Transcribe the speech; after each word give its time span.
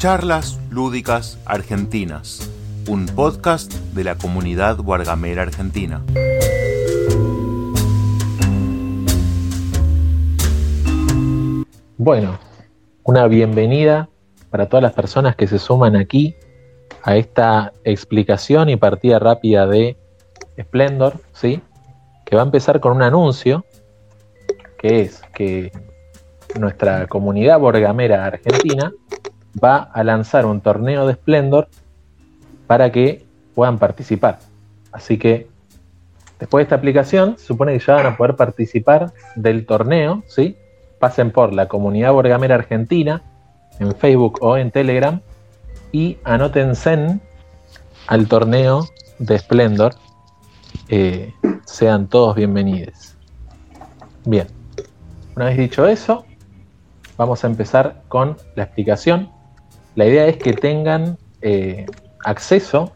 Charlas 0.00 0.58
Lúdicas 0.70 1.38
Argentinas, 1.44 2.50
un 2.88 3.04
podcast 3.04 3.70
de 3.92 4.02
la 4.02 4.16
comunidad 4.16 4.78
Guargamera 4.78 5.42
Argentina. 5.42 6.02
Bueno, 11.98 12.38
una 13.04 13.26
bienvenida 13.26 14.08
para 14.48 14.70
todas 14.70 14.82
las 14.82 14.94
personas 14.94 15.36
que 15.36 15.46
se 15.46 15.58
suman 15.58 15.96
aquí 15.96 16.34
a 17.02 17.18
esta 17.18 17.74
explicación 17.84 18.70
y 18.70 18.76
partida 18.76 19.18
rápida 19.18 19.66
de 19.66 19.98
Splendor, 20.58 21.20
¿sí? 21.34 21.60
Que 22.24 22.36
va 22.36 22.40
a 22.40 22.46
empezar 22.46 22.80
con 22.80 22.92
un 22.92 23.02
anuncio, 23.02 23.66
que 24.78 25.02
es 25.02 25.20
que 25.34 25.70
nuestra 26.58 27.06
comunidad 27.06 27.60
borgamera 27.60 28.24
argentina 28.24 28.94
va 29.62 29.78
a 29.78 30.04
lanzar 30.04 30.46
un 30.46 30.60
torneo 30.60 31.06
de 31.06 31.14
Splendor 31.14 31.68
para 32.66 32.92
que 32.92 33.24
puedan 33.54 33.78
participar. 33.78 34.38
Así 34.92 35.18
que 35.18 35.48
después 36.38 36.60
de 36.60 36.64
esta 36.64 36.76
aplicación, 36.76 37.36
se 37.38 37.46
supone 37.46 37.72
que 37.72 37.84
ya 37.84 37.94
van 37.94 38.06
a 38.06 38.16
poder 38.16 38.36
participar 38.36 39.12
del 39.36 39.66
torneo, 39.66 40.22
¿sí? 40.26 40.56
Pasen 40.98 41.30
por 41.30 41.52
la 41.52 41.66
comunidad 41.68 42.12
borgamera 42.12 42.54
argentina 42.54 43.22
en 43.78 43.94
Facebook 43.94 44.38
o 44.40 44.56
en 44.56 44.70
Telegram 44.70 45.20
y 45.92 46.18
anótense 46.24 47.18
al 48.06 48.28
torneo 48.28 48.86
de 49.18 49.38
Splendor. 49.38 49.94
Eh, 50.88 51.32
sean 51.64 52.08
todos 52.08 52.36
bienvenidos. 52.36 53.16
Bien, 54.24 54.46
una 55.36 55.46
vez 55.46 55.56
dicho 55.56 55.86
eso, 55.86 56.24
vamos 57.16 57.42
a 57.44 57.46
empezar 57.46 58.02
con 58.08 58.36
la 58.54 58.64
explicación. 58.64 59.30
La 59.94 60.06
idea 60.06 60.26
es 60.26 60.36
que 60.36 60.52
tengan 60.52 61.18
eh, 61.42 61.86
acceso 62.24 62.92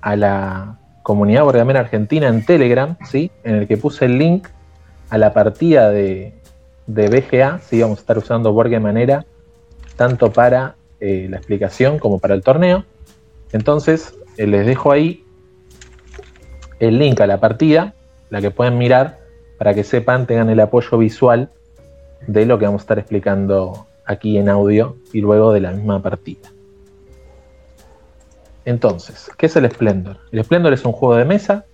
a 0.00 0.16
la 0.16 0.78
comunidad 1.02 1.44
borgamera 1.44 1.80
argentina 1.80 2.28
en 2.28 2.44
Telegram, 2.44 2.96
¿sí? 3.04 3.30
en 3.44 3.56
el 3.56 3.68
que 3.68 3.76
puse 3.76 4.06
el 4.06 4.18
link 4.18 4.48
a 5.10 5.18
la 5.18 5.32
partida 5.32 5.90
de, 5.90 6.32
de 6.86 7.08
BGA, 7.08 7.58
¿sí? 7.60 7.82
vamos 7.82 7.98
a 7.98 8.00
estar 8.00 8.18
usando 8.18 8.52
Manera 8.52 9.26
tanto 9.96 10.32
para 10.32 10.76
eh, 11.00 11.26
la 11.28 11.36
explicación 11.36 11.98
como 11.98 12.18
para 12.18 12.34
el 12.34 12.42
torneo. 12.42 12.84
Entonces 13.52 14.14
eh, 14.36 14.46
les 14.46 14.66
dejo 14.66 14.92
ahí 14.92 15.24
el 16.80 16.98
link 16.98 17.20
a 17.20 17.26
la 17.26 17.38
partida, 17.38 17.94
la 18.30 18.40
que 18.40 18.50
pueden 18.50 18.78
mirar 18.78 19.18
para 19.58 19.74
que 19.74 19.84
sepan, 19.84 20.26
tengan 20.26 20.48
el 20.48 20.60
apoyo 20.60 20.98
visual 20.98 21.50
de 22.26 22.46
lo 22.46 22.58
que 22.58 22.64
vamos 22.64 22.80
a 22.80 22.84
estar 22.84 22.98
explicando 22.98 23.86
aquí 24.04 24.38
en 24.38 24.48
audio 24.48 24.96
y 25.12 25.20
luego 25.20 25.52
de 25.52 25.60
la 25.60 25.72
misma 25.72 26.02
partida. 26.02 26.50
Entonces, 28.64 29.30
¿qué 29.36 29.46
es 29.46 29.56
el 29.56 29.68
Splendor? 29.70 30.18
El 30.30 30.44
Splendor 30.44 30.72
es 30.72 30.84
un 30.84 30.92
juego 30.92 31.16
de 31.16 31.24
mesa, 31.24 31.64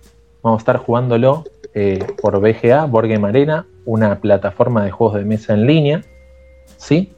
vamos 0.41 0.59
a 0.59 0.61
estar 0.61 0.77
jugándolo 0.77 1.43
eh, 1.73 2.05
por 2.21 2.39
BGA, 2.39 2.85
Board 2.85 3.09
Game 3.09 3.27
Arena, 3.27 3.65
una 3.85 4.19
plataforma 4.19 4.83
de 4.83 4.91
juegos 4.91 5.17
de 5.17 5.25
mesa 5.25 5.53
en 5.53 5.67
línea, 5.67 6.01
¿sí? 6.77 7.13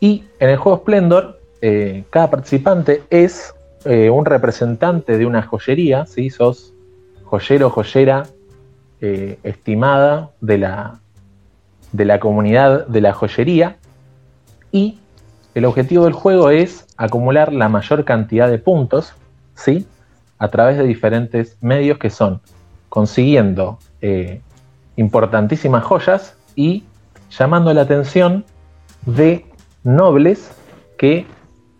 Y 0.00 0.24
en 0.38 0.50
el 0.50 0.56
juego 0.58 0.78
Splendor, 0.78 1.40
eh, 1.62 2.04
cada 2.10 2.30
participante 2.30 3.02
es 3.08 3.54
eh, 3.84 4.10
un 4.10 4.26
representante 4.26 5.16
de 5.16 5.24
una 5.24 5.42
joyería, 5.42 6.04
¿sí? 6.06 6.28
Sos 6.30 6.74
joyero, 7.24 7.70
joyera 7.70 8.26
estimada 9.00 10.32
de 10.40 10.58
la, 10.58 11.00
de 11.92 12.04
la 12.04 12.18
comunidad 12.18 12.84
de 12.88 13.00
la 13.00 13.12
joyería 13.12 13.76
y 14.78 14.98
el 15.54 15.64
objetivo 15.64 16.04
del 16.04 16.12
juego 16.12 16.50
es 16.50 16.86
acumular 16.96 17.52
la 17.52 17.68
mayor 17.68 18.04
cantidad 18.04 18.48
de 18.48 18.58
puntos, 18.58 19.12
¿sí? 19.54 19.86
A 20.38 20.48
través 20.48 20.78
de 20.78 20.84
diferentes 20.84 21.56
medios 21.60 21.98
que 21.98 22.10
son 22.10 22.40
consiguiendo 22.88 23.78
eh, 24.00 24.40
importantísimas 24.94 25.82
joyas 25.84 26.36
y 26.54 26.84
llamando 27.30 27.74
la 27.74 27.82
atención 27.82 28.44
de 29.04 29.46
nobles 29.82 30.50
que 30.96 31.26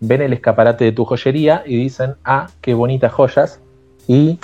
ven 0.01 0.21
el 0.21 0.33
escaparate 0.33 0.83
de 0.83 0.91
tu 0.91 1.05
joyería 1.05 1.63
y 1.65 1.77
dicen, 1.77 2.15
ah, 2.25 2.47
qué 2.61 2.73
bonitas 2.73 3.13
joyas, 3.13 3.61
y 4.07 4.39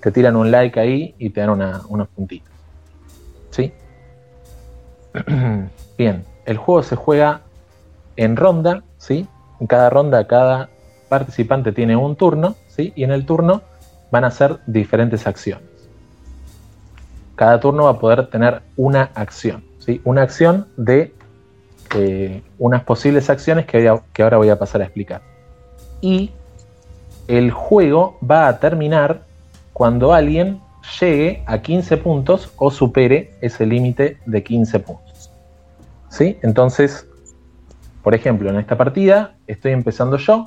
te 0.00 0.10
tiran 0.10 0.34
un 0.34 0.50
like 0.50 0.80
ahí 0.80 1.14
y 1.18 1.30
te 1.30 1.40
dan 1.42 1.50
unos 1.88 2.08
puntitos. 2.08 2.52
¿Sí? 3.50 3.72
Bien, 5.98 6.24
el 6.44 6.56
juego 6.56 6.82
se 6.82 6.96
juega 6.96 7.42
en 8.20 8.36
ronda, 8.36 8.82
¿sí? 8.98 9.26
En 9.60 9.66
cada 9.66 9.88
ronda 9.88 10.26
cada 10.26 10.68
participante 11.08 11.72
tiene 11.72 11.96
un 11.96 12.16
turno, 12.16 12.54
¿sí? 12.68 12.92
Y 12.94 13.04
en 13.04 13.12
el 13.12 13.24
turno 13.24 13.62
van 14.10 14.24
a 14.24 14.30
ser 14.30 14.58
diferentes 14.66 15.26
acciones. 15.26 15.64
Cada 17.34 17.58
turno 17.60 17.84
va 17.84 17.92
a 17.92 17.98
poder 17.98 18.28
tener 18.28 18.60
una 18.76 19.10
acción, 19.14 19.64
¿sí? 19.78 20.02
Una 20.04 20.20
acción 20.20 20.66
de 20.76 21.14
eh, 21.94 22.42
unas 22.58 22.84
posibles 22.84 23.30
acciones 23.30 23.64
que, 23.64 23.90
que 24.12 24.22
ahora 24.22 24.36
voy 24.36 24.50
a 24.50 24.58
pasar 24.58 24.82
a 24.82 24.84
explicar. 24.84 25.22
Y 26.02 26.30
el 27.26 27.50
juego 27.50 28.18
va 28.22 28.48
a 28.48 28.60
terminar 28.60 29.22
cuando 29.72 30.12
alguien 30.12 30.60
llegue 31.00 31.42
a 31.46 31.62
15 31.62 31.96
puntos 31.96 32.52
o 32.58 32.70
supere 32.70 33.32
ese 33.40 33.64
límite 33.64 34.18
de 34.26 34.42
15 34.42 34.78
puntos. 34.80 35.30
¿Sí? 36.10 36.38
Entonces, 36.42 37.06
por 38.10 38.16
ejemplo, 38.16 38.50
en 38.50 38.56
esta 38.56 38.76
partida 38.76 39.34
estoy 39.46 39.70
empezando 39.70 40.16
yo. 40.16 40.46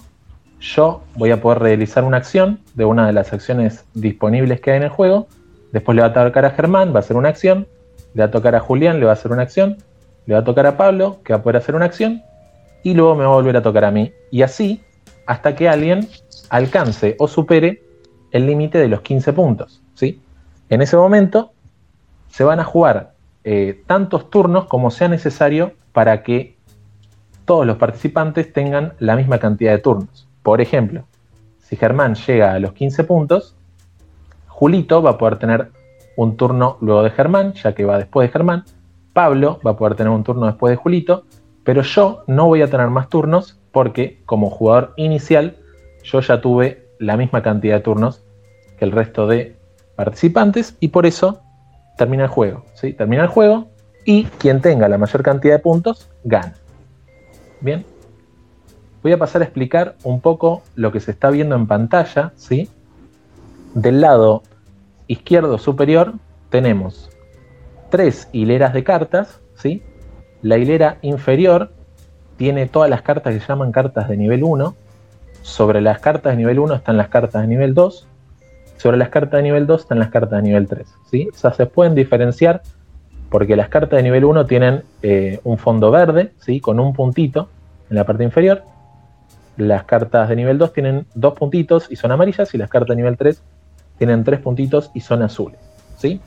Yo 0.59 1.01
voy 1.15 1.31
a 1.31 1.39
poder 1.39 1.59
realizar 1.59 2.03
una 2.03 2.17
acción 2.17 2.59
de 2.73 2.83
una 2.83 3.07
de 3.07 3.13
las 3.13 3.31
acciones 3.31 3.85
disponibles 3.93 4.59
que 4.59 4.71
hay 4.71 4.77
en 4.79 4.83
el 4.83 4.89
juego. 4.89 5.27
Después 5.71 5.95
le 5.95 6.01
va 6.01 6.09
a 6.09 6.13
tocar 6.13 6.43
a 6.43 6.49
Germán, 6.49 6.91
va 6.91 6.97
a 6.97 6.99
hacer 6.99 7.15
una 7.15 7.29
acción. 7.29 7.65
Le 8.15 8.19
va 8.19 8.25
a 8.25 8.31
tocar 8.31 8.53
a 8.53 8.59
Julián, 8.59 8.99
le 8.99 9.05
va 9.05 9.11
a 9.11 9.13
hacer 9.13 9.31
una 9.31 9.43
acción. 9.43 9.77
Le 10.25 10.33
va 10.33 10.41
a 10.41 10.43
tocar 10.43 10.65
a 10.65 10.75
Pablo, 10.75 11.21
que 11.23 11.31
va 11.31 11.39
a 11.39 11.41
poder 11.41 11.55
hacer 11.55 11.73
una 11.73 11.85
acción. 11.85 12.21
Y 12.83 12.95
luego 12.95 13.15
me 13.15 13.23
va 13.23 13.31
a 13.31 13.35
volver 13.35 13.55
a 13.55 13.61
tocar 13.61 13.85
a 13.85 13.91
mí. 13.91 14.11
Y 14.29 14.41
así 14.41 14.81
hasta 15.25 15.55
que 15.55 15.69
alguien 15.69 16.09
alcance 16.49 17.15
o 17.17 17.29
supere 17.29 17.81
el 18.31 18.45
límite 18.45 18.77
de 18.77 18.89
los 18.89 18.99
15 18.99 19.31
puntos. 19.31 19.81
¿sí? 19.93 20.21
En 20.67 20.81
ese 20.81 20.97
momento 20.97 21.53
se 22.27 22.43
van 22.43 22.59
a 22.59 22.65
jugar 22.65 23.13
eh, 23.45 23.81
tantos 23.87 24.29
turnos 24.29 24.65
como 24.65 24.91
sea 24.91 25.07
necesario 25.07 25.71
para 25.93 26.23
que 26.23 26.52
todos 27.45 27.65
los 27.65 27.77
participantes 27.77 28.51
tengan 28.53 28.93
la 28.99 29.15
misma 29.15 29.39
cantidad 29.39 29.71
de 29.71 29.79
turnos. 29.79 30.27
Por 30.41 30.61
ejemplo, 30.61 31.03
si 31.59 31.75
Germán 31.75 32.15
llega 32.15 32.53
a 32.53 32.59
los 32.59 32.73
15 32.73 33.03
puntos, 33.03 33.55
Julito 34.47 35.01
va 35.01 35.11
a 35.11 35.17
poder 35.17 35.39
tener 35.39 35.71
un 36.15 36.37
turno 36.37 36.77
luego 36.81 37.03
de 37.03 37.09
Germán, 37.09 37.53
ya 37.53 37.73
que 37.73 37.85
va 37.85 37.97
después 37.97 38.27
de 38.27 38.33
Germán. 38.33 38.63
Pablo 39.13 39.59
va 39.65 39.71
a 39.71 39.77
poder 39.77 39.95
tener 39.95 40.11
un 40.11 40.23
turno 40.23 40.45
después 40.45 40.71
de 40.71 40.77
Julito, 40.77 41.25
pero 41.63 41.81
yo 41.81 42.23
no 42.27 42.47
voy 42.47 42.61
a 42.61 42.69
tener 42.69 42.87
más 42.87 43.09
turnos 43.09 43.59
porque 43.71 44.21
como 44.25 44.49
jugador 44.49 44.93
inicial 44.97 45.57
yo 46.03 46.19
ya 46.19 46.41
tuve 46.41 46.87
la 46.99 47.17
misma 47.17 47.41
cantidad 47.41 47.75
de 47.75 47.81
turnos 47.81 48.23
que 48.77 48.85
el 48.85 48.91
resto 48.91 49.27
de 49.27 49.55
participantes 49.95 50.77
y 50.79 50.89
por 50.89 51.05
eso 51.05 51.41
termina 51.97 52.23
el 52.23 52.29
juego. 52.29 52.65
¿sí? 52.73 52.93
Termina 52.93 53.23
el 53.23 53.29
juego 53.29 53.67
y 54.05 54.25
quien 54.25 54.61
tenga 54.61 54.87
la 54.87 54.97
mayor 54.97 55.23
cantidad 55.23 55.55
de 55.55 55.59
puntos 55.59 56.09
gana. 56.23 56.53
Bien. 57.63 57.85
Voy 59.01 59.13
a 59.13 59.17
pasar 59.17 59.41
a 59.41 59.45
explicar 59.45 59.95
un 60.03 60.19
poco 60.19 60.63
lo 60.75 60.91
que 60.91 60.99
se 60.99 61.11
está 61.11 61.29
viendo 61.29 61.55
en 61.55 61.65
pantalla. 61.65 62.33
¿sí? 62.35 62.69
Del 63.73 64.01
lado 64.01 64.43
izquierdo 65.07 65.57
superior 65.57 66.13
tenemos 66.49 67.09
tres 67.89 68.27
hileras 68.33 68.73
de 68.73 68.83
cartas. 68.83 69.39
¿sí? 69.55 69.81
La 70.41 70.57
hilera 70.57 70.97
inferior 71.01 71.71
tiene 72.35 72.67
todas 72.67 72.89
las 72.89 73.01
cartas 73.01 73.33
que 73.33 73.39
se 73.39 73.47
llaman 73.47 73.71
cartas 73.71 74.09
de 74.09 74.17
nivel 74.17 74.43
1. 74.43 74.75
Sobre 75.41 75.79
las 75.79 75.99
cartas 75.99 76.33
de 76.33 76.37
nivel 76.37 76.59
1 76.59 76.75
están 76.75 76.97
las 76.97 77.07
cartas 77.07 77.43
de 77.43 77.47
nivel 77.47 77.73
2. 77.73 78.07
Sobre 78.75 78.97
las 78.97 79.07
cartas 79.07 79.37
de 79.37 79.43
nivel 79.43 79.67
2 79.67 79.81
están 79.81 79.99
las 79.99 80.09
cartas 80.09 80.43
de 80.43 80.49
nivel 80.49 80.67
3. 80.67 80.85
¿sí? 81.09 81.29
O 81.33 81.37
sea, 81.37 81.53
se 81.53 81.65
pueden 81.65 81.95
diferenciar 81.95 82.61
porque 83.33 83.55
las 83.55 83.67
cartas 83.67 83.97
de 83.97 84.03
nivel 84.03 84.25
1 84.25 84.45
tienen 84.45 84.83
eh, 85.01 85.39
un 85.43 85.57
fondo 85.57 85.89
verde, 85.89 86.33
¿sí? 86.37 86.59
con 86.59 86.79
un 86.79 86.93
puntito 86.93 87.49
en 87.89 87.95
la 87.95 88.03
parte 88.03 88.23
inferior. 88.23 88.61
Las 89.57 89.85
cartas 89.85 90.29
de 90.29 90.35
nivel 90.35 90.59
2 90.59 90.71
tienen 90.71 91.07
dos 91.15 91.33
puntitos 91.33 91.87
y 91.89 91.95
son 91.95 92.11
amarillas, 92.11 92.53
y 92.53 92.59
las 92.59 92.69
cartas 92.69 92.89
de 92.89 92.97
nivel 92.97 93.17
3 93.17 93.41
tienen 93.97 94.23
tres 94.23 94.39
puntitos 94.39 94.91
y 94.93 94.99
son 94.99 95.23
azules. 95.23 95.59
¿sí? 95.97 96.21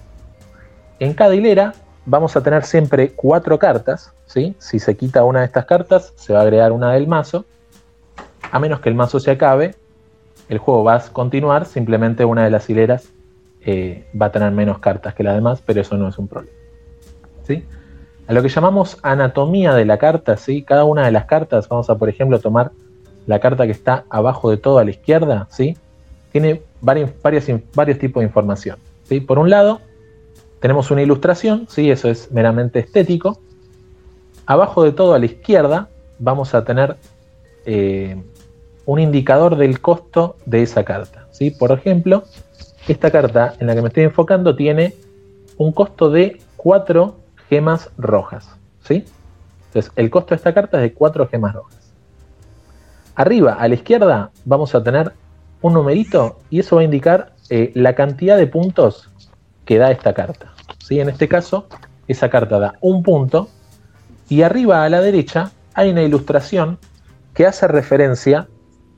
En 0.98 1.14
cada 1.14 1.36
hilera 1.36 1.74
vamos 2.06 2.34
a 2.34 2.42
tener 2.42 2.64
siempre 2.64 3.12
cuatro 3.12 3.56
cartas. 3.56 4.12
¿sí? 4.26 4.56
Si 4.58 4.80
se 4.80 4.96
quita 4.96 5.22
una 5.22 5.38
de 5.38 5.46
estas 5.46 5.64
cartas, 5.64 6.12
se 6.16 6.32
va 6.32 6.40
a 6.40 6.42
agregar 6.42 6.72
una 6.72 6.92
del 6.92 7.06
mazo. 7.06 7.44
A 8.50 8.58
menos 8.58 8.80
que 8.80 8.88
el 8.88 8.96
mazo 8.96 9.20
se 9.20 9.30
acabe, 9.30 9.76
el 10.48 10.58
juego 10.58 10.82
va 10.82 10.96
a 10.96 11.00
continuar, 11.12 11.66
simplemente 11.66 12.24
una 12.24 12.42
de 12.42 12.50
las 12.50 12.68
hileras 12.68 13.12
eh, 13.60 14.08
va 14.20 14.26
a 14.26 14.32
tener 14.32 14.50
menos 14.50 14.80
cartas 14.80 15.14
que 15.14 15.22
las 15.22 15.36
demás, 15.36 15.62
pero 15.64 15.80
eso 15.80 15.96
no 15.96 16.08
es 16.08 16.18
un 16.18 16.26
problema. 16.26 16.65
A 18.26 18.32
lo 18.32 18.42
que 18.42 18.48
llamamos 18.48 18.98
anatomía 19.02 19.74
de 19.74 19.84
la 19.84 19.98
carta, 19.98 20.36
¿sí? 20.36 20.62
Cada 20.62 20.84
una 20.84 21.04
de 21.04 21.12
las 21.12 21.26
cartas, 21.26 21.68
vamos 21.68 21.88
a 21.90 21.96
por 21.96 22.08
ejemplo 22.08 22.38
tomar 22.40 22.72
la 23.26 23.40
carta 23.40 23.66
que 23.66 23.72
está 23.72 24.04
abajo 24.08 24.50
de 24.50 24.56
todo 24.56 24.78
a 24.78 24.84
la 24.84 24.90
izquierda, 24.90 25.46
¿sí? 25.50 25.76
Tiene 26.32 26.62
varios, 26.80 27.10
varios 27.22 27.98
tipos 27.98 28.20
de 28.20 28.26
información. 28.26 28.78
¿sí? 29.04 29.20
Por 29.20 29.38
un 29.38 29.50
lado, 29.50 29.80
tenemos 30.60 30.90
una 30.90 31.02
ilustración, 31.02 31.66
¿sí? 31.68 31.90
eso 31.90 32.08
es 32.08 32.30
meramente 32.30 32.78
estético. 32.78 33.40
Abajo 34.46 34.84
de 34.84 34.92
todo 34.92 35.14
a 35.14 35.18
la 35.18 35.26
izquierda 35.26 35.88
vamos 36.18 36.54
a 36.54 36.64
tener 36.64 36.96
eh, 37.64 38.22
un 38.84 39.00
indicador 39.00 39.56
del 39.56 39.80
costo 39.80 40.36
de 40.46 40.62
esa 40.62 40.84
carta. 40.84 41.26
¿sí? 41.32 41.50
Por 41.50 41.72
ejemplo, 41.72 42.24
esta 42.86 43.10
carta 43.10 43.54
en 43.58 43.66
la 43.66 43.74
que 43.74 43.82
me 43.82 43.88
estoy 43.88 44.04
enfocando 44.04 44.54
tiene 44.54 44.94
un 45.56 45.72
costo 45.72 46.10
de 46.10 46.40
4 46.56 47.16
gemas 47.48 47.90
rojas. 47.98 48.48
¿sí? 48.82 49.04
Entonces, 49.68 49.92
el 49.96 50.10
costo 50.10 50.30
de 50.30 50.36
esta 50.36 50.54
carta 50.54 50.78
es 50.78 50.82
de 50.84 50.92
4 50.94 51.28
gemas 51.28 51.54
rojas. 51.54 51.92
Arriba, 53.14 53.54
a 53.54 53.68
la 53.68 53.74
izquierda, 53.74 54.30
vamos 54.44 54.74
a 54.74 54.82
tener 54.82 55.12
un 55.62 55.72
numerito 55.72 56.38
y 56.50 56.60
eso 56.60 56.76
va 56.76 56.82
a 56.82 56.84
indicar 56.84 57.32
eh, 57.48 57.72
la 57.74 57.94
cantidad 57.94 58.36
de 58.36 58.46
puntos 58.46 59.10
que 59.64 59.78
da 59.78 59.90
esta 59.90 60.14
carta. 60.14 60.52
¿sí? 60.78 61.00
En 61.00 61.08
este 61.08 61.28
caso, 61.28 61.66
esa 62.08 62.28
carta 62.30 62.58
da 62.58 62.74
un 62.80 63.02
punto 63.02 63.48
y 64.28 64.42
arriba 64.42 64.84
a 64.84 64.88
la 64.88 65.00
derecha 65.00 65.50
hay 65.74 65.90
una 65.90 66.02
ilustración 66.02 66.78
que 67.34 67.46
hace 67.46 67.68
referencia 67.68 68.48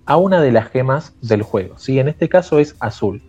a 0.07 0.17
una 0.17 0.41
de 0.41 0.53
las 0.53 0.69
gemas 0.69 1.13
del 1.21 1.43
juego. 1.43 1.79
¿sí? 1.79 1.99
En 1.99 2.09
este 2.09 2.29
caso 2.29 2.59
es 2.59 2.77
azul. 2.81 3.23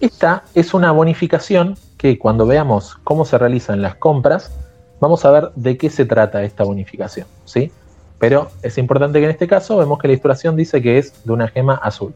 Esta 0.00 0.44
es 0.54 0.74
una 0.74 0.92
bonificación 0.92 1.76
que 1.96 2.18
cuando 2.18 2.46
veamos 2.46 2.96
cómo 3.04 3.24
se 3.24 3.38
realizan 3.38 3.82
las 3.82 3.96
compras, 3.96 4.52
vamos 5.00 5.24
a 5.24 5.30
ver 5.30 5.50
de 5.54 5.76
qué 5.76 5.90
se 5.90 6.04
trata 6.04 6.42
esta 6.42 6.64
bonificación. 6.64 7.26
¿sí? 7.44 7.72
Pero 8.18 8.50
es 8.62 8.78
importante 8.78 9.18
que 9.18 9.24
en 9.24 9.30
este 9.30 9.46
caso 9.46 9.76
vemos 9.78 9.98
que 9.98 10.08
la 10.08 10.12
ilustración 10.14 10.56
dice 10.56 10.82
que 10.82 10.98
es 10.98 11.24
de 11.24 11.32
una 11.32 11.48
gema 11.48 11.74
azul. 11.74 12.14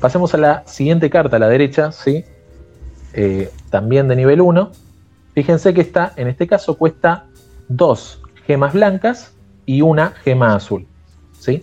Pasemos 0.00 0.34
a 0.34 0.38
la 0.38 0.66
siguiente 0.66 1.08
carta 1.10 1.36
a 1.36 1.38
la 1.38 1.48
derecha, 1.48 1.90
¿sí? 1.90 2.24
Eh, 3.14 3.50
también 3.70 4.08
de 4.08 4.16
nivel 4.16 4.40
1. 4.40 4.70
Fíjense 5.34 5.72
que 5.72 5.80
esta, 5.80 6.12
en 6.16 6.28
este 6.28 6.46
caso, 6.46 6.76
cuesta 6.76 7.24
dos 7.68 8.20
gemas 8.46 8.74
blancas 8.74 9.32
y 9.64 9.82
una 9.82 10.10
gema 10.22 10.54
azul. 10.54 10.86
¿sí? 11.38 11.62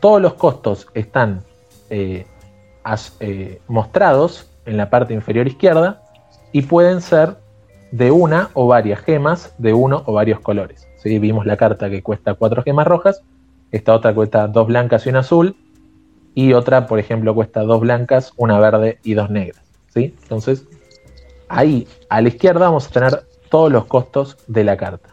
Todos 0.00 0.20
los 0.20 0.34
costos 0.34 0.88
están 0.94 1.42
eh, 1.90 2.26
eh, 3.20 3.60
mostrados 3.66 4.50
en 4.66 4.76
la 4.76 4.90
parte 4.90 5.14
inferior 5.14 5.46
izquierda 5.46 6.03
y 6.54 6.62
pueden 6.62 7.00
ser 7.00 7.36
de 7.90 8.12
una 8.12 8.50
o 8.54 8.68
varias 8.68 9.00
gemas 9.00 9.52
de 9.58 9.72
uno 9.72 10.04
o 10.06 10.12
varios 10.12 10.38
colores. 10.38 10.86
¿sí? 11.02 11.18
Vimos 11.18 11.46
la 11.46 11.56
carta 11.56 11.90
que 11.90 12.00
cuesta 12.00 12.34
cuatro 12.34 12.62
gemas 12.62 12.86
rojas, 12.86 13.22
esta 13.72 13.92
otra 13.92 14.14
cuesta 14.14 14.46
dos 14.46 14.68
blancas 14.68 15.04
y 15.04 15.08
una 15.08 15.18
azul, 15.18 15.56
y 16.32 16.52
otra, 16.52 16.86
por 16.86 17.00
ejemplo, 17.00 17.34
cuesta 17.34 17.62
dos 17.62 17.80
blancas, 17.80 18.32
una 18.36 18.60
verde 18.60 19.00
y 19.02 19.14
dos 19.14 19.30
negras. 19.30 19.64
¿sí? 19.92 20.14
Entonces, 20.22 20.64
ahí 21.48 21.88
a 22.08 22.20
la 22.20 22.28
izquierda 22.28 22.66
vamos 22.66 22.86
a 22.86 22.90
tener 22.90 23.24
todos 23.50 23.72
los 23.72 23.86
costos 23.86 24.36
de 24.46 24.62
la 24.62 24.76
carta. 24.76 25.08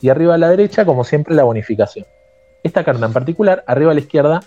Y 0.00 0.08
arriba 0.08 0.34
a 0.34 0.38
la 0.38 0.50
derecha, 0.50 0.84
como 0.84 1.04
siempre, 1.04 1.36
la 1.36 1.44
bonificación. 1.44 2.06
Esta 2.64 2.82
carta 2.82 3.06
en 3.06 3.12
particular, 3.12 3.62
arriba 3.68 3.92
a 3.92 3.94
la 3.94 4.00
izquierda, 4.00 4.42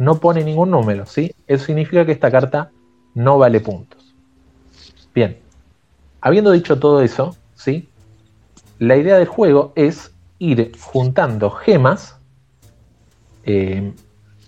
no 0.00 0.18
pone 0.18 0.42
ningún 0.42 0.72
número, 0.72 1.06
¿sí? 1.06 1.32
Eso 1.46 1.66
significa 1.66 2.04
que 2.04 2.10
esta 2.10 2.32
carta 2.32 2.72
no 3.14 3.38
vale 3.38 3.60
puntos. 3.60 4.16
Bien, 5.14 5.45
habiendo 6.26 6.50
dicho 6.50 6.80
todo 6.80 7.02
eso, 7.02 7.36
¿sí? 7.54 7.88
La 8.80 8.96
idea 8.96 9.16
del 9.16 9.28
juego 9.28 9.72
es 9.76 10.12
ir 10.40 10.72
juntando 10.80 11.52
gemas 11.52 12.18
eh, 13.44 13.92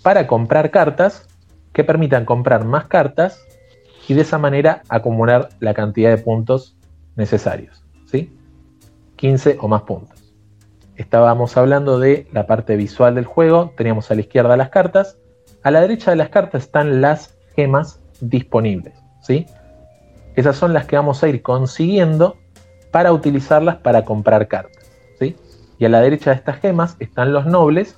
para 0.02 0.26
comprar 0.26 0.72
cartas 0.72 1.28
que 1.72 1.84
permitan 1.84 2.24
comprar 2.24 2.64
más 2.64 2.86
cartas 2.86 3.40
y 4.08 4.14
de 4.14 4.22
esa 4.22 4.38
manera 4.38 4.82
acumular 4.88 5.50
la 5.60 5.72
cantidad 5.72 6.10
de 6.10 6.18
puntos 6.18 6.76
necesarios. 7.14 7.84
¿sí? 8.06 8.36
15 9.14 9.58
o 9.60 9.68
más 9.68 9.82
puntos. 9.82 10.34
Estábamos 10.96 11.56
hablando 11.56 12.00
de 12.00 12.26
la 12.32 12.48
parte 12.48 12.74
visual 12.74 13.14
del 13.14 13.24
juego, 13.24 13.72
teníamos 13.76 14.10
a 14.10 14.16
la 14.16 14.22
izquierda 14.22 14.56
las 14.56 14.70
cartas, 14.70 15.16
a 15.62 15.70
la 15.70 15.80
derecha 15.80 16.10
de 16.10 16.16
las 16.16 16.30
cartas 16.30 16.64
están 16.64 17.00
las 17.00 17.38
gemas 17.54 18.00
disponibles. 18.20 18.94
¿sí? 19.22 19.46
Esas 20.38 20.54
son 20.54 20.72
las 20.72 20.86
que 20.86 20.94
vamos 20.94 21.24
a 21.24 21.28
ir 21.28 21.42
consiguiendo 21.42 22.36
para 22.92 23.12
utilizarlas 23.12 23.78
para 23.78 24.04
comprar 24.04 24.46
cartas. 24.46 24.88
¿sí? 25.18 25.34
Y 25.80 25.84
a 25.84 25.88
la 25.88 26.00
derecha 26.00 26.30
de 26.30 26.36
estas 26.36 26.60
gemas 26.60 26.94
están 27.00 27.32
los 27.32 27.44
nobles 27.46 27.96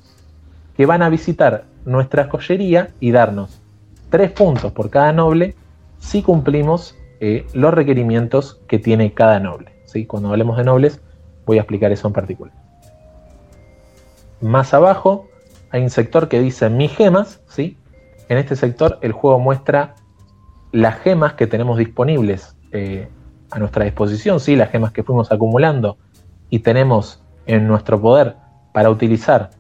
que 0.74 0.86
van 0.86 1.02
a 1.02 1.10
visitar 1.10 1.64
nuestra 1.84 2.30
joyería 2.30 2.94
y 2.98 3.10
darnos 3.10 3.60
3 4.08 4.30
puntos 4.30 4.72
por 4.72 4.88
cada 4.88 5.12
noble 5.12 5.54
si 5.98 6.22
cumplimos 6.22 6.96
eh, 7.20 7.46
los 7.52 7.74
requerimientos 7.74 8.58
que 8.66 8.78
tiene 8.78 9.12
cada 9.12 9.38
noble. 9.38 9.74
¿sí? 9.84 10.06
Cuando 10.06 10.30
hablemos 10.30 10.56
de 10.56 10.64
nobles 10.64 10.98
voy 11.44 11.58
a 11.58 11.60
explicar 11.60 11.92
eso 11.92 12.08
en 12.08 12.14
particular. 12.14 12.54
Más 14.40 14.72
abajo 14.72 15.28
hay 15.68 15.82
un 15.82 15.90
sector 15.90 16.30
que 16.30 16.40
dice 16.40 16.70
mis 16.70 16.96
gemas. 16.96 17.42
¿sí? 17.48 17.76
En 18.30 18.38
este 18.38 18.56
sector 18.56 18.98
el 19.02 19.12
juego 19.12 19.38
muestra 19.38 19.94
las 20.72 20.98
gemas 21.00 21.34
que 21.34 21.46
tenemos 21.46 21.78
disponibles 21.78 22.56
eh, 22.72 23.08
a 23.50 23.58
nuestra 23.58 23.84
disposición, 23.84 24.40
¿sí? 24.40 24.56
las 24.56 24.70
gemas 24.70 24.92
que 24.92 25.02
fuimos 25.02 25.32
acumulando 25.32 25.98
y 26.48 26.60
tenemos 26.60 27.22
en 27.46 27.66
nuestro 27.66 28.00
poder 28.00 28.36
para 28.72 28.90
utilizar 28.90 29.50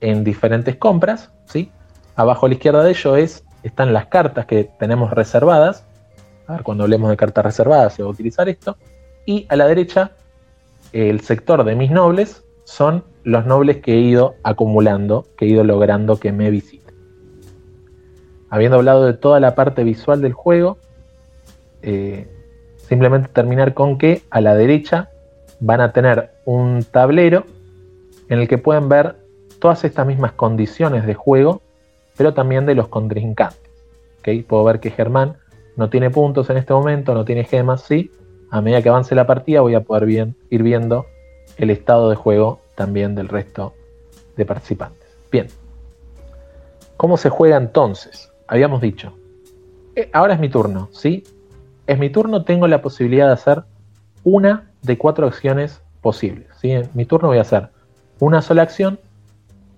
en 0.00 0.24
diferentes 0.24 0.76
compras. 0.76 1.30
¿sí? 1.46 1.70
Abajo 2.16 2.46
a 2.46 2.48
la 2.48 2.54
izquierda 2.54 2.82
de 2.82 2.90
ello 2.90 3.16
es, 3.16 3.44
están 3.62 3.92
las 3.92 4.06
cartas 4.06 4.46
que 4.46 4.70
tenemos 4.78 5.10
reservadas 5.10 5.88
a 6.48 6.54
ver, 6.54 6.62
cuando 6.62 6.84
hablemos 6.84 7.10
de 7.10 7.16
cartas 7.16 7.44
reservadas 7.44 7.92
se 7.92 8.02
va 8.02 8.08
a 8.08 8.12
utilizar 8.12 8.48
esto. 8.48 8.78
Y 9.26 9.46
a 9.50 9.56
la 9.56 9.66
derecha, 9.66 10.12
el 10.92 11.20
sector 11.20 11.62
de 11.62 11.74
mis 11.74 11.90
nobles 11.90 12.42
son 12.64 13.04
los 13.22 13.44
nobles 13.44 13.78
que 13.78 13.92
he 13.92 14.00
ido 14.00 14.34
acumulando, 14.42 15.26
que 15.36 15.44
he 15.44 15.48
ido 15.48 15.62
logrando 15.62 16.18
que 16.18 16.32
me 16.32 16.50
visiten. 16.50 16.87
Habiendo 18.50 18.78
hablado 18.78 19.04
de 19.04 19.14
toda 19.14 19.40
la 19.40 19.54
parte 19.54 19.84
visual 19.84 20.22
del 20.22 20.32
juego, 20.32 20.78
eh, 21.82 22.26
simplemente 22.76 23.28
terminar 23.28 23.74
con 23.74 23.98
que 23.98 24.22
a 24.30 24.40
la 24.40 24.54
derecha 24.54 25.10
van 25.60 25.80
a 25.80 25.92
tener 25.92 26.30
un 26.44 26.84
tablero 26.90 27.44
en 28.28 28.40
el 28.40 28.48
que 28.48 28.58
pueden 28.58 28.88
ver 28.88 29.16
todas 29.58 29.84
estas 29.84 30.06
mismas 30.06 30.32
condiciones 30.32 31.06
de 31.06 31.14
juego, 31.14 31.60
pero 32.16 32.34
también 32.34 32.66
de 32.66 32.74
los 32.74 32.88
contrincantes. 32.88 33.70
¿okay? 34.20 34.42
Puedo 34.42 34.64
ver 34.64 34.80
que 34.80 34.90
Germán 34.90 35.36
no 35.76 35.90
tiene 35.90 36.10
puntos 36.10 36.50
en 36.50 36.56
este 36.56 36.72
momento, 36.72 37.14
no 37.14 37.24
tiene 37.24 37.44
gemas, 37.44 37.82
sí. 37.82 38.10
A 38.50 38.60
medida 38.60 38.82
que 38.82 38.88
avance 38.88 39.14
la 39.14 39.26
partida 39.26 39.60
voy 39.60 39.74
a 39.74 39.84
poder 39.84 40.06
bien, 40.06 40.36
ir 40.50 40.62
viendo 40.62 41.06
el 41.56 41.70
estado 41.70 42.08
de 42.10 42.16
juego 42.16 42.60
también 42.74 43.14
del 43.14 43.28
resto 43.28 43.74
de 44.36 44.46
participantes. 44.46 45.08
Bien. 45.30 45.48
¿Cómo 46.96 47.16
se 47.16 47.28
juega 47.28 47.56
entonces? 47.56 48.27
Habíamos 48.48 48.80
dicho. 48.80 49.16
Eh, 49.94 50.10
ahora 50.12 50.34
es 50.34 50.40
mi 50.40 50.48
turno, 50.48 50.88
¿sí? 50.92 51.22
Es 51.86 51.98
mi 51.98 52.10
turno, 52.10 52.44
tengo 52.44 52.66
la 52.66 52.82
posibilidad 52.82 53.26
de 53.26 53.32
hacer 53.32 53.62
una 54.24 54.70
de 54.82 54.98
cuatro 54.98 55.26
acciones 55.26 55.80
posibles. 56.00 56.46
¿sí? 56.60 56.70
En 56.72 56.88
mi 56.94 57.04
turno 57.04 57.28
voy 57.28 57.38
a 57.38 57.42
hacer 57.42 57.68
una 58.18 58.42
sola 58.42 58.62
acción 58.62 58.98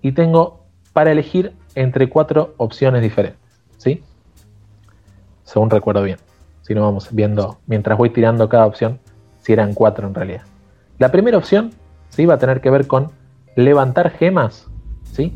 y 0.01 0.11
tengo 0.13 0.65
para 0.93 1.11
elegir 1.11 1.53
entre 1.75 2.09
cuatro 2.09 2.53
opciones 2.57 3.01
diferentes. 3.01 3.39
¿sí? 3.77 4.03
según 5.43 5.69
recuerdo 5.69 6.03
bien. 6.03 6.17
Si 6.61 6.73
no 6.73 6.81
vamos 6.81 7.09
viendo, 7.11 7.57
mientras 7.65 7.97
voy 7.97 8.09
tirando 8.09 8.47
cada 8.47 8.65
opción, 8.65 8.99
si 9.41 9.51
eran 9.51 9.73
cuatro 9.73 10.07
en 10.07 10.13
realidad. 10.13 10.43
La 10.97 11.11
primera 11.11 11.37
opción 11.37 11.71
¿sí? 12.09 12.25
va 12.25 12.35
a 12.35 12.37
tener 12.37 12.61
que 12.61 12.69
ver 12.69 12.87
con 12.87 13.11
levantar 13.55 14.11
gemas. 14.11 14.67
¿sí? 15.11 15.33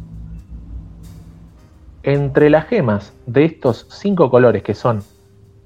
Entre 2.07 2.51
las 2.51 2.67
gemas 2.67 3.13
de 3.25 3.45
estos 3.45 3.87
cinco 3.89 4.29
colores 4.29 4.61
que 4.61 4.75
son 4.75 5.01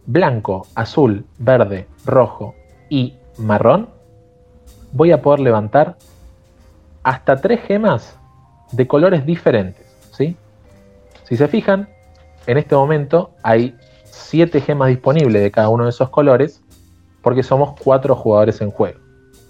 blanco, 0.05 0.65
azul, 0.73 1.25
verde, 1.37 1.85
rojo 2.05 2.55
y 2.87 3.15
marrón, 3.37 3.89
voy 4.93 5.11
a 5.11 5.21
poder 5.21 5.41
levantar 5.41 5.97
hasta 7.03 7.41
tres 7.41 7.59
gemas 7.63 8.17
de 8.71 8.87
colores 8.87 9.25
diferentes. 9.25 9.85
¿sí? 10.11 10.37
Si 11.25 11.35
se 11.35 11.49
fijan, 11.49 11.89
en 12.47 12.57
este 12.57 12.73
momento 12.73 13.31
hay 13.43 13.75
7 14.05 14.61
gemas 14.61 14.87
disponibles 14.87 15.41
de 15.41 15.51
cada 15.51 15.67
uno 15.67 15.83
de 15.83 15.89
esos 15.89 16.09
colores, 16.09 16.61
porque 17.21 17.43
somos 17.43 17.77
4 17.83 18.15
jugadores 18.15 18.61
en 18.61 18.71
juego. 18.71 18.99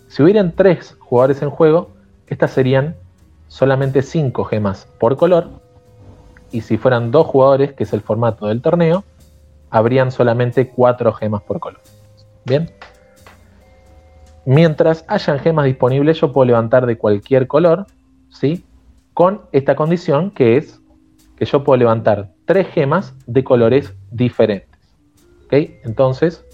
Si 0.07 0.23
hubieran 0.23 0.55
3 0.55 0.97
jugadores 0.97 1.43
en 1.43 1.51
juego, 1.51 1.91
estas 2.25 2.49
serían 2.49 2.95
solamente 3.47 4.01
5 4.01 4.43
gemas 4.45 4.87
por 4.99 5.17
color, 5.17 5.68
y 6.51 6.61
si 6.61 6.77
fueran 6.77 7.11
2 7.11 7.25
jugadores, 7.25 7.73
que 7.73 7.83
es 7.83 7.93
el 7.93 8.01
formato 8.01 8.47
del 8.47 8.61
torneo, 8.61 9.03
habrían 9.69 10.11
solamente 10.11 10.69
4 10.69 11.13
gemas 11.13 11.41
por 11.43 11.59
color. 11.59 11.81
Bien. 12.45 12.71
Mientras 14.45 15.05
hayan 15.07 15.39
gemas 15.39 15.65
disponibles, 15.65 16.19
yo 16.19 16.31
puedo 16.31 16.45
levantar 16.45 16.85
de 16.85 16.97
cualquier 16.97 17.47
color, 17.47 17.85
¿sí? 18.29 18.65
Con 19.13 19.41
esta 19.51 19.75
condición 19.75 20.31
que 20.31 20.57
es 20.57 20.81
que 21.35 21.45
yo 21.45 21.63
puedo 21.63 21.77
levantar 21.77 22.31
tres 22.45 22.67
gemas 22.67 23.13
de 23.27 23.43
colores 23.43 23.93
diferentes. 24.11 24.79
Entonces, 25.51 26.45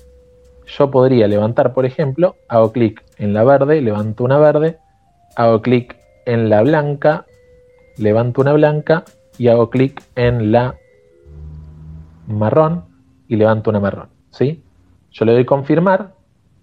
yo 0.65 0.89
podría 0.89 1.27
levantar, 1.27 1.73
por 1.73 1.85
ejemplo, 1.85 2.35
hago 2.47 2.71
clic 2.71 3.03
en 3.17 3.33
la 3.33 3.43
verde, 3.43 3.81
levanto 3.81 4.23
una 4.23 4.39
verde, 4.39 4.77
hago 5.35 5.61
clic 5.61 5.97
en 6.25 6.49
la 6.49 6.61
blanca, 6.63 7.25
levanto 7.97 8.41
una 8.41 8.53
blanca 8.53 9.05
y 9.37 9.47
hago 9.47 9.69
clic 9.69 10.03
en 10.15 10.51
la 10.51 10.75
marrón 12.27 12.85
y 13.27 13.35
levanto 13.35 13.69
una 13.69 13.79
marrón. 13.79 14.09
¿sí? 14.31 14.63
Yo 15.11 15.25
le 15.25 15.33
doy 15.33 15.45
confirmar, 15.45 16.13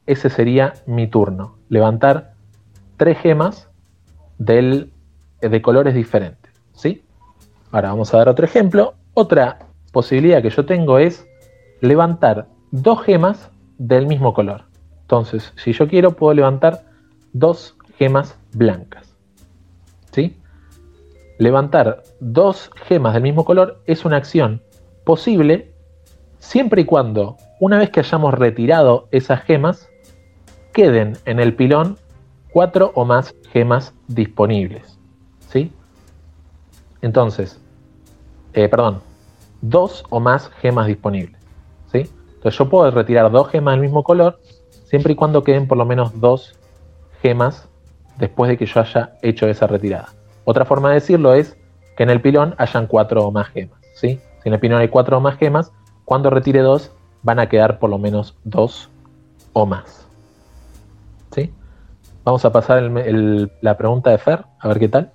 ese 0.07 0.31
sería 0.31 0.75
mi 0.87 1.07
turno, 1.07 1.57
levantar 1.69 2.35
tres 2.97 3.19
gemas 3.19 3.69
del, 4.39 4.93
de 5.41 5.63
colores 5.63 5.95
diferentes. 5.95 6.53
¿sí? 6.73 7.03
Ahora 7.71 7.91
vamos 7.91 8.13
a 8.13 8.19
dar 8.19 8.29
otro 8.29 8.45
ejemplo. 8.45 8.95
Otra 9.15 9.59
posibilidad 9.93 10.43
que 10.43 10.51
yo 10.51 10.65
tengo 10.65 10.99
es 10.99 11.27
levantar 11.81 12.47
dos 12.71 13.03
gemas 13.03 13.51
del 13.79 14.07
mismo 14.07 14.35
color. 14.35 14.65
Entonces, 15.03 15.53
si 15.57 15.73
yo 15.73 15.89
quiero, 15.89 16.13
puedo 16.13 16.33
levantar 16.33 16.85
dos 17.33 17.77
gemas 17.99 18.39
blancas. 18.53 19.12
Levantar 21.43 22.05
dos 22.21 22.71
gemas 22.87 23.15
del 23.15 23.25
mismo 23.25 23.45
color 23.45 23.81
es 23.87 24.05
una 24.05 24.17
acción 24.17 24.63
posible 25.03 25.73
siempre 26.39 26.83
y 26.83 26.85
cuando, 26.85 27.37
una 27.59 27.79
vez 27.79 27.91
que 27.91 27.99
hayamos 27.99 28.33
retirado 28.33 29.09
esas 29.11 29.43
gemas, 29.43 29.91
queden 30.73 31.19
en 31.25 31.41
el 31.41 31.57
pilón 31.57 31.99
cuatro 32.53 32.93
o 32.95 33.05
más 33.05 33.35
gemas 33.51 33.93
disponibles. 34.07 35.01
¿Sí? 35.49 35.73
Entonces, 37.01 37.61
eh, 38.53 38.69
perdón, 38.69 39.01
dos 39.63 40.05
o 40.11 40.21
más 40.21 40.49
gemas 40.61 40.87
disponibles. 40.87 41.41
¿Sí? 41.91 42.09
Entonces 42.35 42.57
yo 42.57 42.71
puedo 42.71 42.89
retirar 42.93 43.33
dos 43.33 43.49
gemas 43.49 43.75
del 43.75 43.81
mismo 43.81 44.05
color 44.05 44.39
siempre 44.85 45.15
y 45.15 45.17
cuando 45.17 45.43
queden 45.43 45.67
por 45.67 45.77
lo 45.77 45.87
menos 45.87 46.21
dos 46.21 46.57
gemas 47.21 47.69
después 48.17 48.49
de 48.49 48.57
que 48.57 48.67
yo 48.67 48.79
haya 48.79 49.17
hecho 49.23 49.49
esa 49.49 49.67
retirada. 49.67 50.22
Otra 50.45 50.65
forma 50.65 50.89
de 50.89 50.95
decirlo 50.95 51.35
es 51.35 51.57
que 51.97 52.03
en 52.03 52.11
el 52.11 52.21
pilón 52.21 52.55
hayan 52.59 52.87
cuatro 52.87 53.25
o 53.27 53.31
más 53.31 53.49
gemas. 53.49 53.81
¿sí? 53.95 54.21
Si 54.43 54.49
en 54.49 54.55
el 54.55 54.61
pilón 54.61 54.81
hay 54.81 54.89
cuatro 54.89 55.19
o 55.19 55.21
más 55.21 55.39
gemas, 55.39 55.73
cuando 56.05 56.31
retire 56.31 56.61
dos 56.61 56.93
van 57.23 57.39
a 57.39 57.49
quedar 57.49 57.79
por 57.79 57.91
lo 57.91 57.99
menos 57.99 58.37
dos 58.45 58.91
o 59.53 59.67
más. 59.67 60.07
¿Sí? 61.35 61.53
Vamos 62.25 62.45
a 62.45 62.53
pasar 62.53 62.83
la 62.83 63.77
pregunta 63.77 64.11
de 64.11 64.19
Fer, 64.19 64.45
a 64.59 64.69
ver 64.69 64.79
qué 64.79 64.89
tal. 64.89 65.13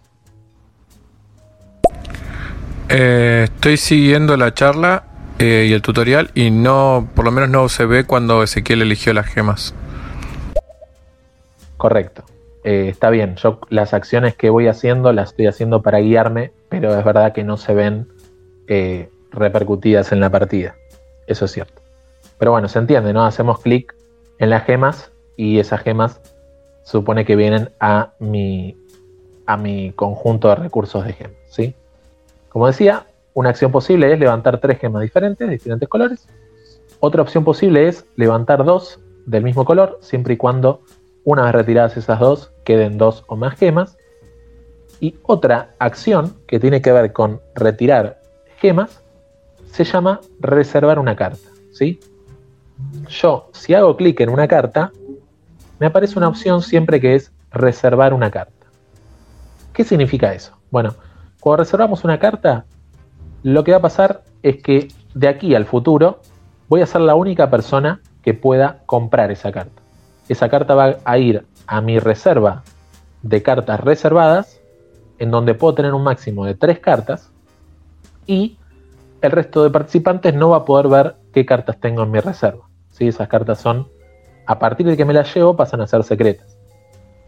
Eh, 2.89 3.43
estoy 3.45 3.77
siguiendo 3.77 4.37
la 4.37 4.53
charla 4.53 5.03
eh, 5.39 5.67
y 5.69 5.73
el 5.73 5.81
tutorial 5.81 6.31
y 6.33 6.51
no, 6.51 7.09
por 7.15 7.25
lo 7.25 7.31
menos 7.31 7.49
no 7.49 7.67
se 7.69 7.85
ve 7.85 8.05
cuando 8.05 8.43
Ezequiel 8.43 8.81
eligió 8.81 9.13
las 9.13 9.27
gemas. 9.27 9.73
Correcto. 11.75 12.23
Eh, 12.63 12.89
está 12.89 13.09
bien, 13.09 13.35
yo 13.35 13.59
las 13.69 13.93
acciones 13.93 14.35
que 14.35 14.49
voy 14.49 14.67
haciendo 14.67 15.13
las 15.13 15.29
estoy 15.29 15.47
haciendo 15.47 15.81
para 15.81 15.99
guiarme, 15.99 16.51
pero 16.69 16.97
es 16.97 17.05
verdad 17.05 17.33
que 17.33 17.43
no 17.43 17.57
se 17.57 17.73
ven 17.73 18.07
eh, 18.67 19.09
repercutidas 19.31 20.11
en 20.11 20.19
la 20.19 20.29
partida. 20.29 20.75
Eso 21.27 21.45
es 21.45 21.51
cierto. 21.51 21.81
Pero 22.37 22.51
bueno, 22.51 22.67
se 22.67 22.79
entiende, 22.79 23.13
¿no? 23.13 23.25
Hacemos 23.25 23.59
clic 23.59 23.95
en 24.39 24.49
las 24.49 24.65
gemas 24.65 25.11
y 25.35 25.59
esas 25.59 25.81
gemas 25.81 26.19
supone 26.83 27.25
que 27.25 27.35
vienen 27.35 27.69
a 27.79 28.13
mi, 28.19 28.77
a 29.45 29.57
mi 29.57 29.91
conjunto 29.91 30.49
de 30.49 30.55
recursos 30.55 31.05
de 31.05 31.13
gemas, 31.13 31.37
¿sí? 31.49 31.75
Como 32.49 32.67
decía, 32.67 33.07
una 33.33 33.49
acción 33.49 33.71
posible 33.71 34.11
es 34.11 34.19
levantar 34.19 34.59
tres 34.59 34.79
gemas 34.79 35.01
diferentes, 35.03 35.49
diferentes 35.49 35.87
colores. 35.89 36.27
Otra 36.99 37.21
opción 37.21 37.43
posible 37.43 37.87
es 37.87 38.05
levantar 38.15 38.63
dos 38.63 38.99
del 39.25 39.43
mismo 39.43 39.65
color, 39.65 39.99
siempre 40.01 40.33
y 40.33 40.37
cuando 40.37 40.81
una 41.27 41.43
vez 41.43 41.51
retiradas 41.51 41.97
esas 41.97 42.21
dos 42.21 42.53
queden 42.63 42.97
dos 42.97 43.25
o 43.27 43.35
más 43.35 43.57
gemas. 43.57 43.97
Y 45.01 45.15
otra 45.23 45.75
acción 45.77 46.37
que 46.47 46.57
tiene 46.57 46.81
que 46.81 46.93
ver 46.93 47.11
con 47.11 47.41
retirar 47.53 48.21
gemas 48.59 49.03
se 49.69 49.83
llama 49.83 50.21
reservar 50.39 50.99
una 50.99 51.17
carta. 51.17 51.49
¿sí? 51.73 51.99
Yo, 53.09 53.49
si 53.51 53.73
hago 53.73 53.97
clic 53.97 54.21
en 54.21 54.29
una 54.29 54.47
carta, 54.47 54.93
me 55.79 55.87
aparece 55.87 56.17
una 56.17 56.29
opción 56.29 56.61
siempre 56.61 57.01
que 57.01 57.15
es 57.15 57.33
reservar 57.51 58.13
una 58.13 58.31
carta. 58.31 58.65
¿Qué 59.73 59.83
significa 59.83 60.33
eso? 60.33 60.57
Bueno, 60.71 60.95
cuando 61.41 61.63
reservamos 61.63 62.05
una 62.05 62.19
carta, 62.19 62.63
lo 63.43 63.65
que 63.65 63.71
va 63.71 63.79
a 63.79 63.81
pasar 63.81 64.23
es 64.43 64.63
que 64.63 64.87
de 65.13 65.27
aquí 65.27 65.55
al 65.55 65.65
futuro 65.65 66.21
voy 66.69 66.79
a 66.79 66.85
ser 66.85 67.01
la 67.01 67.15
única 67.15 67.49
persona 67.49 67.99
que 68.21 68.33
pueda 68.33 68.81
comprar 68.85 69.29
esa 69.29 69.51
carta. 69.51 69.76
Esa 70.29 70.49
carta 70.49 70.75
va 70.75 70.97
a 71.03 71.17
ir 71.17 71.45
a 71.65 71.81
mi 71.81 71.99
reserva 71.99 72.63
de 73.21 73.41
cartas 73.41 73.79
reservadas, 73.79 74.59
en 75.19 75.31
donde 75.31 75.53
puedo 75.53 75.73
tener 75.73 75.93
un 75.93 76.03
máximo 76.03 76.45
de 76.45 76.55
tres 76.55 76.79
cartas, 76.79 77.31
y 78.25 78.57
el 79.21 79.31
resto 79.31 79.63
de 79.63 79.69
participantes 79.69 80.33
no 80.33 80.49
va 80.49 80.57
a 80.57 80.65
poder 80.65 80.87
ver 80.87 81.15
qué 81.33 81.45
cartas 81.45 81.79
tengo 81.79 82.03
en 82.03 82.11
mi 82.11 82.19
reserva. 82.19 82.67
¿sí? 82.91 83.07
Esas 83.07 83.27
cartas 83.27 83.59
son, 83.59 83.87
a 84.45 84.59
partir 84.59 84.85
de 84.85 84.97
que 84.97 85.05
me 85.05 85.13
las 85.13 85.33
llevo, 85.33 85.55
pasan 85.55 85.81
a 85.81 85.87
ser 85.87 86.03
secretas. 86.03 86.57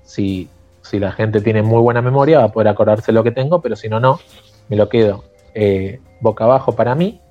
Si, 0.03 0.49
si 0.81 0.99
la 0.99 1.11
gente 1.11 1.41
tiene 1.41 1.63
muy 1.63 1.81
buena 1.81 2.01
memoria, 2.01 2.39
va 2.39 2.45
a 2.45 2.51
poder 2.51 2.67
acordarse 2.67 3.11
lo 3.11 3.23
que 3.23 3.31
tengo, 3.31 3.61
pero 3.61 3.75
si 3.75 3.89
no, 3.89 3.99
no, 3.99 4.19
me 4.67 4.75
lo 4.75 4.89
quedo 4.89 5.23
eh, 5.53 5.99
boca 6.21 6.43
abajo 6.43 6.73
para 6.73 6.95
mí. 6.95 7.21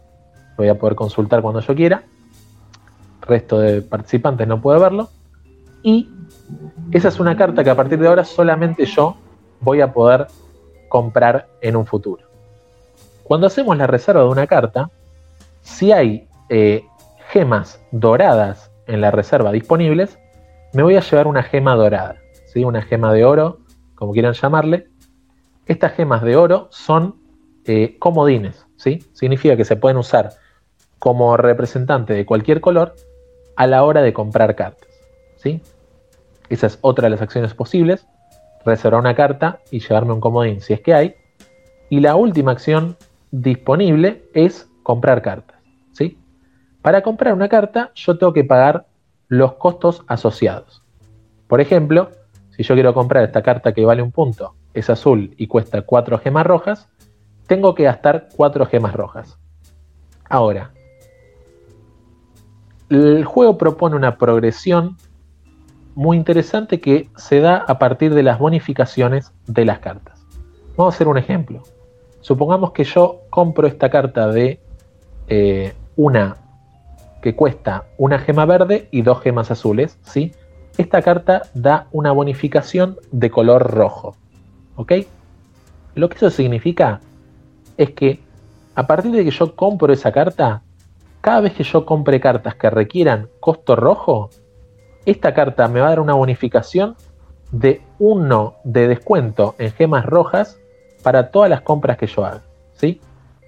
Voy 0.56 0.68
a 0.68 0.78
poder 0.78 0.96
consultar 0.96 1.40
cuando 1.40 1.60
yo 1.60 1.74
quiera. 1.74 2.02
Resto 3.20 3.60
de 3.60 3.82
participantes 3.82 4.48
no 4.48 4.60
puede 4.60 4.80
verlo. 4.80 5.08
Y 5.88 6.06
esa 6.92 7.08
es 7.08 7.18
una 7.18 7.34
carta 7.34 7.64
que 7.64 7.70
a 7.70 7.74
partir 7.74 7.98
de 7.98 8.08
ahora 8.08 8.22
solamente 8.22 8.84
yo 8.84 9.16
voy 9.62 9.80
a 9.80 9.90
poder 9.90 10.26
comprar 10.90 11.48
en 11.62 11.76
un 11.76 11.86
futuro. 11.86 12.26
Cuando 13.22 13.46
hacemos 13.46 13.74
la 13.78 13.86
reserva 13.86 14.20
de 14.20 14.28
una 14.28 14.46
carta, 14.46 14.90
si 15.62 15.90
hay 15.90 16.28
eh, 16.50 16.84
gemas 17.30 17.80
doradas 17.90 18.70
en 18.86 19.00
la 19.00 19.10
reserva 19.10 19.50
disponibles, 19.50 20.18
me 20.74 20.82
voy 20.82 20.96
a 20.96 21.00
llevar 21.00 21.26
una 21.26 21.42
gema 21.42 21.74
dorada, 21.74 22.16
¿sí? 22.52 22.64
una 22.64 22.82
gema 22.82 23.10
de 23.14 23.24
oro, 23.24 23.60
como 23.94 24.12
quieran 24.12 24.34
llamarle. 24.34 24.88
Estas 25.64 25.92
gemas 25.92 26.20
de 26.20 26.36
oro 26.36 26.68
son 26.70 27.16
eh, 27.64 27.96
comodines, 27.98 28.66
¿sí? 28.76 29.02
Significa 29.14 29.56
que 29.56 29.64
se 29.64 29.76
pueden 29.76 29.96
usar 29.96 30.32
como 30.98 31.38
representante 31.38 32.12
de 32.12 32.26
cualquier 32.26 32.60
color 32.60 32.94
a 33.56 33.66
la 33.66 33.84
hora 33.84 34.02
de 34.02 34.12
comprar 34.12 34.54
cartas, 34.54 34.90
¿sí? 35.36 35.62
Esa 36.48 36.66
es 36.66 36.78
otra 36.80 37.04
de 37.04 37.10
las 37.10 37.22
acciones 37.22 37.54
posibles, 37.54 38.06
reservar 38.64 39.00
una 39.00 39.14
carta 39.14 39.60
y 39.70 39.80
llevarme 39.80 40.12
un 40.12 40.20
comodín 40.20 40.60
si 40.60 40.72
es 40.72 40.80
que 40.80 40.94
hay. 40.94 41.14
Y 41.90 42.00
la 42.00 42.16
última 42.16 42.52
acción 42.52 42.96
disponible 43.30 44.24
es 44.34 44.70
comprar 44.82 45.22
cartas, 45.22 45.60
¿sí? 45.92 46.18
Para 46.82 47.02
comprar 47.02 47.34
una 47.34 47.48
carta 47.48 47.92
yo 47.94 48.18
tengo 48.18 48.32
que 48.32 48.44
pagar 48.44 48.86
los 49.28 49.54
costos 49.54 50.04
asociados. 50.06 50.82
Por 51.46 51.60
ejemplo, 51.60 52.10
si 52.50 52.62
yo 52.62 52.74
quiero 52.74 52.94
comprar 52.94 53.24
esta 53.24 53.42
carta 53.42 53.72
que 53.72 53.84
vale 53.84 54.02
un 54.02 54.12
punto, 54.12 54.54
es 54.74 54.90
azul 54.90 55.34
y 55.36 55.46
cuesta 55.46 55.82
4 55.82 56.18
gemas 56.18 56.46
rojas, 56.46 56.88
tengo 57.46 57.74
que 57.74 57.84
gastar 57.84 58.28
4 58.36 58.66
gemas 58.66 58.94
rojas. 58.94 59.38
Ahora, 60.28 60.72
el 62.90 63.24
juego 63.24 63.58
propone 63.58 63.96
una 63.96 64.16
progresión 64.16 64.96
muy 65.98 66.16
interesante 66.16 66.80
que 66.80 67.10
se 67.16 67.40
da 67.40 67.56
a 67.56 67.80
partir 67.80 68.14
de 68.14 68.22
las 68.22 68.38
bonificaciones 68.38 69.32
de 69.48 69.64
las 69.64 69.80
cartas. 69.80 70.24
Vamos 70.76 70.94
a 70.94 70.96
hacer 70.96 71.08
un 71.08 71.18
ejemplo. 71.18 71.64
Supongamos 72.20 72.70
que 72.70 72.84
yo 72.84 73.22
compro 73.30 73.66
esta 73.66 73.90
carta 73.90 74.28
de 74.28 74.60
eh, 75.26 75.72
una 75.96 76.36
que 77.20 77.34
cuesta 77.34 77.86
una 77.96 78.20
gema 78.20 78.46
verde 78.46 78.86
y 78.92 79.02
dos 79.02 79.20
gemas 79.22 79.50
azules, 79.50 79.98
¿sí? 80.02 80.30
Esta 80.76 81.02
carta 81.02 81.42
da 81.52 81.88
una 81.90 82.12
bonificación 82.12 82.98
de 83.10 83.32
color 83.32 83.68
rojo, 83.68 84.14
¿ok? 84.76 84.92
Lo 85.96 86.08
que 86.08 86.14
eso 86.14 86.30
significa 86.30 87.00
es 87.76 87.90
que 87.90 88.20
a 88.76 88.86
partir 88.86 89.10
de 89.10 89.24
que 89.24 89.32
yo 89.32 89.56
compro 89.56 89.92
esa 89.92 90.12
carta, 90.12 90.62
cada 91.22 91.40
vez 91.40 91.54
que 91.54 91.64
yo 91.64 91.84
compre 91.84 92.20
cartas 92.20 92.54
que 92.54 92.70
requieran 92.70 93.28
costo 93.40 93.74
rojo, 93.74 94.30
esta 95.10 95.32
carta 95.34 95.68
me 95.68 95.80
va 95.80 95.86
a 95.86 95.90
dar 95.90 96.00
una 96.00 96.14
bonificación 96.14 96.96
de 97.50 97.80
1 97.98 98.54
de 98.64 98.88
descuento 98.88 99.54
en 99.58 99.72
gemas 99.72 100.04
rojas 100.04 100.58
para 101.02 101.30
todas 101.30 101.48
las 101.48 101.62
compras 101.62 101.96
que 101.96 102.06
yo 102.06 102.24
haga. 102.24 102.42
¿sí? 102.74 103.00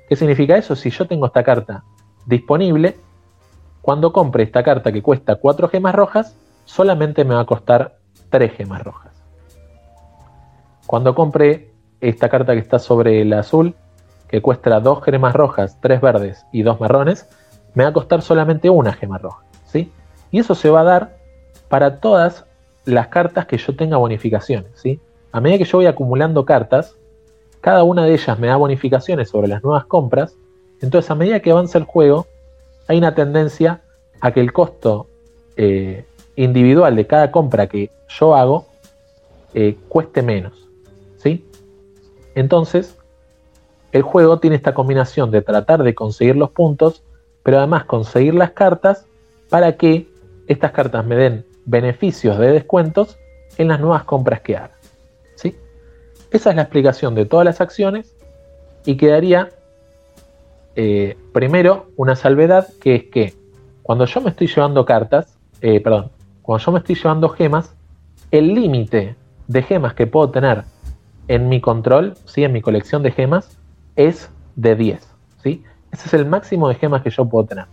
¿Qué 0.09 0.17
significa 0.17 0.57
eso? 0.57 0.75
Si 0.75 0.91
yo 0.91 1.07
tengo 1.07 1.27
esta 1.27 1.45
carta 1.45 1.85
disponible, 2.27 2.97
cuando 3.83 4.13
compre 4.13 4.43
esta 4.43 4.63
carta 4.63 4.91
que 4.91 5.03
cuesta 5.03 5.37
4 5.37 5.69
gemas 5.69 5.95
rojas, 5.95 6.37
solamente 6.65 7.25
me 7.25 7.35
va 7.35 7.41
a 7.41 7.47
costar 7.47 7.99
tres 8.31 8.53
gemas 8.53 8.83
rojas. 8.83 9.13
Cuando 10.87 11.15
compre 11.15 11.73
esta 12.01 12.29
carta 12.29 12.55
que 12.55 12.61
está 12.61 12.79
sobre 12.79 13.23
el 13.23 13.33
azul, 13.33 13.75
que 14.29 14.41
cuesta 14.41 14.81
dos 14.81 15.03
gemas 15.03 15.35
rojas, 15.35 15.79
tres 15.81 16.01
verdes 16.01 16.47
y 16.53 16.63
dos 16.63 16.81
marrones, 16.81 17.29
me 17.75 17.85
va 17.85 17.91
a 17.91 17.93
costar 17.93 18.23
solamente 18.23 18.71
una 18.71 18.93
gema 18.93 19.19
roja. 19.19 19.45
¿sí? 19.67 19.93
Y 20.31 20.39
eso 20.39 20.55
se 20.55 20.71
va 20.71 20.81
a 20.81 20.85
dar 20.85 21.20
para 21.71 22.01
todas 22.01 22.45
las 22.85 23.09
cartas 23.09 23.47
que 23.47 23.57
yo 23.57 23.75
tenga 23.77 23.97
bonificaciones. 23.97 24.73
¿sí? 24.75 25.01
A 25.33 25.41
medida 25.41 25.57
que 25.59 25.65
yo 25.65 25.79
voy 25.79 25.87
acumulando 25.87 26.45
cartas, 26.45 26.97
cada 27.61 27.85
una 27.85 28.05
de 28.05 28.13
ellas 28.13 28.39
me 28.39 28.49
da 28.49 28.57
bonificaciones 28.57 29.31
sobre 29.31 29.47
las 29.47 29.63
nuevas 29.63 29.85
compras. 29.85 30.35
Entonces, 30.83 31.11
a 31.11 31.15
medida 31.15 31.41
que 31.41 31.53
avanza 31.53 31.79
el 31.79 31.85
juego, 31.85 32.27
hay 32.89 32.99
una 32.99 33.15
tendencia 33.15 33.83
a 34.21 34.33
que 34.33 34.41
el 34.41 34.53
costo 34.53 35.07
eh, 35.57 36.05
individual 36.35 36.97
de 36.97 37.07
cada 37.07 37.31
compra 37.31 37.69
que 37.69 37.93
yo 38.09 38.35
hago 38.35 38.67
eh, 39.55 39.77
cueste 39.89 40.23
menos. 40.23 40.69
¿sí? 41.19 41.47
Entonces, 42.35 42.99
el 43.93 44.03
juego 44.03 44.41
tiene 44.41 44.57
esta 44.57 44.75
combinación 44.75 45.31
de 45.31 45.41
tratar 45.41 45.85
de 45.85 45.95
conseguir 45.95 46.35
los 46.35 46.51
puntos, 46.51 47.05
pero 47.45 47.59
además 47.59 47.85
conseguir 47.85 48.35
las 48.35 48.51
cartas 48.51 49.07
para 49.49 49.77
que 49.77 50.09
estas 50.49 50.73
cartas 50.73 51.07
me 51.07 51.15
den 51.15 51.50
beneficios 51.65 52.39
de 52.39 52.53
descuentos 52.53 53.19
en 53.59 53.69
las 53.69 53.81
nuevas 53.81 54.05
compras 54.05 54.41
que 54.41 54.57
haga. 54.57 54.73
¿sí? 55.35 55.57
Esa 56.31 56.51
es 56.51 56.57
la 56.57 56.63
explicación 56.63 57.15
de 57.15 57.27
todas 57.27 57.45
las 57.45 57.61
acciones 57.61 58.15
y 58.85 58.97
quedaría 58.97 59.51
eh, 60.77 61.17
primero 61.33 61.87
una 61.97 62.17
salvedad 62.17 62.69
que 62.81 62.95
es 62.95 63.05
que 63.05 63.35
cuando 63.83 64.05
yo 64.07 64.21
me 64.21 64.31
estoy 64.31 64.47
llevando 64.47 64.85
cartas, 64.85 65.37
eh, 65.61 65.81
perdón, 65.81 66.11
cuando 66.43 66.65
yo 66.65 66.73
me 66.73 66.79
estoy 66.79 66.95
llevando 66.95 67.29
gemas, 67.29 67.75
el 68.31 68.55
límite 68.55 69.17
de 69.49 69.63
gemas 69.63 69.95
que 69.95 70.07
puedo 70.07 70.31
tener 70.31 70.63
en 71.29 71.49
mi 71.49 71.61
control, 71.61 72.15
¿sí? 72.25 72.45
en 72.45 72.53
mi 72.53 72.63
colección 72.63 73.03
de 73.03 73.11
gemas, 73.11 73.59
es 73.97 74.31
de 74.57 74.77
10. 74.77 75.15
¿sí? 75.43 75.65
Ese 75.93 76.07
es 76.07 76.15
el 76.15 76.27
máximo 76.27 76.69
de 76.69 76.77
gemas 76.77 77.03
que 77.03 77.11
yo 77.11 77.25
puedo 77.25 77.47
tener. 77.47 77.67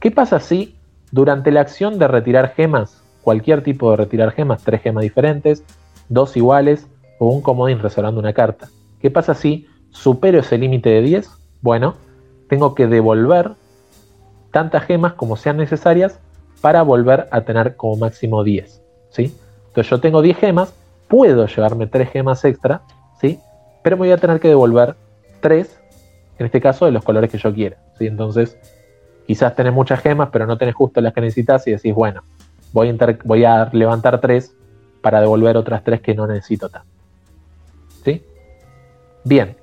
¿Qué 0.00 0.10
pasa 0.10 0.40
si 0.40 0.76
durante 1.10 1.50
la 1.50 1.60
acción 1.60 1.98
de 1.98 2.08
retirar 2.08 2.52
gemas, 2.54 3.02
cualquier 3.26 3.60
tipo 3.64 3.90
de 3.90 3.96
retirar 3.96 4.30
gemas, 4.30 4.62
tres 4.62 4.82
gemas 4.82 5.02
diferentes, 5.02 5.64
dos 6.08 6.36
iguales 6.36 6.86
o 7.18 7.26
un 7.26 7.42
comodín 7.42 7.80
reservando 7.80 8.20
una 8.20 8.32
carta? 8.32 8.68
¿Qué 9.00 9.10
pasa 9.10 9.34
si 9.34 9.66
supero 9.90 10.38
ese 10.38 10.56
límite 10.56 10.90
de 10.90 11.00
10? 11.02 11.28
Bueno, 11.60 11.96
tengo 12.48 12.76
que 12.76 12.86
devolver 12.86 13.50
tantas 14.52 14.84
gemas 14.84 15.14
como 15.14 15.34
sean 15.34 15.56
necesarias 15.56 16.20
para 16.60 16.82
volver 16.82 17.26
a 17.32 17.40
tener 17.40 17.74
como 17.74 17.96
máximo 17.96 18.44
10. 18.44 18.80
¿sí? 19.10 19.36
Entonces 19.70 19.90
yo 19.90 19.98
tengo 19.98 20.22
10 20.22 20.36
gemas, 20.38 20.72
puedo 21.08 21.48
llevarme 21.48 21.88
3 21.88 22.08
gemas 22.08 22.44
extra, 22.44 22.82
¿sí? 23.20 23.40
pero 23.82 23.96
me 23.96 24.02
voy 24.06 24.12
a 24.12 24.18
tener 24.18 24.38
que 24.38 24.46
devolver 24.46 24.94
3, 25.40 25.80
en 26.38 26.46
este 26.46 26.60
caso 26.60 26.84
de 26.84 26.92
los 26.92 27.02
colores 27.02 27.28
que 27.28 27.38
yo 27.38 27.52
quiera. 27.52 27.76
¿sí? 27.98 28.06
Entonces, 28.06 28.56
quizás 29.26 29.56
tenés 29.56 29.72
muchas 29.72 29.98
gemas, 29.98 30.28
pero 30.30 30.46
no 30.46 30.56
tenés 30.56 30.76
justo 30.76 31.00
las 31.00 31.12
que 31.12 31.22
necesitas 31.22 31.66
y 31.66 31.72
decís, 31.72 31.92
bueno, 31.92 32.22
voy 33.24 33.44
a, 33.44 33.70
levantar 33.72 34.20
3 34.20 34.54
para 35.00 35.20
devolver 35.20 35.56
otras 35.56 35.82
3 35.82 36.00
que 36.00 36.14
no 36.14 36.26
necesito 36.26 36.68
tanto. 36.68 36.88
¿Sí? 38.04 38.22
Bien. 39.24 39.56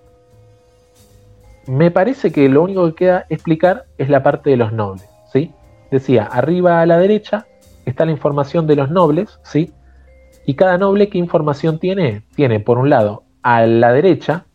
Me 1.67 1.91
parece 1.91 2.32
que 2.32 2.50
lo 2.50 2.63
único 2.63 2.88
que 2.88 3.05
queda 3.05 3.25
explicar 3.29 3.86
es 3.98 4.10
la 4.10 4.24
parte 4.24 4.50
de 4.50 4.58
los 4.58 4.74
nobles. 4.74 5.08
¿sí? 5.32 5.51
Decía, 5.91 6.24
arriba 6.25 6.82
a 6.82 6.86
la 6.86 6.98
derecha 6.98 7.46
está 7.86 8.05
la 8.05 8.12
información 8.12 8.65
de 8.67 8.75
los 8.75 8.89
nobles, 8.89 9.39
¿sí? 9.43 9.72
Y 10.46 10.55
cada 10.55 10.77
noble, 10.77 11.10
¿qué 11.10 11.17
información 11.17 11.79
tiene? 11.79 12.24
Tiene, 12.36 12.60
por 12.60 12.77
un 12.77 12.89
lado, 12.89 13.24
a 13.43 13.65
la 13.65 13.93
derecha, 13.93 14.46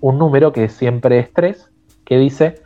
un 0.00 0.18
número 0.18 0.52
que 0.52 0.68
siempre 0.68 1.18
es 1.18 1.32
3, 1.32 1.70
que 2.04 2.18
dice, 2.18 2.62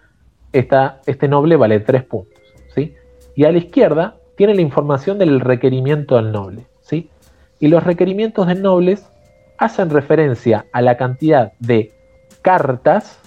este 0.52 1.28
noble 1.28 1.56
vale 1.56 1.80
3 1.80 2.02
puntos. 2.04 2.42
¿sí? 2.74 2.94
Y 3.36 3.44
a 3.44 3.52
la 3.52 3.58
izquierda 3.58 4.17
tiene 4.38 4.54
la 4.54 4.62
información 4.62 5.18
del 5.18 5.40
requerimiento 5.40 6.14
del 6.14 6.30
noble. 6.30 6.68
¿sí? 6.80 7.10
Y 7.58 7.66
los 7.66 7.82
requerimientos 7.82 8.46
del 8.46 8.62
nobles 8.62 9.04
hacen 9.58 9.90
referencia 9.90 10.66
a 10.72 10.80
la 10.80 10.96
cantidad 10.96 11.54
de 11.58 11.92
cartas 12.40 13.18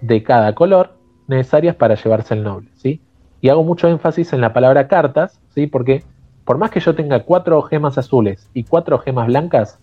de 0.00 0.24
cada 0.24 0.56
color 0.56 0.94
necesarias 1.28 1.76
para 1.76 1.94
llevarse 1.94 2.34
el 2.34 2.42
noble. 2.42 2.68
¿sí? 2.74 3.00
Y 3.40 3.50
hago 3.50 3.62
mucho 3.62 3.86
énfasis 3.86 4.32
en 4.32 4.40
la 4.40 4.52
palabra 4.52 4.88
cartas, 4.88 5.40
¿sí? 5.54 5.68
porque 5.68 6.02
por 6.44 6.58
más 6.58 6.72
que 6.72 6.80
yo 6.80 6.96
tenga 6.96 7.20
cuatro 7.20 7.62
gemas 7.62 7.96
azules 7.96 8.50
y 8.52 8.64
cuatro 8.64 8.98
gemas 8.98 9.28
blancas, 9.28 9.78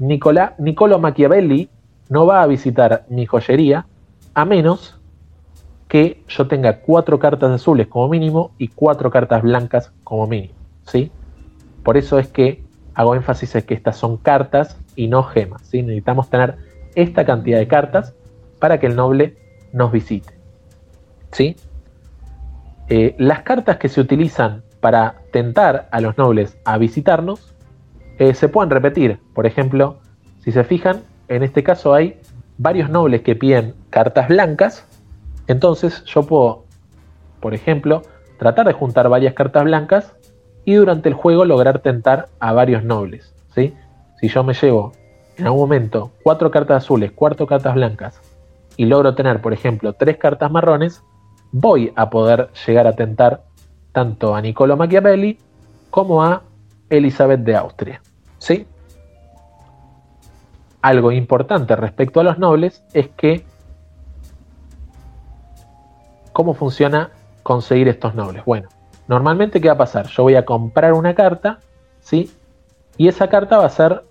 Nicolás, 0.00 0.54
Niccolo 0.58 0.98
Machiavelli 0.98 1.70
no 2.08 2.26
va 2.26 2.42
a 2.42 2.48
visitar 2.48 3.04
mi 3.08 3.24
joyería 3.24 3.86
a 4.34 4.44
menos 4.44 5.00
que 5.92 6.24
yo 6.26 6.48
tenga 6.48 6.78
cuatro 6.78 7.18
cartas 7.18 7.50
azules 7.50 7.86
como 7.86 8.08
mínimo 8.08 8.52
y 8.56 8.68
cuatro 8.68 9.10
cartas 9.10 9.42
blancas 9.42 9.92
como 10.04 10.26
mínimo. 10.26 10.54
¿sí? 10.86 11.12
Por 11.84 11.98
eso 11.98 12.18
es 12.18 12.28
que 12.28 12.64
hago 12.94 13.14
énfasis 13.14 13.56
en 13.56 13.62
que 13.64 13.74
estas 13.74 13.98
son 13.98 14.16
cartas 14.16 14.78
y 14.96 15.08
no 15.08 15.22
gemas. 15.22 15.60
¿sí? 15.66 15.82
Necesitamos 15.82 16.30
tener 16.30 16.56
esta 16.94 17.26
cantidad 17.26 17.58
de 17.58 17.68
cartas 17.68 18.14
para 18.58 18.80
que 18.80 18.86
el 18.86 18.96
noble 18.96 19.36
nos 19.74 19.92
visite. 19.92 20.32
¿sí? 21.30 21.56
Eh, 22.88 23.14
las 23.18 23.42
cartas 23.42 23.76
que 23.76 23.90
se 23.90 24.00
utilizan 24.00 24.62
para 24.80 25.16
tentar 25.30 25.88
a 25.90 26.00
los 26.00 26.16
nobles 26.16 26.56
a 26.64 26.78
visitarnos 26.78 27.54
eh, 28.18 28.32
se 28.32 28.48
pueden 28.48 28.70
repetir. 28.70 29.18
Por 29.34 29.44
ejemplo, 29.44 29.98
si 30.38 30.52
se 30.52 30.64
fijan, 30.64 31.02
en 31.28 31.42
este 31.42 31.62
caso 31.62 31.92
hay 31.92 32.18
varios 32.56 32.88
nobles 32.88 33.20
que 33.20 33.36
piden 33.36 33.74
cartas 33.90 34.28
blancas, 34.28 34.86
entonces 35.46 36.04
yo 36.04 36.22
puedo, 36.22 36.64
por 37.40 37.54
ejemplo, 37.54 38.02
tratar 38.38 38.66
de 38.66 38.72
juntar 38.72 39.08
varias 39.08 39.34
cartas 39.34 39.64
blancas 39.64 40.16
y 40.64 40.74
durante 40.74 41.08
el 41.08 41.14
juego 41.14 41.44
lograr 41.44 41.80
tentar 41.80 42.28
a 42.40 42.52
varios 42.52 42.84
nobles. 42.84 43.34
¿sí? 43.54 43.74
Si 44.20 44.28
yo 44.28 44.44
me 44.44 44.54
llevo 44.54 44.92
en 45.36 45.46
algún 45.46 45.60
momento 45.60 46.10
cuatro 46.22 46.50
cartas 46.50 46.84
azules, 46.84 47.12
cuatro 47.14 47.46
cartas 47.46 47.74
blancas 47.74 48.20
y 48.76 48.86
logro 48.86 49.14
tener, 49.14 49.40
por 49.40 49.52
ejemplo, 49.52 49.92
tres 49.92 50.16
cartas 50.16 50.50
marrones, 50.50 51.02
voy 51.50 51.92
a 51.96 52.10
poder 52.10 52.50
llegar 52.66 52.86
a 52.86 52.94
tentar 52.94 53.42
tanto 53.92 54.34
a 54.34 54.40
Niccolo 54.40 54.76
Machiavelli 54.76 55.38
como 55.90 56.22
a 56.22 56.42
Elizabeth 56.88 57.40
de 57.40 57.56
Austria. 57.56 58.00
¿sí? 58.38 58.66
algo 60.82 61.12
importante 61.12 61.76
respecto 61.76 62.20
a 62.20 62.24
los 62.24 62.38
nobles 62.38 62.84
es 62.92 63.08
que 63.08 63.44
cómo 66.32 66.54
funciona 66.54 67.10
conseguir 67.42 67.88
estos 67.88 68.14
nobles. 68.14 68.44
Bueno, 68.44 68.68
normalmente 69.08 69.60
qué 69.60 69.68
va 69.68 69.74
a 69.74 69.78
pasar? 69.78 70.06
Yo 70.08 70.22
voy 70.22 70.34
a 70.34 70.44
comprar 70.44 70.92
una 70.92 71.14
carta, 71.14 71.60
¿sí? 72.00 72.30
Y 72.96 73.08
esa 73.08 73.28
carta 73.28 73.58
va 73.58 73.66
a 73.66 73.70
ser 73.70 74.02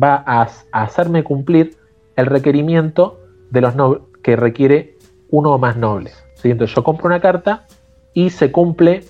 va 0.00 0.22
a, 0.26 0.48
hacerme 0.72 1.24
cumplir 1.24 1.76
el 2.16 2.26
requerimiento 2.26 3.20
de 3.50 3.60
los 3.60 3.74
que 4.22 4.36
requiere 4.36 4.96
uno 5.30 5.52
o 5.52 5.58
más 5.58 5.76
nobles. 5.76 6.22
¿sí? 6.34 6.50
Entonces 6.50 6.74
yo 6.74 6.84
compro 6.84 7.06
una 7.06 7.20
carta 7.20 7.66
y 8.14 8.30
se 8.30 8.52
cumple 8.52 9.04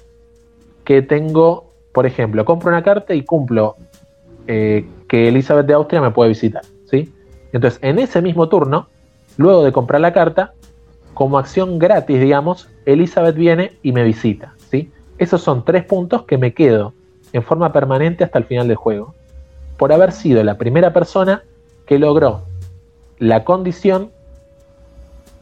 que 0.84 1.02
tengo, 1.02 1.72
por 1.92 2.06
ejemplo, 2.06 2.44
compro 2.44 2.68
una 2.68 2.82
carta 2.82 3.14
y 3.14 3.24
cumplo 3.24 3.76
eh, 4.46 4.86
que 5.08 5.28
Elizabeth 5.28 5.66
de 5.66 5.74
Austria 5.74 6.00
me 6.00 6.10
puede 6.10 6.30
visitar. 6.30 6.62
¿sí? 6.90 7.12
Entonces, 7.52 7.78
en 7.82 7.98
ese 7.98 8.22
mismo 8.22 8.48
turno, 8.48 8.88
luego 9.36 9.64
de 9.64 9.72
comprar 9.72 10.00
la 10.00 10.12
carta, 10.12 10.54
como 11.14 11.38
acción 11.38 11.78
gratis, 11.78 12.20
digamos, 12.20 12.68
Elizabeth 12.86 13.36
viene 13.36 13.72
y 13.82 13.92
me 13.92 14.04
visita. 14.04 14.54
¿sí? 14.70 14.90
Esos 15.18 15.42
son 15.42 15.64
tres 15.64 15.84
puntos 15.84 16.24
que 16.24 16.38
me 16.38 16.54
quedo 16.54 16.94
en 17.32 17.42
forma 17.42 17.72
permanente 17.72 18.24
hasta 18.24 18.38
el 18.38 18.44
final 18.44 18.68
del 18.68 18.76
juego, 18.76 19.14
por 19.76 19.92
haber 19.92 20.12
sido 20.12 20.42
la 20.44 20.58
primera 20.58 20.92
persona 20.92 21.42
que 21.86 21.98
logró 21.98 22.42
la 23.18 23.44
condición 23.44 24.10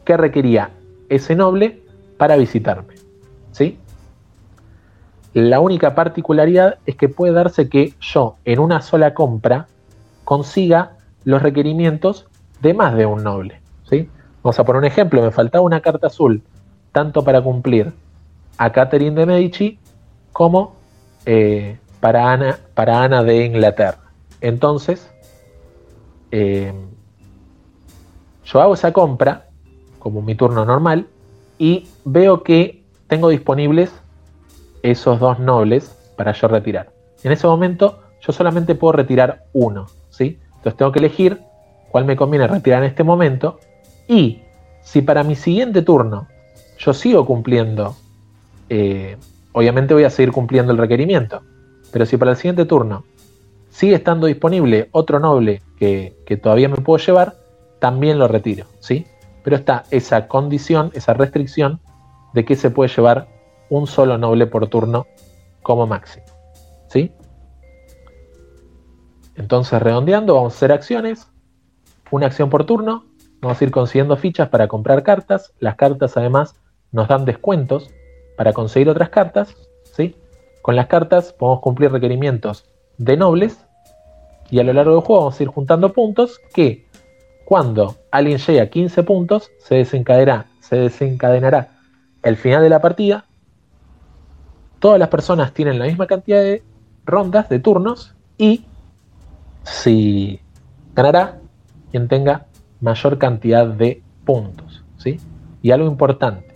que 0.05 0.17
requería 0.17 0.71
ese 1.09 1.35
noble 1.35 1.81
para 2.17 2.37
visitarme. 2.37 2.95
¿sí? 3.51 3.77
La 5.33 5.59
única 5.59 5.95
particularidad 5.95 6.79
es 6.85 6.95
que 6.95 7.09
puede 7.09 7.33
darse 7.33 7.69
que 7.69 7.93
yo 7.99 8.35
en 8.45 8.59
una 8.59 8.81
sola 8.81 9.13
compra 9.13 9.67
consiga 10.23 10.97
los 11.23 11.41
requerimientos 11.41 12.27
de 12.61 12.73
más 12.73 12.95
de 12.95 13.05
un 13.05 13.23
noble. 13.23 13.61
¿sí? 13.89 14.09
Vamos 14.43 14.59
a 14.59 14.63
poner 14.63 14.79
un 14.79 14.85
ejemplo, 14.85 15.21
me 15.21 15.31
faltaba 15.31 15.63
una 15.63 15.81
carta 15.81 16.07
azul 16.07 16.41
tanto 16.91 17.23
para 17.23 17.41
cumplir 17.41 17.93
a 18.57 18.71
Catherine 18.71 19.15
de 19.15 19.25
Medici 19.25 19.79
como 20.31 20.75
eh, 21.25 21.77
para, 21.99 22.31
Ana, 22.31 22.59
para 22.73 23.03
Ana 23.03 23.23
de 23.23 23.45
Inglaterra. 23.45 23.99
Entonces, 24.41 25.09
eh, 26.31 26.73
yo 28.43 28.61
hago 28.61 28.73
esa 28.73 28.91
compra 28.91 29.47
como 29.99 30.21
mi 30.21 30.35
turno 30.35 30.65
normal 30.65 31.07
y 31.59 31.87
veo 32.03 32.43
que 32.43 32.83
tengo 33.07 33.29
disponibles 33.29 33.93
esos 34.81 35.19
dos 35.19 35.39
nobles 35.39 35.95
para 36.17 36.31
yo 36.31 36.47
retirar. 36.47 36.89
En 37.23 37.31
ese 37.31 37.45
momento 37.45 37.99
yo 38.21 38.33
solamente 38.33 38.73
puedo 38.73 38.93
retirar 38.93 39.45
uno, 39.53 39.85
¿sí? 40.09 40.39
Entonces 40.55 40.77
tengo 40.77 40.91
que 40.91 40.99
elegir 40.99 41.41
cuál 41.91 42.05
me 42.05 42.15
conviene 42.15 42.47
retirar 42.47 42.83
en 42.83 42.89
este 42.89 43.03
momento 43.03 43.59
y 44.07 44.41
si 44.81 45.01
para 45.01 45.23
mi 45.23 45.35
siguiente 45.35 45.81
turno 45.81 46.27
yo 46.77 46.93
sigo 46.93 47.25
cumpliendo, 47.25 47.95
eh, 48.69 49.17
obviamente 49.51 49.93
voy 49.93 50.03
a 50.03 50.09
seguir 50.09 50.31
cumpliendo 50.31 50.71
el 50.71 50.77
requerimiento, 50.77 51.41
pero 51.91 52.05
si 52.05 52.17
para 52.17 52.31
el 52.31 52.37
siguiente 52.37 52.65
turno 52.65 53.03
sigue 53.69 53.95
estando 53.95 54.27
disponible 54.27 54.89
otro 54.91 55.19
noble 55.19 55.61
que, 55.77 56.15
que 56.25 56.37
todavía 56.37 56.69
me 56.69 56.77
puedo 56.77 57.03
llevar, 57.03 57.35
también 57.79 58.19
lo 58.19 58.27
retiro, 58.27 58.65
¿sí? 58.79 59.05
Pero 59.43 59.55
está 59.55 59.85
esa 59.91 60.27
condición, 60.27 60.91
esa 60.93 61.13
restricción 61.13 61.79
de 62.33 62.45
que 62.45 62.55
se 62.55 62.69
puede 62.69 62.89
llevar 62.93 63.27
un 63.69 63.87
solo 63.87 64.17
noble 64.17 64.47
por 64.47 64.67
turno 64.67 65.07
como 65.63 65.87
máximo, 65.87 66.25
¿sí? 66.87 67.11
Entonces, 69.35 69.81
redondeando, 69.81 70.35
vamos 70.35 70.53
a 70.53 70.55
hacer 70.55 70.71
acciones. 70.71 71.27
Una 72.11 72.27
acción 72.27 72.49
por 72.49 72.65
turno. 72.65 73.05
Vamos 73.41 73.59
a 73.59 73.63
ir 73.63 73.71
consiguiendo 73.71 74.15
fichas 74.17 74.49
para 74.49 74.67
comprar 74.67 75.03
cartas. 75.03 75.53
Las 75.59 75.75
cartas 75.75 76.15
además 76.15 76.55
nos 76.91 77.07
dan 77.07 77.25
descuentos 77.25 77.89
para 78.37 78.53
conseguir 78.53 78.89
otras 78.89 79.09
cartas. 79.09 79.55
¿sí? 79.95 80.15
Con 80.61 80.75
las 80.75 80.87
cartas 80.87 81.33
podemos 81.33 81.61
cumplir 81.61 81.91
requerimientos 81.91 82.65
de 82.97 83.17
nobles. 83.17 83.65
Y 84.51 84.59
a 84.59 84.63
lo 84.63 84.73
largo 84.73 84.91
del 84.93 85.01
juego 85.01 85.21
vamos 85.21 85.39
a 85.39 85.43
ir 85.43 85.49
juntando 85.49 85.91
puntos 85.93 86.39
que 86.53 86.85
cuando 87.45 87.95
alguien 88.11 88.37
llegue 88.37 88.61
a 88.61 88.69
15 88.69 89.03
puntos 89.03 89.51
se 89.59 89.75
desencadenará, 89.75 90.45
se 90.59 90.75
desencadenará 90.75 91.69
el 92.21 92.37
final 92.37 92.61
de 92.61 92.69
la 92.69 92.79
partida. 92.79 93.25
Todas 94.79 94.99
las 94.99 95.09
personas 95.09 95.53
tienen 95.53 95.79
la 95.79 95.85
misma 95.85 96.07
cantidad 96.07 96.41
de 96.41 96.63
rondas, 97.05 97.49
de 97.49 97.59
turnos, 97.59 98.15
y 98.37 98.65
si 99.63 100.39
ganará 100.95 101.39
quien 101.91 102.07
tenga 102.07 102.47
mayor 102.81 103.17
cantidad 103.17 103.67
de 103.67 104.01
puntos. 104.25 104.83
¿sí? 104.97 105.19
Y 105.61 105.71
algo 105.71 105.87
importante, 105.87 106.53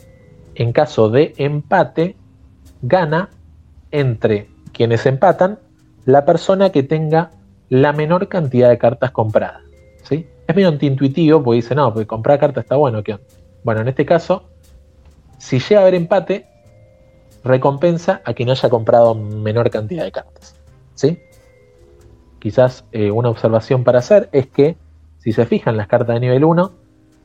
en 0.56 0.74
caso 0.74 1.10
de 1.10 1.34
empate, 1.38 2.16
gana 2.82 3.30
entre 3.92 4.50
quienes 4.74 5.06
empatan 5.06 5.60
la 6.06 6.26
persona 6.26 6.72
que 6.72 6.84
tenga 6.84 7.32
la 7.70 7.94
menor 7.94 8.28
cantidad 8.28 8.70
de 8.70 8.78
cartas 8.78 9.12
compradas. 9.12 9.62
¿sí? 10.04 10.28
Es 10.48 10.56
medio 10.56 10.70
antiintuitivo 10.70 11.44
porque 11.44 11.58
dice, 11.58 11.76
no, 11.76 11.94
comprar 12.06 12.40
cartas 12.40 12.66
está 12.66 12.76
bueno. 12.76 13.04
¿qué 13.04 13.18
Bueno, 13.64 13.82
en 13.82 13.88
este 13.88 14.06
caso, 14.06 14.44
si 15.38 15.60
llega 15.60 15.80
a 15.80 15.82
haber 15.84 15.96
empate, 15.96 16.48
recompensa 17.44 18.22
a 18.26 18.34
quien 18.34 18.50
haya 18.50 18.70
comprado 18.70 19.16
menor 19.16 19.70
cantidad 19.70 20.04
de 20.04 20.12
cartas. 20.12 20.56
¿sí? 20.96 21.20
quizás 22.46 22.86
eh, 22.92 23.10
una 23.10 23.30
observación 23.30 23.84
para 23.84 23.98
hacer 23.98 24.30
es 24.32 24.46
que 24.46 24.78
si 25.26 25.32
se 25.32 25.48
fijan 25.48 25.76
las 25.76 25.88
cartas 25.88 26.14
de 26.14 26.20
nivel 26.20 26.44
1 26.46 26.72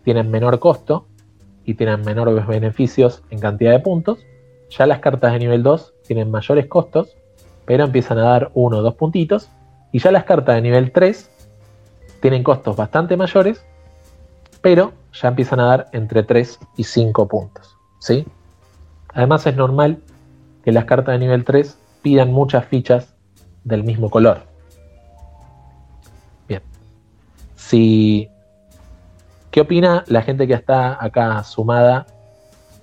tienen 0.05 0.31
menor 0.31 0.59
costo 0.59 1.07
y 1.67 1.75
tienen 1.75 2.01
menores 2.01 2.47
beneficios 2.47 3.23
en 3.29 3.41
cantidad 3.41 3.73
de 3.73 3.81
puntos. 3.81 4.21
Ya 4.71 4.87
las 4.87 5.01
cartas 5.01 5.35
de 5.35 5.39
nivel 5.39 5.63
2 5.63 5.93
tienen 6.07 6.31
mayores 6.31 6.67
costos, 6.67 7.15
pero 7.67 7.85
empiezan 7.85 8.17
a 8.17 8.23
dar 8.23 8.51
1 8.55 8.79
o 8.79 8.81
2 8.81 8.95
puntitos. 8.95 9.51
Y 9.93 9.99
ya 9.99 10.13
las 10.13 10.25
cartas 10.25 10.55
de 10.55 10.63
nivel 10.63 10.93
3 10.93 11.31
tienen 12.23 12.43
costos 12.43 12.75
bastante 12.75 13.19
mayores, 13.19 13.63
pero 14.63 14.95
ya 15.13 15.29
empiezan 15.29 15.61
a 15.61 15.67
dar 15.67 15.89
entre 15.93 16.23
3 16.23 16.59
y 16.79 16.85
5 16.85 17.29
puntos. 17.29 17.77
¿sí? 17.99 18.27
Además 19.13 19.47
es 19.47 19.57
normal 19.57 19.99
que 20.65 20.73
las 20.73 20.87
cartas 20.87 21.13
de 21.13 21.19
nivel 21.19 21.45
3 21.45 21.77
pidan 22.01 22.33
muchas 22.33 22.65
fichas 22.65 23.15
del 23.65 23.85
mismo 23.85 24.09
color. 24.09 24.50
Si, 27.71 28.29
¿Qué 29.53 29.61
opina 29.61 30.03
la 30.09 30.23
gente 30.23 30.49
que 30.49 30.55
está 30.55 30.99
acá 31.01 31.45
sumada 31.45 32.05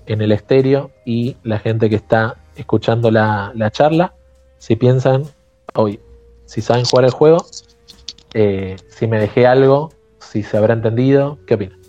en 0.05 0.21
el 0.21 0.31
estéreo 0.31 0.91
y 1.03 1.35
la 1.43 1.59
gente 1.59 1.89
que 1.89 1.97
está 1.97 2.37
escuchando 2.55 3.11
la, 3.11 3.51
charla? 3.71 4.13
Si 4.59 4.77
piensan, 4.77 5.23
hoy, 5.75 5.99
si 6.45 6.61
saben 6.61 6.85
jugar 6.85 7.03
el 7.03 7.11
juego, 7.11 7.45
eh, 8.33 8.77
si 8.87 9.07
me 9.07 9.19
dejé 9.19 9.45
algo, 9.45 9.91
si 10.19 10.41
se 10.41 10.55
habrá 10.55 10.73
entendido, 10.73 11.37
¿qué 11.45 11.55
opinan? 11.55 11.79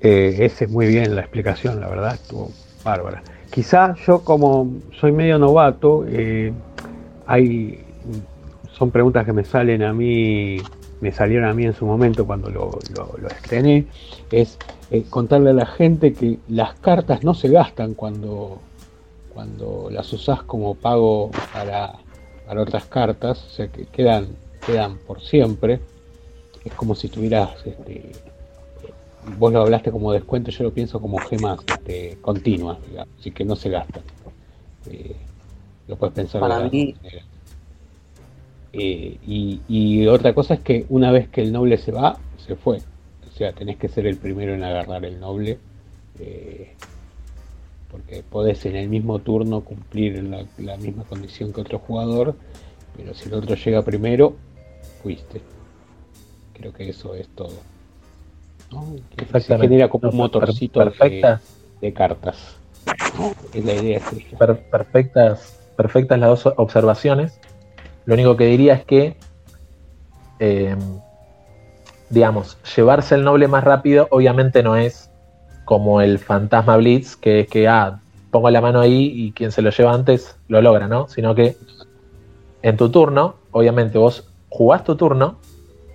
Eh, 0.00 0.34
ese 0.40 0.64
es 0.64 0.70
muy 0.72 0.88
bien 0.88 1.14
la 1.14 1.20
explicación, 1.20 1.80
la 1.80 1.86
verdad, 1.86 2.14
estuvo 2.14 2.50
bárbara. 2.82 3.22
Quizá 3.52 3.94
yo 4.04 4.24
como 4.24 4.68
soy 4.98 5.12
medio 5.12 5.38
novato, 5.38 6.04
eh, 6.08 6.52
hay, 7.24 7.84
son 8.72 8.90
preguntas 8.90 9.24
que 9.24 9.32
me 9.32 9.44
salen 9.44 9.84
a 9.84 9.92
mí 9.92 10.60
me 11.00 11.12
salieron 11.12 11.48
a 11.48 11.54
mí 11.54 11.64
en 11.64 11.74
su 11.74 11.86
momento 11.86 12.26
cuando 12.26 12.50
lo, 12.50 12.78
lo, 12.94 13.28
estrené, 13.28 13.86
es 14.30 14.58
eh, 14.90 15.04
contarle 15.08 15.50
a 15.50 15.54
la 15.54 15.66
gente 15.66 16.12
que 16.12 16.38
las 16.48 16.74
cartas 16.74 17.22
no 17.22 17.34
se 17.34 17.48
gastan 17.48 17.94
cuando, 17.94 18.60
cuando 19.32 19.88
las 19.90 20.12
usás 20.12 20.42
como 20.42 20.74
pago 20.74 21.30
para, 21.52 21.94
para 22.46 22.62
otras 22.62 22.84
cartas, 22.86 23.44
o 23.44 23.50
sea 23.50 23.68
que 23.68 23.86
quedan, 23.86 24.28
quedan 24.66 24.98
por 24.98 25.20
siempre. 25.20 25.80
Es 26.64 26.74
como 26.74 26.94
si 26.94 27.08
tuvieras, 27.08 27.50
este, 27.64 28.12
vos 29.38 29.52
lo 29.52 29.62
hablaste 29.62 29.90
como 29.90 30.12
descuento, 30.12 30.50
yo 30.50 30.64
lo 30.64 30.72
pienso 30.72 31.00
como 31.00 31.18
gemas 31.18 31.60
este, 31.66 32.18
continuas, 32.20 32.78
así 33.18 33.30
que 33.30 33.44
no 33.44 33.56
se 33.56 33.70
gastan. 33.70 34.02
Eh, 34.90 35.14
lo 35.86 35.96
puedes 35.96 36.14
pensar 36.14 36.40
para 36.40 36.68
mí, 36.68 36.94
eh, 38.78 39.18
y, 39.68 40.06
otra 40.06 40.34
cosa 40.34 40.54
es 40.54 40.60
que 40.60 40.86
una 40.88 41.10
vez 41.10 41.28
que 41.28 41.42
el 41.42 41.52
noble 41.52 41.78
se 41.78 41.92
va, 41.92 42.18
se 42.46 42.56
fue. 42.56 42.78
O 42.78 43.30
sea, 43.36 43.52
tenés 43.52 43.76
que 43.76 43.88
ser 43.88 44.06
el 44.06 44.16
primero 44.16 44.54
en 44.54 44.64
agarrar 44.64 45.04
el 45.04 45.20
noble. 45.20 45.58
Eh, 46.18 46.72
porque 47.90 48.22
podés 48.22 48.66
en 48.66 48.76
el 48.76 48.88
mismo 48.88 49.18
turno 49.20 49.62
cumplir 49.62 50.22
la, 50.22 50.44
la, 50.58 50.76
misma 50.76 51.04
condición 51.04 51.52
que 51.52 51.60
otro 51.60 51.78
jugador. 51.78 52.34
Pero 52.96 53.14
si 53.14 53.28
el 53.28 53.34
otro 53.34 53.54
llega 53.54 53.82
primero, 53.82 54.36
fuiste. 55.02 55.40
Creo 56.54 56.72
que 56.72 56.88
eso 56.88 57.14
es 57.14 57.28
todo. 57.28 57.54
¿no? 58.70 58.96
Se 59.40 59.58
genera 59.58 59.88
como 59.88 60.10
un 60.10 60.16
motorcito 60.16 60.80
de, 60.80 61.92
cartas. 61.92 62.56
Es 63.54 63.64
la 63.64 63.74
idea. 63.74 64.00
perfectas, 64.70 65.58
perfectas 65.76 66.18
las 66.18 66.42
dos 66.42 66.54
observaciones. 66.56 67.38
Lo 68.08 68.14
único 68.14 68.38
que 68.38 68.46
diría 68.46 68.72
es 68.72 68.86
que, 68.86 69.16
eh, 70.38 70.74
digamos, 72.08 72.56
llevarse 72.74 73.16
el 73.16 73.22
noble 73.22 73.48
más 73.48 73.64
rápido 73.64 74.08
obviamente 74.10 74.62
no 74.62 74.76
es 74.76 75.10
como 75.66 76.00
el 76.00 76.18
fantasma 76.18 76.78
Blitz, 76.78 77.16
que 77.16 77.40
es 77.40 77.48
que, 77.48 77.68
ah, 77.68 78.00
pongo 78.30 78.48
la 78.48 78.62
mano 78.62 78.80
ahí 78.80 79.12
y 79.14 79.32
quien 79.32 79.52
se 79.52 79.60
lo 79.60 79.68
lleva 79.68 79.92
antes 79.92 80.38
lo 80.48 80.62
logra, 80.62 80.88
¿no? 80.88 81.06
Sino 81.08 81.34
que 81.34 81.58
en 82.62 82.78
tu 82.78 82.88
turno, 82.88 83.34
obviamente 83.50 83.98
vos 83.98 84.26
jugás 84.48 84.84
tu 84.84 84.96
turno 84.96 85.36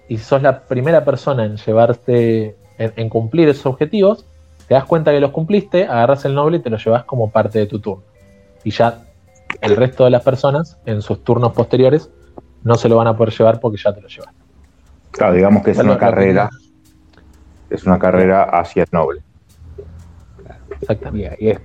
y 0.07 0.19
sos 0.19 0.43
la 0.43 0.65
primera 0.65 1.03
persona 1.03 1.45
en 1.45 1.57
llevarte, 1.57 2.55
en, 2.77 2.93
en, 2.95 3.09
cumplir 3.09 3.49
esos 3.49 3.65
objetivos, 3.65 4.23
te 4.67 4.75
das 4.75 4.85
cuenta 4.85 5.11
que 5.11 5.19
los 5.19 5.31
cumpliste, 5.31 5.85
agarras 5.85 6.25
el 6.25 6.35
noble 6.35 6.57
y 6.57 6.59
te 6.59 6.69
lo 6.69 6.77
llevas 6.77 7.05
como 7.05 7.31
parte 7.31 7.57
de 7.57 7.65
tu 7.65 7.79
turno. 7.79 8.03
Y 8.63 8.69
ya 8.69 9.01
el 9.63 9.77
resto 9.77 10.03
de 10.03 10.09
las 10.09 10.23
personas 10.23 10.77
en 10.85 11.01
sus 11.01 11.23
turnos 11.23 11.53
posteriores 11.53 12.09
no 12.63 12.75
se 12.75 12.89
lo 12.89 12.97
van 12.97 13.07
a 13.07 13.15
poder 13.15 13.33
llevar 13.33 13.59
porque 13.61 13.77
ya 13.81 13.93
te 13.93 14.01
lo 14.01 14.07
llevan. 14.09 14.33
Claro, 15.11 15.33
digamos 15.35 15.63
que 15.63 15.71
es 15.71 15.77
una 15.77 15.97
carrera, 15.97 16.49
es 17.69 17.85
una 17.85 17.97
carrera 17.97 18.43
hacia 18.43 18.83
el 18.83 18.89
noble. 18.91 19.21
Exactamente. 20.81 21.37
Y 21.39 21.49
es, 21.49 21.59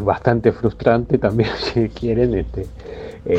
bastante 0.00 0.52
frustrante 0.52 1.18
también 1.18 1.50
si 1.58 1.88
quieren, 1.88 2.34
este, 2.34 2.66
eh, 3.26 3.38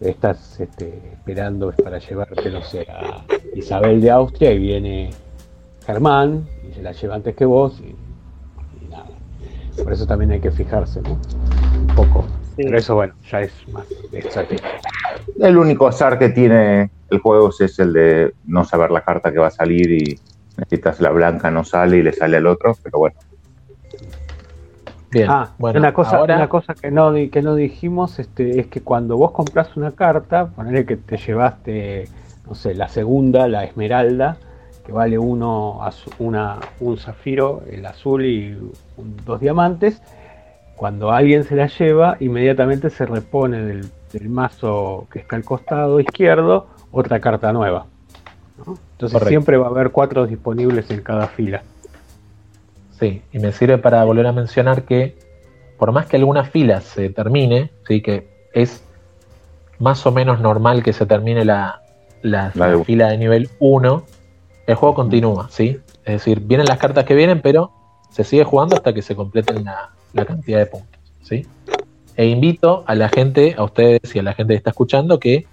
estás, 0.00 0.60
este, 0.60 1.14
esperando 1.14 1.72
para 1.72 1.98
llevarte, 1.98 2.50
no 2.50 2.62
sé, 2.62 2.86
a 2.88 3.24
Isabel 3.54 4.00
de 4.00 4.10
Austria 4.10 4.52
y 4.52 4.58
viene 4.58 5.10
Germán 5.86 6.46
y 6.68 6.74
se 6.74 6.82
la 6.82 6.92
lleva 6.92 7.14
antes 7.16 7.34
que 7.34 7.46
vos 7.46 7.80
y, 7.80 7.96
y 8.84 8.88
nada. 8.88 9.06
Por 9.82 9.92
eso 9.92 10.06
también 10.06 10.32
hay 10.32 10.40
que 10.40 10.50
fijarse, 10.50 11.00
¿no? 11.00 11.18
Un 11.80 11.94
poco. 11.96 12.26
Pero 12.64 12.76
eso, 12.76 12.96
bueno, 12.96 13.14
ya 13.30 13.40
es 13.42 13.52
más 13.68 13.86
estrategia. 14.12 14.68
El 15.38 15.56
único 15.56 15.86
azar 15.86 16.18
que 16.18 16.30
tiene 16.30 16.90
el 17.08 17.20
juego 17.20 17.50
es 17.56 17.78
el 17.78 17.92
de 17.92 18.34
no 18.46 18.64
saber 18.64 18.90
la 18.90 19.02
carta 19.02 19.30
que 19.30 19.38
va 19.38 19.46
a 19.46 19.52
salir 19.52 19.92
y 19.92 20.18
necesitas 20.56 21.00
la 21.00 21.10
blanca, 21.10 21.52
no 21.52 21.62
sale 21.62 21.98
y 21.98 22.02
le 22.02 22.12
sale 22.12 22.36
al 22.36 22.46
otro, 22.48 22.76
pero 22.82 22.98
bueno. 22.98 23.16
Bien, 25.10 25.30
ah, 25.30 25.50
bueno, 25.56 25.78
una 25.78 25.94
cosa, 25.94 26.22
una 26.22 26.48
cosa 26.48 26.74
que 26.74 26.90
no 26.90 27.14
que 27.14 27.40
no 27.40 27.54
dijimos 27.54 28.18
este, 28.18 28.60
es 28.60 28.66
que 28.66 28.82
cuando 28.82 29.16
vos 29.16 29.30
compras 29.30 29.76
una 29.76 29.92
carta, 29.92 30.48
ponele 30.48 30.84
que 30.84 30.96
te 30.96 31.16
llevaste, 31.16 32.08
no 32.46 32.56
sé, 32.56 32.74
la 32.74 32.88
segunda, 32.88 33.46
la 33.46 33.64
esmeralda, 33.64 34.36
que 34.84 34.90
vale 34.92 35.16
uno 35.16 35.80
una, 36.18 36.58
un 36.80 36.98
zafiro, 36.98 37.62
el 37.70 37.86
azul 37.86 38.26
y 38.26 38.58
dos 39.24 39.40
diamantes, 39.40 40.02
cuando 40.78 41.12
alguien 41.12 41.44
se 41.44 41.56
la 41.56 41.66
lleva, 41.66 42.16
inmediatamente 42.20 42.88
se 42.88 43.04
repone 43.04 43.62
del 43.62 43.90
del 44.12 44.28
mazo 44.28 45.06
que 45.12 45.20
está 45.20 45.36
al 45.36 45.44
costado 45.44 46.00
izquierdo 46.00 46.66
otra 46.90 47.20
carta 47.20 47.52
nueva. 47.52 47.86
Entonces 48.92 49.22
siempre 49.28 49.56
va 49.56 49.66
a 49.66 49.70
haber 49.70 49.90
cuatro 49.90 50.26
disponibles 50.26 50.90
en 50.90 51.02
cada 51.02 51.28
fila. 51.28 51.62
Sí, 52.98 53.22
y 53.32 53.38
me 53.38 53.52
sirve 53.52 53.78
para 53.78 54.02
volver 54.04 54.26
a 54.26 54.32
mencionar 54.32 54.82
que 54.82 55.16
por 55.78 55.92
más 55.92 56.06
que 56.06 56.16
alguna 56.16 56.44
fila 56.44 56.80
se 56.80 57.10
termine, 57.10 57.70
¿sí? 57.86 58.00
que 58.00 58.26
es 58.52 58.82
más 59.78 60.04
o 60.06 60.12
menos 60.12 60.40
normal 60.40 60.82
que 60.82 60.92
se 60.92 61.06
termine 61.06 61.44
la, 61.44 61.82
fila 62.84 63.08
de 63.08 63.18
nivel 63.18 63.48
1, 63.60 64.02
el 64.66 64.74
juego 64.74 64.94
continúa, 64.96 65.46
¿sí? 65.50 65.80
Es 66.04 66.14
decir, 66.14 66.40
vienen 66.40 66.66
las 66.66 66.78
cartas 66.78 67.04
que 67.04 67.14
vienen, 67.14 67.40
pero 67.40 67.70
se 68.10 68.24
sigue 68.24 68.42
jugando 68.42 68.74
hasta 68.74 68.92
que 68.92 69.02
se 69.02 69.14
completen 69.14 69.64
la, 69.64 69.92
la 70.12 70.24
cantidad 70.24 70.58
de 70.58 70.66
puntos, 70.66 71.00
¿sí? 71.22 71.46
E 72.16 72.26
invito 72.26 72.84
a 72.86 72.94
la 72.94 73.08
gente, 73.08 73.54
a 73.56 73.64
ustedes 73.64 74.14
y 74.14 74.18
a 74.18 74.22
la 74.22 74.34
gente 74.34 74.54
que 74.54 74.58
está 74.58 74.70
escuchando, 74.70 75.20
que, 75.20 75.46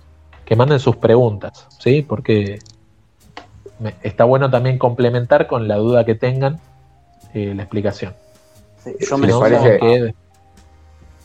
que 0.45 0.55
manden 0.55 0.79
sus 0.79 0.95
preguntas, 0.95 1.67
¿sí? 1.79 2.01
Porque 2.01 2.59
está 4.01 4.23
bueno 4.23 4.49
también 4.49 4.77
complementar 4.77 5.47
con 5.47 5.67
la 5.67 5.75
duda 5.75 6.05
que 6.05 6.15
tengan 6.15 6.59
eh, 7.33 7.53
la 7.55 7.63
explicación. 7.63 8.13
yo 8.99 9.17
me 9.17 9.27
parece 9.27 10.13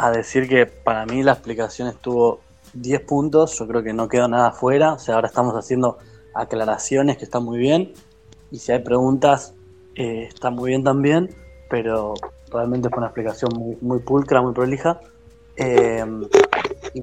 a 0.00 0.10
decir 0.10 0.48
que 0.48 0.64
para 0.64 1.04
mí 1.04 1.22
la 1.22 1.32
explicación 1.32 1.86
estuvo 1.88 2.40
10 2.72 3.02
puntos, 3.02 3.58
yo 3.58 3.68
creo 3.68 3.82
que 3.82 3.92
no 3.92 4.08
quedó 4.08 4.28
nada 4.28 4.48
afuera, 4.48 4.94
o 4.94 4.98
sea, 4.98 5.16
ahora 5.16 5.28
estamos 5.28 5.54
haciendo 5.54 5.98
aclaraciones 6.34 7.18
que 7.18 7.24
están 7.24 7.44
muy 7.44 7.58
bien, 7.58 7.92
y 8.50 8.58
si 8.58 8.72
hay 8.72 8.78
preguntas, 8.78 9.52
eh, 9.96 10.24
está 10.28 10.50
muy 10.50 10.70
bien 10.70 10.84
también, 10.84 11.34
pero 11.68 12.14
realmente 12.50 12.88
fue 12.88 12.98
una 12.98 13.08
explicación 13.08 13.50
muy, 13.56 13.76
muy 13.80 13.98
pulcra, 14.00 14.42
muy 14.42 14.52
prolija. 14.52 15.00
Eh, 15.56 16.04
y 16.94 17.02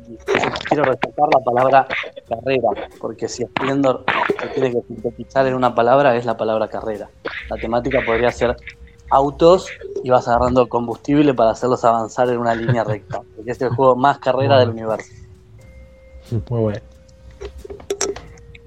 quiero 0.68 0.84
resaltar 0.84 1.30
la 1.34 1.44
palabra 1.44 1.88
carrera, 2.28 2.90
porque 3.00 3.28
si 3.28 3.44
Splendor 3.46 4.04
se 4.40 4.48
tiene 4.48 4.72
que 4.72 4.82
sintetizar 4.88 5.46
en 5.48 5.54
una 5.54 5.76
palabra, 5.76 6.16
es 6.16 6.26
la 6.26 6.36
palabra 6.36 6.68
carrera. 6.68 7.10
La 7.50 7.58
temática 7.58 8.02
podría 8.06 8.32
ser 8.32 8.58
autos 9.10 9.68
y 10.04 10.10
vas 10.10 10.28
agarrando 10.28 10.68
combustible 10.68 11.34
para 11.34 11.52
hacerlos 11.52 11.84
avanzar 11.86 12.30
en 12.30 12.40
una 12.40 12.56
línea 12.56 12.84
recta, 12.84 13.22
porque 13.36 13.52
es 13.52 13.62
el 13.62 13.70
juego 13.70 13.96
más 13.96 14.20
carrera 14.20 14.60
del 14.60 14.70
universo. 14.70 15.12
Muy 16.50 16.60
bueno. 16.60 16.82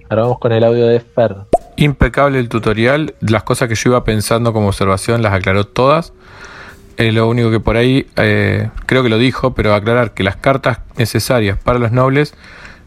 Ahora 0.09 0.23
vamos 0.23 0.39
con 0.39 0.53
el 0.53 0.65
audio 0.65 0.87
de 0.87 1.01
Fer. 1.01 1.37
Impecable 1.77 2.39
el 2.39 2.49
tutorial, 2.49 3.15
las 3.21 3.43
cosas 3.43 3.69
que 3.69 3.75
yo 3.75 3.91
iba 3.91 4.05
pensando 4.05 4.53
como 4.53 4.69
observación 4.69 5.23
las 5.23 5.33
aclaró 5.33 5.65
todas. 5.65 6.13
Lo 7.01 7.29
único 7.29 7.51
que 7.51 7.61
por 7.61 7.79
ahí 7.79 8.07
eh, 8.17 8.69
creo 8.85 9.03
que 9.03 9.09
lo 9.09 9.17
dijo, 9.17 9.55
pero 9.55 9.73
aclarar 9.73 10.13
que 10.13 10.23
las 10.23 10.37
cartas 10.37 10.81
necesarias 10.99 11.59
para 11.59 11.79
los 11.79 11.93
nobles, 11.93 12.35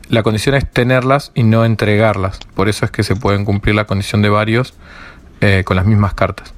la 0.08 0.22
condición 0.22 0.54
es 0.54 0.70
tenerlas 0.70 1.32
y 1.34 1.42
no 1.42 1.66
entregarlas. 1.66 2.40
Por 2.54 2.70
eso 2.70 2.86
es 2.86 2.92
que 2.92 3.02
se 3.02 3.16
pueden 3.16 3.44
cumplir 3.44 3.74
la 3.74 3.86
condición 3.86 4.22
de 4.22 4.30
varios 4.30 4.76
eh, 5.42 5.64
con 5.66 5.76
las 5.78 5.88
mismas 5.88 6.14
cartas. 6.14 6.54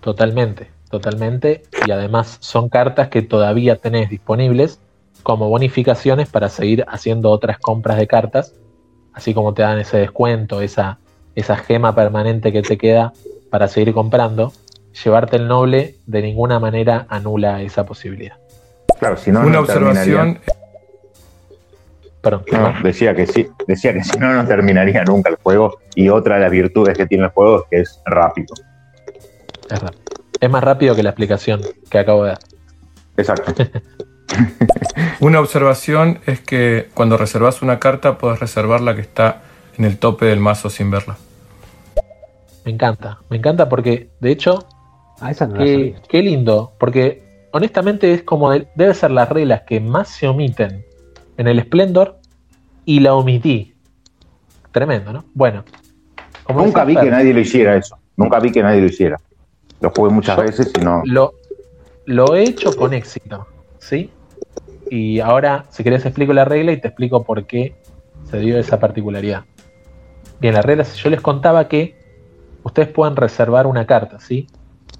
Totalmente, 0.00 0.70
totalmente. 0.90 1.62
Y 1.86 1.90
además 1.90 2.36
son 2.40 2.68
cartas 2.68 3.08
que 3.08 3.22
todavía 3.22 3.76
tenés 3.76 4.10
disponibles 4.10 4.78
como 5.22 5.48
bonificaciones 5.48 6.28
para 6.28 6.50
seguir 6.50 6.84
haciendo 6.86 7.30
otras 7.30 7.58
compras 7.58 7.96
de 7.96 8.06
cartas, 8.06 8.52
así 9.14 9.32
como 9.32 9.54
te 9.54 9.62
dan 9.62 9.78
ese 9.78 9.96
descuento, 9.96 10.60
esa, 10.60 10.98
esa 11.34 11.56
gema 11.56 11.94
permanente 11.94 12.52
que 12.52 12.60
te 12.60 12.76
queda 12.76 13.14
para 13.48 13.68
seguir 13.68 13.94
comprando. 13.94 14.52
Llevarte 15.02 15.36
el 15.36 15.48
noble 15.48 15.96
de 16.06 16.22
ninguna 16.22 16.60
manera 16.60 17.06
anula 17.08 17.62
esa 17.62 17.84
posibilidad. 17.84 18.36
Claro, 18.98 19.16
si 19.16 19.32
no, 19.32 19.40
una 19.40 19.60
observación. 19.60 20.38
Perdón, 22.22 22.44
decía 22.82 23.14
que 23.14 23.26
sí, 23.26 23.46
decía 23.66 23.92
que 23.92 24.02
si 24.02 24.18
no, 24.18 24.32
no 24.32 24.46
terminaría 24.46 25.04
nunca 25.04 25.30
el 25.30 25.36
juego. 25.36 25.78
Y 25.94 26.08
otra 26.08 26.36
de 26.36 26.42
las 26.42 26.50
virtudes 26.50 26.96
que 26.96 27.06
tiene 27.06 27.24
el 27.24 27.30
juego 27.30 27.58
es 27.58 27.64
que 27.70 27.80
es 27.80 28.00
rápido. 28.06 28.54
Es 30.40 30.50
más 30.50 30.64
rápido 30.64 30.94
que 30.94 31.02
la 31.02 31.10
explicación 31.10 31.60
que 31.90 31.98
acabo 31.98 32.24
de 32.24 32.30
dar. 32.30 32.38
Exacto. 33.16 33.64
una 35.20 35.40
observación 35.40 36.20
es 36.26 36.40
que 36.40 36.88
cuando 36.94 37.16
reservas 37.16 37.62
una 37.62 37.78
carta 37.78 38.18
puedes 38.18 38.40
reservar 38.40 38.80
la 38.80 38.94
que 38.94 39.00
está 39.02 39.42
en 39.76 39.84
el 39.84 39.98
tope 39.98 40.26
del 40.26 40.40
mazo 40.40 40.70
sin 40.70 40.90
verla. 40.90 41.16
Me 42.64 42.72
encanta, 42.72 43.18
me 43.28 43.36
encanta 43.36 43.68
porque 43.68 44.08
de 44.20 44.30
hecho, 44.30 44.66
ah, 45.20 45.32
qué, 46.08 46.22
lindo, 46.22 46.72
porque 46.78 47.48
honestamente 47.52 48.12
es 48.12 48.22
como 48.22 48.52
debe 48.52 48.94
ser 48.94 49.10
las 49.10 49.28
reglas 49.28 49.62
que 49.66 49.80
más 49.80 50.08
se 50.08 50.28
omiten 50.28 50.84
en 51.36 51.48
el 51.48 51.60
Splendor 51.62 52.18
y 52.84 53.00
la 53.00 53.14
omití. 53.14 53.74
Tremendo, 54.72 55.12
¿no? 55.12 55.24
Bueno. 55.34 55.64
Nunca 56.48 56.84
vi 56.84 56.96
que 56.96 57.10
nadie 57.10 57.32
lo 57.32 57.40
hiciera 57.40 57.76
eso. 57.76 57.96
Nunca 58.16 58.38
vi 58.40 58.52
que 58.52 58.62
nadie 58.62 58.80
lo 58.80 58.86
hiciera. 58.86 59.18
Lo 59.80 59.90
jugué 59.90 60.10
muchas 60.10 60.36
veces 60.36 60.72
y 60.78 60.84
no. 60.84 61.02
Lo, 61.04 61.34
lo 62.06 62.34
he 62.34 62.42
hecho 62.42 62.74
con 62.74 62.92
éxito, 62.92 63.46
¿sí? 63.78 64.10
Y 64.90 65.20
ahora, 65.20 65.64
si 65.70 65.82
querés, 65.82 66.04
explico 66.04 66.32
la 66.32 66.44
regla 66.44 66.72
y 66.72 66.80
te 66.80 66.88
explico 66.88 67.24
por 67.24 67.46
qué 67.46 67.74
se 68.30 68.38
dio 68.38 68.58
esa 68.58 68.78
particularidad. 68.78 69.44
Bien, 70.40 70.54
la 70.54 70.62
regla, 70.62 70.84
yo 70.84 71.10
les 71.10 71.20
contaba 71.20 71.68
que 71.68 71.96
ustedes 72.62 72.88
pueden 72.88 73.16
reservar 73.16 73.66
una 73.66 73.86
carta, 73.86 74.20
¿sí? 74.20 74.46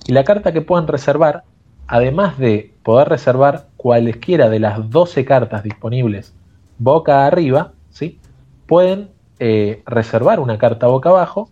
Y 0.06 0.12
la 0.12 0.24
carta 0.24 0.52
que 0.52 0.60
puedan 0.60 0.86
reservar, 0.86 1.44
además 1.86 2.38
de 2.38 2.74
poder 2.82 3.08
reservar 3.08 3.68
cualesquiera 3.76 4.48
de 4.48 4.60
las 4.60 4.90
12 4.90 5.24
cartas 5.24 5.62
disponibles 5.62 6.34
boca 6.78 7.26
arriba, 7.26 7.72
¿sí? 7.90 8.18
Pueden 8.66 9.10
eh, 9.38 9.82
reservar 9.86 10.40
una 10.40 10.58
carta 10.58 10.86
boca 10.86 11.10
abajo 11.10 11.48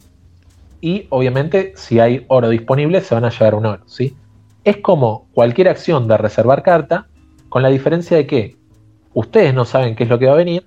y 0.80 1.06
obviamente 1.10 1.72
si 1.76 2.00
hay 2.00 2.24
oro 2.28 2.48
disponible 2.48 3.00
se 3.00 3.14
van 3.14 3.24
a 3.24 3.30
llevar 3.30 3.54
un 3.54 3.66
oro, 3.66 3.82
¿sí? 3.86 4.16
Es 4.64 4.78
como 4.78 5.28
cualquier 5.32 5.68
acción 5.68 6.08
de 6.08 6.16
reservar 6.16 6.62
carta, 6.62 7.06
con 7.48 7.62
la 7.62 7.68
diferencia 7.68 8.16
de 8.16 8.26
que 8.26 8.56
ustedes 9.14 9.54
no 9.54 9.64
saben 9.64 9.94
qué 9.94 10.04
es 10.04 10.10
lo 10.10 10.18
que 10.18 10.26
va 10.26 10.32
a 10.32 10.36
venir 10.36 10.64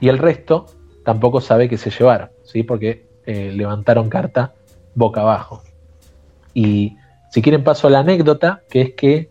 y 0.00 0.08
el 0.08 0.18
resto 0.18 0.66
tampoco 1.04 1.40
sabe 1.40 1.68
que 1.68 1.78
se 1.78 1.90
llevaron, 1.90 2.30
¿sí? 2.44 2.62
Porque 2.62 3.06
eh, 3.24 3.52
levantaron 3.54 4.10
carta 4.10 4.52
boca 4.94 5.22
abajo. 5.22 5.62
Y 6.52 6.97
si 7.30 7.42
quieren 7.42 7.64
paso 7.64 7.86
a 7.86 7.90
la 7.90 8.00
anécdota, 8.00 8.62
que 8.70 8.80
es 8.80 8.94
que 8.94 9.30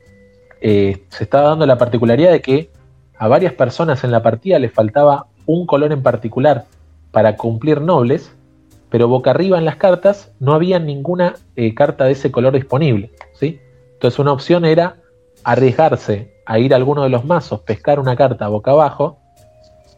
eh, 0.62 1.04
se 1.10 1.24
estaba 1.24 1.50
dando 1.50 1.66
la 1.66 1.78
particularidad 1.78 2.32
de 2.32 2.42
que 2.42 2.70
a 3.18 3.28
varias 3.28 3.54
personas 3.54 4.04
en 4.04 4.12
la 4.12 4.22
partida 4.22 4.60
les 4.60 4.72
faltaba 4.72 5.28
un 5.46 5.66
color 5.66 5.92
en 5.92 6.04
particular 6.04 6.66
para 7.12 7.36
cumplir 7.36 7.82
nobles 7.82 8.32
pero 8.90 9.08
boca 9.08 9.32
arriba 9.32 9.58
en 9.58 9.66
las 9.66 9.76
cartas 9.76 10.32
no 10.40 10.54
había 10.54 10.80
ninguna 10.80 11.36
eh, 11.56 11.74
carta 11.74 12.06
de 12.06 12.12
ese 12.12 12.32
color 12.32 12.54
disponible. 12.54 13.12
¿sí? 13.34 13.60
Entonces 13.94 14.20
una 14.20 14.32
opción 14.32 14.66
era 14.66 14.98
arriesgarse 15.44 16.34
a 16.46 16.60
ir 16.60 16.74
a 16.74 16.78
alguno 16.78 17.04
de 17.04 17.10
los 17.10 17.26
mazos, 17.26 17.62
pescar 17.62 18.00
una 18.00 18.16
carta 18.16 18.48
boca 18.48 18.72
abajo, 18.72 19.18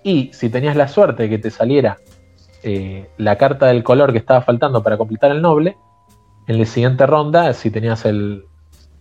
y 0.02 0.32
si 0.34 0.50
tenías 0.50 0.76
la 0.76 0.88
suerte 0.88 1.24
de 1.24 1.30
que 1.30 1.38
te 1.38 1.52
saliera 1.52 1.98
eh, 2.64 3.10
la 3.18 3.38
carta 3.38 3.68
del 3.68 3.84
color 3.84 4.12
que 4.12 4.18
estaba 4.18 4.42
faltando 4.42 4.82
para 4.82 4.98
completar 4.98 5.32
el 5.32 5.42
noble, 5.42 5.78
en 6.50 6.58
la 6.58 6.66
siguiente 6.66 7.06
ronda, 7.06 7.54
si 7.54 7.70
tenías 7.70 8.06
el, 8.06 8.44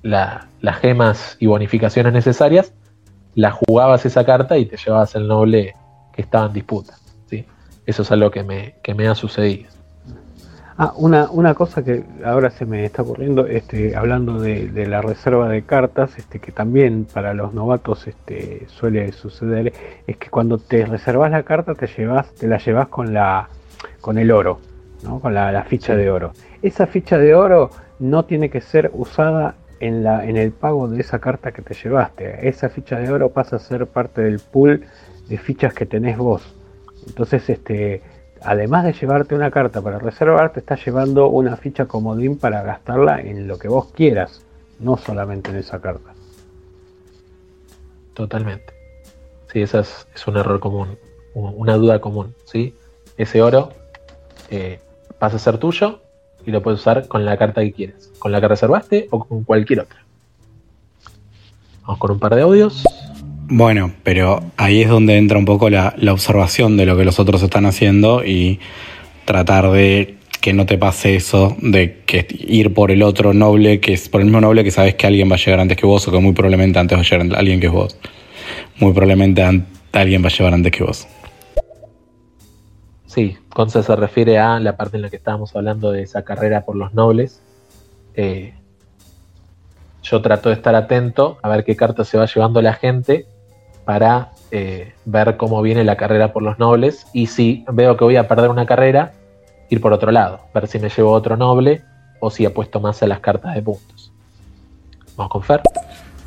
las 0.03 0.77
gemas 0.83 1.39
y 1.41 1.47
bonificaciones 1.47 2.13
necesarias, 2.13 2.75
la 3.35 3.53
jugabas 3.53 4.05
esa 4.05 4.27
carta 4.27 4.59
y 4.59 4.67
te 4.67 4.77
llevabas 4.77 5.15
el 5.15 5.27
noble 5.27 5.75
que 6.13 6.21
estaba 6.21 6.49
en 6.49 6.53
disputa. 6.53 6.99
¿sí? 7.31 7.47
Eso 7.87 8.03
es 8.03 8.13
algo 8.13 8.31
que 8.31 8.43
me, 8.43 8.75
que 8.83 8.95
me 8.95 9.09
ha 9.09 9.15
sucedido. 9.15 9.71
Ah, 10.77 10.93
una, 10.97 11.31
una 11.31 11.55
cosa 11.55 11.83
que 11.83 12.05
ahora 12.23 12.51
se 12.51 12.67
me 12.67 12.85
está 12.85 13.01
ocurriendo, 13.01 13.47
este, 13.47 13.97
hablando 13.97 14.39
de, 14.39 14.87
la 14.87 15.01
reserva 15.01 15.49
de 15.49 15.63
cartas, 15.63 16.19
este, 16.19 16.41
que 16.41 16.53
también 16.53 17.07
para 17.07 17.33
los 17.33 17.55
novatos 17.55 18.07
este, 18.07 18.67
suele 18.69 19.11
suceder, 19.13 19.73
es 20.07 20.19
que 20.19 20.29
cuando 20.29 20.59
te 20.59 20.85
reservas 20.85 21.31
la 21.31 21.45
carta 21.45 21.75
te 21.75 21.87
llevas, 21.87 22.31
te 22.35 22.47
la 22.47 22.59
llevas 22.59 22.89
con 22.89 23.15
la 23.15 23.49
con 24.03 24.19
el 24.19 24.31
oro, 24.31 24.61
¿no? 25.03 25.19
con 25.19 25.33
la, 25.33 25.65
ficha 25.65 25.97
de 25.97 26.11
oro. 26.11 26.33
Esa 26.63 26.87
ficha 26.87 27.19
de 27.19 27.35
oro 27.35 27.71
no 27.99 28.25
tiene 28.25 28.51
que 28.51 28.61
ser 28.61 28.91
usada 28.95 29.55
en, 29.81 30.03
la, 30.03 30.25
en 30.25 30.37
el 30.37 30.53
pago 30.53 30.89
de 30.89 31.01
esa 31.01 31.19
carta 31.21 31.53
que 31.53 31.63
te 31.63 31.75
llevaste. 31.75 32.49
Esa 32.49 32.69
ficha 32.69 32.99
de 32.99 33.11
oro 33.11 33.31
pasa 33.31 33.57
a 33.57 33.59
ser 33.59 33.87
parte 33.87 34.23
del 34.23 34.41
pool 34.41 34.85
de 35.29 35.39
fichas 35.39 35.75
que 35.75 35.87
tenés 35.87 36.17
vos. 36.17 36.43
Entonces, 37.07 37.49
este, 37.49 38.03
además 38.43 38.85
de 38.85 38.93
llevarte 38.93 39.35
una 39.35 39.51
carta 39.51 39.81
para 39.83 39.99
reservar, 39.99 40.53
te 40.53 40.61
estás 40.61 40.85
llevando 40.85 41.29
una 41.29 41.57
ficha 41.57 41.87
comodín 41.87 42.39
para 42.39 42.63
gastarla 42.63 43.21
en 43.21 43.47
lo 43.47 43.59
que 43.59 43.69
vos 43.69 43.93
quieras, 43.93 44.45
no 44.81 44.97
solamente 44.97 45.51
en 45.51 45.57
esa 45.57 45.81
carta. 45.81 46.15
Totalmente. 48.15 48.75
Sí, 49.53 49.63
ese 49.63 49.81
es, 49.81 50.07
un 50.27 50.37
error 50.37 50.59
común, 50.61 50.99
una 51.35 51.75
duda 51.75 52.01
común. 52.01 52.35
¿sí? 52.45 52.75
Ese 53.17 53.43
oro 53.43 53.71
eh, 54.51 54.81
pasa 55.19 55.37
a 55.37 55.39
ser 55.39 55.59
tuyo 55.59 56.01
y 56.49 56.51
lo 56.51 56.63
puedes 56.63 56.81
usar 56.81 57.07
con 57.09 57.27
la 57.27 57.37
carta 57.37 57.61
que 57.61 57.73
quieres, 57.73 58.11
con 58.19 58.33
la 58.33 58.41
que 58.41 58.49
reservaste 58.49 59.07
o 59.11 59.23
con 59.23 59.45
cualquier 59.45 59.81
otra. 59.81 59.99
Vamos 61.83 61.99
con 61.99 62.13
un 62.13 62.19
par 62.19 62.35
de 62.35 62.41
audios. 62.41 62.85
Bueno, 63.51 63.93
pero 64.03 64.41
ahí 64.57 64.81
es 64.81 64.89
donde 64.89 65.19
entra 65.19 65.39
un 65.39 65.45
poco 65.45 65.69
la, 65.69 65.95
observación 66.11 66.79
de 66.79 66.87
lo 66.87 66.97
que 66.97 67.05
los 67.05 67.21
otros 67.21 67.43
están 67.43 67.67
haciendo 67.67 68.25
y 68.25 68.61
tratar 69.27 69.71
de 69.71 70.17
que 70.41 70.55
no 70.55 70.65
te 70.65 70.79
pase 70.79 71.17
eso 71.17 71.55
de 71.61 72.01
que 72.07 72.27
ir 72.31 72.73
por 72.73 72.91
el 72.91 73.03
otro 73.03 73.35
noble, 73.35 73.81
que 73.81 73.93
es 73.93 74.09
por 74.09 74.23
el 74.23 74.27
mismo 74.27 74.41
noble 74.41 74.65
que 74.65 74.71
sabes 74.71 74.95
que 74.95 75.07
alguien 75.07 75.31
va 75.31 75.35
a 75.35 75.39
llegar 75.39 75.61
antes 75.61 75.77
que 75.77 75.85
vos 75.85 76.09
o 76.09 76.13
que 76.13 76.19
muy 76.19 76.33
probablemente 76.33 76.79
antes 76.79 76.97
va 76.97 77.03
a 77.03 77.05
llegar 77.05 77.39
alguien 77.39 77.61
que 77.61 77.67
es 77.67 77.73
vos. 77.73 77.99
Muy 78.81 78.93
probablemente 78.93 79.43
alguien 79.43 80.25
va 80.25 80.29
a 80.29 80.31
llegar 80.31 80.55
antes 80.55 80.73
que 80.73 80.83
vos. 80.83 81.07
Sí, 83.09 83.39
Conce 83.49 83.83
se 83.83 83.97
refiere 83.97 84.39
a 84.39 84.61
la 84.61 84.77
parte 84.77 84.97
en 84.97 85.03
la 85.03 85.09
que 85.09 85.17
estábamos 85.17 85.57
hablando 85.57 85.91
de 85.91 86.03
esa 86.03 86.23
carrera 86.23 86.61
por 86.61 86.77
los 86.77 86.93
nobles. 86.93 87.41
Eh, 88.15 88.55
yo 90.03 90.21
trato 90.21 90.51
de 90.51 90.55
estar 90.55 90.75
atento 90.75 91.39
a 91.43 91.49
ver 91.49 91.65
qué 91.65 91.75
carta 91.75 92.05
se 92.05 92.19
va 92.19 92.27
llevando 92.27 92.61
la 92.61 92.75
gente 92.75 93.27
para 93.87 94.33
eh, 94.51 94.93
ver 95.07 95.39
cómo 95.39 95.63
viene 95.63 95.85
la 95.85 95.97
carrera 95.97 96.35
por 96.35 96.43
los 96.43 96.59
nobles 96.59 97.07
y 97.15 97.29
si 97.29 97.65
veo 97.73 97.97
que 97.97 98.05
voy 98.05 98.17
a 98.17 98.29
perder 98.29 98.51
una 98.51 98.67
carrera, 98.67 99.13
ir 99.71 99.81
por 99.81 99.95
otro 99.95 100.11
lado, 100.13 100.41
ver 100.53 100.69
si 100.69 100.79
me 100.79 100.91
llevo 100.91 101.13
otro 101.13 101.39
noble 101.39 101.83
o 102.21 102.31
si 102.31 102.45
apuesto 102.45 102.79
más 102.79 103.03
a 103.03 103.07
las 103.07 103.21
cartas 103.21 103.55
de 103.55 103.63
puntos. 103.63 104.13
Vamos 105.17 105.33
con 105.33 105.43
Fer. 105.43 105.63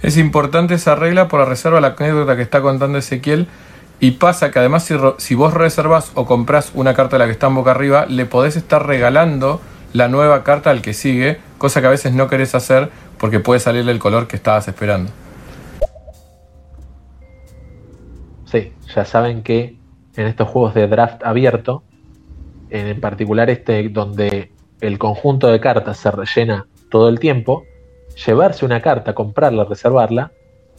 Es 0.02 0.18
importante 0.18 0.74
esa 0.74 0.96
regla 0.96 1.28
por 1.28 1.42
la 1.42 1.46
reserva, 1.46 1.80
la 1.80 1.96
anécdota 1.96 2.36
que 2.36 2.42
está 2.42 2.60
contando 2.62 2.98
Ezequiel. 2.98 3.48
Y 4.04 4.12
pasa 4.12 4.50
que 4.50 4.58
además 4.58 4.92
si, 5.20 5.36
vos 5.36 5.54
reservas 5.54 6.12
o 6.16 6.26
compras 6.26 6.72
una 6.74 6.96
carta 6.96 7.18
de 7.18 7.20
la 7.20 7.26
que 7.28 7.34
está 7.34 7.48
en 7.48 7.56
boca 7.56 7.70
arriba, 7.70 8.08
le 8.08 8.26
podés 8.26 8.56
estar 8.56 8.84
regalando 8.84 9.62
la 9.94 10.08
nueva 10.08 10.44
carta 10.44 10.72
al 10.72 10.82
que 10.82 10.94
sigue, 10.94 11.38
cosa 11.60 11.82
que 11.82 11.88
a 11.88 11.92
veces 11.92 12.12
no 12.12 12.28
querés 12.28 12.56
hacer 12.56 12.90
porque 13.20 13.40
puede 13.40 13.60
salirle 13.60 13.92
el 13.92 14.00
color 14.00 14.28
que 14.28 14.38
estabas 14.38 14.68
esperando. 14.68 15.12
Sí, 18.46 18.74
ya 18.96 19.06
saben 19.06 19.44
que 19.44 19.78
en 20.16 20.26
estos 20.26 20.50
juegos 20.50 20.74
de 20.74 20.88
draft 20.88 21.24
abierto, 21.24 21.84
en 22.72 23.00
particular 23.00 23.52
este 23.52 23.88
donde 23.90 24.52
el 24.82 24.98
conjunto 24.98 25.46
de 25.46 25.60
cartas 25.60 25.98
se 25.98 26.10
rellena 26.10 26.66
todo 26.90 27.08
el 27.08 27.20
tiempo, 27.20 27.66
llevarse 28.26 28.66
una 28.66 28.82
carta, 28.82 29.14
comprarla, 29.14 29.66
reservarla, 29.66 30.32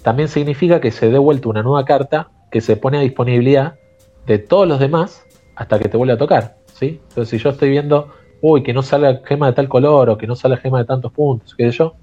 también 0.03 0.29
significa 0.29 0.81
que 0.81 0.91
se 0.91 1.09
dé 1.09 1.19
vuelta 1.19 1.49
una 1.49 1.63
nueva 1.63 1.85
carta 1.85 2.29
que 2.53 2.61
se 2.61 2.77
pone 2.77 2.99
a 2.99 3.01
disponibilidad 3.01 3.75
de 4.27 4.39
todos 4.39 4.69
los 4.69 4.79
demás 4.79 5.27
hasta 5.57 5.79
que 5.79 5.89
te 5.89 5.97
vuelva 5.97 6.15
a 6.15 6.19
tocar. 6.19 6.57
¿sí? 6.73 7.01
Entonces, 7.09 7.31
si 7.31 7.39
yo 7.39 7.51
estoy 7.51 7.71
viendo, 7.71 8.13
uy, 8.43 8.63
que 8.63 8.73
no 8.73 8.83
sale 8.83 9.23
gema 9.25 9.47
de 9.47 9.55
tal 9.55 9.69
color 9.69 10.11
o 10.11 10.19
que 10.19 10.27
no 10.27 10.37
sale 10.37 10.59
gema 10.59 10.79
de 10.79 10.85
tantos 10.85 11.11
puntos, 11.13 11.55
qué 11.57 11.73
sé 11.73 11.79
yo, 11.79 11.95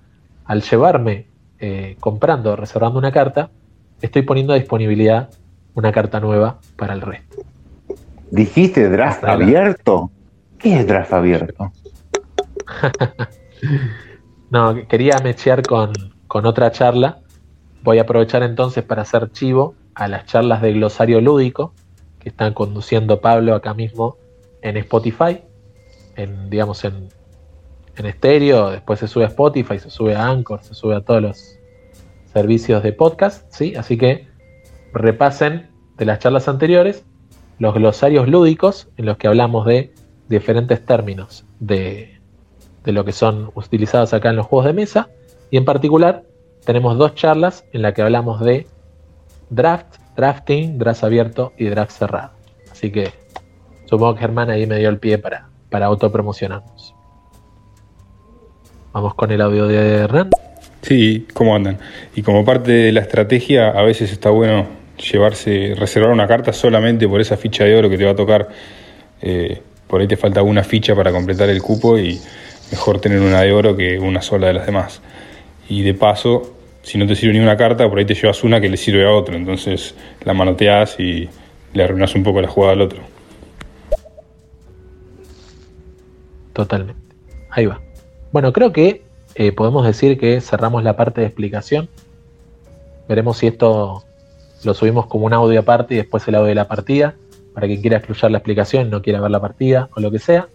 al 0.45 0.63
llevarme 0.63 1.27
eh, 1.59 1.95
comprando 1.99 2.55
reservando 2.55 2.97
una 2.97 3.11
carta, 3.11 3.51
estoy 4.01 4.23
poniendo 4.23 4.53
a 4.53 4.55
disponibilidad 4.55 5.29
una 5.75 5.91
carta 5.91 6.19
nueva 6.19 6.59
para 6.75 6.93
el 6.93 7.01
resto. 7.01 7.43
¿Dijiste 8.31 8.89
draft 8.89 9.23
abierto? 9.23 10.09
¿Qué 10.57 10.79
es 10.79 10.87
draft 10.87 11.13
abierto? 11.13 11.71
no, 14.49 14.87
quería 14.87 15.17
mechear 15.23 15.61
con, 15.61 15.93
con 16.27 16.45
otra 16.47 16.71
charla. 16.71 17.19
Voy 17.83 17.97
a 17.97 18.01
aprovechar 18.01 18.43
entonces 18.43 18.83
para 18.83 19.03
hacer 19.03 19.31
chivo 19.31 19.75
a 19.95 20.07
las 20.07 20.25
charlas 20.25 20.61
de 20.61 20.73
glosario 20.73 21.21
lúdico 21.21 21.73
que 22.19 22.29
están 22.29 22.53
conduciendo 22.53 23.21
Pablo 23.21 23.55
acá 23.55 23.73
mismo 23.73 24.17
en 24.61 24.77
Spotify, 24.77 25.41
en 26.15 26.49
digamos 26.49 26.83
en, 26.83 27.09
en 27.95 28.05
estéreo, 28.05 28.71
después 28.71 28.99
se 28.99 29.07
sube 29.07 29.23
a 29.23 29.27
Spotify, 29.27 29.79
se 29.79 29.89
sube 29.89 30.15
a 30.15 30.27
Anchor, 30.27 30.61
se 30.63 30.73
sube 30.73 30.95
a 30.95 31.01
todos 31.01 31.21
los 31.21 31.59
servicios 32.33 32.83
de 32.83 32.93
podcast, 32.93 33.45
¿sí? 33.53 33.75
Así 33.75 33.97
que 33.97 34.27
repasen 34.93 35.69
de 35.97 36.05
las 36.05 36.19
charlas 36.19 36.47
anteriores 36.47 37.05
los 37.59 37.73
glosarios 37.73 38.27
lúdicos 38.27 38.87
en 38.97 39.05
los 39.05 39.17
que 39.17 39.27
hablamos 39.27 39.65
de 39.65 39.93
diferentes 40.29 40.85
términos 40.85 41.45
de, 41.59 42.19
de 42.83 42.91
lo 42.91 43.03
que 43.03 43.11
son 43.11 43.51
utilizados 43.55 44.13
acá 44.13 44.29
en 44.29 44.37
los 44.37 44.45
juegos 44.45 44.65
de 44.65 44.73
mesa 44.73 45.09
y 45.51 45.57
en 45.57 45.65
particular 45.65 46.23
tenemos 46.69 46.99
dos 46.99 47.15
charlas 47.15 47.65
en 47.73 47.81
las 47.81 47.95
que 47.95 48.03
hablamos 48.03 48.41
de 48.41 48.67
draft, 49.49 49.95
drafting, 50.15 50.77
draft 50.77 51.03
abierto 51.03 51.51
y 51.57 51.65
draft 51.65 51.89
cerrado. 51.89 52.29
Así 52.71 52.91
que 52.91 53.09
supongo 53.85 54.13
que 54.13 54.19
Germán 54.19 54.51
ahí 54.51 54.67
me 54.67 54.77
dio 54.77 54.89
el 54.89 54.99
pie 54.99 55.17
para, 55.17 55.49
para 55.71 55.87
autopromocionarnos. 55.87 56.93
Vamos 58.93 59.15
con 59.15 59.31
el 59.31 59.41
audio 59.41 59.65
de 59.65 59.95
Hernán. 59.95 60.29
Sí, 60.83 61.25
¿cómo 61.33 61.55
andan? 61.55 61.79
Y 62.15 62.21
como 62.21 62.45
parte 62.45 62.71
de 62.71 62.91
la 62.91 62.99
estrategia, 62.99 63.71
a 63.71 63.81
veces 63.81 64.11
está 64.11 64.29
bueno 64.29 64.67
llevarse, 65.11 65.73
reservar 65.75 66.11
una 66.11 66.27
carta 66.27 66.53
solamente 66.53 67.07
por 67.07 67.19
esa 67.19 67.35
ficha 67.35 67.63
de 67.63 67.75
oro 67.75 67.89
que 67.89 67.97
te 67.97 68.05
va 68.05 68.11
a 68.11 68.15
tocar. 68.15 68.47
Eh, 69.23 69.59
por 69.87 70.01
ahí 70.01 70.07
te 70.07 70.17
falta 70.17 70.43
una 70.43 70.63
ficha 70.63 70.93
para 70.93 71.11
completar 71.11 71.49
el 71.49 71.63
cupo 71.63 71.97
y 71.97 72.21
mejor 72.69 73.01
tener 73.01 73.21
una 73.21 73.41
de 73.41 73.53
oro 73.53 73.75
que 73.75 73.97
una 73.97 74.21
sola 74.21 74.45
de 74.45 74.53
las 74.53 74.67
demás. 74.67 75.01
Y 75.67 75.81
de 75.81 75.95
paso, 75.95 76.58
si 76.81 76.97
no 76.97 77.05
te 77.05 77.15
sirve 77.15 77.33
ni 77.33 77.39
una 77.39 77.57
carta, 77.57 77.87
por 77.89 77.99
ahí 77.99 78.05
te 78.05 78.15
llevas 78.15 78.43
una 78.43 78.59
que 78.61 78.69
le 78.69 78.77
sirve 78.77 79.05
a 79.05 79.11
otro. 79.11 79.35
Entonces 79.35 79.95
la 80.23 80.33
manoteas 80.33 80.99
y 80.99 81.29
le 81.73 81.83
arruinas 81.83 82.15
un 82.15 82.23
poco 82.23 82.41
la 82.41 82.47
jugada 82.47 82.73
al 82.73 82.81
otro. 82.81 83.01
Totalmente. 86.53 87.01
Ahí 87.49 87.65
va. 87.65 87.81
Bueno, 88.31 88.53
creo 88.53 88.71
que 88.71 89.03
eh, 89.35 89.51
podemos 89.51 89.85
decir 89.85 90.17
que 90.17 90.41
cerramos 90.41 90.83
la 90.83 90.95
parte 90.95 91.21
de 91.21 91.27
explicación. 91.27 91.89
Veremos 93.07 93.37
si 93.37 93.47
esto 93.47 94.03
lo 94.63 94.73
subimos 94.73 95.07
como 95.07 95.25
un 95.25 95.33
audio 95.33 95.59
aparte 95.59 95.93
y 95.93 95.97
después 95.97 96.27
el 96.27 96.35
audio 96.35 96.47
de 96.47 96.55
la 96.55 96.67
partida, 96.67 97.15
para 97.53 97.67
quien 97.67 97.81
quiera 97.81 97.97
escuchar 97.97 98.31
la 98.31 98.39
explicación, 98.39 98.89
no 98.89 99.01
quiera 99.01 99.21
ver 99.21 99.31
la 99.31 99.39
partida 99.39 99.89
o 99.95 100.01
lo 100.01 100.11
que 100.11 100.19
sea. 100.19 100.49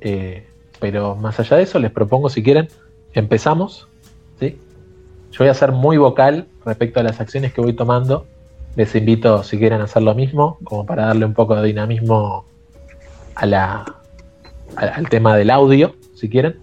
Eh, 0.00 0.46
pero 0.78 1.16
más 1.16 1.40
allá 1.40 1.56
de 1.56 1.64
eso, 1.64 1.78
les 1.78 1.90
propongo, 1.90 2.28
si 2.28 2.42
quieren, 2.42 2.68
empezamos. 3.12 3.88
¿sí? 4.38 4.58
Yo 5.34 5.38
voy 5.40 5.48
a 5.48 5.54
ser 5.54 5.72
muy 5.72 5.96
vocal 5.96 6.46
respecto 6.64 7.00
a 7.00 7.02
las 7.02 7.20
acciones 7.20 7.52
que 7.52 7.60
voy 7.60 7.72
tomando. 7.72 8.24
Les 8.76 8.94
invito, 8.94 9.42
si 9.42 9.58
quieren, 9.58 9.80
hacer 9.80 10.02
lo 10.02 10.14
mismo, 10.14 10.58
como 10.62 10.86
para 10.86 11.06
darle 11.06 11.26
un 11.26 11.34
poco 11.34 11.56
de 11.56 11.66
dinamismo 11.66 12.44
a 13.34 13.44
la, 13.44 13.96
al 14.76 15.08
tema 15.08 15.36
del 15.36 15.50
audio, 15.50 15.96
si 16.14 16.28
quieren. 16.28 16.60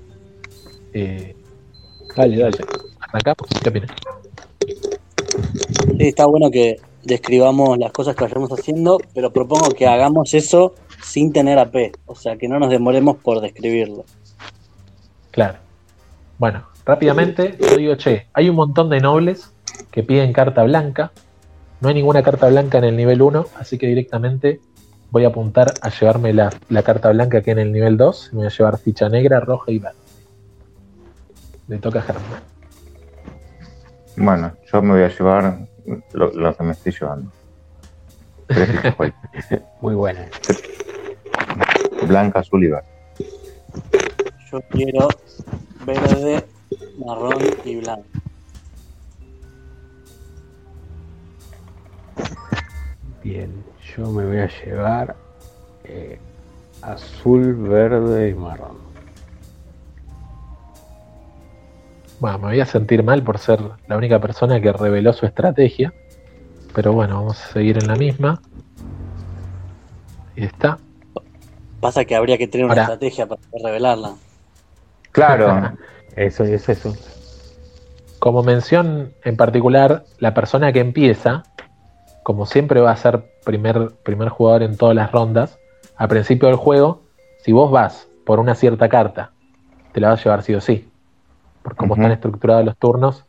Eh, 0.94 1.36
dale, 2.16 2.38
dale. 2.38 2.58
Arrancamos, 3.02 3.50
¿qué 3.62 3.70
opinan? 3.70 3.90
Sí, 5.98 6.08
está 6.08 6.26
bueno 6.28 6.50
que 6.50 6.80
describamos 7.04 7.78
las 7.78 7.92
cosas 7.92 8.16
que 8.16 8.24
vayamos 8.24 8.52
haciendo, 8.52 9.02
pero 9.14 9.34
propongo 9.34 9.72
que 9.72 9.86
hagamos 9.86 10.34
eso 10.34 10.76
sin 11.04 11.34
tener 11.34 11.60
AP, 11.60 11.98
o 12.06 12.16
sea, 12.16 12.38
que 12.38 12.48
no 12.48 12.58
nos 12.58 12.70
demoremos 12.70 13.18
por 13.18 13.42
describirlo. 13.42 14.06
Claro. 15.32 15.58
Bueno, 16.38 16.64
rápidamente 16.86 17.58
yo 17.60 17.78
digo, 17.78 17.96
che, 17.96 18.28
hay 18.34 18.50
un 18.50 18.56
montón 18.56 18.90
de 18.90 19.00
nobles 19.00 19.54
que 19.92 20.04
piden 20.04 20.34
carta 20.34 20.64
blanca. 20.64 21.12
No 21.80 21.90
hay 21.90 21.96
ninguna 21.96 22.24
carta 22.24 22.48
blanca 22.48 22.78
en 22.78 22.84
el 22.84 22.96
nivel 22.96 23.22
1, 23.22 23.46
así 23.58 23.78
que 23.78 23.88
directamente 23.88 24.60
voy 25.10 25.26
a 25.26 25.28
apuntar 25.28 25.74
a 25.82 25.90
llevarme 25.90 26.34
la, 26.34 26.52
carta 26.84 27.10
blanca 27.10 27.42
que 27.42 27.52
en 27.52 27.60
el 27.60 27.72
nivel 27.72 27.98
2. 27.98 28.30
Me 28.34 28.38
voy 28.38 28.48
a 28.48 28.50
llevar 28.50 28.78
ficha 28.78 29.10
negra, 29.10 29.40
roja 29.40 29.72
y 29.72 29.80
verde. 29.80 29.98
Le 31.68 31.78
toca 31.78 32.00
a 32.00 32.02
Germán. 32.04 32.42
Bueno, 34.16 34.54
yo 34.72 34.82
me 34.82 34.94
voy 34.94 35.04
a 35.04 35.08
llevar 35.08 35.68
lo, 36.14 36.58
que 36.58 36.64
me 36.64 36.72
estoy 36.72 36.94
llevando. 36.94 37.32
Muy 39.82 39.96
buena. 39.96 40.28
Blanca, 42.08 42.40
azul 42.40 42.64
y 42.64 42.68
verde. 42.68 42.88
Yo 44.52 44.62
quiero 44.70 45.08
verde, 45.86 46.46
marrón 46.98 47.38
y 47.64 47.76
blanco. 47.78 48.06
Bien, 53.24 53.64
yo 53.96 54.10
me 54.12 54.26
voy 54.26 54.40
a 54.40 54.50
llevar 54.64 55.16
eh, 55.84 56.20
azul, 56.82 57.56
verde 57.56 58.30
y 58.30 58.34
marrón. 58.34 58.78
Bueno, 62.20 62.38
me 62.40 62.48
voy 62.48 62.60
a 62.60 62.66
sentir 62.66 63.04
mal 63.04 63.24
por 63.24 63.38
ser 63.38 63.60
la 63.88 63.98
única 63.98 64.20
persona 64.20 64.62
que 64.62 64.72
reveló 64.72 65.14
su 65.14 65.26
estrategia. 65.26 65.94
Pero 66.74 66.94
bueno, 66.94 67.16
vamos 67.16 67.44
a 67.44 67.48
seguir 67.54 67.78
en 67.78 67.88
la 67.88 67.96
misma. 67.96 68.42
Y 70.36 70.46
está. 70.46 70.78
Pasa 71.80 72.06
que 72.06 72.16
habría 72.16 72.38
que 72.38 72.48
tener 72.48 72.66
una 72.66 72.82
estrategia 72.82 73.26
para 73.26 73.42
revelarla. 73.64 74.14
Claro, 75.12 75.78
eso 76.16 76.44
es 76.44 76.70
eso. 76.70 76.96
Como 78.20 78.44
mención 78.44 79.14
en 79.24 79.36
particular, 79.36 80.04
la 80.20 80.34
persona 80.34 80.72
que 80.72 80.80
empieza, 80.80 81.44
como 82.24 82.46
siempre 82.46 82.82
va 82.82 82.92
a 82.92 82.98
ser 82.98 83.24
primer, 83.44 83.92
primer 84.04 84.30
jugador 84.30 84.64
en 84.64 84.78
todas 84.78 84.96
las 84.96 85.12
rondas, 85.12 85.58
al 85.96 86.08
principio 86.08 86.48
del 86.48 86.58
juego, 86.58 87.02
si 87.44 87.52
vos 87.52 87.72
vas 87.72 88.08
por 88.26 88.40
una 88.40 88.56
cierta 88.56 88.90
carta, 88.90 89.32
te 89.92 90.00
la 90.00 90.10
vas 90.10 90.20
a 90.20 90.24
llevar 90.24 90.44
sí 90.44 90.54
o 90.54 90.62
sí. 90.62 90.90
Por 91.64 91.76
cómo 91.76 91.96
están 91.96 92.12
estructurados 92.12 92.66
los 92.66 92.78
turnos, 92.78 93.26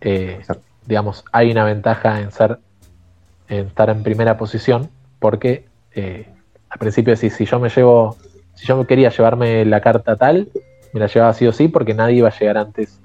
eh, 0.00 0.40
digamos, 0.86 1.24
hay 1.32 1.50
una 1.50 1.64
ventaja 1.64 2.20
en 2.20 2.32
ser 2.32 2.58
en 3.48 3.66
estar 3.66 3.90
en 3.90 4.02
primera 4.02 4.36
posición, 4.36 4.88
porque 5.18 5.66
eh, 5.94 6.26
al 6.70 6.78
principio 6.78 7.14
si, 7.16 7.28
si 7.28 7.44
yo 7.44 7.60
me 7.60 7.68
llevo, 7.68 8.16
si 8.54 8.66
yo 8.66 8.86
quería 8.86 9.10
llevarme 9.10 9.64
la 9.64 9.80
carta 9.80 10.16
tal, 10.16 10.48
me 10.92 11.00
la 11.00 11.06
llevaba 11.06 11.32
sí 11.32 11.46
o 11.46 11.52
sí, 11.52 11.68
porque 11.68 11.94
nadie 11.94 12.16
iba 12.16 12.28
a 12.28 12.38
llegar 12.38 12.58
antes 12.58 13.00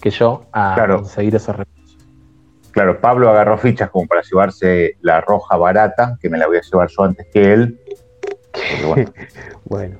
que 0.00 0.10
yo 0.10 0.46
a 0.52 0.84
conseguir 0.88 1.34
esos 1.34 1.56
recursos. 1.56 1.82
Claro, 2.72 3.00
Pablo 3.00 3.28
agarró 3.28 3.58
fichas 3.58 3.90
como 3.90 4.06
para 4.06 4.22
llevarse 4.22 4.96
la 5.02 5.20
roja 5.20 5.56
barata, 5.56 6.16
que 6.20 6.30
me 6.30 6.38
la 6.38 6.46
voy 6.46 6.56
a 6.56 6.62
llevar 6.62 6.88
yo 6.88 7.04
antes 7.04 7.26
que 7.32 7.52
él. 7.52 7.78
bueno. 9.64 9.96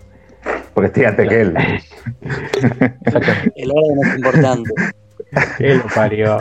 Porque 0.74 0.86
estoy 0.86 1.04
antes 1.04 1.28
que 1.28 1.40
él. 1.40 1.54
El 3.56 3.70
orden 3.70 3.98
es 4.02 4.16
importante. 4.16 4.70
Él 5.58 5.78
lo 5.78 5.84
parió. 5.94 6.38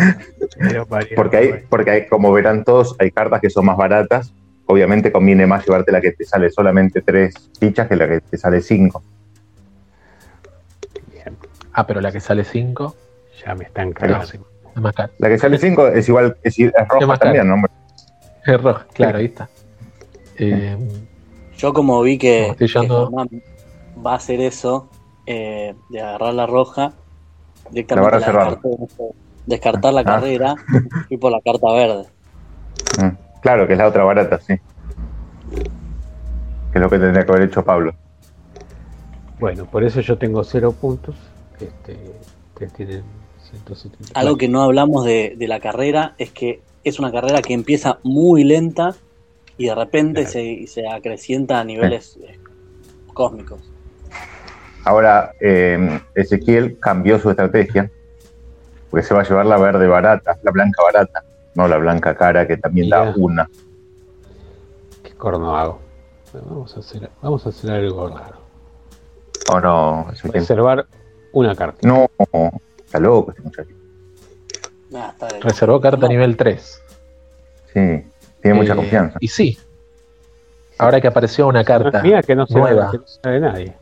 Porque 1.15 1.37
hay, 1.37 1.53
porque 1.69 1.91
hay, 1.91 2.07
como 2.07 2.31
verán 2.31 2.63
todos, 2.63 2.95
hay 2.99 3.11
cartas 3.11 3.41
que 3.41 3.49
son 3.49 3.65
más 3.65 3.77
baratas. 3.77 4.33
Obviamente 4.65 5.11
conviene 5.11 5.45
más 5.45 5.65
llevarte 5.65 5.91
la 5.91 5.99
que 5.99 6.13
te 6.13 6.23
sale 6.23 6.49
solamente 6.49 7.01
tres 7.01 7.33
fichas 7.59 7.87
que 7.87 7.95
la 7.97 8.07
que 8.07 8.21
te 8.21 8.37
sale 8.37 8.61
cinco. 8.61 9.03
Ah, 11.73 11.87
pero 11.87 12.01
la 12.01 12.11
que 12.11 12.19
sale 12.19 12.43
cinco. 12.43 12.95
Ya 13.45 13.55
me 13.55 13.65
están 13.65 13.93
cagando. 13.93 14.25
La 15.17 15.29
que 15.29 15.37
sale 15.37 15.57
cinco 15.57 15.87
es 15.87 16.07
igual, 16.07 16.37
es, 16.43 16.57
es 16.59 16.71
roja 16.87 17.17
también, 17.17 17.47
¿no? 17.47 17.55
Es 18.45 18.61
roja, 18.61 18.85
claro, 18.93 19.17
ahí 19.17 19.25
está. 19.25 19.49
Eh, 20.37 20.77
Yo 21.57 21.73
como 21.73 22.01
vi 22.01 22.17
que, 22.17 22.55
va 24.05 24.13
a 24.13 24.15
hacer 24.15 24.39
eso, 24.39 24.89
eh, 25.25 25.75
de 25.89 26.01
agarrar 26.01 26.33
la 26.33 26.47
roja, 26.47 26.93
directamente 27.69 28.19
la 28.19 28.57
descartar 29.45 29.93
la 29.93 30.01
ah. 30.01 30.05
carrera 30.05 30.55
y 31.09 31.17
por 31.17 31.31
la 31.31 31.41
carta 31.41 31.71
verde. 31.73 32.05
Mm, 33.01 33.41
claro, 33.41 33.67
que 33.67 33.73
es 33.73 33.79
la 33.79 33.87
otra 33.87 34.03
barata, 34.03 34.39
sí. 34.39 34.55
Que 36.71 36.77
es 36.77 36.81
lo 36.81 36.89
que 36.89 36.99
tendría 36.99 37.25
que 37.25 37.31
haber 37.31 37.43
hecho 37.43 37.63
Pablo. 37.63 37.93
Bueno, 39.39 39.65
por 39.65 39.83
eso 39.83 40.01
yo 40.01 40.17
tengo 40.17 40.43
cero 40.43 40.71
puntos. 40.71 41.15
Este, 41.61 41.97
tienen 42.75 43.03
170. 43.51 44.19
Algo 44.19 44.37
que 44.37 44.47
no 44.47 44.61
hablamos 44.61 45.05
de, 45.05 45.35
la 45.39 45.59
carrera 45.59 46.15
es 46.17 46.31
que 46.31 46.61
es 46.83 46.99
una 46.99 47.11
carrera 47.11 47.41
que 47.41 47.53
empieza 47.53 47.99
muy 48.03 48.43
lenta 48.43 48.95
y 49.57 49.65
de 49.65 49.75
repente 49.75 50.25
se, 50.25 50.65
se, 50.67 50.87
acrecienta 50.87 51.59
a 51.59 51.63
niveles 51.63 52.17
eh, 52.21 52.39
cósmicos. 53.13 53.59
Ahora, 54.83 55.33
eh, 55.39 56.01
Ezequiel 56.15 56.79
cambió 56.79 57.19
su 57.19 57.29
estrategia 57.29 57.91
porque 58.89 59.05
se 59.05 59.13
va 59.13 59.21
a 59.21 59.23
llevar 59.23 59.45
la 59.45 59.57
verde 59.57 59.87
barata, 59.87 60.37
la 60.41 60.51
blanca 60.51 60.83
barata, 60.83 61.23
no 61.55 61.67
la 61.67 61.77
blanca 61.77 62.15
cara 62.15 62.47
que 62.47 62.57
también 62.57 62.89
da 62.89 63.13
una. 63.15 63.49
¿Qué 65.03 65.13
corno 65.13 65.55
hago? 65.55 65.79
Vamos 66.33 66.75
a 66.75 66.79
hacer, 66.79 67.09
vamos 67.21 67.45
a 67.45 67.49
hacer 67.49 67.71
algo 67.71 68.07
raro. 68.07 68.41
¿O 69.51 69.59
no? 69.59 70.07
Reservar 70.23 70.87
una 71.33 71.55
carta. 71.55 71.87
No, 71.87 72.09
está 72.77 72.99
loco 72.99 73.31
este 73.31 73.41
muchacho. 73.41 73.69
Reservó 75.41 75.79
carta 75.79 76.07
nivel 76.07 76.35
3. 76.35 76.83
Sí, 77.73 78.03
tiene 78.41 78.57
mucha 78.57 78.73
eh, 78.73 78.75
confianza. 78.75 79.17
Y 79.21 79.27
sí. 79.27 79.57
Ahora 80.77 80.99
que 80.99 81.07
apareció 81.07 81.47
una 81.47 81.63
carta 81.63 82.01
Mira 82.01 82.23
que 82.23 82.35
no 82.35 82.45
nueva. 82.49 82.91
Que 82.91 82.97
no 82.97 83.39
nadie. 83.39 83.73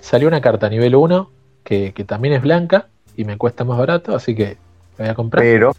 Salió 0.00 0.28
una 0.28 0.40
carta 0.40 0.68
nivel 0.68 0.94
1 0.94 1.30
que, 1.64 1.92
que 1.92 2.04
también 2.04 2.34
es 2.34 2.42
blanca 2.42 2.88
y 3.16 3.24
me 3.24 3.36
cuesta 3.36 3.64
más 3.64 3.78
barato, 3.78 4.14
así 4.14 4.34
que 4.34 4.56
la 4.98 5.04
voy 5.04 5.08
a 5.08 5.14
comprar. 5.14 5.42
Pero 5.42 5.72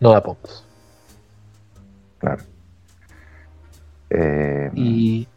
no 0.00 0.12
da 0.12 0.22
puntos. 0.22 0.64
Claro. 2.18 2.42
Eh, 4.10 4.70
y 4.74 5.28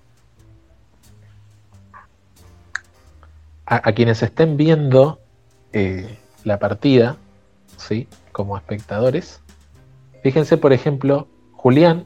a, 3.70 3.92
quienes 3.94 4.24
estén 4.24 4.58
viendo 4.58 5.20
eh, 5.74 6.18
la 6.44 6.58
partida, 6.58 7.18
¿sí? 7.78 8.08
como 8.32 8.58
espectadores, 8.58 9.42
fíjense, 10.24 10.58
por 10.58 10.74
ejemplo, 10.74 11.28
Julián 11.54 12.06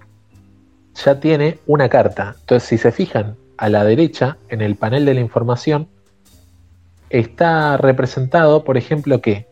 ya 0.94 1.22
tiene 1.22 1.60
una 1.66 1.88
carta. 1.88 2.36
Entonces, 2.38 2.68
si 2.68 2.78
se 2.78 2.92
fijan 2.92 3.38
a 3.58 3.70
la 3.70 3.86
derecha, 3.86 4.38
en 4.50 4.62
el 4.62 4.76
panel 4.76 5.06
de 5.06 5.14
la 5.14 5.22
información, 5.22 5.88
está 7.10 7.78
representado, 7.78 8.66
por 8.66 8.76
ejemplo, 8.76 9.22
que 9.22 9.48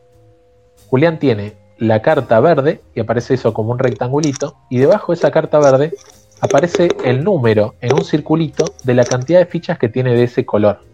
Julián 0.90 1.18
tiene 1.18 1.54
la 1.78 2.02
carta 2.02 2.42
verde 2.42 2.82
y 2.94 3.00
aparece 3.00 3.36
eso 3.36 3.54
como 3.54 3.72
un 3.72 3.80
rectangulito 3.80 4.58
y 4.70 4.80
debajo 4.80 5.14
de 5.14 5.18
esa 5.18 5.32
carta 5.32 5.60
verde 5.60 5.94
aparece 6.42 6.90
el 7.06 7.24
número 7.24 7.76
en 7.80 7.94
un 7.94 8.04
circulito 8.04 8.66
de 8.84 8.96
la 8.96 9.06
cantidad 9.06 9.40
de 9.40 9.46
fichas 9.46 9.80
que 9.80 9.88
tiene 9.88 10.14
de 10.14 10.24
ese 10.24 10.46
color. 10.46 10.91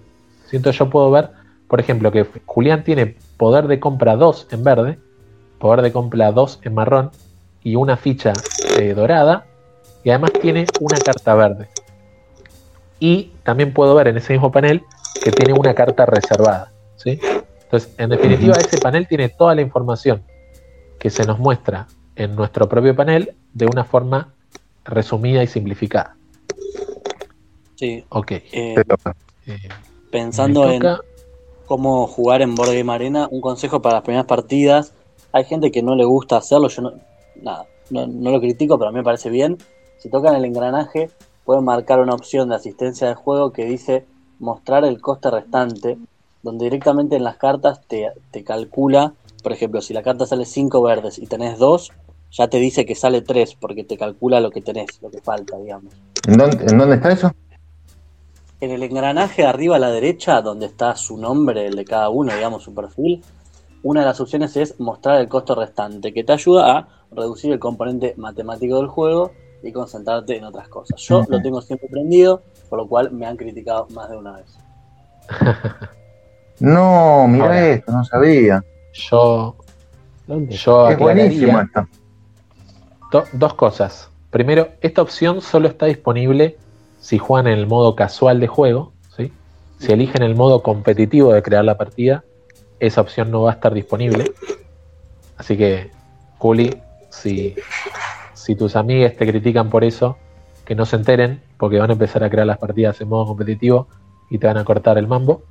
Siento 0.49 0.71
yo 0.71 0.89
puedo 0.89 1.11
ver, 1.11 1.29
por 1.67 1.79
ejemplo, 1.79 2.11
que 2.11 2.25
Julián 2.45 2.83
tiene 2.83 3.17
poder 3.37 3.67
de 3.67 3.79
compra 3.79 4.15
2 4.15 4.47
en 4.51 4.63
verde, 4.63 4.99
poder 5.59 5.81
de 5.81 5.91
compra 5.91 6.31
2 6.31 6.59
en 6.63 6.73
marrón 6.73 7.11
y 7.63 7.75
una 7.75 7.97
ficha 7.97 8.33
eh, 8.79 8.93
dorada 8.93 9.45
y 10.03 10.09
además 10.09 10.31
tiene 10.41 10.65
una 10.79 10.97
carta 10.99 11.35
verde. 11.35 11.67
Y 12.99 13.31
también 13.43 13.73
puedo 13.73 13.93
ver 13.93 14.07
en 14.07 14.17
ese 14.17 14.33
mismo 14.33 14.51
panel 14.51 14.83
que 15.23 15.31
tiene 15.31 15.53
una 15.53 15.73
carta 15.73 16.05
reservada. 16.05 16.71
¿sí? 16.95 17.19
Entonces, 17.63 17.93
en 17.97 18.09
definitiva, 18.09 18.55
ese 18.55 18.77
panel 18.77 19.07
tiene 19.07 19.29
toda 19.29 19.53
la 19.53 19.61
información 19.61 20.23
que 20.99 21.09
se 21.09 21.25
nos 21.25 21.37
muestra 21.37 21.87
en 22.15 22.35
nuestro 22.35 22.67
propio 22.69 22.95
panel 22.95 23.35
de 23.53 23.65
una 23.65 23.83
forma 23.83 24.33
resumida 24.85 25.43
y 25.43 25.47
simplificada. 25.47 26.15
Sí. 27.75 28.03
Ok. 28.09 28.31
Eh, 28.31 28.75
eh, 29.45 29.57
pensando 30.11 30.69
en 30.69 30.83
cómo 31.65 32.07
jugar 32.07 32.41
en 32.41 32.55
Board 32.55 32.73
Game 32.73 32.91
Arena, 32.91 33.27
un 33.29 33.41
consejo 33.41 33.81
para 33.81 33.95
las 33.95 34.03
primeras 34.03 34.25
partidas. 34.25 34.93
Hay 35.31 35.43
gente 35.43 35.71
que 35.71 35.83
no 35.83 35.95
le 35.95 36.05
gusta 36.05 36.37
hacerlo, 36.37 36.69
yo 36.69 36.81
no, 36.81 36.93
nada, 37.41 37.65
no, 37.89 38.07
no 38.07 38.31
lo 38.31 38.39
critico, 38.39 38.77
pero 38.77 38.89
a 38.89 38.91
mí 38.91 38.97
me 38.97 39.03
parece 39.03 39.29
bien. 39.29 39.57
Si 39.99 40.09
tocan 40.09 40.35
el 40.35 40.45
engranaje, 40.45 41.09
pueden 41.45 41.63
marcar 41.63 41.99
una 41.99 42.13
opción 42.13 42.49
de 42.49 42.55
asistencia 42.55 43.07
de 43.07 43.15
juego 43.15 43.51
que 43.51 43.65
dice 43.65 44.05
mostrar 44.39 44.85
el 44.85 45.01
coste 45.01 45.31
restante, 45.31 45.97
donde 46.43 46.65
directamente 46.65 47.15
en 47.15 47.23
las 47.23 47.37
cartas 47.37 47.81
te, 47.87 48.43
calcula, 48.43 49.13
por 49.43 49.51
ejemplo, 49.51 49.81
si 49.81 49.93
la 49.93 50.03
carta 50.03 50.25
sale 50.25 50.45
5 50.45 50.81
verdes 50.81 51.17
y 51.17 51.25
tenés 51.25 51.57
2, 51.57 51.91
ya 52.31 52.47
te 52.47 52.57
dice 52.57 52.85
que 52.85 52.95
sale 52.95 53.21
3 53.21 53.55
porque 53.55 53.83
te 53.83 53.97
calcula 53.97 54.39
lo 54.39 54.51
que 54.51 54.61
tenés, 54.61 55.01
lo 55.01 55.09
que 55.09 55.21
falta, 55.21 55.57
digamos. 55.57 55.93
¿En 56.27 56.37
dónde, 56.37 56.95
está 56.95 57.11
eso? 57.11 57.31
En 58.59 58.71
el 58.71 58.81
engranaje 58.81 59.43
de 59.43 59.47
arriba 59.47 59.75
a 59.75 59.79
la 59.79 59.91
derecha, 59.91 60.41
donde 60.41 60.65
está 60.65 60.95
su 60.95 61.17
nombre, 61.17 61.67
el 61.67 61.75
de 61.75 61.85
cada 61.85 62.09
uno, 62.09 62.33
digamos, 62.33 62.63
su 62.63 62.73
perfil, 62.73 63.23
una 63.83 64.01
de 64.01 64.07
las 64.07 64.19
opciones 64.19 64.57
es 64.57 64.79
mostrar 64.79 65.21
el 65.21 65.27
costo 65.27 65.53
restante, 65.53 66.11
que 66.11 66.23
te 66.23 66.33
ayuda 66.33 66.77
a 66.77 66.87
reducir 67.11 67.51
el 67.53 67.59
componente 67.59 68.15
matemático 68.17 68.77
del 68.77 68.87
juego 68.87 69.31
y 69.61 69.71
concentrarte 69.71 70.37
en 70.37 70.43
otras 70.43 70.67
cosas. 70.69 70.99
Yo 71.01 71.23
lo 71.29 71.41
tengo 71.41 71.61
siempre 71.61 71.87
prendido, 71.87 72.41
por 72.69 72.79
lo 72.79 72.87
cual 72.87 73.11
me 73.11 73.27
han 73.27 73.37
criticado 73.37 73.87
más 73.93 74.09
de 74.09 74.17
una 74.17 74.37
vez. 74.37 74.57
no, 76.59 77.27
mira 77.27 77.69
esto, 77.69 77.91
no 77.91 78.03
sabía. 78.03 78.63
Yo. 78.93 79.55
yo 80.27 80.89
es 80.89 80.97
buenísimo 80.97 81.61
esto. 81.61 81.87
dos 83.33 83.53
cosas. 83.53 84.09
Primero, 84.31 84.69
esta 84.81 85.01
opción 85.01 85.41
solo 85.41 85.67
está 85.67 85.85
disponible 85.85 86.57
si 86.99 87.17
juegan 87.17 87.47
en 87.47 87.59
el 87.59 87.67
modo 87.67 87.95
casual 87.95 88.39
de 88.39 88.47
juego. 88.47 88.93
¿sí? 89.15 89.31
Si 89.79 89.91
eligen 89.91 90.23
el 90.23 90.35
modo 90.35 90.63
competitivo 90.63 91.33
de 91.33 91.41
crear 91.41 91.65
la 91.65 91.77
partida, 91.77 92.23
esa 92.79 93.01
opción 93.01 93.31
no 93.31 93.43
va 93.43 93.51
a 93.51 93.53
estar 93.53 93.73
disponible. 93.73 94.31
Así 95.37 95.57
que, 95.57 95.91
Juli, 96.37 96.77
si, 97.09 97.55
si 98.33 98.55
tus 98.55 98.75
amigas 98.75 99.15
te 99.15 99.27
critican 99.27 99.69
por 99.69 99.83
eso, 99.83 100.17
que 100.65 100.75
no 100.75 100.85
se 100.85 100.95
enteren, 100.97 101.41
porque 101.57 101.79
van 101.79 101.89
a 101.89 101.93
empezar 101.93 102.23
a 102.23 102.29
crear 102.29 102.45
las 102.45 102.57
partidas 102.57 102.99
en 103.01 103.09
modo 103.09 103.25
competitivo 103.27 103.87
y 104.29 104.37
te 104.37 104.47
van 104.47 104.57
a 104.57 104.65
cortar 104.65 104.97
el 104.97 105.07
mambo. 105.07 105.43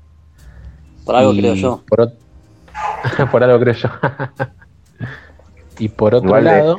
Por 1.04 1.16
algo 1.16 1.32
creo 1.32 1.54
yo. 1.54 1.82
Por, 3.30 3.42
algo 3.42 3.60
creo 3.60 3.74
yo. 3.74 3.88
y 5.78 5.88
por 5.88 6.14
otro 6.14 6.40
lado. 6.40 6.78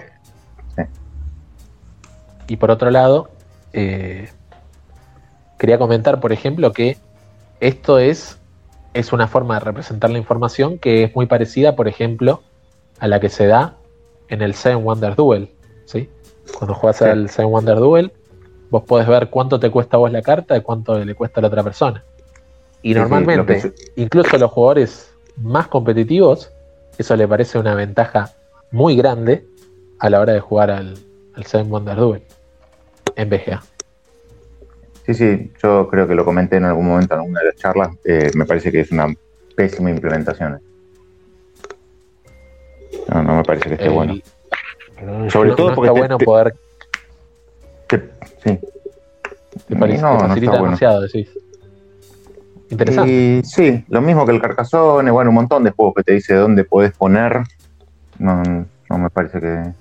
Y 2.48 2.58
por 2.58 2.70
otro 2.70 2.92
lado, 2.92 3.30
eh, 3.74 4.30
quería 5.58 5.78
comentar, 5.78 6.20
por 6.20 6.32
ejemplo, 6.32 6.72
que 6.72 6.98
esto 7.60 8.00
es, 8.00 8.38
es 8.94 9.14
una 9.14 9.28
forma 9.28 9.56
de 9.56 9.62
representar 9.62 10.10
la 10.10 10.18
información 10.18 10.78
que 10.78 11.04
es 11.04 11.16
muy 11.16 11.26
parecida, 11.26 11.76
por 11.76 11.88
ejemplo, 11.88 12.42
a 13.00 13.08
la 13.08 13.20
que 13.20 13.30
se 13.30 13.48
da 13.48 13.76
en 14.30 14.42
el 14.42 14.54
Seven 14.54 14.84
Wonder 14.84 15.16
Duel. 15.16 15.50
¿sí? 15.86 16.10
Cuando 16.58 16.74
juegas 16.74 17.02
al 17.02 17.30
Seven 17.30 17.52
Wonder 17.52 17.78
Duel, 17.78 18.12
vos 18.70 18.84
podés 18.84 19.08
ver 19.08 19.30
cuánto 19.30 19.60
te 19.60 19.70
cuesta 19.70 19.98
a 19.98 20.00
vos 20.00 20.12
la 20.12 20.22
carta 20.22 20.58
y 20.58 20.62
cuánto 20.62 20.98
le 20.98 21.16
cuesta 21.16 21.40
a 21.40 21.42
la 21.42 21.48
otra 21.48 21.64
persona. 21.64 22.04
Y 22.82 22.94
normalmente, 22.94 23.74
incluso 23.96 24.38
los 24.38 24.52
jugadores 24.52 25.12
más 25.38 25.68
competitivos 25.68 26.52
eso 26.98 27.16
le 27.16 27.28
parece 27.28 27.60
una 27.60 27.76
ventaja 27.76 28.34
muy 28.72 28.96
grande 28.96 29.46
a 30.00 30.10
la 30.10 30.20
hora 30.20 30.34
de 30.34 30.40
jugar 30.40 30.72
al, 30.72 30.98
al 31.36 31.46
Seven 31.46 31.72
Wonders 31.72 31.98
Duel 31.98 32.24
en 33.16 33.30
BGA. 33.30 33.64
Sí, 35.08 35.14
sí, 35.14 35.52
yo 35.64 35.88
creo 35.88 36.06
que 36.06 36.16
lo 36.16 36.26
comenté 36.26 36.58
en 36.58 36.66
algún 36.66 36.86
momento 36.86 37.14
en 37.14 37.22
alguna 37.22 37.40
de 37.40 37.46
las 37.46 37.56
charlas. 37.56 37.96
Eh, 38.04 38.30
me 38.36 38.46
parece 38.46 38.74
que 38.74 38.82
es 38.82 38.92
una 38.92 39.08
pésima 39.56 39.90
implementación. 39.90 40.60
No, 43.08 43.24
no 43.24 43.38
me 43.38 43.44
parece 43.44 43.70
que 43.70 43.76
esté 43.76 43.88
bueno. 43.88 44.16
Sobre 45.30 45.52
todo 45.52 45.74
porque 45.76 45.88
está 45.88 46.00
bueno 46.00 46.18
poder. 46.18 46.54
sí. 48.44 48.60
¿Te 49.70 49.76
parece 49.78 50.02
no, 50.02 50.20
facilita 50.20 50.58
demasiado, 50.58 51.02
decís? 51.02 51.30
Interesante. 52.70 53.12
Y, 53.14 53.44
sí, 53.46 53.86
lo 53.88 54.02
mismo 54.02 54.26
que 54.26 54.34
el 54.34 54.42
Carcassonne, 54.42 55.10
bueno, 55.10 55.30
un 55.30 55.36
montón 55.36 55.64
de 55.64 55.72
juegos 55.72 55.96
que 55.96 56.04
te 56.04 56.14
dice 56.14 56.36
dónde 56.36 56.66
puedes 56.66 56.92
poner. 56.92 57.44
No, 58.20 58.44
no 58.44 58.98
me 58.98 59.10
parece 59.10 59.40
que. 59.40 59.74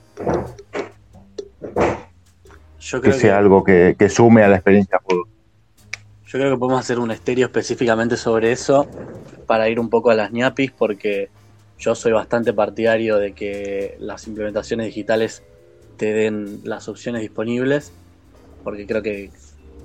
Yo 2.87 3.01
creo 3.01 3.15
que 3.15 3.19
sea 3.19 3.39
algo 3.39 3.65
que, 3.65 3.97
sume 4.09 4.45
a 4.45 4.49
la 4.49 4.57
experiencia 4.57 5.01
juego. 5.03 5.27
Yo 6.25 6.39
creo 6.39 6.53
que 6.53 6.59
podemos 6.59 6.81
hacer 6.81 7.01
un 7.01 7.11
estéreo 7.11 7.47
específicamente 7.47 8.17
sobre 8.17 8.53
eso 8.53 8.87
para 9.47 9.69
ir 9.69 9.81
un 9.81 9.91
poco 9.91 10.11
a 10.11 10.15
las 10.15 10.31
ñapis 10.31 10.71
porque 10.71 11.29
yo 11.79 11.97
soy 11.97 12.13
bastante 12.13 12.53
partidario 12.53 13.17
de 13.17 13.33
que 13.33 13.97
las 13.99 14.29
implementaciones 14.29 14.87
digitales 14.87 15.43
te 15.97 16.13
den 16.13 16.61
las 16.63 16.89
opciones 16.89 17.23
disponibles 17.23 17.93
porque 18.63 18.87
creo 18.87 19.03
que 19.03 19.31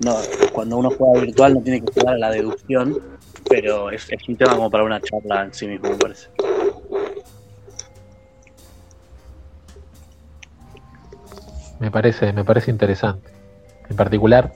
no, 0.06 0.18
cuando 0.52 0.78
uno 0.78 0.92
juega 0.92 1.22
virtual 1.22 1.56
no 1.56 1.62
tiene 1.62 1.82
que 1.82 1.92
jugar 1.92 2.16
a 2.16 2.20
la 2.20 2.30
deducción, 2.30 3.00
pero 3.50 3.90
es, 3.90 4.08
un 4.28 4.36
tema 4.36 4.56
como 4.56 4.70
para 4.70 4.84
una 4.84 5.02
charla 5.02 5.44
en 5.46 5.54
sí 5.54 5.68
mismo, 5.68 5.90
me 5.90 5.96
parece. 5.96 6.30
Me 11.82 11.90
parece, 11.90 12.32
me 12.32 12.46
parece 12.46 12.70
interesante. 12.70 13.32
En 13.90 13.96
particular, 13.96 14.54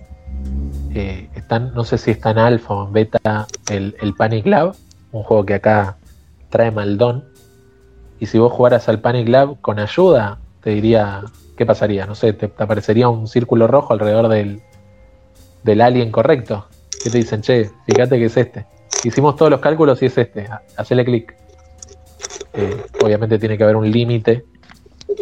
eh, 0.93 1.27
están, 1.33 1.73
no 1.73 1.83
sé 1.83 1.97
si 1.97 2.11
está 2.11 2.29
en 2.29 2.37
alfa 2.37 2.75
o 2.75 2.85
en 2.85 2.93
beta 2.93 3.47
el, 3.69 4.13
Panic 4.15 4.45
Lab, 4.45 4.75
un 5.11 5.23
juego 5.23 5.43
que 5.43 5.55
acá 5.55 5.97
trae 6.49 6.69
Maldón. 6.69 7.25
Y 8.19 8.27
si 8.27 8.37
vos 8.37 8.53
jugaras 8.53 8.87
al 8.89 9.01
Panic 9.01 9.27
Lab 9.27 9.59
con 9.59 9.79
ayuda, 9.79 10.37
te 10.61 10.69
diría, 10.69 11.23
¿qué 11.57 11.65
pasaría? 11.65 12.05
No 12.05 12.13
sé, 12.13 12.31
te 12.33 12.45
aparecería 12.59 13.09
un 13.09 13.27
círculo 13.27 13.65
rojo 13.65 13.91
alrededor 13.91 14.27
del, 14.27 14.61
del 15.63 15.81
alien 15.81 16.11
correcto. 16.11 16.67
Que 17.03 17.09
te 17.09 17.17
dicen, 17.17 17.41
che, 17.41 17.71
fíjate 17.87 18.19
que 18.19 18.25
es 18.25 18.37
este. 18.37 18.67
Hicimos 19.03 19.35
todos 19.35 19.49
los 19.49 19.61
cálculos 19.61 19.99
y 20.03 20.05
es 20.05 20.17
este. 20.19 20.47
Hacele 20.77 21.03
clic. 21.03 21.35
Eh, 22.53 22.85
obviamente 23.03 23.39
tiene 23.39 23.57
que 23.57 23.63
haber 23.63 23.77
un 23.77 23.89
límite 23.89 24.45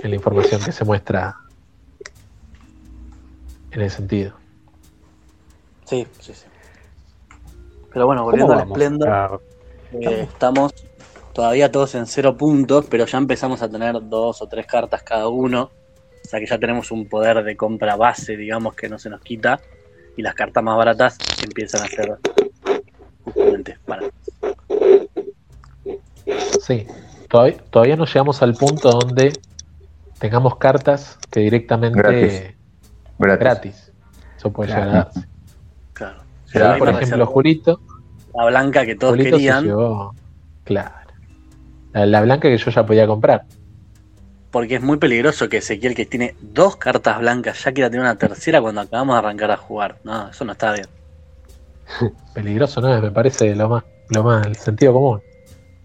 en 0.03 0.09
la 0.09 0.15
información 0.17 0.61
que 0.61 0.73
se 0.73 0.83
muestra 0.83 1.37
en 3.73 3.81
ese 3.81 3.97
sentido. 3.97 4.33
Sí, 5.85 6.07
sí, 6.19 6.33
sí. 6.33 6.45
Pero 7.91 8.05
bueno, 8.05 8.23
volviendo 8.23 8.53
al 8.53 8.67
Splendor, 8.67 9.41
eh, 9.93 10.27
estamos 10.31 10.73
todavía 11.33 11.71
todos 11.71 11.93
en 11.95 12.07
cero 12.07 12.35
puntos, 12.35 12.85
pero 12.89 13.05
ya 13.05 13.17
empezamos 13.17 13.61
a 13.61 13.69
tener 13.69 13.95
dos 14.07 14.41
o 14.41 14.47
tres 14.47 14.65
cartas 14.65 15.03
cada 15.03 15.27
uno. 15.27 15.71
O 16.25 16.27
sea 16.27 16.39
que 16.39 16.45
ya 16.45 16.57
tenemos 16.57 16.91
un 16.91 17.07
poder 17.07 17.43
de 17.43 17.55
compra 17.57 17.95
base, 17.95 18.37
digamos, 18.37 18.75
que 18.75 18.89
no 18.89 18.97
se 18.97 19.09
nos 19.09 19.21
quita 19.21 19.59
y 20.15 20.21
las 20.21 20.35
cartas 20.35 20.63
más 20.63 20.77
baratas 20.77 21.17
empiezan 21.43 21.83
a 21.83 21.87
ser 21.87 22.17
justamente 23.25 23.77
baratas. 23.85 24.13
Sí, 26.61 26.87
todavía, 27.29 27.57
todavía 27.69 27.95
no 27.95 28.05
llegamos 28.05 28.41
al 28.41 28.53
punto 28.53 28.89
donde 28.91 29.33
tengamos 30.19 30.57
cartas 30.57 31.19
que 31.29 31.41
directamente 31.41 31.99
gratis. 31.99 32.52
Eso 34.37 34.51
puede 34.51 34.69
llegar 34.69 34.89
a 34.89 34.93
darse. 34.93 35.27
Claro. 35.93 36.79
por 36.79 36.89
ejemplo, 36.89 37.25
Julito. 37.25 37.81
La 38.35 38.45
blanca 38.45 38.85
que 38.85 38.95
todos 38.95 39.17
querían. 39.17 39.65
claro. 40.63 40.93
la, 41.93 42.21
blanca 42.21 42.49
que 42.49 42.57
yo 42.57 42.71
ya 42.71 42.85
podía 42.85 43.07
comprar 43.07 43.45
porque 44.53 44.75
es 44.75 44.83
muy 44.83 44.97
peligroso 44.97 45.49
que 45.49 45.57
Ezequiel, 45.57 45.95
que 45.95 46.05
tiene 46.05 46.35
dos 46.39 46.75
cartas 46.75 47.17
blancas, 47.17 47.63
ya 47.63 47.71
quiera 47.71 47.89
tener 47.89 48.03
una 48.03 48.19
tercera 48.19 48.61
cuando 48.61 48.81
acabamos 48.81 49.15
de 49.15 49.17
arrancar 49.17 49.49
a 49.49 49.57
jugar. 49.57 49.97
No, 50.03 50.29
eso 50.29 50.45
no 50.45 50.51
está 50.51 50.73
bien. 50.73 50.85
Peligroso 52.35 52.79
no 52.79 52.95
es, 52.95 53.01
me 53.01 53.09
parece 53.09 53.55
lo 53.55 53.67
más, 53.67 53.83
lo 54.09 54.23
más, 54.23 54.45
el 54.45 54.55
sentido 54.55 54.93
común. 54.93 55.21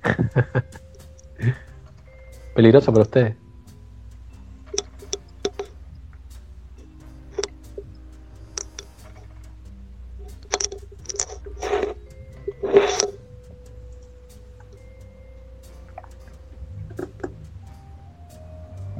Peligroso 2.54 2.92
para 2.92 3.04
ustedes. 3.04 3.36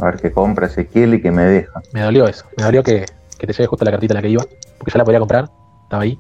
A 0.01 0.07
ver 0.07 0.17
qué 0.21 0.31
compra 0.31 0.67
Ezequiel 0.67 1.15
y 1.15 1.23
que 1.23 1.31
me 1.31 1.45
deja. 1.45 1.81
Me 1.93 2.03
dolió 2.03 2.27
eso. 2.27 2.47
Me 2.57 2.65
dolió 2.65 2.83
que, 2.83 3.05
te 3.39 3.47
llegue 3.47 3.67
justo 3.67 3.85
la 3.85 3.91
cartita 3.91 4.15
a 4.15 4.17
la 4.17 4.23
que 4.23 4.29
iba. 4.29 4.45
Porque 4.79 4.93
ya 4.93 4.99
la 4.99 5.05
podía 5.05 5.19
comprar. 5.19 5.49
Estaba 5.85 6.03
ahí. 6.03 6.19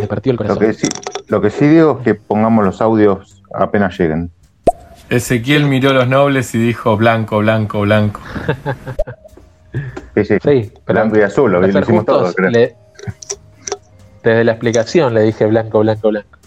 Me 0.00 0.06
partió 0.06 0.32
el 0.32 0.38
corazón. 0.38 0.60
Lo 0.60 0.66
que 0.66 0.74
sí, 0.74 0.88
lo 1.28 1.40
que 1.40 1.50
sí 1.50 1.66
digo 1.68 1.98
es 1.98 2.04
que 2.04 2.14
pongamos 2.14 2.64
los 2.64 2.80
audios 2.80 3.42
apenas 3.54 3.98
lleguen. 3.98 4.30
Ezequiel 5.08 5.66
miró 5.66 5.92
los 5.92 6.08
nobles 6.08 6.54
y 6.54 6.58
dijo 6.58 6.96
blanco, 6.96 7.38
blanco, 7.38 7.80
blanco. 7.80 8.20
sí, 10.14 10.24
sí. 10.24 10.72
blanco 10.86 11.18
y 11.18 11.22
azul, 11.22 11.50
lo, 11.50 11.66
hicimos 11.66 12.06
todo, 12.06 12.32
creo. 12.32 12.50
desde 14.22 14.44
la 14.44 14.52
explicación 14.52 15.14
le 15.14 15.22
dije 15.22 15.46
blanco, 15.46 15.80
blanco, 15.80 16.08
blanco. 16.10 16.39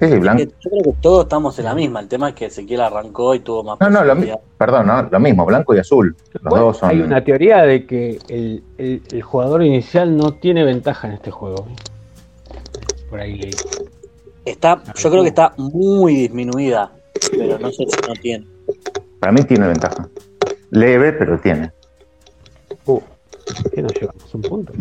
Yo 0.00 0.20
creo 0.20 0.36
que 0.36 0.94
todos 1.00 1.24
estamos 1.24 1.58
en 1.58 1.64
la 1.64 1.74
misma. 1.74 2.00
El 2.00 2.08
tema 2.08 2.30
es 2.30 2.34
que 2.34 2.46
Ezequiel 2.46 2.80
arrancó 2.80 3.34
y 3.34 3.40
tuvo 3.40 3.64
más. 3.64 3.80
No, 3.80 3.90
no, 3.90 4.04
lo, 4.04 4.40
perdón, 4.56 4.86
no, 4.86 5.02
lo 5.02 5.20
mismo, 5.20 5.44
blanco 5.46 5.74
y 5.74 5.78
azul. 5.78 6.16
Los 6.42 6.58
dos 6.58 6.78
son... 6.78 6.90
Hay 6.90 7.00
una 7.00 7.22
teoría 7.22 7.62
de 7.62 7.86
que 7.86 8.18
el, 8.28 8.62
el, 8.78 9.22
jugador 9.22 9.62
inicial 9.62 10.16
no 10.16 10.32
tiene 10.32 10.64
ventaja 10.64 11.08
en 11.08 11.14
este 11.14 11.30
juego. 11.30 11.66
Por 13.10 13.20
ahí 13.20 13.38
leí. 13.38 13.52
Está, 14.44 14.82
yo 14.94 15.10
creo 15.10 15.22
que 15.22 15.28
está 15.28 15.52
muy 15.56 16.14
disminuida, 16.14 16.92
pero 17.30 17.58
no 17.58 17.70
sé 17.70 17.84
si 17.86 18.08
no 18.08 18.14
tiene. 18.20 18.46
Para 19.20 19.32
mí 19.32 19.42
tiene 19.42 19.66
ventaja. 19.66 20.08
Leve, 20.70 21.12
pero 21.12 21.38
tiene. 21.38 21.70
Uh, 22.86 23.00
¿Qué 23.74 23.82
nos 23.82 23.92
llevamos? 23.92 24.34
¿Un 24.34 24.42
punto? 24.42 24.72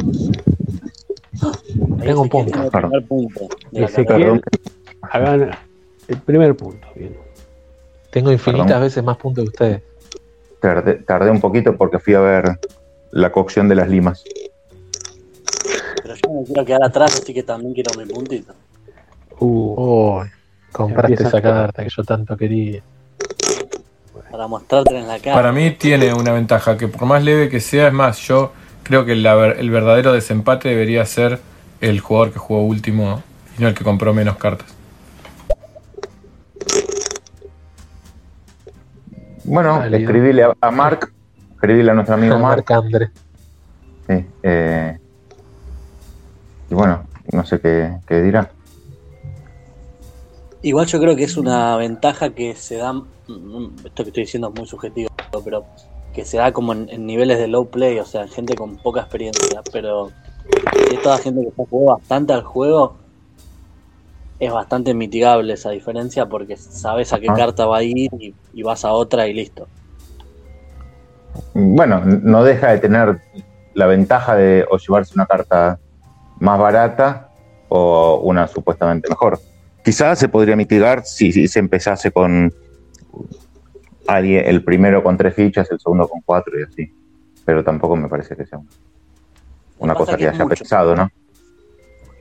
Tengo 1.99 2.21
un 2.21 2.29
punto. 2.29 2.71
punto 3.07 3.47
Ezequiel, 3.71 4.41
hagan 5.11 5.51
el 6.07 6.17
primer 6.21 6.55
punto. 6.55 6.87
Tengo 8.09 8.31
infinitas 8.31 8.79
veces 8.81 9.03
más 9.03 9.17
puntos 9.17 9.43
que 9.43 9.49
ustedes. 9.49 9.81
Tardé, 11.05 11.29
un 11.29 11.39
poquito 11.39 11.75
porque 11.75 11.99
fui 11.99 12.13
a 12.13 12.19
ver 12.19 12.59
la 13.11 13.31
cocción 13.31 13.67
de 13.69 13.75
las 13.75 13.89
limas. 13.89 14.23
Pero 16.01 16.15
yo 16.15 16.33
me 16.33 16.45
quiero 16.45 16.65
quedar 16.65 16.83
atrás, 16.83 17.21
así 17.21 17.33
que 17.33 17.43
también 17.43 17.73
quiero 17.73 17.91
mi 17.97 18.05
puntito. 18.05 18.53
Uh, 19.39 20.23
compraste 20.71 21.23
esa 21.23 21.41
carta 21.41 21.83
que 21.83 21.89
yo 21.89 22.03
tanto 22.03 22.35
quería. 22.35 22.81
Para 24.31 24.47
mostrarte 24.47 24.97
en 24.97 25.07
la 25.07 25.19
cara. 25.19 25.35
Para 25.35 25.51
mí 25.51 25.71
tiene 25.71 26.13
una 26.13 26.33
ventaja, 26.33 26.77
que 26.77 26.87
por 26.87 27.05
más 27.05 27.23
leve 27.23 27.49
que 27.49 27.59
sea, 27.59 27.87
es 27.87 27.93
más, 27.93 28.19
yo 28.19 28.51
creo 28.83 29.05
que 29.05 29.13
el 29.13 29.69
verdadero 29.69 30.11
desempate 30.13 30.69
debería 30.69 31.05
ser 31.05 31.39
el 31.81 31.99
jugador 31.99 32.33
que 32.33 32.39
jugó 32.39 32.63
último 32.63 33.21
y 33.57 33.61
no 33.61 33.67
el 33.67 33.73
que 33.73 33.83
compró 33.83 34.13
menos 34.13 34.37
cartas. 34.37 34.76
Bueno, 39.47 39.87
le 39.87 39.97
escribíle 39.97 40.43
a, 40.59 40.71
Mark, 40.71 41.13
escribíle 41.53 41.91
a 41.91 41.93
nuestro 41.93 42.15
amigo 42.15 42.37
Mark. 42.37 42.65
Marc 42.69 43.11
Sí, 44.07 44.25
eh, 44.43 44.97
y 46.69 46.73
bueno, 46.73 47.05
no 47.31 47.45
sé 47.45 47.59
qué, 47.61 48.21
dirá. 48.21 48.51
Igual 50.61 50.85
yo 50.87 50.99
creo 50.99 51.15
que 51.15 51.23
es 51.23 51.37
una 51.37 51.77
ventaja 51.77 52.31
que 52.31 52.55
se 52.55 52.75
da, 52.75 52.91
mm, 52.91 53.05
esto 53.85 54.03
que 54.03 54.09
estoy 54.09 54.23
diciendo 54.23 54.49
es 54.49 54.59
muy 54.59 54.67
subjetivo, 54.67 55.09
pero 55.43 55.65
que 56.13 56.25
se 56.25 56.37
da 56.37 56.51
como 56.51 56.73
en, 56.73 57.05
niveles 57.05 57.39
de 57.39 57.47
low 57.47 57.69
play, 57.69 57.99
o 57.99 58.05
sea, 58.05 58.27
gente 58.27 58.53
con 58.53 58.75
poca 58.75 59.01
experiencia, 59.01 59.61
pero 59.71 60.11
si 60.87 60.95
es 60.95 61.01
toda 61.01 61.19
gente 61.19 61.41
que 61.41 61.47
está 61.47 61.63
jugando 61.69 61.93
bastante 61.93 62.33
al 62.33 62.43
juego, 62.43 62.97
es 64.39 64.51
bastante 64.51 64.93
mitigable 64.93 65.53
esa 65.53 65.71
diferencia 65.71 66.27
porque 66.27 66.57
sabes 66.57 67.11
a 67.13 67.19
qué 67.19 67.27
ah. 67.29 67.33
carta 67.35 67.65
va 67.65 67.77
a 67.77 67.83
ir 67.83 68.09
y, 68.53 68.63
vas 68.63 68.85
a 68.85 68.91
otra 68.91 69.27
y 69.27 69.33
listo. 69.33 69.67
Bueno, 71.53 72.01
no 72.03 72.43
deja 72.43 72.71
de 72.71 72.79
tener 72.79 73.21
la 73.73 73.87
ventaja 73.87 74.35
de 74.35 74.65
o 74.69 74.77
llevarse 74.77 75.13
una 75.15 75.25
carta 75.25 75.79
más 76.39 76.59
barata 76.59 77.31
o 77.69 78.21
una 78.23 78.47
supuestamente 78.47 79.09
mejor. 79.09 79.39
quizás 79.83 80.19
se 80.19 80.29
podría 80.29 80.55
mitigar 80.55 81.03
si, 81.05 81.47
se 81.47 81.59
empezase 81.59 82.11
con 82.11 82.53
alguien, 84.07 84.45
el 84.45 84.63
primero 84.63 85.03
con 85.03 85.17
tres 85.17 85.35
fichas, 85.35 85.69
el 85.71 85.79
segundo 85.79 86.07
con 86.07 86.21
cuatro 86.21 86.59
y 86.59 86.63
así. 86.63 86.93
Pero 87.45 87.63
tampoco 87.63 87.95
me 87.95 88.09
parece 88.09 88.35
que 88.35 88.45
sea 88.45 88.59
una 89.79 89.95
cosa 89.95 90.17
que, 90.17 90.27
haya 90.27 90.45
pesado, 90.45 90.95
¿no? 90.95 91.09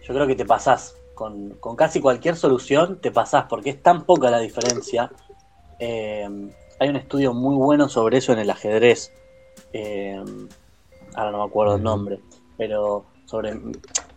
Yo 0.02 0.14
creo 0.14 0.26
que 0.26 0.36
te 0.36 0.44
pasás. 0.44 0.94
Con, 1.16 1.56
casi 1.76 2.00
cualquier 2.00 2.36
solución 2.36 3.00
te 3.00 3.10
pasás, 3.10 3.46
porque 3.48 3.70
es 3.70 3.82
tan 3.82 4.04
poca 4.04 4.30
la 4.30 4.38
diferencia. 4.38 5.10
Eh, 5.78 6.28
hay 6.78 6.88
un 6.88 6.96
estudio 6.96 7.32
muy 7.32 7.56
bueno 7.56 7.88
sobre 7.88 8.18
eso 8.18 8.34
en 8.34 8.38
el 8.38 8.50
ajedrez. 8.50 9.12
Eh, 9.72 10.22
ahora 11.14 11.30
no 11.30 11.38
me 11.38 11.44
acuerdo 11.44 11.76
el 11.76 11.82
nombre, 11.82 12.20
pero 12.58 13.06
sobre 13.24 13.58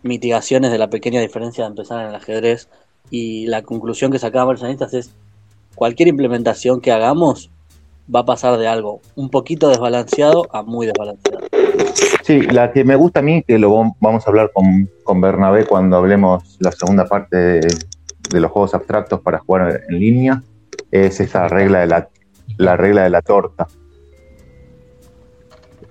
mitigaciones 0.02 0.70
de 0.70 0.76
la 0.76 0.90
pequeña 0.90 1.22
diferencia 1.22 1.64
de 1.64 1.70
empezar 1.70 2.02
en 2.02 2.08
el 2.08 2.14
ajedrez. 2.14 2.68
Y 3.10 3.46
la 3.46 3.62
conclusión 3.62 4.12
que 4.12 4.18
sacaban 4.18 4.52
los 4.52 4.62
analistas 4.62 4.92
es: 4.92 5.10
cualquier 5.74 6.08
implementación 6.08 6.82
que 6.82 6.92
hagamos 6.92 7.50
va 8.14 8.20
a 8.20 8.24
pasar 8.24 8.58
de 8.58 8.66
algo 8.66 9.00
un 9.14 9.30
poquito 9.30 9.68
desbalanceado 9.68 10.46
a 10.52 10.62
muy 10.62 10.86
desbalanceado. 10.86 11.46
Sí, 12.24 12.40
la 12.42 12.72
que 12.72 12.84
me 12.84 12.96
gusta 12.96 13.20
a 13.20 13.22
mí, 13.22 13.42
que 13.42 13.58
lo 13.58 13.94
vamos 14.00 14.26
a 14.26 14.30
hablar 14.30 14.50
con, 14.52 14.90
con 15.04 15.20
Bernabé 15.20 15.66
cuando 15.66 15.96
hablemos 15.96 16.56
la 16.60 16.72
segunda 16.72 17.06
parte 17.06 17.36
de, 17.36 17.60
los 18.32 18.50
juegos 18.50 18.74
abstractos 18.74 19.20
para 19.20 19.38
jugar 19.38 19.82
en 19.88 19.98
línea, 19.98 20.42
es 20.90 21.20
esa 21.20 21.48
regla 21.48 21.80
de 21.80 21.86
la, 21.86 22.08
la 22.58 22.76
regla 22.76 23.02
de 23.02 23.10
la 23.10 23.22
torta. 23.22 23.66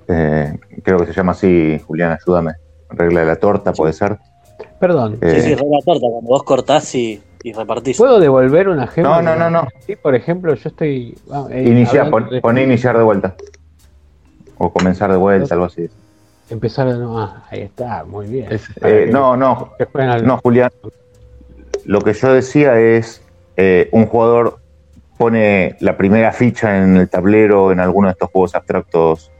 Eh, 0.08 0.58
creo 0.84 1.00
que 1.00 1.08
se 1.08 1.14
llama 1.14 1.34
así, 1.34 1.80
Julián, 1.86 2.18
ayúdame. 2.20 2.54
Regla 2.90 3.22
de 3.22 3.26
la 3.26 3.36
torta, 3.36 3.74
puede 3.74 3.94
ser. 3.94 4.18
Perdón. 4.80 5.20
sí, 5.22 5.42
sí, 5.42 5.56
regla 5.56 5.70
de 5.70 5.76
la 5.76 5.82
torta, 5.86 6.08
cuando 6.10 6.30
vos 6.30 6.44
cortás 6.44 6.96
y, 6.96 7.22
y 7.44 7.54
repartís. 7.54 7.98
¿Puedo 7.98 8.20
devolver 8.20 8.70
una 8.70 8.88
gema? 8.88 9.22
No, 9.22 9.22
no, 9.22 9.36
no, 9.36 9.50
no. 9.50 9.68
Sí, 9.86 9.96
por 9.96 10.16
ejemplo, 10.16 10.54
yo 10.54 10.70
estoy. 10.70 11.18
Eh, 11.52 11.64
iniciar, 11.66 12.10
pon, 12.10 12.58
iniciar 12.58 12.98
de 12.98 13.04
vuelta. 13.04 13.36
O 14.58 14.72
comenzar 14.72 15.12
de 15.12 15.18
vuelta, 15.18 15.54
algo 15.54 15.66
así. 15.66 15.90
Empezar 16.50 16.88
de 16.88 16.98
nuevo. 16.98 17.20
Ah, 17.20 17.44
ahí 17.50 17.62
está, 17.62 18.04
muy 18.04 18.28
bien. 18.28 18.48
Eh, 18.82 19.10
no, 19.12 19.38
no. 19.38 19.74
No, 20.24 20.38
Julián. 20.38 20.72
Lo 21.86 22.02
que 22.02 22.14
yo 22.14 22.34
decía 22.34 22.80
es: 22.80 23.22
un 23.92 24.06
jugador 24.06 24.60
pone 25.18 25.76
la 25.82 25.98
primera 25.98 26.32
ficha 26.32 26.78
en 26.78 26.96
el 26.96 27.10
tablero 27.10 27.74
en 27.74 27.82
alguno 27.82 28.08
de 28.08 28.14
estos 28.14 28.30
juegos 28.32 28.56
abstractos 28.56 29.32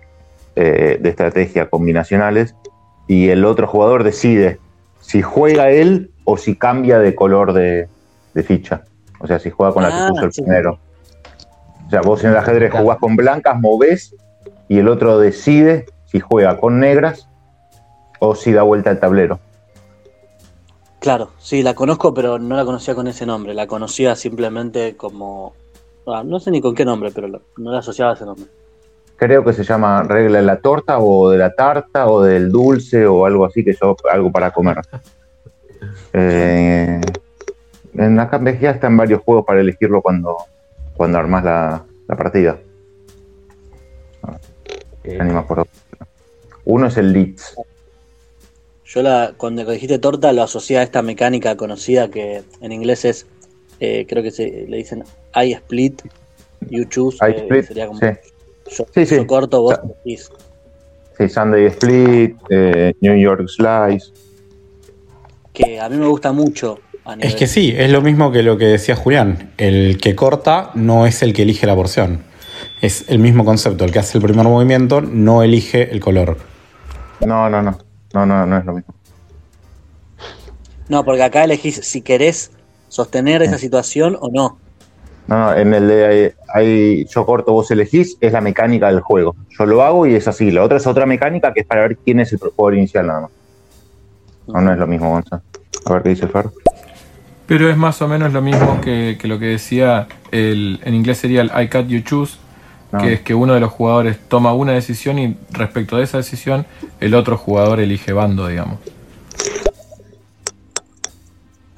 eh, 0.58 0.98
de 1.00 1.10
estrategia 1.10 1.70
combinacionales 1.70 2.54
y 3.08 3.30
el 3.30 3.46
otro 3.46 3.66
jugador 3.66 4.04
decide 4.04 4.60
si 5.10 5.24
juega 5.24 5.72
él 5.72 6.12
o 6.24 6.38
si 6.38 6.56
cambia 6.56 7.00
de 7.00 7.16
color 7.16 7.54
de, 7.54 7.88
ficha. 8.46 8.84
O 9.20 9.28
sea, 9.28 9.40
si 9.40 9.50
juega 9.50 9.74
con 9.74 9.84
la 9.84 9.90
que 9.90 9.96
ah, 9.96 10.08
puso 10.10 10.26
el 10.26 10.32
primero. 10.32 10.80
O 11.88 11.90
sea, 11.90 12.02
vos 12.02 12.24
en 12.24 12.30
el 12.30 12.38
ajedrez 12.38 12.72
jugás 12.72 13.00
con 13.00 13.16
blancas, 13.16 13.60
movés 13.60 14.16
y 14.68 14.78
el 14.78 14.88
otro 14.88 15.18
decide 15.18 15.88
si 16.06 16.20
juega 16.20 16.58
con 16.58 16.80
negras 16.80 17.28
o 18.20 18.36
si 18.36 18.54
da 18.54 18.62
vuelta 18.62 18.92
al 18.92 19.00
tablero. 19.00 19.40
Claro, 21.00 21.32
sí, 21.40 21.64
la 21.64 21.74
conozco, 21.74 22.14
pero 22.14 22.38
no 22.38 22.56
la 22.56 22.64
conocía 22.64 22.94
con 22.94 23.08
ese 23.08 23.26
nombre. 23.26 23.56
La 23.56 23.66
conocía 23.66 24.16
simplemente 24.16 24.96
como 24.96 25.54
Ah, 26.12 26.24
no 26.24 26.40
sé 26.40 26.52
ni 26.52 26.62
con 26.62 26.76
qué 26.76 26.86
nombre, 26.86 27.12
pero 27.14 27.28
no 27.28 27.72
la 27.72 27.80
asociaba 27.80 28.12
a 28.12 28.14
ese 28.16 28.26
nombre. 28.26 28.46
Creo 29.20 29.44
que 29.44 29.52
se 29.52 29.66
llama 29.66 30.04
regla 30.04 30.40
de 30.40 30.46
la 30.46 30.62
torta 30.62 31.00
o 31.00 31.30
de 31.30 31.38
la 31.38 31.54
tarta 31.54 32.08
o 32.08 32.24
del 32.24 32.50
dulce 32.50 33.06
o 33.06 33.26
algo 33.26 33.46
así, 33.46 33.66
que 33.66 33.74
yo, 33.74 33.96
algo 34.10 34.32
para 34.32 34.52
comer. 34.52 34.78
Eh, 36.14 37.02
en 37.94 38.16
la 38.16 38.24
está 38.24 38.70
están 38.72 38.98
varios 38.98 39.22
juegos 39.22 39.46
para 39.46 39.60
elegirlo 39.60 40.02
cuando, 40.02 40.38
cuando 40.96 41.18
armas 41.18 41.44
la, 41.44 41.86
partida. 42.16 42.60
Eh. 45.04 45.20
Uno 46.66 46.88
es 46.88 46.98
el 46.98 47.12
Leeds. 47.12 47.56
Yo 48.86 49.02
la, 49.02 49.34
cuando 49.38 49.70
dijiste 49.70 50.00
torta 50.00 50.32
lo 50.32 50.44
asocié 50.44 50.80
a 50.80 50.84
esta 50.84 51.02
mecánica 51.02 51.58
conocida 51.58 52.10
que 52.10 52.44
en 52.62 52.72
inglés 52.72 53.06
es 53.06 53.28
eh, 53.80 54.06
creo 54.08 54.24
que 54.24 54.32
se 54.32 54.66
le 54.68 54.78
dicen 54.78 55.04
I 55.36 55.54
split, 55.54 56.02
you 56.70 56.86
choose. 56.86 57.18
I 57.26 57.36
split, 57.38 57.66
sería 57.66 57.88
como 57.88 58.00
sí. 58.00 58.08
Yo, 58.70 59.28
corto, 59.28 59.62
vos 59.62 59.80
decís. 59.84 60.30
Sí, 61.18 61.30
Sunday 61.30 61.66
Split, 61.66 62.38
eh, 62.50 62.94
New 63.02 63.18
York 63.18 63.48
Slice. 63.48 64.12
Que 65.54 65.80
a 65.80 65.90
mí 65.90 65.98
me 65.98 66.08
gusta 66.08 66.32
mucho. 66.32 66.80
es 67.20 67.36
que 67.36 67.48
sí, 67.48 67.74
es 67.76 67.92
lo 67.92 68.02
mismo 68.02 68.32
que 68.32 68.44
lo 68.44 68.58
que 68.58 68.66
decía 68.66 68.96
Julián. 68.96 69.54
El 69.58 69.98
que 69.98 70.16
corta 70.16 70.72
no 70.76 71.06
es 71.06 71.22
el 71.22 71.34
que 71.34 71.42
elige 71.42 71.68
la 71.68 71.76
porción. 71.76 72.24
Es 72.82 73.06
el 73.10 73.20
mismo 73.20 73.44
concepto. 73.44 73.84
El 73.84 73.92
que 73.92 74.00
hace 74.00 74.18
el 74.18 74.24
primer 74.24 74.46
movimiento 74.46 75.02
no 75.02 75.44
elige 75.44 75.92
el 75.92 76.00
color. 76.00 76.38
No, 77.20 77.50
no, 77.50 77.62
no. 77.62 77.78
No, 78.14 78.26
no, 78.26 78.46
no 78.46 78.58
es 78.58 78.66
lo 78.66 78.74
mismo. 78.74 78.94
No, 80.88 81.04
porque 81.04 81.24
acá 81.24 81.44
elegís 81.44 81.76
si 81.76 82.02
querés 82.02 82.52
sostener 82.88 83.42
esa 83.44 83.58
situación 83.58 84.18
o 84.20 84.30
no. 84.32 84.58
No, 85.30 85.56
en 85.56 85.76
el 85.76 85.88
de 85.88 86.36
ahí, 86.56 87.06
yo 87.06 87.24
corto, 87.24 87.54
vos 87.54 87.70
elegís, 87.70 88.18
es 88.20 88.34
la 88.34 88.42
mecánica 88.42 88.88
del 88.88 89.02
juego. 89.02 89.36
Yo 89.52 89.68
lo 89.68 89.84
hago 89.84 90.08
y 90.08 90.16
es 90.16 90.28
así. 90.28 90.50
La 90.50 90.64
otra 90.64 90.78
es 90.78 90.88
otra 90.88 91.06
mecánica 91.06 91.54
que 91.54 91.60
es 91.60 91.68
para 91.68 91.82
ver 91.82 91.98
quién 91.98 92.20
es 92.20 92.34
el 92.34 92.40
jugador 92.40 92.76
inicial 92.76 93.06
nada 93.06 93.22
más. 93.22 93.32
No, 94.48 94.60
no 94.60 94.74
es 94.74 94.80
lo 94.80 94.88
mismo, 94.88 95.12
Gonzalo. 95.12 95.44
A 95.86 95.94
ver 95.94 96.02
qué 96.02 96.10
dice 96.10 96.28
Fer. 96.28 96.50
Pero 97.46 97.70
es 97.70 97.78
más 97.78 98.02
o 98.02 98.08
menos 98.08 98.34
lo 98.34 98.42
mismo 98.42 98.82
que, 98.82 99.20
lo 99.22 99.38
que 99.38 99.46
decía 99.46 100.08
el, 100.32 100.80
en 100.84 100.96
inglés 100.96 101.20
sería 101.20 101.42
el 101.42 101.52
I 101.56 101.70
cut 101.70 101.86
you 101.86 102.02
choose, 102.02 102.38
que 103.00 103.14
es 103.14 103.22
que 103.22 103.36
uno 103.36 103.54
de 103.54 103.60
los 103.60 103.72
jugadores 103.72 104.18
toma 104.28 104.54
una 104.54 104.72
decisión 104.72 105.20
y 105.20 105.38
respecto 105.52 105.98
de 105.98 106.06
esa 106.06 106.18
decisión 106.18 106.66
el 107.00 107.14
otro 107.14 107.38
jugador 107.38 107.80
elige 107.80 108.14
bando, 108.14 108.48
digamos 108.48 108.80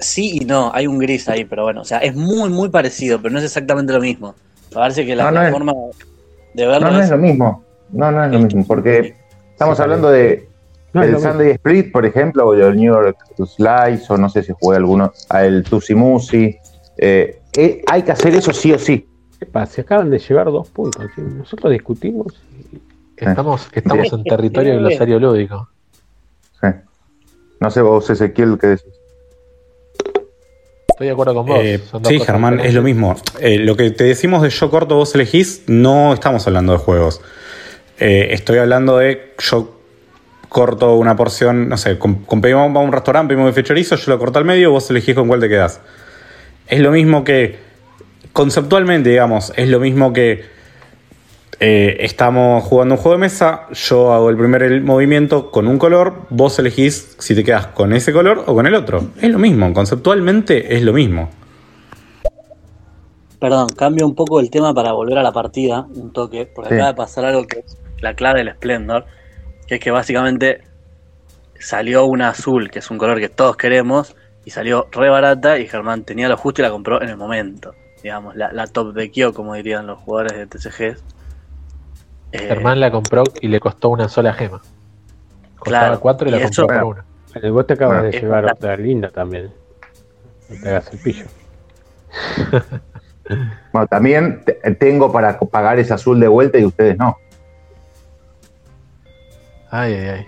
sí 0.02 0.38
y 0.40 0.44
no, 0.44 0.70
hay 0.74 0.86
un 0.86 0.98
gris 0.98 1.28
ahí, 1.28 1.44
pero 1.44 1.64
bueno, 1.64 1.82
o 1.82 1.84
sea, 1.84 1.98
es 1.98 2.14
muy, 2.14 2.50
muy 2.50 2.68
parecido, 2.68 3.20
pero 3.20 3.32
no 3.32 3.38
es 3.38 3.44
exactamente 3.44 3.92
lo 3.92 4.00
mismo. 4.00 4.34
Parece 4.72 5.04
que 5.04 5.14
la, 5.14 5.50
forma 5.50 5.72
de 6.54 6.66
verlo. 6.66 6.90
No, 6.90 6.96
no 6.96 7.02
es, 7.02 7.10
lo 7.10 7.18
mismo. 7.18 7.64
No, 7.90 8.10
no 8.10 8.24
es 8.24 8.32
lo 8.32 8.38
mismo, 8.38 8.66
porque 8.66 9.16
estamos 9.52 9.78
hablando 9.80 10.10
de 10.10 10.48
el 10.94 11.18
Sunday 11.18 11.52
Split, 11.52 11.92
por 11.92 12.04
ejemplo, 12.04 12.46
o 12.46 12.54
el 12.54 12.76
New 12.76 12.92
York 12.92 13.16
Slice, 13.36 14.12
o 14.12 14.16
no 14.18 14.28
sé 14.28 14.42
si 14.42 14.52
juega 14.58 14.78
alguno, 14.78 15.12
el 15.30 15.62
Tusi 15.64 15.94
Musi. 15.94 16.56
Eh, 16.98 17.40
eh, 17.56 17.82
hay 17.86 18.02
que 18.02 18.12
hacer 18.12 18.34
eso 18.34 18.52
sí 18.52 18.72
o 18.72 18.78
sí. 18.78 19.06
¿Qué 19.38 19.46
pasa? 19.46 19.72
Se 19.72 19.80
acaban 19.80 20.10
de 20.10 20.18
llevar 20.18 20.46
dos 20.46 20.68
puntos. 20.68 21.06
Nosotros 21.16 21.72
discutimos. 21.72 22.42
Estamos, 23.16 23.68
estamos 23.72 24.12
en 24.12 24.24
territorio 24.24 24.78
glosario 24.78 25.18
lúdico. 25.18 25.68
Sí. 26.60 26.68
No 27.60 27.70
sé 27.70 27.80
vos, 27.80 28.08
Ezequiel, 28.10 28.58
qué 28.60 28.66
decís. 28.68 29.01
Estoy 31.02 31.08
de 31.08 31.12
acuerdo 31.14 31.34
con 31.34 31.46
vos. 31.46 31.58
Eh, 31.60 31.80
sí, 32.04 32.20
Germán, 32.20 32.60
es 32.60 32.74
lo 32.74 32.82
mismo. 32.82 33.16
Eh, 33.40 33.58
lo 33.58 33.76
que 33.76 33.90
te 33.90 34.04
decimos 34.04 34.40
de 34.40 34.50
yo 34.50 34.70
corto, 34.70 34.94
vos 34.94 35.12
elegís, 35.16 35.64
no 35.66 36.14
estamos 36.14 36.46
hablando 36.46 36.74
de 36.74 36.78
juegos. 36.78 37.20
Eh, 37.98 38.28
estoy 38.30 38.58
hablando 38.58 38.98
de 38.98 39.34
yo 39.38 39.80
corto 40.48 40.94
una 40.94 41.16
porción, 41.16 41.68
no 41.68 41.76
sé, 41.76 41.98
con, 41.98 42.24
pedimos 42.40 42.76
a 42.76 42.78
un 42.78 42.92
restaurante, 42.92 43.34
pedimos 43.34 43.52
de 43.52 43.64
chorizo, 43.64 43.96
yo 43.96 44.12
lo 44.12 44.18
corto 44.20 44.38
al 44.38 44.44
medio, 44.44 44.70
vos 44.70 44.88
elegís 44.90 45.16
con 45.16 45.26
cuál 45.26 45.40
te 45.40 45.48
quedás. 45.48 45.80
Es 46.68 46.78
lo 46.78 46.92
mismo 46.92 47.24
que, 47.24 47.58
conceptualmente, 48.32 49.10
digamos, 49.10 49.52
es 49.56 49.68
lo 49.68 49.80
mismo 49.80 50.12
que 50.12 50.44
eh, 51.64 52.04
estamos 52.04 52.64
jugando 52.64 52.96
un 52.96 53.00
juego 53.00 53.16
de 53.16 53.20
mesa, 53.20 53.68
yo 53.72 54.12
hago 54.12 54.30
el 54.30 54.36
primer 54.36 54.82
movimiento 54.82 55.52
con 55.52 55.68
un 55.68 55.78
color, 55.78 56.26
vos 56.28 56.58
elegís 56.58 57.14
si 57.20 57.36
te 57.36 57.44
quedas 57.44 57.68
con 57.68 57.92
ese 57.92 58.12
color 58.12 58.42
o 58.48 58.54
con 58.56 58.66
el 58.66 58.74
otro. 58.74 59.10
Es 59.20 59.30
lo 59.30 59.38
mismo, 59.38 59.72
conceptualmente 59.72 60.74
es 60.74 60.82
lo 60.82 60.92
mismo. 60.92 61.30
Perdón, 63.38 63.68
cambio 63.76 64.08
un 64.08 64.16
poco 64.16 64.40
el 64.40 64.50
tema 64.50 64.74
para 64.74 64.90
volver 64.90 65.18
a 65.18 65.22
la 65.22 65.30
partida, 65.30 65.86
un 65.94 66.12
toque, 66.12 66.50
porque 66.52 66.74
acaba 66.74 66.88
de 66.88 66.94
pasar 66.94 67.26
algo 67.26 67.46
que 67.46 67.60
es 67.60 67.78
la 68.00 68.14
clave 68.14 68.40
del 68.40 68.52
Splendor, 68.54 69.04
que 69.68 69.76
es 69.76 69.80
que 69.80 69.92
básicamente 69.92 70.62
salió 71.60 72.06
una 72.06 72.30
azul, 72.30 72.72
que 72.72 72.80
es 72.80 72.90
un 72.90 72.98
color 72.98 73.20
que 73.20 73.28
todos 73.28 73.56
queremos, 73.56 74.16
y 74.44 74.50
salió 74.50 74.88
re 74.90 75.10
barata 75.10 75.60
y 75.60 75.68
Germán 75.68 76.02
tenía 76.02 76.28
lo 76.28 76.36
justo 76.36 76.60
y 76.60 76.64
la 76.64 76.72
compró 76.72 77.00
en 77.00 77.08
el 77.08 77.16
momento. 77.16 77.72
Digamos, 78.02 78.34
la, 78.34 78.52
la 78.52 78.66
top 78.66 78.94
de 78.94 79.12
Kyo, 79.12 79.32
como 79.32 79.54
dirían 79.54 79.86
los 79.86 80.00
jugadores 80.00 80.36
de 80.36 80.46
TCGs. 80.48 81.21
Eh, 82.32 82.38
Germán 82.38 82.80
la 82.80 82.90
compró 82.90 83.24
y 83.40 83.48
le 83.48 83.60
costó 83.60 83.90
una 83.90 84.08
sola 84.08 84.32
gema. 84.32 84.62
Costaba 85.58 85.86
claro, 85.86 86.00
cuatro 86.00 86.28
y, 86.28 86.32
la 86.32 86.42
compró 86.42 86.66
por 86.66 86.84
una. 86.84 87.04
El 87.34 87.52
vos 87.52 87.66
te 87.66 87.74
acabas 87.74 88.02
de 88.02 88.12
llevar 88.12 88.46
otra 88.46 88.76
linda 88.76 89.10
también. 89.10 89.52
No 90.48 90.60
te 90.60 90.68
hagas 90.68 90.92
el 90.92 90.98
pillo. 90.98 91.24
bueno, 93.72 93.86
también 93.86 94.44
tengo 94.78 95.12
para 95.12 95.38
pagar 95.38 95.78
ese 95.78 95.94
azul 95.94 96.18
de 96.20 96.28
vuelta 96.28 96.58
y 96.58 96.64
ustedes 96.64 96.98
no. 96.98 97.16
Ay, 99.70 99.94
ay, 99.94 100.08
ay. 100.08 100.26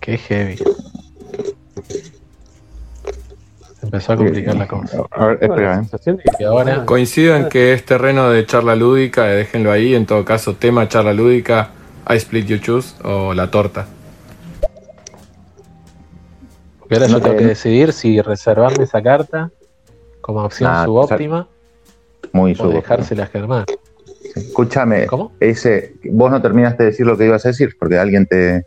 Qué 0.00 0.18
heavy. 0.18 0.58
Empezó 3.84 4.12
a 4.12 4.16
complicar 4.16 4.56
la 4.56 4.66
cosa. 4.66 5.04
espera, 5.40 5.82
¿eh? 5.82 6.84
Coincido 6.84 7.36
en 7.36 7.48
que 7.48 7.72
es 7.72 7.84
terreno 7.84 8.30
de 8.30 8.44
charla 8.46 8.74
lúdica, 8.74 9.30
eh, 9.32 9.36
déjenlo 9.36 9.70
ahí. 9.70 9.94
En 9.94 10.06
todo 10.06 10.24
caso, 10.24 10.54
tema 10.54 10.88
charla 10.88 11.12
lúdica, 11.12 11.70
I 12.08 12.16
split 12.16 12.46
you 12.46 12.58
choose 12.58 12.94
o 13.02 13.34
la 13.34 13.50
torta. 13.50 13.86
Porque 16.78 16.96
ahora 16.96 17.06
yo 17.06 17.20
tengo 17.20 17.36
que 17.36 17.46
decidir 17.46 17.92
si 17.92 18.20
reservarme 18.20 18.84
esa 18.84 19.02
carta 19.02 19.50
como 20.20 20.44
opción 20.44 20.84
subóptima 20.84 21.48
muy 22.32 22.56
o 22.58 22.68
dejársela 22.68 23.24
a 23.24 23.26
Germán. 23.26 23.64
Escúchame, 24.34 25.06
¿Cómo? 25.06 25.32
Ese, 25.38 25.94
vos 26.10 26.30
no 26.30 26.42
terminaste 26.42 26.82
de 26.82 26.90
decir 26.90 27.06
lo 27.06 27.16
que 27.16 27.26
ibas 27.26 27.44
a 27.44 27.48
decir 27.48 27.76
porque 27.78 27.98
alguien 27.98 28.26
te, 28.26 28.66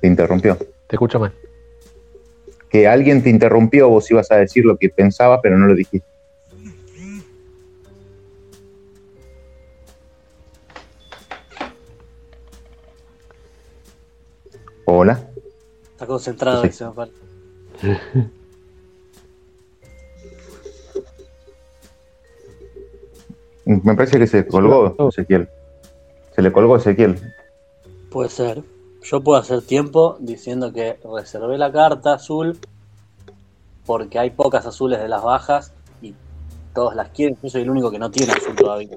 te 0.00 0.06
interrumpió. 0.06 0.56
Te 0.56 0.96
escucho 0.96 1.18
mal 1.18 1.32
que 2.70 2.86
alguien 2.86 3.22
te 3.22 3.30
interrumpió, 3.30 3.88
vos 3.88 4.10
ibas 4.10 4.30
a 4.30 4.36
decir 4.36 4.64
lo 4.64 4.76
que 4.76 4.88
pensaba, 4.88 5.42
pero 5.42 5.58
no 5.58 5.66
lo 5.66 5.74
dijiste. 5.74 6.08
Hola. 14.86 15.28
Está 15.92 16.06
concentrado, 16.06 16.64
sí. 16.64 16.84
Me 23.64 23.94
parece 23.94 24.18
que 24.18 24.26
se 24.26 24.46
colgó 24.46 25.08
Ezequiel. 25.08 25.48
Se 26.34 26.42
le 26.42 26.50
colgó 26.50 26.76
Ezequiel. 26.76 27.20
Puede 28.10 28.28
ser. 28.30 28.64
Yo 29.02 29.22
puedo 29.22 29.40
hacer 29.40 29.62
tiempo 29.62 30.16
diciendo 30.20 30.72
que 30.72 30.98
reservé 31.16 31.58
la 31.58 31.72
carta 31.72 32.14
azul 32.14 32.58
porque 33.86 34.18
hay 34.18 34.30
pocas 34.30 34.66
azules 34.66 35.00
de 35.00 35.08
las 35.08 35.22
bajas 35.22 35.72
y 36.02 36.14
todos 36.74 36.94
las 36.94 37.08
quieren. 37.08 37.36
Yo 37.42 37.48
soy 37.48 37.62
el 37.62 37.70
único 37.70 37.90
que 37.90 37.98
no 37.98 38.10
tiene 38.10 38.32
azul 38.32 38.54
todavía. 38.54 38.96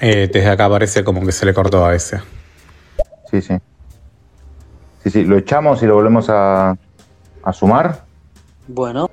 Eh, 0.00 0.30
desde 0.32 0.48
acá 0.48 0.68
parece 0.68 1.04
como 1.04 1.24
que 1.24 1.32
se 1.32 1.44
le 1.44 1.52
cortó 1.52 1.84
a 1.84 1.94
ese. 1.94 2.20
Sí, 3.30 3.42
sí. 3.42 3.54
Sí, 5.02 5.10
sí, 5.10 5.24
lo 5.24 5.36
echamos 5.36 5.82
y 5.82 5.86
lo 5.86 5.94
volvemos 5.94 6.30
a, 6.30 6.76
a 7.42 7.52
sumar. 7.52 8.04
Bueno. 8.66 9.10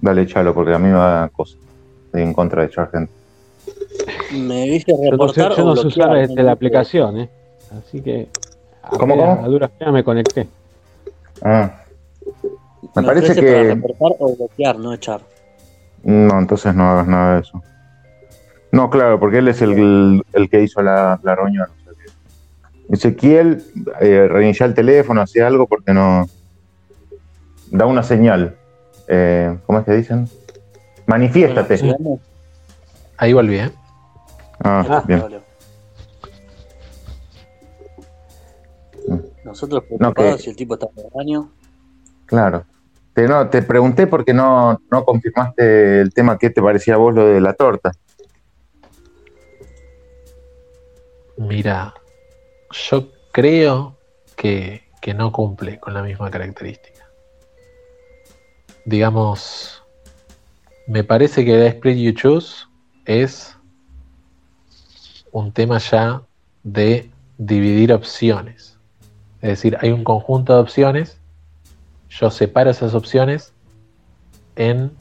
Dale, 0.00 0.22
échalo, 0.22 0.52
porque 0.52 0.74
a 0.74 0.78
mí 0.78 0.88
me 0.88 0.94
da 0.94 1.28
cosa. 1.28 1.56
Estoy 2.06 2.22
en 2.22 2.34
contra 2.34 2.62
de 2.62 2.68
echar 2.68 2.90
gente. 2.90 3.23
Me 4.34 4.64
dice 4.64 4.92
reportar 5.10 5.56
yo 5.56 5.64
no 5.64 5.76
sé, 5.76 5.86
usar 5.86 6.16
este, 6.16 6.42
la 6.42 6.52
aplicación, 6.52 7.20
¿eh? 7.20 7.30
Así 7.78 8.00
que 8.00 8.28
a, 8.82 8.90
¿Cómo, 8.90 9.16
cómo? 9.16 9.44
a 9.44 9.48
duras 9.48 9.70
penas 9.78 9.94
me 9.94 10.04
conecté. 10.04 10.46
Ah. 11.42 11.82
Me, 12.94 13.02
parece 13.02 13.34
que. 13.34 13.52
Para 13.52 13.62
reportar 13.62 14.12
o 14.18 14.36
bloquear, 14.36 14.78
no 14.78 14.92
echar. 14.92 15.20
No, 16.02 16.38
entonces 16.38 16.74
no 16.74 16.90
hagas 16.90 17.06
nada 17.06 17.34
de 17.34 17.40
eso. 17.40 17.62
No, 18.72 18.90
claro, 18.90 19.18
porque 19.20 19.38
él 19.38 19.48
es 19.48 19.62
el, 19.62 20.22
el, 20.32 20.50
que 20.50 20.62
hizo 20.62 20.82
la, 20.82 21.18
la 21.22 21.34
reunión. 21.34 21.68
Ezequiel, 22.90 23.62
eh, 24.00 24.26
reinicia 24.28 24.66
el 24.66 24.74
teléfono, 24.74 25.22
hacía 25.22 25.46
algo 25.46 25.66
porque 25.66 25.94
no. 25.94 26.28
Da 27.70 27.86
una 27.86 28.02
señal. 28.02 28.56
Eh, 29.08 29.56
¿Cómo 29.66 29.78
es 29.78 29.84
que 29.84 29.92
dicen? 29.92 30.28
Manifiéstate. 31.06 31.96
Ahí 33.16 33.32
volví, 33.32 33.58
¿eh? 33.58 33.70
Ah, 34.64 34.84
ah 34.88 35.04
bien. 35.06 35.22
Nosotros 39.44 39.84
preocupados 39.84 40.40
si 40.40 40.50
el 40.50 40.56
tipo 40.56 40.74
está 40.74 40.88
en 40.96 41.04
el 41.04 41.10
baño. 41.14 41.50
Claro. 42.24 42.64
Te, 43.12 43.28
no, 43.28 43.48
te 43.48 43.62
pregunté 43.62 44.06
porque 44.06 44.32
no, 44.32 44.80
no 44.90 45.04
confirmaste 45.04 46.00
el 46.00 46.12
tema 46.12 46.38
que 46.38 46.50
te 46.50 46.62
parecía 46.62 46.94
a 46.94 46.96
vos 46.96 47.14
lo 47.14 47.26
de 47.26 47.40
la 47.40 47.52
torta. 47.52 47.92
Mira, 51.36 51.94
yo 52.70 53.10
creo 53.32 53.96
que, 54.34 54.82
que 55.02 55.14
no 55.14 55.30
cumple 55.30 55.78
con 55.78 55.92
la 55.92 56.02
misma 56.02 56.30
característica. 56.30 57.06
Digamos, 58.86 59.84
me 60.86 61.04
parece 61.04 61.44
que 61.44 61.56
la 61.56 61.66
Split 61.66 61.98
You 61.98 62.12
Choose 62.12 62.64
es 63.04 63.53
un 65.34 65.50
tema 65.50 65.78
ya 65.78 66.22
de 66.62 67.10
dividir 67.38 67.92
opciones. 67.92 68.78
Es 69.42 69.48
decir, 69.50 69.76
hay 69.80 69.90
un 69.90 70.04
conjunto 70.04 70.54
de 70.54 70.60
opciones, 70.60 71.18
yo 72.08 72.30
separo 72.30 72.70
esas 72.70 72.94
opciones 72.94 73.52
en 74.54 74.92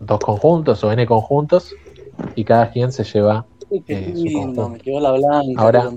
dos 0.00 0.18
conjuntos 0.18 0.82
o 0.82 0.90
n 0.90 1.06
conjuntos 1.06 1.72
y 2.34 2.44
cada 2.44 2.72
quien 2.72 2.90
se 2.90 3.04
lleva 3.04 3.46
eh, 3.86 4.12
su 4.16 4.24
conjunto. 4.24 4.68
Me 4.70 4.78
quedó 4.80 4.98
la 4.98 5.12
blanca, 5.12 5.62
Ahora, 5.62 5.88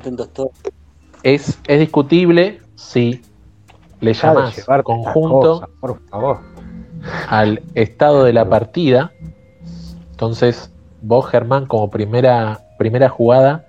Es, 1.24 1.60
es 1.68 1.80
discutible 1.80 2.62
si 2.76 3.24
le 4.01 4.14
llamas 4.14 4.64
conjunto 4.84 5.68
por 5.82 5.99
favor. 6.10 6.41
al 7.28 7.64
estado 7.74 8.24
de 8.24 8.34
la 8.34 8.47
partida. 8.47 9.12
Entonces, 10.12 10.72
vos, 11.02 11.28
Germán, 11.28 11.66
como 11.66 11.89
primera 11.89 12.68
primera 12.78 13.10
jugada 13.10 13.66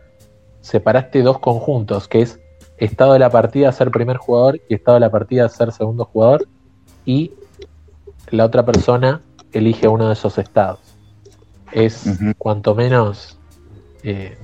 separaste 0.61 1.23
dos 1.23 1.39
conjuntos, 1.39 2.09
que 2.09 2.23
es 2.23 2.39
estado 2.77 3.15
de 3.15 3.19
la 3.19 3.31
partida 3.31 3.73
ser 3.73 3.91
primer 3.91 4.19
jugador 4.19 4.61
y 4.69 4.75
estado 4.75 4.97
de 4.97 5.01
la 5.01 5.11
partida 5.11 5.49
ser 5.49 5.73
segundo 5.73 6.05
jugador, 6.05 6.47
y 7.05 7.33
la 8.31 8.45
otra 8.45 8.65
persona 8.65 9.23
elige 9.53 9.89
uno 9.89 10.09
de 10.09 10.13
esos 10.13 10.39
estados. 10.39 10.81
Es 11.73 12.05
cuanto 12.37 12.75
menos, 12.75 13.39
eh, 14.03 14.37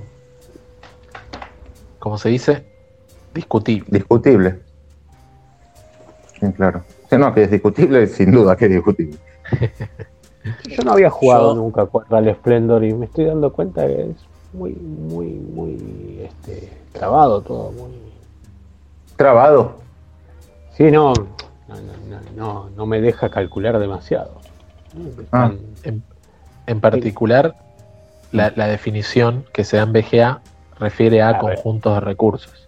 ¿cómo 1.99 2.17
se 2.17 2.29
dice? 2.29 2.65
Discutible. 3.33 3.87
Discutible. 3.91 4.59
Sí, 6.39 6.51
claro. 6.53 6.83
no, 7.11 7.33
que 7.33 7.43
es 7.43 7.51
discutible, 7.51 8.07
sin 8.07 8.31
duda 8.31 8.55
que 8.55 8.65
es 8.65 8.71
discutible. 8.71 9.17
Yo 10.67 10.83
no 10.83 10.91
había 10.91 11.09
jugado 11.09 11.55
nunca 11.55 11.85
contra 11.87 12.19
el 12.19 12.33
Splendor 12.35 12.83
y 12.83 12.93
me 12.93 13.05
estoy 13.05 13.25
dando 13.25 13.51
cuenta 13.51 13.87
que 13.87 14.11
es 14.11 14.15
muy, 14.53 14.73
muy, 14.73 15.27
muy 15.27 16.21
este, 16.23 16.71
trabado 16.91 17.41
todo, 17.41 17.71
muy. 17.71 17.91
¿Trabado? 19.15 19.77
Sí, 20.73 20.91
no, 20.91 21.13
no, 22.35 22.69
no, 22.75 22.85
me 22.85 23.01
deja 23.01 23.29
calcular 23.29 23.79
demasiado. 23.79 24.39
Ah. 25.31 25.51
En, 26.67 26.79
particular, 26.79 27.55
la, 28.31 28.49
definición 28.49 29.45
que 29.53 29.63
se 29.63 29.77
da 29.77 29.83
en 29.83 29.93
BGA 29.93 30.41
refiere 30.79 31.21
a, 31.21 31.37
conjuntos 31.37 31.95
de 31.95 31.99
recursos. 32.01 32.67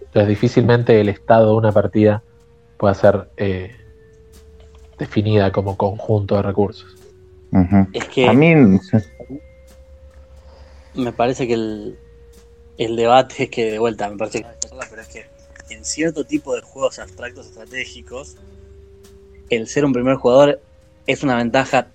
Entonces, 0.00 0.28
difícilmente 0.28 1.00
el 1.00 1.08
estado 1.08 1.50
de 1.50 1.56
una 1.56 1.72
partida 1.72 2.22
pueda 2.78 2.94
ser 2.94 3.28
eh, 3.36 3.83
definida 4.98 5.52
como 5.52 5.76
conjunto 5.76 6.36
de 6.36 6.42
recursos. 6.42 6.96
Es 7.92 8.08
que 8.08 8.26
a 8.26 8.32
mí 8.32 8.52
me 10.94 11.12
parece 11.12 11.46
que 11.46 11.54
el, 11.54 11.98
el 12.78 12.96
debate 12.96 13.44
es 13.44 13.50
que, 13.50 13.70
de 13.72 13.78
vuelta, 13.78 14.08
me 14.08 14.16
parece 14.16 14.42
que 14.42 14.46
pero 14.90 15.02
es 15.02 15.08
que 15.08 15.26
en 15.70 15.84
cierto 15.84 16.24
tipo 16.24 16.54
de 16.54 16.62
juegos 16.62 16.98
abstractos 16.98 17.46
estratégicos, 17.46 18.36
el 19.50 19.66
ser 19.68 19.84
un 19.84 19.92
primer 19.92 20.16
jugador 20.16 20.60
es 21.06 21.22
una 21.22 21.36
ventaja 21.36 21.88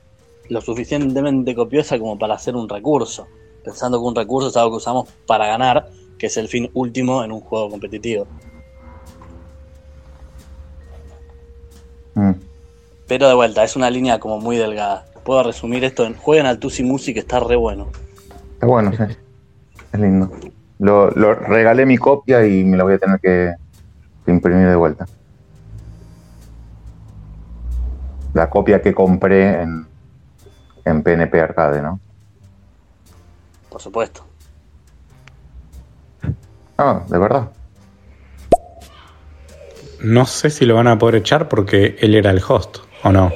lo 0.47 0.61
suficientemente 0.61 1.53
copiosa 1.55 1.99
como 1.99 2.17
para 2.17 2.35
hacer 2.35 2.55
un 2.55 2.67
recurso, 2.67 3.27
pensando 3.63 3.99
que 3.99 4.05
un 4.05 4.15
recurso 4.15 4.49
es 4.49 4.57
algo 4.57 4.71
que 4.71 4.77
usamos 4.77 5.09
para 5.25 5.45
ganar, 5.45 5.89
que 6.17 6.27
es 6.27 6.37
el 6.37 6.47
fin 6.47 6.69
último 6.73 7.23
en 7.23 7.31
un 7.31 7.41
juego 7.41 7.69
competitivo. 7.69 8.27
Mm. 12.15 12.48
Pero 13.09 13.27
de 13.27 13.33
vuelta, 13.33 13.63
es 13.63 13.75
una 13.75 13.89
línea 13.89 14.19
como 14.19 14.39
muy 14.39 14.55
delgada. 14.55 15.03
Puedo 15.23 15.41
resumir 15.41 15.83
esto 15.83 16.05
en 16.05 16.13
jueguen 16.13 16.45
al 16.45 16.59
Tusi 16.59 16.83
Music, 16.83 17.17
está 17.17 17.39
re 17.39 17.55
bueno. 17.55 17.87
Está 18.53 18.67
bueno, 18.67 18.91
sí. 18.91 19.03
Es 19.91 19.99
lindo. 19.99 20.31
Lo, 20.77 21.09
regalé 21.09 21.87
mi 21.87 21.97
copia 21.97 22.45
y 22.45 22.63
me 22.63 22.77
la 22.77 22.83
voy 22.83 22.93
a 22.93 22.99
tener 22.99 23.19
que, 23.19 23.55
imprimir 24.27 24.67
de 24.67 24.75
vuelta. 24.75 25.07
La 28.35 28.47
copia 28.47 28.79
que 28.79 28.93
compré 28.93 29.63
en, 29.63 29.87
en 30.85 31.01
PNP 31.01 31.41
Arcade, 31.41 31.81
¿no? 31.81 31.99
Por 33.71 33.81
supuesto. 33.81 34.23
Ah, 36.77 37.01
de 37.09 37.17
verdad. 37.17 37.49
No 40.03 40.27
sé 40.27 40.51
si 40.51 40.67
lo 40.67 40.75
van 40.75 40.87
a 40.87 40.99
poder 40.99 41.15
echar 41.15 41.49
porque 41.49 41.97
él 41.99 42.13
era 42.13 42.29
el 42.29 42.41
host, 42.47 42.77
¿o 43.03 43.11
no? 43.11 43.31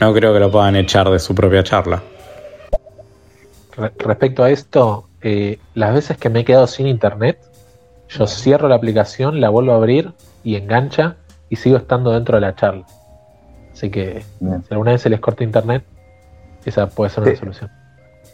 No 0.00 0.14
creo 0.14 0.32
que 0.32 0.40
lo 0.40 0.50
puedan 0.50 0.76
echar 0.76 1.10
de 1.10 1.18
su 1.18 1.34
propia 1.34 1.62
charla 1.62 2.02
respecto 3.98 4.42
a 4.44 4.50
esto, 4.50 5.08
eh, 5.22 5.58
las 5.74 5.94
veces 5.94 6.16
que 6.18 6.28
me 6.28 6.40
he 6.40 6.44
quedado 6.44 6.66
sin 6.66 6.86
internet, 6.86 7.38
Yo 8.08 8.26
cierro 8.26 8.68
la 8.68 8.74
aplicación, 8.74 9.40
la 9.40 9.50
vuelvo 9.50 9.70
a 9.72 9.76
abrir 9.76 10.12
y 10.42 10.56
engancha 10.56 11.14
y 11.48 11.54
sigo 11.54 11.76
estando 11.76 12.10
dentro 12.10 12.38
de 12.38 12.40
la 12.40 12.56
charla. 12.56 12.84
Así 13.72 13.88
que 13.88 14.24
si 14.40 14.46
alguna 14.70 14.90
vez 14.90 15.02
se 15.02 15.10
les 15.10 15.20
corta 15.20 15.44
internet, 15.44 15.84
esa 16.64 16.88
puede 16.88 17.10
ser 17.10 17.22
una 17.22 17.36
solución. 17.36 17.70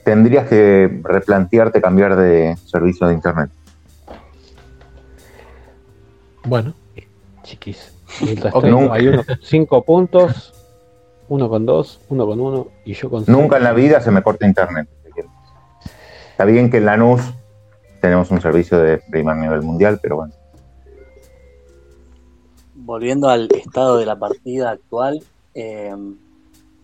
Tendrías 0.03 0.49
que 0.49 0.99
replantearte 1.05 1.83
cambiar 1.83 2.17
de 2.17 2.57
servicio 2.65 3.07
de 3.07 3.13
internet. 3.13 3.51
Bueno. 6.43 6.73
Chiquis. 7.43 7.96
Hay 8.93 9.09
uno 9.09 9.25
con 9.25 9.39
cinco 9.43 9.83
puntos, 9.83 10.53
uno 11.29 11.49
con 11.49 11.67
dos, 11.67 12.01
uno 12.09 12.27
con 12.27 12.41
uno 12.41 12.69
y 12.85 12.95
yo 12.95 13.11
con 13.11 13.25
Nunca 13.27 13.57
en 13.57 13.65
la 13.65 13.73
vida 13.73 14.01
se 14.01 14.11
me 14.11 14.23
corta 14.23 14.47
internet. 14.47 14.89
Está 16.31 16.45
bien 16.45 16.71
que 16.71 16.77
en 16.77 16.85
Lanús 16.85 17.23
tenemos 18.01 18.31
un 18.31 18.43
servicio 18.43 18.79
de 18.79 18.99
primer 18.99 19.37
nivel 19.37 19.63
mundial, 19.63 19.99
pero 20.03 20.17
bueno. 20.17 20.35
Volviendo 22.75 23.31
al 23.31 23.49
estado 23.51 23.97
de 23.97 24.05
la 24.05 24.17
partida 24.17 24.71
actual, 24.71 25.23
eh, 25.55 25.95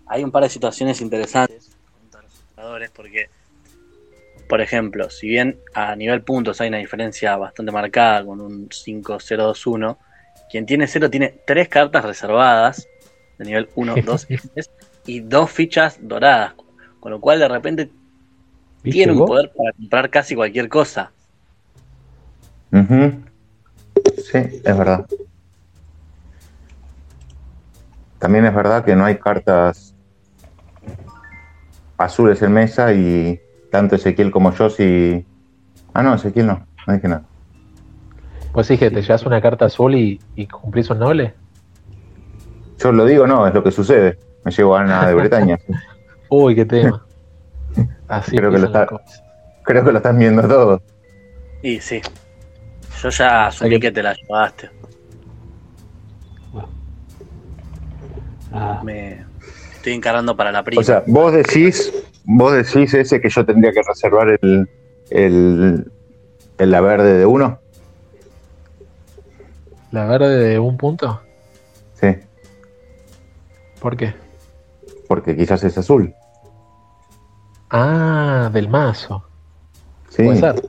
hay 0.06 0.24
un 0.24 0.30
par 0.30 0.42
de 0.42 0.48
situaciones 0.48 1.00
interesantes 1.02 1.70
con 2.10 2.22
los 2.22 2.32
jugadores 2.48 2.90
porque, 2.90 3.28
por 4.48 4.62
ejemplo, 4.62 5.10
si 5.10 5.28
bien 5.28 5.58
a 5.74 5.94
nivel 5.96 6.22
puntos 6.22 6.60
hay 6.60 6.68
una 6.68 6.78
diferencia 6.78 7.36
bastante 7.36 7.72
marcada 7.72 8.24
con 8.24 8.40
un 8.40 8.68
5-0-2-1, 8.70 9.96
quien 10.52 10.66
tiene 10.66 10.86
0 10.86 11.08
tiene 11.08 11.34
tres 11.46 11.66
cartas 11.68 12.04
reservadas 12.04 12.86
de 13.38 13.44
nivel 13.46 13.70
1, 13.74 13.94
2 14.04 14.26
y 14.28 14.36
3 14.36 14.70
y 15.06 15.20
dos 15.20 15.50
fichas 15.50 15.98
doradas, 16.00 16.52
con 17.00 17.10
lo 17.10 17.20
cual 17.20 17.38
de 17.38 17.48
repente 17.48 17.90
tiene 18.82 19.14
un 19.14 19.26
poder 19.26 19.50
para 19.56 19.72
comprar 19.72 20.10
casi 20.10 20.34
cualquier 20.34 20.68
cosa. 20.68 21.10
Sí, 22.70 24.38
es 24.38 24.78
verdad. 24.78 25.06
También 28.18 28.44
es 28.44 28.54
verdad 28.54 28.84
que 28.84 28.94
no 28.94 29.06
hay 29.06 29.16
cartas 29.16 29.94
azules 31.96 32.42
en 32.42 32.52
mesa 32.52 32.92
y 32.92 33.40
tanto 33.70 33.96
Ezequiel 33.96 34.30
como 34.30 34.52
yo 34.52 34.68
si... 34.68 35.24
Ah, 35.94 36.02
no, 36.02 36.14
Ezequiel 36.14 36.46
no, 36.46 36.66
no 36.86 36.94
dije 36.94 37.08
nada. 37.08 37.24
Pues 38.52 38.66
sí, 38.66 38.76
que 38.76 38.90
te 38.90 39.00
llevas 39.00 39.24
una 39.24 39.40
carta 39.40 39.66
azul 39.66 39.94
y, 39.94 40.18
cumplís 40.46 40.90
un 40.90 40.98
noble. 40.98 41.34
Yo 42.78 42.92
lo 42.92 43.04
digo, 43.06 43.26
no, 43.26 43.46
es 43.46 43.54
lo 43.54 43.62
que 43.62 43.70
sucede. 43.70 44.18
Me 44.44 44.50
llevo 44.50 44.76
a 44.76 44.82
Ana 44.82 45.06
de 45.06 45.14
Bretaña. 45.14 45.58
Uy, 46.28 46.54
qué 46.54 46.64
tema. 46.64 47.06
Así 48.08 48.36
creo 48.36 48.50
que, 48.50 48.58
lo 48.58 48.70
creo 49.62 49.84
que 49.84 49.92
lo 49.92 49.96
están 49.96 50.18
viendo 50.18 50.46
todos. 50.46 50.82
Y 51.62 51.80
sí. 51.80 52.02
Yo 53.00 53.08
ya 53.08 53.46
asumí 53.46 53.80
que 53.80 53.90
te 53.90 54.02
la 54.02 54.14
llevaste. 54.14 54.70
Ah. 58.52 58.82
Me 58.84 59.24
estoy 59.74 59.94
encarando 59.94 60.36
para 60.36 60.52
la 60.52 60.62
prima. 60.62 60.80
O 60.80 60.84
sea, 60.84 61.02
vos 61.06 61.32
decís, 61.32 61.92
vos 62.24 62.52
decís 62.52 62.92
ese 62.92 63.20
que 63.20 63.30
yo 63.30 63.46
tendría 63.46 63.72
que 63.72 63.80
reservar 63.82 64.38
el, 64.40 64.68
el, 65.10 65.90
la 66.58 66.80
verde 66.80 67.18
de 67.18 67.26
uno. 67.26 67.61
¿La 69.92 70.06
verde 70.06 70.48
de 70.48 70.58
un 70.58 70.78
punto? 70.78 71.20
Sí. 71.92 72.08
¿Por 73.78 73.96
qué? 73.96 74.14
Porque 75.06 75.36
quizás 75.36 75.62
es 75.64 75.76
azul. 75.76 76.14
Ah, 77.70 78.50
del 78.52 78.68
mazo. 78.70 79.22
Sí. 80.08 80.24
Puede 80.24 80.40
ser. 80.40 80.68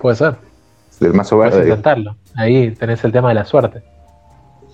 Puede 0.00 0.16
ser. 0.16 0.36
Del 1.00 1.12
mazo 1.12 1.38
verde. 1.38 1.56
Puedes 1.56 1.68
intentarlo. 1.68 2.16
Ahí 2.36 2.70
tenés 2.70 3.02
el 3.02 3.10
tema 3.10 3.30
de 3.30 3.34
la 3.34 3.44
suerte. 3.44 3.82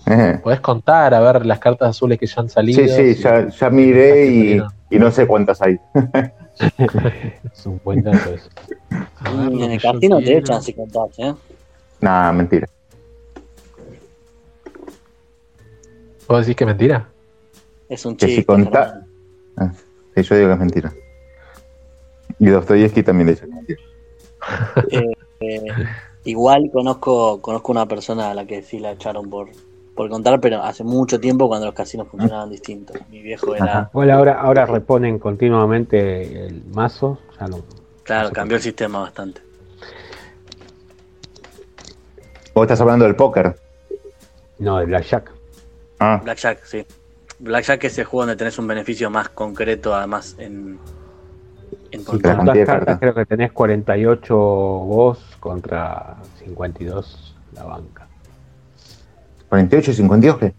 Eh. 0.05 0.39
Podés 0.43 0.59
contar 0.59 1.13
a 1.15 1.19
ver 1.19 1.43
las 1.45 1.57
cartas 1.57 1.89
azules 1.89 2.19
que 2.19 2.27
ya 2.27 2.41
han 2.41 2.49
salido. 2.49 2.79
Sí, 2.79 2.89
sí, 2.89 3.21
ya, 3.21 3.47
ya 3.47 3.69
miré 3.71 4.27
y, 4.27 4.61
y, 4.91 4.99
no 4.99 5.09
sé 5.09 5.25
cuántas 5.25 5.61
hay. 5.63 5.79
es 7.51 7.65
un 7.65 7.81
buen 7.83 8.03
dato 8.03 8.33
eso. 8.33 8.49
en 9.25 9.71
el 9.71 9.81
casino 9.81 10.19
te 10.19 10.37
echan 10.37 10.61
si 10.61 10.73
contás, 10.73 11.17
¿eh? 11.17 11.33
Nah, 12.01 12.31
mentira. 12.33 12.67
¿Vos 16.33 16.47
decís 16.47 16.55
que 16.55 16.65
mentira? 16.65 17.07
Es 17.87 18.07
un 18.07 18.17
chiste. 18.17 18.25
Que 18.25 18.35
si 18.41 18.43
contás. 18.43 18.95
Ah, 19.55 19.71
yo 20.15 20.35
digo 20.35 20.47
que 20.47 20.53
es 20.53 20.59
mentira. 20.59 20.91
Y 22.39 22.47
Dostoyevsky 22.47 23.03
también 23.03 23.27
dice 23.27 23.41
que 23.41 23.51
es 23.51 23.55
mentira. 23.55 23.81
Eh, 24.89 25.13
eh, 25.41 25.67
igual 26.23 26.71
conozco 26.73 27.39
conozco 27.39 27.71
una 27.71 27.85
persona 27.85 28.31
a 28.31 28.33
la 28.33 28.47
que 28.47 28.63
sí 28.63 28.79
la 28.79 28.93
echaron 28.93 29.29
por, 29.29 29.49
por 29.93 30.09
contar, 30.09 30.41
pero 30.41 30.63
hace 30.63 30.83
mucho 30.83 31.19
tiempo 31.19 31.47
cuando 31.47 31.67
los 31.67 31.75
casinos 31.75 32.07
funcionaban 32.07 32.49
distintos. 32.49 32.97
Mi 33.11 33.21
viejo 33.21 33.53
era. 33.53 33.91
Bueno, 33.93 34.15
ahora, 34.15 34.41
ahora 34.41 34.65
reponen 34.65 35.19
continuamente 35.19 36.47
el 36.47 36.65
mazo. 36.73 37.19
Ya 37.39 37.47
no, 37.47 37.59
claro, 38.01 38.31
cambió 38.31 38.57
el 38.57 38.63
sistema 38.63 39.01
bastante. 39.01 39.39
¿Vos 42.55 42.63
estás 42.63 42.81
hablando 42.81 43.05
del 43.05 43.15
póker? 43.15 43.55
No, 44.57 44.79
del 44.79 44.87
Blackjack. 44.87 45.32
Ah. 45.99 46.19
Blackjack, 46.23 46.63
sí. 46.65 46.85
Blackjack 47.39 47.83
es 47.85 47.97
el 47.97 48.05
juego 48.05 48.25
donde 48.25 48.37
tenés 48.37 48.57
un 48.57 48.67
beneficio 48.67 49.09
más 49.09 49.29
concreto, 49.29 49.95
además, 49.95 50.35
en, 50.37 50.79
en 51.91 52.03
cartas, 52.03 52.99
creo 52.99 53.13
que 53.13 53.25
tenés 53.25 53.51
48 53.51 54.35
vos 54.35 55.19
contra 55.39 56.15
52 56.39 57.35
la 57.53 57.63
banca. 57.63 58.07
¿48 59.49 59.89
y 59.89 59.93
52 59.93 60.37
qué? 60.39 60.53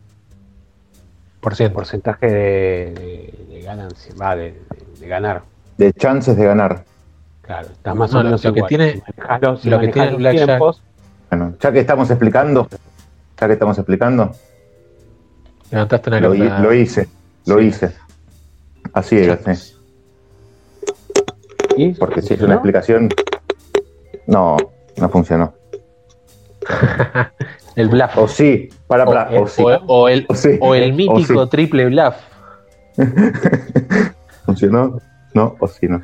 Por 1.41 1.57
ciento. 1.57 1.75
Porcentaje 1.75 2.27
de, 2.27 3.35
de, 3.51 3.63
ganancia, 3.63 4.15
va, 4.21 4.37
de, 4.37 4.55
ganar. 5.01 5.43
De 5.77 5.93
chances 5.93 6.37
de 6.37 6.45
ganar. 6.45 6.85
Claro, 7.43 7.69
está 7.69 7.95
más 7.95 8.15
o 8.15 8.23
menos 8.23 8.43
lo 8.45 8.55
que 8.55 8.63
tiene, 8.63 9.03
lo 9.65 9.81
que 9.81 9.89
tiene 9.89 10.15
Blackjack. 10.17 10.63
Bueno, 11.31 11.55
ya 11.61 11.73
que 11.73 11.81
estamos 11.81 12.09
explicando, 12.11 12.69
ya 13.39 13.47
que 13.47 13.53
estamos 13.53 13.77
explicando, 13.77 14.33
levantaste 15.75 16.09
una 16.11 16.21
lo, 16.21 16.35
lo 16.35 16.73
hice, 16.73 17.09
lo 17.47 17.61
hice. 17.61 17.93
Así 18.93 19.17
es, 19.17 19.39
porque 21.99 22.23
si 22.23 22.35
es 22.35 22.41
una 22.41 22.55
explicación. 22.55 23.09
No, 24.27 24.57
no 24.97 25.09
funcionó. 25.11 25.53
el 27.77 27.89
bluff. 27.89 28.17
O 28.17 28.29
sí, 28.29 28.71
para, 28.87 29.05
para 29.05 29.29
o, 29.31 29.47
o, 29.87 30.09
el, 30.09 30.27
o, 30.61 30.75
el 30.75 30.93
mítico 30.93 31.49
triple 31.49 31.87
bluff. 31.87 32.15
¿Funcionó? 34.47 35.01
No, 35.35 35.57
o 35.59 35.67
sí, 35.67 35.89
no. 35.89 36.01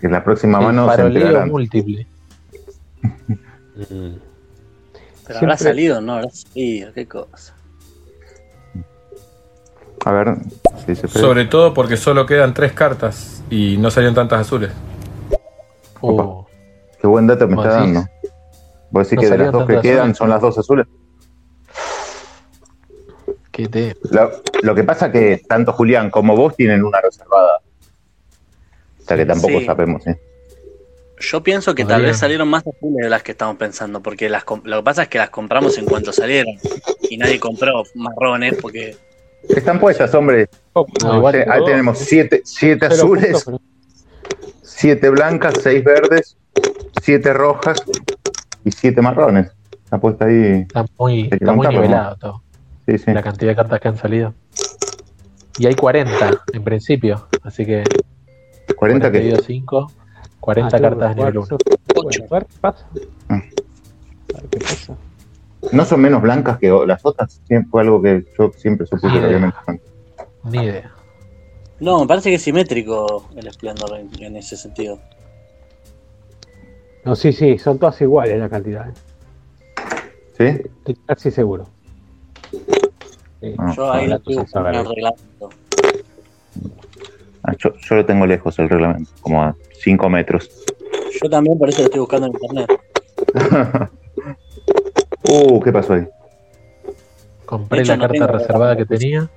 En 0.00 0.12
la 0.12 0.22
próxima 0.22 0.58
el 0.58 0.66
mano 0.66 0.94
se 0.94 1.02
enterarán. 1.02 1.50
múltiple. 1.50 2.06
Pero 5.26 5.38
habrá 5.38 5.56
salido, 5.56 6.00
¿no? 6.00 6.14
Habrá 6.14 6.30
salido, 6.30 6.92
qué 6.92 7.06
cosa. 7.06 7.54
A 10.04 10.12
ver, 10.12 10.36
si 10.84 10.96
se 10.96 11.08
Sobre 11.08 11.44
todo 11.44 11.72
porque 11.74 11.96
solo 11.96 12.26
quedan 12.26 12.54
tres 12.54 12.72
cartas 12.72 13.42
y 13.50 13.76
no 13.78 13.90
salieron 13.90 14.14
tantas 14.14 14.40
azules. 14.40 14.72
Oh. 16.00 16.46
Qué 17.00 17.06
buen 17.06 17.26
dato 17.26 17.46
me 17.46 17.56
está 17.56 17.68
dando. 17.68 18.04
¿Vos 18.90 19.08
decís 19.08 19.24
que 19.24 19.30
de 19.30 19.38
las 19.38 19.52
dos 19.52 19.66
que 19.66 19.80
quedan 19.80 20.14
son 20.14 20.28
las 20.28 20.40
dos 20.40 20.58
azules? 20.58 20.86
¿Qué 23.50 23.68
te... 23.68 23.96
lo, 24.62 24.74
que 24.74 24.82
pasa 24.82 25.06
es 25.06 25.12
que 25.12 25.42
tanto 25.46 25.72
Julián 25.72 26.10
como 26.10 26.34
vos 26.34 26.56
tienen 26.56 26.82
una 26.84 27.00
reservada. 27.00 27.60
O 29.00 29.04
sea 29.04 29.16
que 29.16 29.26
tampoco 29.26 29.60
sabemos, 29.64 30.06
¿eh? 30.06 30.18
Yo 31.20 31.42
pienso 31.42 31.74
que 31.74 31.84
tal 31.84 32.02
vez 32.02 32.16
salieron 32.16 32.48
más 32.48 32.64
azules 32.66 33.04
de 33.04 33.08
las 33.08 33.22
que 33.22 33.32
estamos 33.32 33.56
pensando, 33.56 34.02
porque 34.02 34.28
las, 34.28 34.44
lo 34.64 34.78
que 34.78 34.82
pasa 34.82 35.04
es 35.04 35.08
que 35.08 35.18
las 35.18 35.30
compramos 35.30 35.78
en 35.78 35.84
cuanto 35.84 36.12
salieron 36.12 36.54
y 37.08 37.16
nadie 37.16 37.38
compró 37.38 37.84
marrones 37.94 38.56
porque 38.60 38.96
están 39.48 39.80
puestas, 39.80 40.14
hombre. 40.14 40.48
ahí 40.74 41.64
tenemos 41.64 41.98
siete, 41.98 42.42
siete 42.44 42.86
azules, 42.86 43.44
siete 44.62 45.10
blancas, 45.10 45.54
seis 45.62 45.84
verdes, 45.84 46.36
siete 47.02 47.32
rojas 47.32 47.82
y 48.64 48.70
siete 48.70 49.02
marrones. 49.02 49.50
Está 49.84 49.98
puesta 49.98 50.26
ahí. 50.26 50.62
Está 50.62 50.86
muy, 50.98 51.28
está 51.30 51.52
muy 51.52 51.66
nivelado 51.66 52.16
todo. 52.16 52.42
Sí, 52.86 52.98
sí. 52.98 53.12
La 53.12 53.22
cantidad 53.22 53.52
de 53.52 53.56
cartas 53.56 53.80
que 53.80 53.88
han 53.88 53.96
salido. 53.96 54.34
Y 55.58 55.66
hay 55.66 55.74
40 55.74 56.44
en 56.52 56.64
principio, 56.64 57.28
así 57.42 57.66
que. 57.66 57.84
40 58.76 59.12
que. 59.12 59.36
5, 59.36 59.92
40 60.40 60.80
cartas 60.80 61.10
de 61.10 61.14
nivel 61.14 61.38
1. 61.38 61.46
8. 61.94 62.24
A 62.30 62.34
ver 62.34 62.46
qué 62.46 62.54
pasa. 62.60 62.86
A 63.28 63.34
ver 63.34 64.48
qué 64.50 64.58
pasa. 64.60 64.96
¿No 65.70 65.84
son 65.84 66.00
menos 66.00 66.20
blancas 66.20 66.58
que 66.58 66.68
las 66.86 67.04
otras? 67.04 67.40
Fue 67.70 67.82
algo 67.82 68.02
que 68.02 68.24
yo 68.36 68.50
siempre 68.56 68.86
supuse 68.86 69.12
que 69.12 69.24
había 69.24 69.54
Ni 70.44 70.64
idea. 70.64 70.92
No, 71.78 72.00
me 72.00 72.06
parece 72.06 72.30
que 72.30 72.36
es 72.36 72.42
simétrico 72.42 73.28
el 73.36 73.52
Splendor 73.52 74.00
en, 74.18 74.36
ese 74.36 74.56
sentido. 74.56 74.98
No, 77.04 77.14
sí, 77.14 77.32
sí, 77.32 77.58
son 77.58 77.78
todas 77.78 78.00
iguales 78.00 78.38
la 78.38 78.48
cantidad. 78.48 78.88
¿eh? 78.88 78.92
¿Sí? 80.36 80.44
Estoy 80.78 80.96
casi 81.06 81.30
seguro. 81.30 81.68
Ah, 83.58 83.72
yo 83.76 83.92
ahí 83.92 84.06
lo 84.08 84.16
estoy 84.16 84.36
buscando 84.36 84.70
el 84.70 84.86
reglamento. 84.86 85.48
Ah, 87.44 87.54
yo, 87.58 87.74
yo, 87.76 87.96
lo 87.96 88.06
tengo 88.06 88.26
lejos 88.26 88.58
el 88.58 88.68
reglamento, 88.68 89.10
como 89.20 89.42
a 89.42 89.56
5 89.80 90.08
metros. 90.08 90.50
Yo 91.20 91.28
también, 91.28 91.58
por 91.58 91.68
eso 91.68 91.80
lo 91.80 91.84
estoy 91.86 92.00
buscando 92.00 92.26
en 92.28 92.32
internet. 92.34 92.80
uh, 95.32 95.60
¿qué 95.60 95.72
pasó 95.72 95.94
ahí? 95.94 96.06
Compré 97.46 97.84
la 97.84 97.98
carta 97.98 98.26
reservada 98.26 98.76
que 98.76 98.86
tenía 98.86 99.28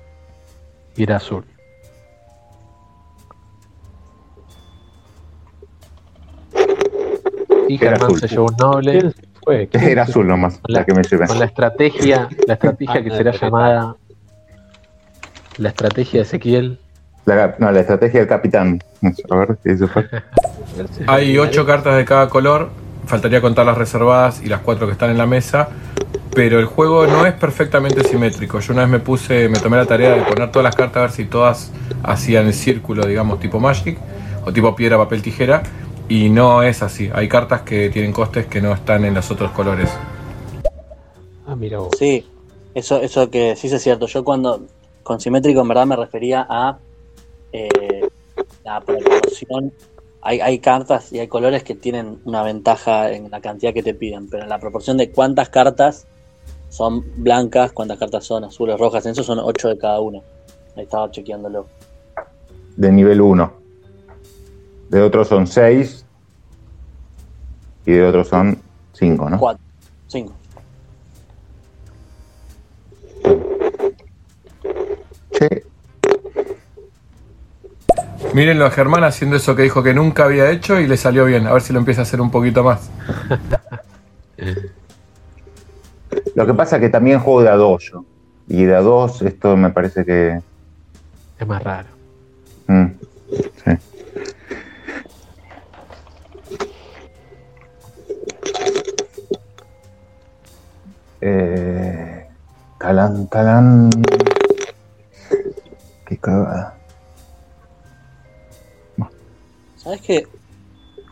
y 0.96 1.02
era 1.02 1.16
azul. 1.16 1.44
Y 7.68 7.78
Germán 7.78 8.14
se 8.16 8.28
llevó 8.28 8.46
un 8.46 8.56
noble. 8.56 9.12
Era 9.72 10.02
azul 10.04 10.26
nomás, 10.28 10.60
la, 10.66 10.84
que 10.84 10.94
me 10.94 11.02
llevé. 11.02 11.26
Con 11.26 11.38
la 11.38 11.46
estrategia, 11.46 12.28
la 12.46 12.54
estrategia 12.54 13.02
que 13.02 13.10
será 13.10 13.32
llamada 13.32 13.96
la 15.58 15.68
estrategia 15.70 16.20
de 16.20 16.26
Ezequiel. 16.26 16.78
no, 17.58 17.72
la 17.72 17.80
estrategia 17.80 18.20
del 18.20 18.28
capitán. 18.28 18.82
A 19.30 19.36
ver, 19.36 19.58
¿qué 19.62 19.76
fue? 19.86 20.08
Hay 21.06 21.38
ocho 21.38 21.66
cartas 21.66 21.96
de 21.96 22.04
cada 22.04 22.28
color. 22.28 22.70
Faltaría 23.06 23.40
contar 23.40 23.66
las 23.66 23.78
reservadas 23.78 24.42
y 24.42 24.48
las 24.48 24.60
cuatro 24.60 24.86
que 24.86 24.92
están 24.92 25.10
en 25.10 25.18
la 25.18 25.26
mesa. 25.26 25.68
Pero 26.34 26.58
el 26.58 26.66
juego 26.66 27.06
no 27.06 27.24
es 27.24 27.32
perfectamente 27.32 28.04
simétrico. 28.04 28.60
Yo 28.60 28.72
una 28.74 28.82
vez 28.82 28.90
me 28.90 28.98
puse, 28.98 29.48
me 29.48 29.58
tomé 29.58 29.78
la 29.78 29.86
tarea 29.86 30.16
de 30.16 30.22
poner 30.22 30.50
todas 30.50 30.64
las 30.64 30.76
cartas 30.76 30.96
a 30.96 31.00
ver 31.02 31.10
si 31.10 31.24
todas 31.24 31.72
hacían 32.02 32.46
el 32.46 32.54
círculo, 32.54 33.06
digamos, 33.06 33.40
tipo 33.40 33.58
Magic 33.58 33.98
o 34.44 34.52
tipo 34.52 34.76
piedra, 34.76 34.98
papel, 34.98 35.22
tijera 35.22 35.62
y 36.08 36.28
no 36.28 36.62
es 36.62 36.82
así. 36.82 37.10
Hay 37.14 37.28
cartas 37.28 37.62
que 37.62 37.90
tienen 37.90 38.12
costes 38.12 38.46
que 38.46 38.60
no 38.60 38.72
están 38.72 39.04
en 39.04 39.14
los 39.14 39.30
otros 39.30 39.50
colores. 39.52 39.90
Ah, 41.46 41.56
mira 41.56 41.78
Sí, 41.98 42.26
eso, 42.74 43.00
eso 43.00 43.30
que 43.30 43.56
sí 43.56 43.68
es 43.68 43.82
cierto. 43.82 44.06
Yo 44.06 44.24
cuando 44.24 44.62
con 45.02 45.20
simétrico 45.20 45.60
en 45.60 45.68
verdad 45.68 45.86
me 45.86 45.96
refería 45.96 46.46
a 46.48 46.78
eh, 47.52 48.08
la 48.64 48.80
proporción. 48.80 49.72
Hay, 50.26 50.40
hay 50.40 50.58
cartas 50.58 51.12
y 51.12 51.20
hay 51.20 51.28
colores 51.28 51.62
que 51.62 51.76
tienen 51.76 52.18
una 52.24 52.42
ventaja 52.42 53.12
en 53.12 53.30
la 53.30 53.40
cantidad 53.40 53.72
que 53.72 53.84
te 53.84 53.94
piden, 53.94 54.28
pero 54.28 54.42
en 54.42 54.48
la 54.48 54.58
proporción 54.58 54.96
de 54.96 55.12
cuántas 55.12 55.50
cartas 55.50 56.08
son 56.68 57.04
blancas, 57.22 57.70
cuántas 57.70 57.96
cartas 57.96 58.24
son 58.24 58.42
azules, 58.42 58.76
rojas, 58.76 59.06
en 59.06 59.12
eso 59.12 59.22
son 59.22 59.38
8 59.38 59.68
de 59.68 59.78
cada 59.78 60.00
uno. 60.00 60.24
Ahí 60.74 60.82
estaba 60.82 61.08
chequeándolo. 61.12 61.66
De 62.76 62.90
nivel 62.90 63.20
1 63.20 63.52
de 64.88 65.00
otros 65.00 65.28
son 65.28 65.46
6 65.46 66.04
y 67.84 67.92
de 67.92 68.04
otros 68.04 68.28
son 68.28 68.60
5, 68.94 69.30
¿no? 69.30 69.38
4, 69.38 69.64
5. 70.08 70.32
Sí. 75.32 75.46
Mírenlo 78.36 78.66
a 78.66 78.70
Germán 78.70 79.02
haciendo 79.02 79.36
eso 79.36 79.56
que 79.56 79.62
dijo 79.62 79.82
que 79.82 79.94
nunca 79.94 80.24
había 80.24 80.50
hecho 80.50 80.78
y 80.78 80.86
le 80.86 80.98
salió 80.98 81.24
bien. 81.24 81.46
A 81.46 81.54
ver 81.54 81.62
si 81.62 81.72
lo 81.72 81.78
empieza 81.78 82.02
a 82.02 82.04
hacer 82.04 82.20
un 82.20 82.30
poquito 82.30 82.62
más. 82.62 82.90
Lo 86.34 86.46
que 86.46 86.52
pasa 86.52 86.76
es 86.76 86.82
que 86.82 86.90
también 86.90 87.18
juego 87.18 87.40
de 87.40 87.48
a 87.48 87.56
2 87.56 87.82
yo. 87.90 88.04
Y 88.46 88.64
de 88.64 88.76
a 88.76 88.82
2 88.82 89.22
esto 89.22 89.56
me 89.56 89.70
parece 89.70 90.04
que... 90.04 90.38
Es 91.38 91.46
más 91.46 91.62
raro. 91.62 91.88
Mm, 92.66 92.86
sí. 93.64 93.70
Eh, 101.22 102.26
Calán, 102.76 103.28
Calán. 103.28 103.88
Qué 106.04 106.18
cagada. 106.18 106.65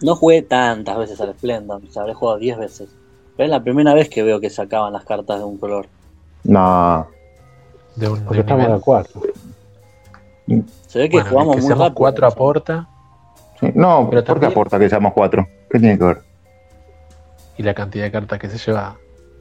No 0.02 0.16
jugué 0.16 0.42
tantas 0.42 0.98
veces 0.98 1.20
al 1.20 1.34
Splendor, 1.34 1.82
o 1.88 1.92
sea, 1.92 2.02
habré 2.02 2.14
jugado 2.14 2.38
10 2.38 2.58
veces. 2.58 2.88
Pero 3.36 3.44
es 3.46 3.50
la 3.50 3.62
primera 3.62 3.94
vez 3.94 4.08
que 4.08 4.22
veo 4.22 4.40
que 4.40 4.50
sacaban 4.50 4.92
las 4.92 5.04
cartas 5.04 5.38
de 5.38 5.44
un 5.44 5.56
color. 5.58 5.86
No. 6.44 7.06
De 7.96 8.08
un, 8.08 8.20
Porque 8.20 8.40
estamos 8.40 8.72
de 8.72 8.80
cuatro. 8.80 9.22
Se 10.86 10.98
ve 10.98 11.08
que 11.08 11.22
jugamos 11.22 11.56
muy 11.56 11.70
rápido. 11.70 11.94
4 11.94 12.26
aporta. 12.26 12.88
Sí. 13.60 13.72
No, 13.74 14.08
pero 14.10 14.24
¿por 14.24 14.40
qué 14.40 14.46
aporta 14.46 14.78
que 14.78 14.88
seamos 14.88 15.12
4? 15.12 15.46
¿Qué 15.70 15.78
tiene 15.78 15.98
que 15.98 16.04
ver? 16.04 16.22
Y 17.56 17.62
la 17.62 17.74
cantidad 17.74 18.04
de 18.04 18.10
cartas 18.10 18.38
que 18.38 18.48
se 18.48 18.58
lleva 18.58 18.96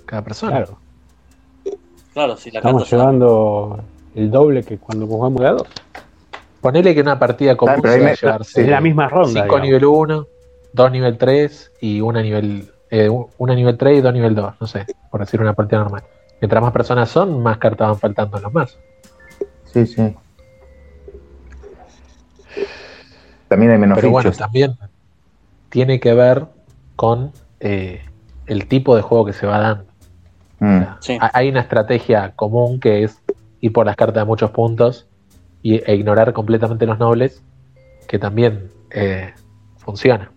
cada 0.05 0.21
persona. 0.21 0.51
Claro. 0.57 0.77
Claro, 2.13 2.37
si 2.37 2.51
la 2.51 2.59
Estamos 2.59 2.89
llevando 2.89 3.79
el 4.15 4.29
doble 4.29 4.63
que 4.63 4.77
cuando 4.77 5.07
jugamos 5.07 5.41
de 5.41 5.47
a 5.47 5.51
dos. 5.51 5.67
Ponele 6.63 6.95
que 6.95 7.01
una 7.01 7.19
partida 7.19 7.55
común 7.57 7.75
Ah, 7.77 7.81
se 7.91 7.99
va 7.99 8.07
a 8.09 8.13
llevarse 8.13 8.61
Es 8.61 8.67
la 8.69 8.79
misma 8.79 9.09
ronda. 9.09 9.27
5 9.27 9.43
digamos. 9.43 9.61
nivel 9.63 9.85
1, 9.85 10.27
2 10.71 10.91
nivel 10.91 11.17
3 11.17 11.71
y 11.81 11.99
una 11.99 12.21
nivel 12.21 12.71
eh, 12.89 13.09
una 13.37 13.53
nivel 13.53 13.77
3 13.77 13.97
y 13.97 14.01
2 14.01 14.13
nivel 14.13 14.33
2, 14.33 14.53
no 14.61 14.65
sé, 14.67 14.85
por 15.11 15.19
decir 15.19 15.41
una 15.41 15.53
partida 15.53 15.79
normal. 15.79 16.03
Mientras 16.39 16.61
más 16.63 16.71
personas 16.71 17.09
son, 17.09 17.43
más 17.43 17.57
cartas 17.57 17.89
van 17.89 17.99
faltando 17.99 18.37
en 18.37 18.43
los 18.43 18.53
mazos. 18.53 18.79
Sí, 19.65 19.85
sí. 19.85 20.15
También 23.47 23.71
hay 23.71 23.77
menos 23.77 23.97
Pero 23.97 24.09
bueno, 24.11 24.29
fichos. 24.31 24.37
también 24.45 24.75
tiene 25.69 25.99
que 25.99 26.13
ver 26.13 26.45
con 26.95 27.31
eh, 27.59 28.01
el 28.45 28.67
tipo 28.67 28.95
de 28.95 29.01
juego 29.01 29.25
que 29.25 29.33
se 29.33 29.45
va 29.45 29.59
dando. 29.59 29.85
Mm. 30.59 30.77
O 30.77 30.79
sea, 30.79 30.97
Sí. 31.01 31.17
ha- 31.19 31.31
Hay 31.33 31.49
una 31.49 31.59
estrategia 31.61 32.31
común 32.35 32.79
que 32.79 33.03
es 33.03 33.19
ir 33.59 33.73
por 33.73 33.85
las 33.85 33.95
cartas 33.95 34.21
de 34.21 34.25
muchos 34.25 34.51
puntos 34.51 35.07
y, 35.63 35.81
e 35.89 35.95
ignorar 35.95 36.31
completamente 36.33 36.85
los 36.85 36.99
nobles, 36.99 37.41
que 38.07 38.19
también 38.19 38.69
eh, 38.91 39.33
funciona. 39.77 40.29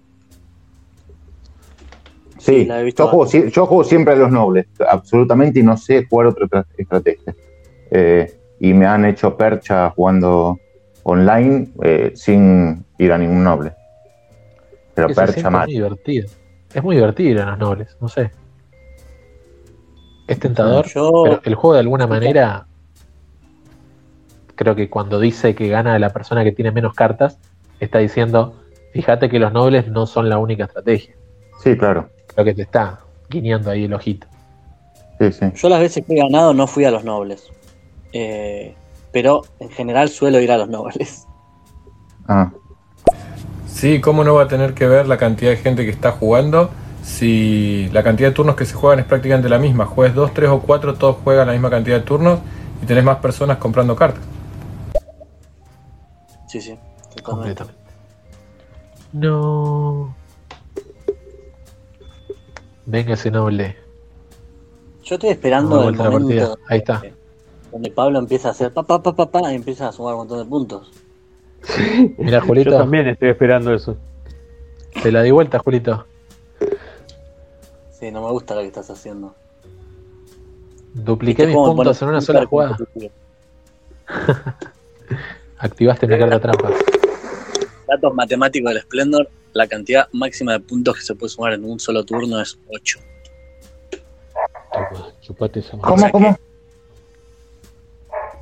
Sí, 2.39 2.69
yo 2.97 3.09
juego, 3.09 3.27
yo 3.27 3.83
siempre 3.85 4.15
a 4.15 4.17
los 4.17 4.31
nobles, 4.31 4.67
absolutamente, 4.89 5.61
y 5.61 5.63
no 5.63 5.77
sé 5.77 6.07
jugar 6.09 6.29
otra 6.29 6.47
tra- 6.47 6.67
estrategia. 6.79 7.35
Eh, 7.91 8.33
y 8.61 8.73
me 8.73 8.87
han 8.87 9.05
hecho 9.05 9.37
percha 9.37 9.91
jugando 9.91 10.59
online 11.03 11.69
eh, 11.83 12.13
sin 12.15 12.85
ir 12.99 13.13
a 13.13 13.19
ningún 13.19 13.43
noble. 13.43 13.73
Pero 14.95 15.09
percha 15.09 15.51
mal. 15.51 15.67
muy 15.67 15.75
divertido. 15.75 16.29
Es 16.73 16.83
muy 16.83 16.97
divertido 16.97 17.31
ir 17.31 17.41
a 17.41 17.47
los 17.51 17.59
nobles, 17.59 17.97
no 18.01 18.09
sé. 18.09 18.31
Es 20.27 20.39
tentador, 20.39 20.87
Yo- 20.87 21.23
pero 21.25 21.41
el 21.45 21.55
juego 21.55 21.75
de 21.75 21.81
alguna 21.81 22.07
manera, 22.07 22.67
creo 24.57 24.75
que 24.75 24.91
cuando 24.91 25.21
dice 25.21 25.55
que 25.55 25.69
gana 25.69 25.99
la 25.99 26.11
persona 26.11 26.43
que 26.43 26.53
tiene 26.53 26.73
menos 26.73 26.95
cartas, 26.95 27.39
está 27.79 27.99
diciendo, 27.99 28.57
fíjate 28.93 29.29
que 29.29 29.39
los 29.39 29.53
nobles 29.53 29.89
no 29.89 30.07
son 30.07 30.29
la 30.29 30.39
única 30.39 30.65
estrategia. 30.65 31.15
Sí, 31.63 31.77
claro. 31.77 32.09
Creo 32.35 32.45
que 32.45 32.55
te 32.55 32.63
está 32.63 33.01
guiñando 33.31 33.71
ahí 33.71 33.85
el 33.85 33.95
ojito. 33.95 34.27
Sí, 35.21 35.33
sí. 35.33 35.47
Yo 35.55 35.69
las 35.69 35.81
veces 35.81 36.05
que 36.05 36.15
he 36.15 36.19
ganado 36.19 36.53
no 36.53 36.67
fui 36.67 36.85
a 36.85 36.91
los 36.91 37.05
nobles. 37.05 37.49
Eh, 38.13 38.75
pero 39.13 39.43
en 39.61 39.71
general 39.71 40.09
suelo 40.09 40.41
ir 40.41 40.51
a 40.51 40.59
los 40.59 40.69
nobles. 40.69 41.27
Ah, 42.29 42.51
Sí, 43.77 44.01
¿cómo 44.01 44.25
no 44.25 44.33
va 44.33 44.45
a 44.45 44.49
tener 44.49 44.73
que 44.73 44.87
ver 44.87 45.07
la 45.07 45.19
cantidad 45.19 45.51
de 45.51 45.59
gente 45.59 45.85
que 45.85 45.91
está 45.91 46.11
jugando 46.11 46.71
si 47.03 47.91
la 47.93 48.03
cantidad 48.03 48.31
de 48.31 48.35
turnos 48.35 48.57
que 48.57 48.65
se 48.65 48.73
juegan 48.73 49.01
es 49.01 49.05
prácticamente 49.05 49.51
la 49.51 49.59
misma? 49.59 49.85
Juegues 49.85 50.15
2, 50.15 50.33
3 50.33 50.49
o 50.49 50.61
4, 50.61 50.95
todos 50.95 51.17
juegan 51.23 51.47
la 51.47 51.53
misma 51.53 51.69
cantidad 51.69 51.99
de 51.99 52.03
turnos 52.03 52.39
y 52.83 52.87
tenés 52.87 53.05
más 53.05 53.19
personas 53.19 53.59
comprando 53.59 53.95
cartas. 53.95 54.23
Sí, 56.49 56.61
sí. 56.61 56.79
totalmente. 57.15 57.23
Completamente. 57.23 57.81
No. 59.13 60.15
Venga 62.87 63.15
ese 63.15 63.31
noble. 63.31 63.77
Yo 65.03 65.15
estoy 65.17 65.31
esperando 65.31 65.89
el 65.89 65.97
momento. 65.97 66.59
Ahí 66.69 66.79
está. 66.79 67.03
donde 67.73 67.91
Pablo 67.91 68.19
empieza 68.19 68.49
a 68.49 68.51
hacer 68.53 68.73
pa 68.73 68.83
pa 68.83 69.03
pa 69.03 69.15
pa 69.15 69.31
pa 69.31 69.53
y 69.53 69.57
empieza 69.57 69.89
a 69.89 69.93
sumar 69.93 70.15
un 70.15 70.21
montón 70.21 70.39
de 70.39 70.45
puntos. 70.45 70.91
Mira, 72.19 72.41
Yo 72.41 72.47
Julito, 72.47 72.77
también 72.77 73.09
estoy 73.09 73.31
esperando 73.31 73.75
eso. 73.75 73.97
te 75.03 75.11
la 75.11 75.23
di 75.23 75.31
vuelta, 75.31 75.59
Julito. 75.59 76.07
Sí, 77.91 78.11
no 78.11 78.23
me 78.23 78.31
gusta 78.31 78.55
lo 78.55 78.61
que 78.61 78.69
estás 78.69 78.91
haciendo. 78.91 79.35
Dupliqué 80.95 81.47
mis 81.47 81.57
puntos 81.57 82.03
en 82.03 82.09
una 82.09 82.21
sola 82.21 82.47
jugada. 82.47 82.77
Activaste 85.59 86.07
mi 86.07 86.19
carta 86.19 86.41
trampa. 86.41 86.71
Datos 87.89 88.15
matemáticos 88.15 88.73
del 88.75 88.83
Splendor, 88.83 89.31
la 89.53 89.67
cantidad 89.67 90.09
máxima 90.13 90.53
de 90.53 90.61
puntos 90.61 90.97
que 90.97 91.03
se 91.03 91.15
puede 91.15 91.31
sumar 91.31 91.53
en 91.55 91.65
un 91.65 91.79
solo 91.81 92.05
turno 92.05 92.41
es 92.41 92.59
8. 92.69 92.99
Toma, 94.73 95.13
chupate 95.23 95.61
esa 95.61 95.79
¿Cómo, 95.79 95.99
sea 95.99 96.11
cómo? 96.11 96.39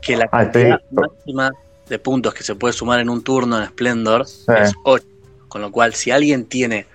Que 0.03 0.17
la 0.17 0.25
Ah, 0.33 0.43
cantidad 0.51 0.81
máxima 0.91 1.51
de 1.89 1.99
puntos 1.99 2.35
que 2.35 2.43
se 2.43 2.55
puede 2.57 2.73
sumar 2.73 3.01
en 3.01 3.09
un 3.11 3.23
turno 3.23 3.59
en 3.61 3.69
Splendor 3.69 4.27
Sí. 4.27 4.45
es 4.61 4.73
8. 4.85 5.07
Con 5.49 5.61
lo 5.61 5.71
cual, 5.71 5.95
si 5.95 6.11
alguien 6.11 6.47
tiene 6.47 6.87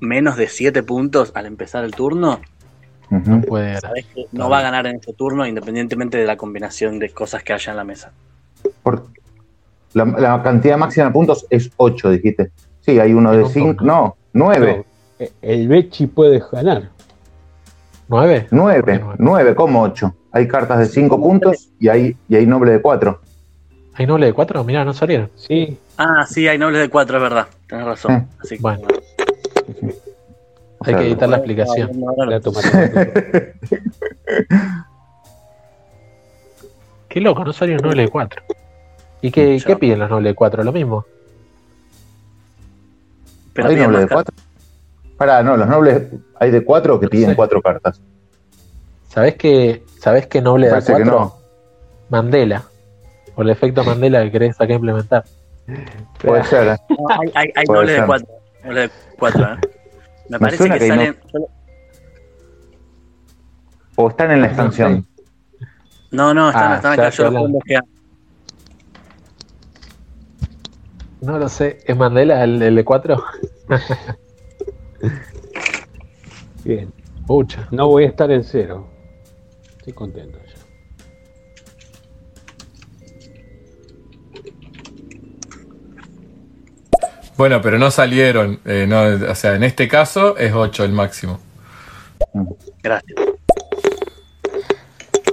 menos 0.00 0.36
de 0.36 0.46
7 0.48 0.82
puntos 0.84 1.32
al 1.34 1.46
empezar 1.46 1.82
el 1.84 1.90
turno, 1.90 2.40
no 3.10 3.40
puede 3.40 3.78
no 4.32 4.48
va 4.48 4.58
a 4.58 4.62
ganar 4.62 4.86
en 4.86 4.96
ese 4.96 5.12
turno 5.14 5.44
independientemente 5.46 6.18
de 6.18 6.26
la 6.26 6.36
combinación 6.36 6.98
de 7.00 7.10
cosas 7.10 7.42
que 7.42 7.52
haya 7.54 7.72
en 7.72 7.76
la 7.78 7.84
mesa. 7.84 8.12
Por 8.88 9.02
la, 9.92 10.42
cantidad 10.42 10.78
máxima 10.78 11.06
de 11.06 11.12
puntos 11.12 11.46
es 11.50 11.70
8, 11.76 12.10
dijiste. 12.10 12.50
Sí, 12.80 12.98
hay 12.98 13.12
uno 13.12 13.32
de 13.32 13.44
5, 13.46 13.84
no, 13.84 14.16
9. 14.32 14.84
el 15.42 15.68
Bechi 15.68 16.06
puede 16.06 16.42
ganar. 16.50 16.88
¿9? 18.08 18.48
9, 18.50 19.04
9, 19.18 19.54
¿cómo 19.54 19.82
8? 19.82 20.14
Hay 20.32 20.48
cartas 20.48 20.78
de 20.78 20.86
5 20.86 21.20
puntos 21.20 21.68
y 21.78 21.88
hay, 21.88 22.16
y 22.28 22.36
hay 22.36 22.46
noble 22.46 22.72
de 22.72 22.80
4. 22.80 23.20
¿Hay 23.94 24.06
noble 24.06 24.24
de 24.26 24.32
4? 24.32 24.64
Mirá, 24.64 24.86
no 24.86 24.94
salieron. 24.94 25.30
Sí. 25.34 25.76
Ah, 25.98 26.24
sí, 26.26 26.48
hay 26.48 26.56
noble 26.56 26.78
de 26.78 26.88
4, 26.88 27.16
es 27.16 27.22
verdad. 27.22 27.46
Tienes 27.66 27.86
razón. 27.86 28.26
Así 28.38 28.56
que, 28.56 28.62
bueno. 28.62 28.88
Hay 30.80 30.94
que 30.94 31.08
editar 31.08 31.28
la 31.28 31.36
explicación. 31.38 31.90
qué 37.08 37.20
loco, 37.20 37.44
no 37.44 37.52
salió 37.52 37.76
noble 37.78 38.02
de 38.02 38.08
4. 38.08 38.42
¿Y 39.20 39.30
qué, 39.30 39.60
qué 39.64 39.76
piden 39.76 39.98
los 39.98 40.10
nobles 40.10 40.30
de 40.30 40.34
4? 40.34 40.64
¿Lo 40.64 40.72
mismo? 40.72 41.04
¿Hay 43.56 43.76
nobles 43.76 44.02
de 44.02 44.08
4? 44.08 44.34
Pará, 45.16 45.42
no, 45.42 45.56
los 45.56 45.66
nobles 45.66 46.02
hay 46.38 46.50
de 46.50 46.64
4 46.64 47.00
que 47.00 47.08
piden 47.08 47.34
4 47.34 47.60
cartas. 47.60 48.00
¿Sabés 49.08 49.34
que, 49.34 49.82
¿sabés 49.98 50.26
que 50.26 50.40
noble 50.40 50.66
de 50.68 50.72
4? 50.72 51.04
No. 51.04 51.34
Mandela. 52.08 52.64
Por 53.34 53.44
el 53.44 53.50
efecto 53.50 53.84
Mandela 53.84 54.22
que 54.22 54.30
querés 54.30 54.60
acá 54.60 54.72
implementar. 54.72 55.24
Puede 56.22 56.44
ser. 56.44 56.68
¿eh? 56.68 56.76
hay 57.10 57.30
hay, 57.34 57.52
hay 57.54 57.64
nobles 57.66 58.00
de 58.00 58.06
4. 58.06 58.28
Nobles 58.64 58.90
de 58.90 59.16
4, 59.18 59.42
¿eh? 59.42 59.56
Me, 60.28 60.38
parece 60.38 60.70
que, 60.70 60.88
salen. 60.88 61.16
O 63.96 64.08
están 64.08 64.30
en 64.30 64.40
la 64.42 64.46
expansión. 64.46 65.06
No, 66.10 66.32
no, 66.32 66.48
están, 66.48 66.72
ah, 66.72 66.76
están 66.76 66.92
acá. 66.92 67.10
Yo 67.10 67.30
los 67.30 67.62
que 67.64 67.78
No 71.20 71.38
lo 71.38 71.48
sé. 71.48 71.78
¿Es 71.84 71.96
Mandela 71.96 72.44
el, 72.44 72.62
el 72.62 72.74
de 72.76 72.84
4? 72.84 73.22
Bien. 76.64 76.92
Pucha. 77.26 77.68
No 77.70 77.88
voy 77.88 78.04
a 78.04 78.08
estar 78.08 78.30
en 78.30 78.42
cero. 78.44 78.86
Estoy 79.78 79.92
contento 79.92 80.38
ya. 80.38 80.54
Bueno, 87.36 87.60
pero 87.60 87.78
no 87.78 87.90
salieron. 87.90 88.60
Eh, 88.64 88.86
no, 88.88 89.02
o 89.30 89.34
sea, 89.34 89.54
en 89.54 89.62
este 89.62 89.86
caso 89.86 90.36
es 90.36 90.52
8 90.52 90.84
el 90.84 90.92
máximo. 90.92 91.38
Gracias. 92.82 93.16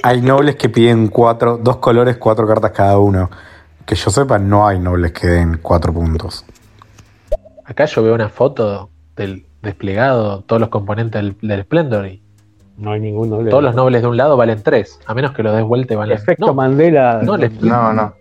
Hay 0.04 0.22
nobles 0.22 0.56
que 0.56 0.70
piden 0.70 1.08
cuatro, 1.08 1.58
dos 1.58 1.78
colores, 1.78 2.18
cuatro 2.18 2.46
cartas 2.46 2.72
cada 2.72 3.00
uno. 3.00 3.30
Que 3.86 3.96
yo 3.96 4.10
sepa, 4.10 4.40
no 4.40 4.68
hay 4.68 4.80
nobles 4.80 5.12
que 5.12 5.28
den 5.28 5.60
cuatro 5.62 5.94
puntos. 5.94 6.46
Acá 7.64 7.86
yo 7.86 8.04
veo 8.04 8.16
una 8.16 8.30
foto 8.30 8.90
del 9.16 9.46
desplegado, 9.62 10.42
todos 10.42 10.60
los 10.60 10.70
componentes 10.70 11.22
del, 11.22 11.38
del 11.42 11.64
Splendor 11.64 12.08
y 12.08 12.22
no 12.78 12.92
hay 12.92 13.00
ningún 13.00 13.30
noble. 13.30 13.50
Todos 13.50 13.64
los 13.64 13.76
nobles 13.76 14.02
de 14.02 14.08
un 14.08 14.18
lado 14.18 14.38
valen 14.38 14.62
tres, 14.62 15.00
a 15.06 15.14
menos 15.14 15.32
que 15.34 15.44
lo 15.44 15.54
des 15.54 15.64
vuelta 15.64 15.94
y 15.94 15.98
valen 15.98 16.18
Efecto 16.18 16.54
Mandela. 16.54 17.22
No, 17.24 17.38
no, 17.38 17.94
no. 17.94 18.14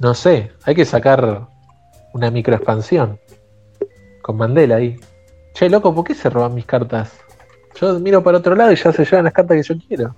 No 0.00 0.14
sé, 0.14 0.52
hay 0.64 0.74
que 0.74 0.84
sacar 0.84 1.46
una 2.12 2.30
microexpansión 2.30 3.18
con 4.22 4.36
Mandela 4.36 4.76
ahí. 4.76 4.96
Che, 5.54 5.68
loco, 5.68 5.94
¿por 5.94 6.04
qué 6.04 6.14
se 6.14 6.30
roban 6.30 6.54
mis 6.54 6.66
cartas? 6.66 7.12
Yo 7.80 7.98
miro 8.00 8.22
para 8.22 8.38
otro 8.38 8.54
lado 8.54 8.72
y 8.72 8.76
ya 8.76 8.92
se 8.92 9.04
llevan 9.04 9.24
las 9.24 9.32
cartas 9.32 9.56
que 9.56 9.62
yo 9.62 9.74
quiero. 9.86 10.14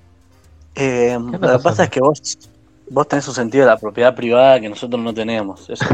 Eh, 0.75 1.19
lo 1.19 1.41
que 1.41 1.59
pasa 1.63 1.85
es 1.85 1.91
que 1.91 2.01
vos 2.01 2.39
Vos 2.91 3.09
tenés 3.09 3.27
un 3.29 3.35
sentido 3.35 3.65
de 3.65 3.71
la 3.71 3.79
propiedad 3.79 4.15
privada 4.15 4.61
que 4.61 4.69
nosotros 4.69 5.01
no 5.03 5.13
tenemos. 5.13 5.69
Eso 5.69 5.85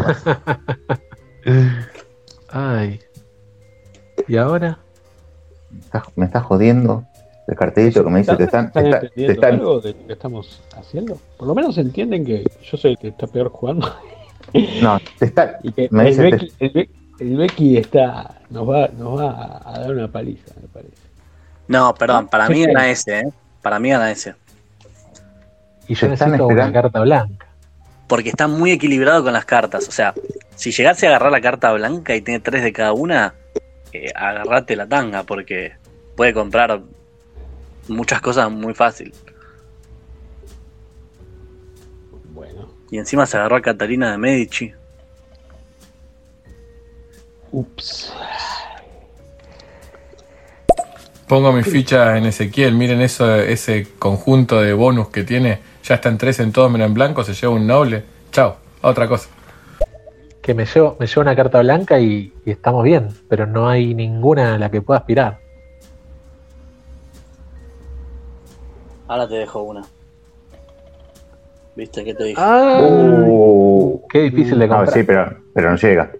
Ay. 2.50 3.00
¿Y 4.28 4.36
ahora? 4.36 4.78
Me 6.16 6.26
estás 6.26 6.44
jodiendo 6.44 7.04
el 7.48 7.56
cartelito 7.56 8.04
que 8.04 8.10
me 8.10 8.18
dice 8.20 8.36
que 8.36 8.44
están, 8.44 8.66
¿Están, 8.66 9.10
están... 9.16 9.54
algo 9.54 9.80
de 9.80 9.94
lo 9.94 10.06
que 10.06 10.12
estamos 10.12 10.60
haciendo? 10.76 11.18
Por 11.36 11.48
lo 11.48 11.54
menos 11.54 11.76
entienden 11.78 12.24
que 12.24 12.44
yo 12.62 12.76
soy 12.76 12.92
el 12.92 12.98
que 12.98 13.08
está 13.08 13.26
peor 13.26 13.48
jugando. 13.48 13.92
No, 14.82 14.98
te 15.18 15.26
está, 15.26 15.58
y 15.62 15.72
que 15.72 15.88
me 15.90 16.02
el, 16.02 16.08
dice 16.08 16.22
Becky, 16.22 16.52
el, 16.60 16.90
el, 17.20 17.36
Becky, 17.36 17.76
está, 17.78 18.42
nos 18.50 18.68
va, 18.68 18.88
nos 18.88 19.18
va 19.18 19.62
a 19.64 19.80
dar 19.80 19.92
una 19.92 20.08
paliza, 20.08 20.52
me 20.60 20.68
parece. 20.68 20.92
No, 21.68 21.94
perdón, 21.94 22.28
para 22.28 22.48
mí 22.48 22.62
gana 22.66 22.90
ese, 22.90 23.20
¿eh? 23.20 23.32
Para 23.62 23.78
mí 23.78 23.90
gana 23.90 24.10
ese. 24.10 24.34
Y 25.88 25.94
yo 25.94 26.08
necesito 26.08 26.46
una 26.46 26.72
carta 26.72 27.00
blanca. 27.00 27.46
Porque 28.06 28.28
está 28.28 28.46
muy 28.46 28.72
equilibrado 28.72 29.24
con 29.24 29.32
las 29.32 29.44
cartas. 29.44 29.88
O 29.88 29.92
sea, 29.92 30.14
si 30.54 30.70
llegase 30.70 31.06
a 31.06 31.10
agarrar 31.10 31.32
la 31.32 31.40
carta 31.40 31.72
blanca 31.72 32.14
y 32.14 32.20
tiene 32.20 32.40
tres 32.40 32.62
de 32.62 32.72
cada 32.72 32.92
una, 32.92 33.34
eh, 33.92 34.12
agarrate 34.14 34.76
la 34.76 34.86
tanga, 34.86 35.22
porque 35.24 35.72
puede 36.16 36.32
comprar 36.34 36.80
muchas 37.88 38.20
cosas 38.20 38.50
muy 38.50 38.74
fácil. 38.74 39.12
Bueno. 42.32 42.68
Y 42.90 42.98
encima 42.98 43.26
se 43.26 43.36
agarró 43.36 43.56
a 43.56 43.62
Catalina 43.62 44.12
de 44.12 44.18
Medici. 44.18 44.72
Ups. 47.50 48.12
Pongo 51.26 51.52
mi 51.52 51.62
ficha 51.62 52.16
en 52.18 52.26
Ezequiel, 52.26 52.74
miren 52.74 53.00
eso, 53.00 53.36
ese 53.36 53.86
conjunto 53.98 54.60
de 54.60 54.74
bonus 54.74 55.08
que 55.08 55.24
tiene 55.24 55.60
ya 55.82 55.96
está 55.96 56.08
en 56.08 56.16
tres 56.18 56.38
en 56.40 56.52
todo 56.52 56.70
menos 56.70 56.86
en 56.86 56.94
blanco, 56.94 57.24
se 57.24 57.34
lleva 57.34 57.52
un 57.52 57.66
noble. 57.66 58.04
Chao, 58.30 58.56
otra 58.82 59.08
cosa. 59.08 59.28
Que 60.40 60.54
me 60.54 60.64
llevo, 60.64 60.96
me 60.98 61.06
llevo 61.06 61.20
una 61.20 61.36
carta 61.36 61.60
blanca 61.60 62.00
y, 62.00 62.32
estamos 62.46 62.84
bien, 62.84 63.08
pero 63.28 63.46
no 63.46 63.68
hay 63.68 63.94
ninguna 63.94 64.54
a 64.54 64.58
la 64.58 64.70
que 64.70 64.80
pueda 64.82 65.00
aspirar. 65.00 65.38
Ahora 69.08 69.28
te 69.28 69.34
dejo 69.34 69.62
una. 69.62 69.82
¿Viste 71.74 72.04
qué 72.04 72.14
te 72.14 72.24
dije? 72.24 72.40
Ah, 72.40 72.80
uh. 72.82 74.02
qué 74.08 74.22
difícil 74.22 74.58
de 74.58 74.68
comprar. 74.68 74.88
No, 74.88 74.92
sí, 74.92 75.02
pero, 75.04 75.36
pero 75.54 75.70
no 75.70 75.76
llega. 75.76 76.10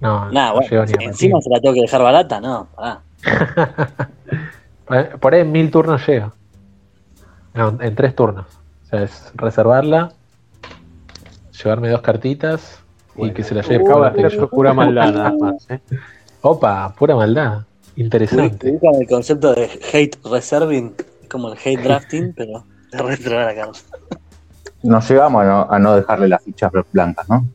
No, 0.00 0.30
no, 0.30 0.54
bueno, 0.54 0.84
encima 1.00 1.40
se 1.40 1.48
la 1.48 1.60
tengo 1.60 1.74
que 1.74 1.82
dejar 1.82 2.02
barata, 2.02 2.40
no, 2.40 2.66
Por 5.20 5.34
ahí 5.34 5.42
en 5.42 5.52
mil 5.52 5.70
turnos 5.70 6.04
llega 6.06 6.32
en 7.54 7.94
tres 7.94 8.14
turnos. 8.14 8.46
O 8.84 8.86
sea, 8.86 9.02
es 9.02 9.32
reservarla, 9.34 10.12
llevarme 11.62 11.88
dos 11.88 12.02
cartitas 12.02 12.80
y 13.16 13.30
que 13.32 13.44
se 13.44 13.54
la 13.54 13.62
lleve 13.62 13.84
uh, 13.84 14.48
pura 14.48 14.72
maldad 14.72 15.12
nada 15.12 15.32
más. 15.38 15.70
¿eh? 15.70 15.80
Opa, 16.40 16.94
pura 16.98 17.14
maldad. 17.14 17.64
Interesante. 17.96 18.78
el 18.80 19.08
concepto 19.08 19.54
de 19.54 19.68
hate 19.92 20.18
reserving, 20.24 20.94
como 21.28 21.52
el 21.52 21.58
hate 21.58 21.82
drafting, 21.82 22.32
pero 22.36 22.64
de 22.90 22.98
reservar 22.98 23.54
la 23.54 23.62
carta. 23.62 23.80
Nos 24.82 25.08
llegamos 25.08 25.44
a 25.44 25.78
no, 25.78 25.94
dejarle 25.94 26.28
las 26.28 26.42
fichas 26.42 26.72
blancas, 26.92 27.28
¿no? 27.28 27.46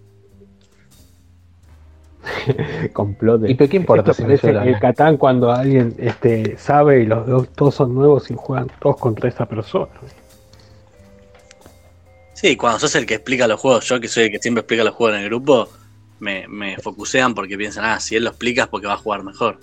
Complote. 2.94 3.52
¿Y 3.52 3.56
qué 3.56 3.78
importa 3.78 4.14
si 4.14 4.24
el 4.24 4.80
Catán 4.80 5.18
cuando 5.18 5.52
alguien 5.52 5.96
este, 5.98 6.58
sabe 6.58 7.02
y 7.02 7.06
los 7.06 7.26
dos 7.28 7.50
todos 7.50 7.76
son 7.76 7.94
nuevos 7.94 8.30
y 8.32 8.36
juegan 8.36 8.70
todos 8.80 8.98
contra 8.98 9.30
esa 9.30 9.46
persona. 9.46 9.88
Sí, 12.34 12.56
cuando 12.56 12.80
sos 12.80 12.96
el 12.96 13.06
que 13.06 13.16
explica 13.16 13.48
los 13.48 13.60
juegos, 13.60 13.86
yo 13.86 14.00
que 14.00 14.08
soy 14.08 14.26
el 14.26 14.32
que 14.32 14.40
siempre 14.40 14.62
explica 14.62 14.84
los 14.84 14.94
juegos 14.94 15.18
en 15.18 15.24
el 15.24 15.30
grupo, 15.30 15.70
me, 16.20 16.48
me 16.48 16.78
focusean 16.78 17.34
porque 17.34 17.58
piensan, 17.58 17.86
ah, 17.86 18.00
si 18.00 18.16
él 18.16 18.24
lo 18.24 18.30
explica 18.30 18.64
es 18.64 18.68
porque 18.68 18.88
va 18.88 18.94
a 18.94 18.98
jugar 18.98 19.24
mejor. 19.24 19.60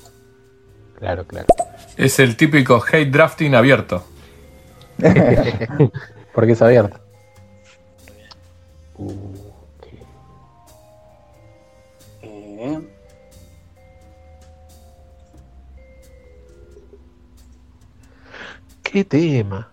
Claro, 0.98 1.24
claro. 1.24 1.46
Es 1.96 2.18
el 2.18 2.36
típico 2.36 2.82
hate 2.90 3.10
drafting 3.10 3.54
abierto. 3.54 4.04
porque 6.34 6.52
es 6.52 6.62
abierto. 6.62 6.98
Uh. 8.96 9.43
¿Qué 18.94 19.02
tema? 19.04 19.72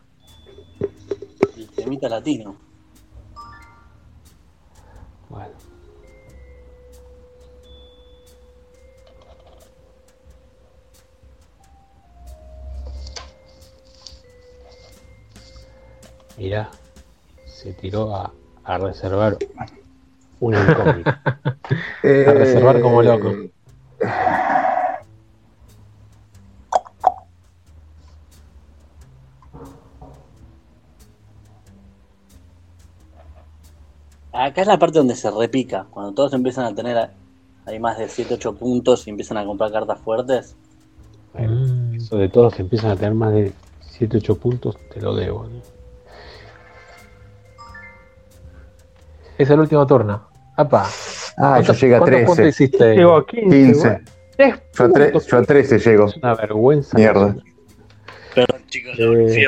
El 1.55 1.69
temita 1.75 2.09
latino. 2.09 2.55
Bueno. 5.29 5.53
Mira, 16.35 16.71
se 17.45 17.73
tiró 17.73 18.15
a, 18.15 18.33
a 18.63 18.77
reservar 18.79 19.37
una 20.39 20.63
incógnita. 20.63 21.21
a 22.03 22.31
reservar 22.31 22.81
como 22.81 23.03
loco. 23.03 23.35
Acá 34.33 34.61
es 34.61 34.67
la 34.67 34.79
parte 34.79 34.99
donde 34.99 35.15
se 35.15 35.29
repica. 35.31 35.85
Cuando 35.89 36.13
todos 36.13 36.33
empiezan 36.33 36.65
a 36.65 36.75
tener 36.75 37.09
hay 37.65 37.79
más 37.79 37.97
de 37.97 38.07
7, 38.09 38.33
8 38.35 38.55
puntos 38.55 39.07
y 39.07 39.11
empiezan 39.11 39.37
a 39.37 39.45
comprar 39.45 39.71
cartas 39.71 39.99
fuertes. 39.99 40.55
Bueno, 41.33 41.95
eso 41.95 42.17
de 42.17 42.27
todos 42.29 42.59
empiezan 42.59 42.91
a 42.91 42.95
tener 42.95 43.13
más 43.13 43.33
de 43.33 43.53
7, 43.81 44.17
8 44.17 44.35
puntos, 44.35 44.77
te 44.93 44.99
lo 44.99 45.15
debo. 45.15 45.47
Es 49.37 49.49
el 49.49 49.59
último 49.59 49.85
turno. 49.87 50.27
Apa. 50.57 50.87
Ah, 51.37 51.61
yo 51.61 51.73
llegué 51.73 51.95
a 51.95 52.01
13. 52.01 52.47
hiciste? 52.47 52.95
Llego 52.95 53.15
a 53.15 53.25
15. 53.25 53.49
15. 53.49 54.01
Yo, 54.73 54.85
a 54.85 54.89
tre 54.89 55.13
yo 55.13 55.37
a 55.37 55.43
13 55.43 55.79
llego. 55.79 56.05
Es 56.07 56.17
una 56.17 56.35
vergüenza. 56.35 56.97
Mierda. 56.97 57.35
Perdón, 58.33 58.61
chicos, 58.67 58.95
eh... 58.99 59.45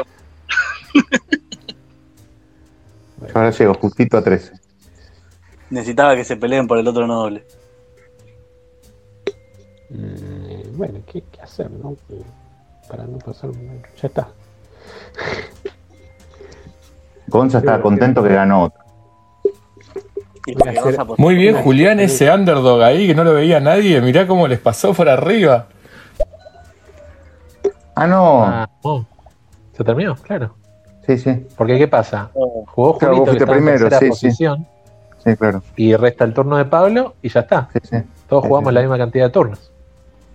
Ahora 3.34 3.52
llego 3.52 3.74
justito 3.76 4.18
a 4.18 4.24
13. 4.24 4.63
Necesitaba 5.74 6.16
que 6.16 6.24
se 6.24 6.38
peleen 6.38 6.68
por 6.68 6.78
el 6.78 6.88
otro 6.88 7.08
noble. 7.08 7.44
Mm, 9.90 10.78
bueno, 10.78 11.00
¿qué, 11.12 11.24
¿qué, 11.32 11.42
hacer, 11.42 11.72
no? 11.72 11.96
Para 12.88 13.06
no 13.06 13.18
pasar. 13.18 13.50
Ya 14.00 14.08
está. 14.08 14.28
Gonza 17.26 17.58
está 17.58 17.82
contento 17.82 18.22
que 18.22 18.36
ganó 18.36 18.66
otro. 18.66 18.84
Muy 21.18 21.34
bien, 21.34 21.56
Julián, 21.56 22.00
ese 22.00 22.32
underdog 22.32 22.84
ahí 22.84 23.08
que 23.08 23.16
no 23.16 23.24
lo 23.24 23.34
veía 23.34 23.60
nadie. 23.60 24.00
Mirá 24.00 24.28
cómo 24.28 24.48
les 24.48 24.60
pasó 24.60 24.94
por 24.94 25.10
arriba. 25.10 25.70
Ah, 27.96 28.06
no. 28.06 28.44
Ah, 28.44 28.70
oh. 28.84 29.04
Se 29.76 29.84
terminó, 29.84 30.16
claro. 30.18 30.56
Sí, 31.08 31.18
sí. 31.18 31.48
Porque 31.58 31.80
¿qué 31.80 31.88
pasa? 31.88 32.30
Jugó 32.34 32.94
Julito 32.94 33.36
que 33.36 33.48
primero, 33.48 33.88
en 33.88 34.00
sí, 34.00 34.10
posición. 34.10 34.60
Sí. 34.60 34.73
Claro. 35.38 35.64
Y 35.76 35.96
resta 35.96 36.26
el 36.26 36.34
turno 36.34 36.58
de 36.58 36.66
Pablo 36.66 37.16
y 37.22 37.30
ya 37.30 37.42
está. 37.42 37.70
Sí, 37.74 37.80
sí. 37.84 37.98
Todos 38.28 38.46
jugamos 38.46 38.74
la 38.74 38.82
misma 38.82 38.98
cantidad 38.98 39.26
de 39.26 39.32
turnos. 39.32 39.72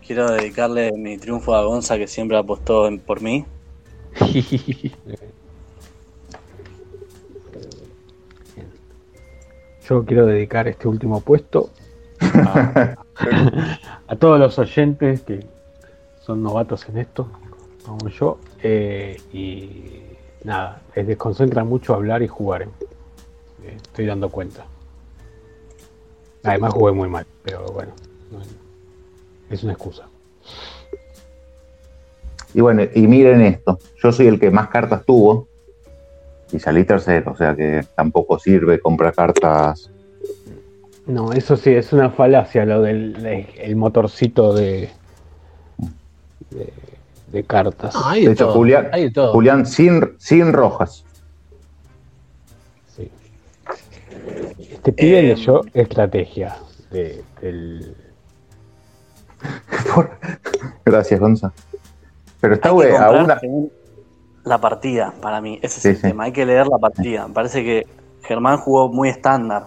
Quiero 0.07 0.31
dedicarle 0.31 0.93
mi 0.93 1.19
triunfo 1.19 1.55
a 1.55 1.63
Gonza 1.65 1.99
que 1.99 2.07
siempre 2.07 2.39
apostó 2.39 2.89
por 3.05 3.21
mí. 3.21 3.45
Yo 9.89 10.05
quiero 10.05 10.27
dedicar 10.27 10.69
este 10.69 10.87
último 10.87 11.21
puesto 11.21 11.71
a, 12.21 12.97
todos 14.19 14.39
los 14.39 14.59
oyentes 14.59 15.23
que 15.23 15.47
son 16.21 16.43
novatos 16.43 16.87
en 16.91 16.99
esto, 16.99 17.29
como 17.87 18.09
yo, 18.11 18.39
eh, 18.63 19.19
y 19.33 20.03
nada, 20.45 20.83
les 20.95 21.07
desconcentra 21.07 21.65
mucho 21.65 21.95
hablar 21.95 22.23
y 22.23 22.29
jugar. 22.29 22.63
¿eh? 22.63 22.69
Eh, 23.65 23.77
estoy 23.77 24.05
dando 24.05 24.29
cuenta. 24.29 24.67
Además 26.51 26.73
jugué 26.75 26.93
muy 26.93 27.09
mal, 27.09 27.27
pero 27.43 27.65
bueno, 27.73 27.93
es 29.51 29.63
una 29.63 29.73
excusa. 29.73 30.09
Y 32.55 32.61
bueno, 32.61 32.83
y 32.95 33.07
miren 33.07 33.43
esto, 33.43 33.79
yo 34.03 34.13
soy 34.13 34.27
el 34.27 34.41
que 34.41 34.51
más 34.51 34.69
cartas 34.69 35.05
tuvo 35.05 35.49
y 36.51 36.59
salí 36.59 36.85
tercero, 36.85 37.33
o 37.33 37.37
sea 37.37 37.55
que 37.55 37.85
tampoco 37.95 38.39
sirve 38.39 38.81
comprar 38.81 39.15
cartas. 39.15 39.91
No, 41.07 41.33
eso 41.33 41.57
sí, 41.57 41.71
es 41.71 41.93
una 41.93 42.11
falacia 42.11 42.65
lo 42.65 42.83
del 42.83 43.25
el 43.59 43.77
motorcito 43.77 44.55
de, 44.55 44.91
de, 47.31 47.45
cartas. 47.45 47.95
de 48.13 48.33
hecho, 48.33 48.53
Julián, 48.53 48.91
Julián 49.33 49.67
sin, 49.67 50.15
sin 50.19 50.53
rojas. 50.53 51.05
Sí. 52.97 53.11
Este 54.79 54.93
pibe 54.93 55.19
eh, 55.19 55.23
leyó 55.35 55.63
estrategia 55.75 56.57
de, 56.91 57.25
del... 57.41 57.97
Gracias, 60.85 61.19
Gonza. 61.19 61.53
Pero 62.41 62.55
está 62.55 62.71
güey, 62.71 62.95
a 62.95 63.11
una 63.11 63.41
la 64.45 64.59
partida, 64.59 65.13
para 65.21 65.41
mí. 65.41 65.59
Ese 65.61 65.81
es 65.81 65.85
el 65.97 66.01
tema. 66.01 66.25
Hay 66.25 66.33
que 66.33 66.47
leer 66.47 66.69
la 66.69 66.79
partida. 66.79 67.27
Me 67.27 67.35
parece 67.35 67.65
que 67.65 67.87
Germán 68.23 68.59
jugó 68.59 68.89
muy 68.89 69.09
estándar. 69.09 69.67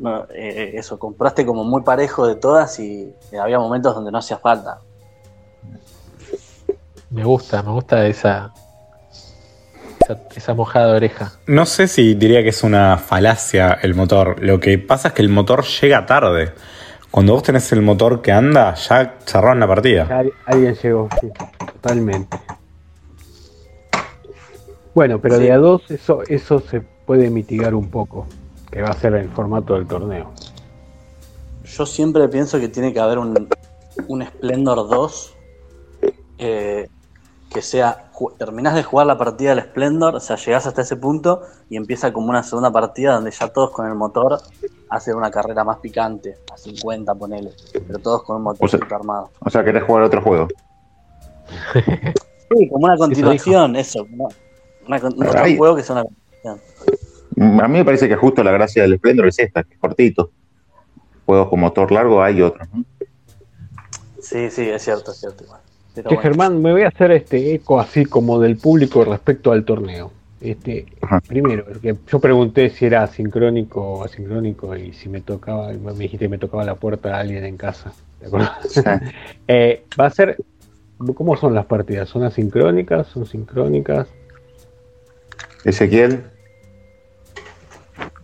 No, 0.00 0.24
eh, 0.34 0.72
eso, 0.74 0.98
compraste 0.98 1.46
como 1.46 1.62
muy 1.62 1.82
parejo 1.82 2.26
de 2.26 2.34
todas 2.34 2.78
y 2.80 3.14
había 3.40 3.60
momentos 3.60 3.94
donde 3.94 4.10
no 4.10 4.18
hacía 4.18 4.38
falta. 4.38 4.80
Me 7.10 7.22
gusta, 7.24 7.62
me 7.62 7.70
gusta 7.70 8.04
esa, 8.06 8.52
esa, 10.34 10.54
mojada 10.54 10.92
de 10.92 10.96
oreja. 10.96 11.32
No 11.46 11.66
sé 11.66 11.88
si 11.88 12.14
diría 12.14 12.42
que 12.42 12.50
es 12.50 12.62
una 12.62 12.98
falacia 12.98 13.78
el 13.82 13.94
motor. 13.94 14.36
Lo 14.42 14.60
que 14.60 14.78
pasa 14.78 15.08
es 15.08 15.14
que 15.14 15.22
el 15.22 15.28
motor 15.28 15.64
llega 15.64 16.06
tarde. 16.06 16.52
Cuando 17.10 17.32
vos 17.32 17.42
tenés 17.42 17.70
el 17.72 17.82
motor 17.82 18.20
que 18.20 18.32
anda, 18.32 18.74
ya 18.74 19.16
cerraron 19.24 19.60
la 19.60 19.66
partida. 19.66 20.06
alguien 20.44 20.74
llegó, 20.74 21.08
sí, 21.20 21.28
totalmente. 21.58 22.38
Bueno, 24.94 25.20
pero 25.20 25.38
de 25.38 25.52
a 25.52 25.58
dos 25.58 25.90
eso, 25.90 26.22
eso 26.28 26.60
se 26.60 26.80
puede 26.80 27.30
mitigar 27.30 27.74
un 27.74 27.88
poco, 27.88 28.26
que 28.70 28.82
va 28.82 28.88
a 28.88 28.94
ser 28.94 29.14
el 29.14 29.28
formato 29.30 29.74
del 29.74 29.86
torneo. 29.86 30.32
Yo 31.64 31.86
siempre 31.86 32.28
pienso 32.28 32.58
que 32.58 32.68
tiene 32.68 32.92
que 32.92 33.00
haber 33.00 33.18
un, 33.18 33.48
un 34.08 34.26
Splendor 34.26 34.88
2 34.88 35.34
eh, 36.38 36.88
que 37.50 37.62
sea, 37.62 38.10
terminás 38.38 38.74
de 38.74 38.82
jugar 38.82 39.06
la 39.06 39.16
partida 39.16 39.54
del 39.54 39.64
Splendor, 39.64 40.16
o 40.16 40.20
sea, 40.20 40.36
llegás 40.36 40.66
hasta 40.66 40.82
ese 40.82 40.96
punto 40.96 41.42
y 41.70 41.76
empieza 41.76 42.12
como 42.12 42.28
una 42.28 42.42
segunda 42.42 42.70
partida 42.70 43.14
donde 43.14 43.30
ya 43.30 43.48
todos 43.48 43.70
con 43.70 43.86
el 43.86 43.94
motor 43.94 44.38
hacen 44.90 45.14
una 45.14 45.30
carrera 45.30 45.64
más 45.64 45.78
picante, 45.78 46.36
a 46.52 46.56
50 46.56 47.14
ponele, 47.14 47.50
pero 47.86 47.98
todos 47.98 48.22
con 48.24 48.36
un 48.36 48.42
motor 48.42 48.68
armado. 48.92 49.30
O 49.40 49.50
sea, 49.50 49.64
querés 49.64 49.84
jugar 49.84 50.04
otro 50.04 50.20
juego. 50.20 50.48
sí, 51.74 52.68
como 52.68 52.84
una 52.84 52.96
continuación, 52.96 53.76
eso. 53.76 54.06
Un 54.06 55.56
juego 55.56 55.76
que 55.76 55.82
sea 55.82 56.04
una 56.46 57.64
A 57.64 57.68
mí 57.68 57.78
me 57.78 57.84
parece 57.84 58.08
que 58.08 58.16
justo 58.16 58.42
la 58.42 58.52
gracia 58.52 58.82
del 58.82 58.98
Splendor 58.98 59.28
es 59.28 59.38
esta, 59.38 59.62
que 59.62 59.74
es 59.74 59.80
cortito. 59.80 60.30
Juegos 61.24 61.48
con 61.48 61.60
motor 61.60 61.92
largo 61.92 62.22
hay 62.22 62.42
otros, 62.42 62.68
Sí, 64.20 64.50
sí, 64.50 64.68
es 64.68 64.82
cierto, 64.82 65.12
es 65.12 65.18
cierto. 65.20 65.44
Que 66.06 66.16
Germán, 66.16 66.60
me 66.60 66.72
voy 66.72 66.82
a 66.82 66.88
hacer 66.88 67.10
este 67.12 67.54
eco 67.54 67.80
así 67.80 68.04
como 68.04 68.38
del 68.38 68.56
público 68.56 69.04
respecto 69.04 69.52
al 69.52 69.64
torneo. 69.64 70.12
Este, 70.40 70.86
primero, 71.26 71.64
que 71.80 71.96
yo 72.06 72.20
pregunté 72.20 72.70
si 72.70 72.86
era 72.86 73.06
sincrónico 73.08 73.80
o 73.80 74.04
asincrónico 74.04 74.76
y 74.76 74.92
si 74.92 75.08
me 75.08 75.20
tocaba, 75.20 75.72
me 75.72 75.92
dijiste 75.94 76.26
que 76.26 76.28
me 76.28 76.38
tocaba 76.38 76.64
la 76.64 76.76
puerta 76.76 77.16
a 77.16 77.20
alguien 77.20 77.44
en 77.44 77.56
casa. 77.56 77.92
Eh, 79.48 79.84
va 79.98 80.06
a 80.06 80.10
ser, 80.10 80.36
¿cómo 81.14 81.36
son 81.36 81.54
las 81.54 81.66
partidas? 81.66 82.08
¿Son 82.08 82.22
asincrónicas? 82.24 83.06
¿Son 83.06 83.24
sincrónicas? 83.26 84.08
Ezequiel. 85.64 86.22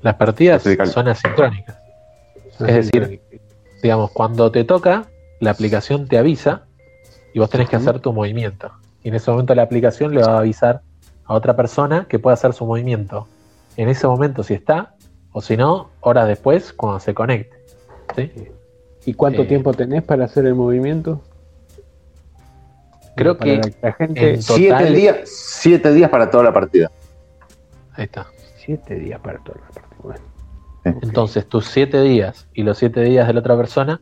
Las 0.02 0.16
partidas 0.16 0.62
son 0.62 1.08
asincrónicas. 1.08 1.78
Es 2.60 2.92
decir, 2.92 3.20
digamos, 3.82 4.10
cuando 4.12 4.50
te 4.50 4.64
toca, 4.64 5.06
la 5.40 5.50
aplicación 5.50 6.06
te 6.06 6.18
avisa 6.18 6.63
y 7.34 7.40
vos 7.40 7.50
tenés 7.50 7.68
que 7.68 7.76
hacer 7.76 7.98
tu 7.98 8.12
movimiento. 8.12 8.70
Y 9.02 9.08
en 9.08 9.16
ese 9.16 9.30
momento 9.30 9.54
la 9.54 9.64
aplicación 9.64 10.14
le 10.14 10.22
va 10.22 10.36
a 10.36 10.38
avisar 10.38 10.80
a 11.24 11.34
otra 11.34 11.54
persona 11.56 12.06
que 12.08 12.18
pueda 12.20 12.34
hacer 12.34 12.54
su 12.54 12.64
movimiento. 12.64 13.26
En 13.76 13.88
ese 13.88 14.06
momento 14.06 14.44
si 14.44 14.54
está, 14.54 14.94
o 15.32 15.42
si 15.42 15.56
no, 15.56 15.90
horas 16.00 16.28
después 16.28 16.72
cuando 16.72 17.00
se 17.00 17.12
conecte. 17.12 18.52
¿Y 19.04 19.14
cuánto 19.14 19.42
eh, 19.42 19.46
tiempo 19.46 19.74
tenés 19.74 20.04
para 20.04 20.26
hacer 20.26 20.46
el 20.46 20.54
movimiento? 20.54 21.20
Creo 23.16 23.36
que 23.36 23.60
la 23.82 23.92
gente... 23.92 24.40
siete, 24.40 24.92
días, 24.92 25.16
siete 25.24 25.92
días 25.92 26.10
para 26.10 26.30
toda 26.30 26.44
la 26.44 26.52
partida. 26.52 26.90
Ahí 27.94 28.04
está. 28.04 28.26
Siete 28.56 28.94
días 28.94 29.20
para 29.20 29.40
toda 29.40 29.58
la 29.58 29.66
partida. 29.66 30.24
Entonces, 30.84 31.48
tus 31.48 31.66
siete 31.66 32.00
días 32.00 32.46
y 32.54 32.62
los 32.62 32.78
siete 32.78 33.00
días 33.02 33.26
de 33.26 33.32
la 33.32 33.40
otra 33.40 33.56
persona 33.56 34.00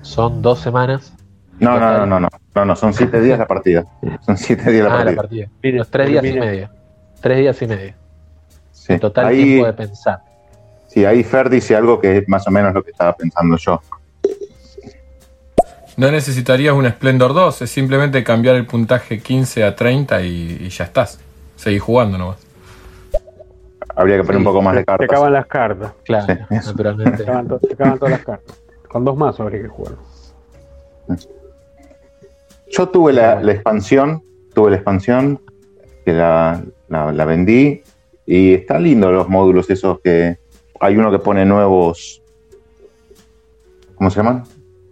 son 0.00 0.42
dos 0.42 0.58
semanas. 0.58 1.12
No, 1.62 1.78
no, 1.78 1.98
no, 1.98 2.06
no, 2.06 2.20
no, 2.20 2.28
no, 2.54 2.64
no, 2.64 2.76
son 2.76 2.92
siete 2.92 3.20
días 3.20 3.38
la 3.38 3.46
partida. 3.46 3.84
Son 4.26 4.36
siete 4.36 4.70
días 4.70 4.84
la 4.84 4.92
ah, 4.92 4.96
partida. 4.96 5.10
la 5.10 5.16
partida. 5.16 5.48
Los 5.62 5.90
tres 5.90 6.08
días 6.08 6.24
y 6.24 6.32
medio. 6.32 6.70
Tres 7.20 7.38
días 7.38 7.62
y 7.62 7.66
medio. 7.66 7.94
en 8.88 9.00
total 9.00 9.32
tiempo 9.32 9.66
de 9.66 9.72
pensar. 9.72 10.20
Sí, 10.88 11.04
ahí 11.04 11.22
Fer 11.22 11.48
dice 11.48 11.76
algo 11.76 12.00
que 12.00 12.18
es 12.18 12.28
más 12.28 12.46
o 12.48 12.50
menos 12.50 12.74
lo 12.74 12.82
que 12.82 12.90
estaba 12.90 13.14
pensando 13.14 13.56
yo. 13.56 13.80
No 15.96 16.10
necesitarías 16.10 16.74
un 16.74 16.88
Splendor 16.88 17.32
2, 17.32 17.62
es 17.62 17.70
simplemente 17.70 18.24
cambiar 18.24 18.56
el 18.56 18.66
puntaje 18.66 19.20
15 19.20 19.64
a 19.64 19.76
30 19.76 20.22
y, 20.22 20.58
y 20.62 20.68
ya 20.68 20.84
estás. 20.84 21.20
Seguís 21.56 21.80
jugando 21.80 22.18
nomás. 22.18 22.38
Habría 23.94 24.16
que 24.16 24.24
poner 24.24 24.38
un 24.38 24.44
poco 24.44 24.62
más 24.62 24.74
de 24.74 24.84
cartas. 24.84 25.06
Se 25.06 25.14
acaban 25.14 25.32
las 25.32 25.46
cartas. 25.46 25.92
Claro, 26.04 26.34
naturalmente. 26.50 27.18
Se 27.18 27.22
acaban, 27.22 27.46
todas 27.46 28.10
las 28.10 28.24
cartas. 28.24 28.62
Con 28.88 29.04
dos 29.04 29.16
más 29.16 29.38
habría 29.38 29.62
que 29.62 29.68
jugar. 29.68 29.94
Yo 32.72 32.88
tuve 32.88 33.12
la, 33.12 33.42
expansión, 33.52 34.22
tuve 34.54 34.70
la 34.70 34.76
expansión, 34.76 35.38
que 36.06 36.14
la, 36.14 36.64
vendí, 37.26 37.82
y 38.24 38.54
está 38.54 38.78
lindo 38.78 39.12
los 39.12 39.28
módulos 39.28 39.68
esos 39.68 40.00
que, 40.00 40.38
hay 40.80 40.96
uno 40.96 41.10
que 41.12 41.18
pone 41.18 41.44
nuevos, 41.44 42.22
¿cómo 43.94 44.08
se 44.08 44.16
llaman? 44.16 44.44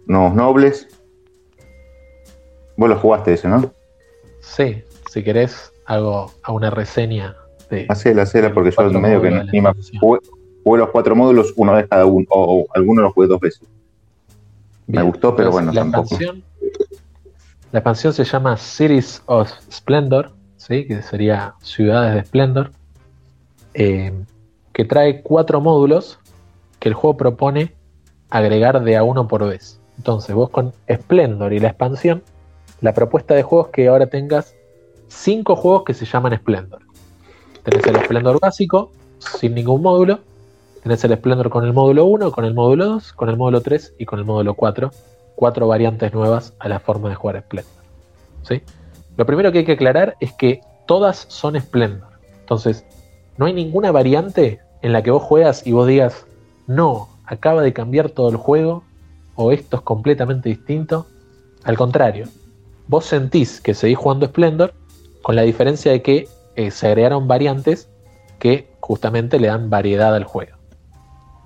Nuevos 0.05 0.35
nobles. 0.35 0.87
Vos 2.77 2.87
lo 2.87 2.97
jugaste 2.97 3.33
ese, 3.33 3.47
¿no? 3.47 3.73
Sí, 4.41 4.83
si 5.09 5.23
querés 5.23 5.73
hago 5.85 6.31
a 6.43 6.51
una 6.51 6.69
reseña 6.69 7.35
de... 7.71 7.87
Hacela, 7.89 8.21
hacela, 8.21 8.53
porque 8.53 8.69
yo 8.71 8.99
medio 8.99 9.21
que 9.23 9.31
ni 9.51 9.59
me 9.59 9.71
jugué, 9.99 10.19
los 10.77 10.89
cuatro 10.91 11.15
módulos 11.15 11.51
una 11.55 11.73
vez 11.73 11.87
cada 11.89 12.05
uno, 12.05 12.27
o, 12.29 12.67
algunos 12.75 13.05
los 13.05 13.13
jugué 13.13 13.27
dos 13.27 13.39
veces. 13.39 13.67
me 14.85 15.01
gustó, 15.01 15.35
pero 15.35 15.49
bueno, 15.49 15.71
la 15.73 15.81
Expansión, 15.81 16.43
la 17.71 17.79
expansión 17.79 18.13
se 18.13 18.25
llama 18.25 18.57
Cities 18.57 19.21
of 19.27 19.49
Splendor, 19.71 20.31
¿sí? 20.57 20.85
que 20.85 21.01
sería 21.01 21.55
Ciudades 21.61 22.15
de 22.15 22.25
Splendor, 22.25 22.71
eh, 23.73 24.11
que 24.73 24.85
trae 24.85 25.21
cuatro 25.21 25.61
módulos 25.61 26.19
que 26.79 26.89
el 26.89 26.95
juego 26.95 27.15
propone 27.15 27.73
agregar 28.29 28.83
de 28.83 28.97
a 28.97 29.03
uno 29.03 29.27
por 29.27 29.47
vez. 29.47 29.79
Entonces, 29.97 30.35
vos 30.35 30.49
con 30.49 30.73
Splendor 30.91 31.53
y 31.53 31.59
la 31.59 31.69
expansión, 31.69 32.23
la 32.81 32.93
propuesta 32.93 33.35
de 33.35 33.43
juego 33.43 33.67
es 33.67 33.71
que 33.71 33.87
ahora 33.87 34.07
tengas 34.07 34.55
cinco 35.07 35.55
juegos 35.55 35.83
que 35.83 35.93
se 35.93 36.05
llaman 36.05 36.35
Splendor. 36.35 36.81
Tenés 37.63 37.85
el 37.85 37.95
Splendor 38.03 38.39
básico, 38.39 38.91
sin 39.19 39.53
ningún 39.53 39.81
módulo. 39.81 40.19
Tenés 40.83 41.03
el 41.03 41.15
Splendor 41.15 41.49
con 41.49 41.63
el 41.63 41.73
módulo 41.73 42.05
1, 42.05 42.31
con 42.31 42.43
el 42.43 42.53
módulo 42.53 42.85
2, 42.87 43.13
con 43.13 43.29
el 43.29 43.37
módulo 43.37 43.61
3 43.61 43.93
y 43.99 44.05
con 44.05 44.19
el 44.19 44.25
módulo 44.25 44.55
4. 44.55 44.91
Cuatro 45.41 45.67
variantes 45.67 46.13
nuevas 46.13 46.53
a 46.59 46.69
la 46.69 46.79
forma 46.79 47.09
de 47.09 47.15
jugar 47.15 47.41
Splendor. 47.41 47.83
¿sí? 48.43 48.61
Lo 49.17 49.25
primero 49.25 49.51
que 49.51 49.57
hay 49.57 49.65
que 49.65 49.71
aclarar 49.71 50.15
es 50.19 50.33
que 50.33 50.61
todas 50.85 51.25
son 51.29 51.59
Splendor. 51.59 52.09
Entonces, 52.41 52.85
no 53.37 53.47
hay 53.47 53.53
ninguna 53.53 53.91
variante 53.91 54.59
en 54.83 54.93
la 54.93 55.01
que 55.01 55.09
vos 55.09 55.23
juegas 55.23 55.65
y 55.65 55.71
vos 55.71 55.87
digas, 55.87 56.27
no, 56.67 57.09
acaba 57.25 57.63
de 57.63 57.73
cambiar 57.73 58.11
todo 58.11 58.29
el 58.29 58.35
juego 58.35 58.83
o 59.33 59.51
esto 59.51 59.77
es 59.77 59.81
completamente 59.81 60.47
distinto. 60.47 61.07
Al 61.63 61.75
contrario, 61.75 62.27
vos 62.87 63.05
sentís 63.05 63.61
que 63.61 63.73
seguís 63.73 63.97
jugando 63.97 64.27
Splendor 64.27 64.75
con 65.23 65.35
la 65.35 65.41
diferencia 65.41 65.91
de 65.91 66.03
que 66.03 66.27
eh, 66.55 66.69
se 66.69 66.85
agregaron 66.85 67.27
variantes 67.27 67.89
que 68.37 68.69
justamente 68.79 69.39
le 69.39 69.47
dan 69.47 69.71
variedad 69.71 70.13
al 70.13 70.25
juego. 70.25 70.55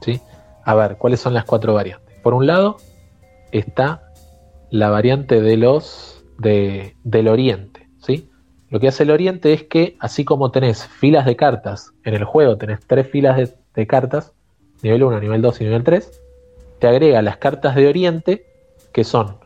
¿sí? 0.02 0.20
A 0.66 0.76
ver, 0.76 0.98
¿cuáles 0.98 1.22
son 1.22 1.34
las 1.34 1.46
cuatro 1.46 1.74
variantes? 1.74 2.14
Por 2.22 2.34
un 2.34 2.46
lado 2.46 2.76
está 3.60 4.12
la 4.70 4.90
variante 4.90 5.42
de 5.42 5.58
los 5.58 6.24
de, 6.38 6.96
del 7.04 7.28
oriente. 7.28 7.88
¿sí? 8.00 8.30
Lo 8.70 8.80
que 8.80 8.88
hace 8.88 9.04
el 9.04 9.12
oriente 9.12 9.54
es 9.54 9.64
que 9.64 9.96
así 10.00 10.26
como 10.26 10.52
tenés 10.52 10.88
filas 10.88 11.26
de 11.26 11.36
cartas 11.36 11.92
en 12.04 12.14
el 12.14 12.24
juego, 12.24 12.58
tenés 12.58 12.80
tres 12.86 13.10
filas 13.10 13.38
de, 13.38 13.50
de 13.74 13.88
cartas, 13.88 14.34
nivel 14.82 15.04
1, 15.04 15.20
nivel 15.20 15.42
2 15.42 15.62
y 15.62 15.64
nivel 15.64 15.84
3, 15.84 16.22
te 16.80 16.88
agrega 16.88 17.22
las 17.22 17.38
cartas 17.38 17.76
de 17.76 17.88
oriente 17.88 18.46
que 18.92 19.04
son 19.04 19.38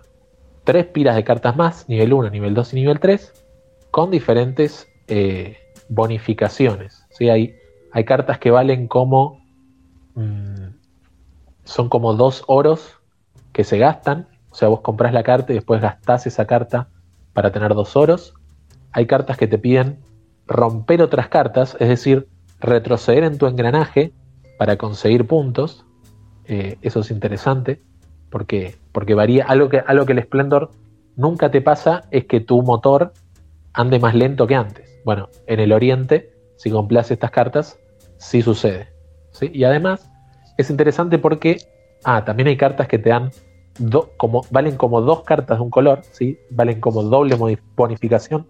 tres 0.63 0.85
pilas 0.85 1.15
de 1.15 1.23
cartas 1.23 1.55
más, 1.55 1.87
nivel 1.89 2.13
1, 2.13 2.29
nivel 2.29 2.53
2 2.53 2.73
y 2.73 2.75
nivel 2.75 2.99
3, 2.99 3.33
con 3.91 4.11
diferentes 4.11 4.87
eh, 5.07 5.57
bonificaciones. 5.87 7.05
¿sí? 7.09 7.29
Hay, 7.29 7.55
hay, 7.91 8.05
cartas 8.05 8.39
que 8.39 8.51
valen 8.51 8.87
como... 8.87 9.43
Mm, 10.15 10.69
son 11.63 11.89
como 11.89 12.13
dos 12.13 12.43
oros 12.47 12.98
que 13.59 13.65
se 13.65 13.77
gastan. 13.77 14.29
O 14.51 14.55
sea, 14.55 14.69
vos 14.69 14.79
compras 14.79 15.11
la 15.11 15.21
carta 15.21 15.51
y 15.51 15.55
después 15.55 15.81
gastás 15.81 16.25
esa 16.25 16.47
carta 16.47 16.87
para 17.33 17.51
tener 17.51 17.73
dos 17.73 17.97
oros. 17.97 18.33
Hay 18.93 19.05
cartas 19.05 19.35
que 19.35 19.47
te 19.47 19.57
piden 19.57 19.99
romper 20.47 21.01
otras 21.01 21.27
cartas, 21.27 21.75
es 21.77 21.89
decir, 21.89 22.29
retroceder 22.61 23.25
en 23.25 23.37
tu 23.37 23.47
engranaje 23.47 24.13
para 24.57 24.77
conseguir 24.77 25.27
puntos. 25.27 25.85
Eh, 26.45 26.77
eso 26.81 27.01
es 27.01 27.11
interesante 27.11 27.81
porque, 28.29 28.77
porque 28.93 29.13
varía. 29.13 29.43
Algo 29.43 29.67
que, 29.67 29.83
algo 29.85 30.05
que 30.05 30.13
el 30.13 30.23
Splendor 30.23 30.71
nunca 31.17 31.51
te 31.51 31.59
pasa 31.59 32.05
es 32.11 32.27
que 32.27 32.39
tu 32.39 32.61
motor 32.61 33.11
ande 33.73 33.99
más 33.99 34.15
lento 34.15 34.47
que 34.47 34.55
antes. 34.55 35.01
Bueno, 35.03 35.27
en 35.47 35.59
el 35.59 35.73
Oriente, 35.73 36.31
si 36.55 36.71
complace 36.71 37.13
estas 37.13 37.31
cartas, 37.31 37.77
sí 38.19 38.41
sucede. 38.41 38.87
¿sí? 39.31 39.51
Y 39.53 39.65
además 39.65 40.09
es 40.57 40.69
interesante 40.69 41.17
porque, 41.17 41.57
ah, 42.05 42.23
también 42.23 42.47
hay 42.47 42.55
cartas 42.55 42.87
que 42.87 42.99
te 42.99 43.09
dan, 43.09 43.31
como, 44.17 44.45
valen 44.51 44.77
como 44.77 45.01
dos 45.01 45.23
cartas 45.23 45.57
de 45.57 45.63
un 45.63 45.69
color, 45.69 46.01
¿sí? 46.11 46.37
valen 46.49 46.81
como 46.81 47.03
doble 47.03 47.37
bonificación, 47.75 48.47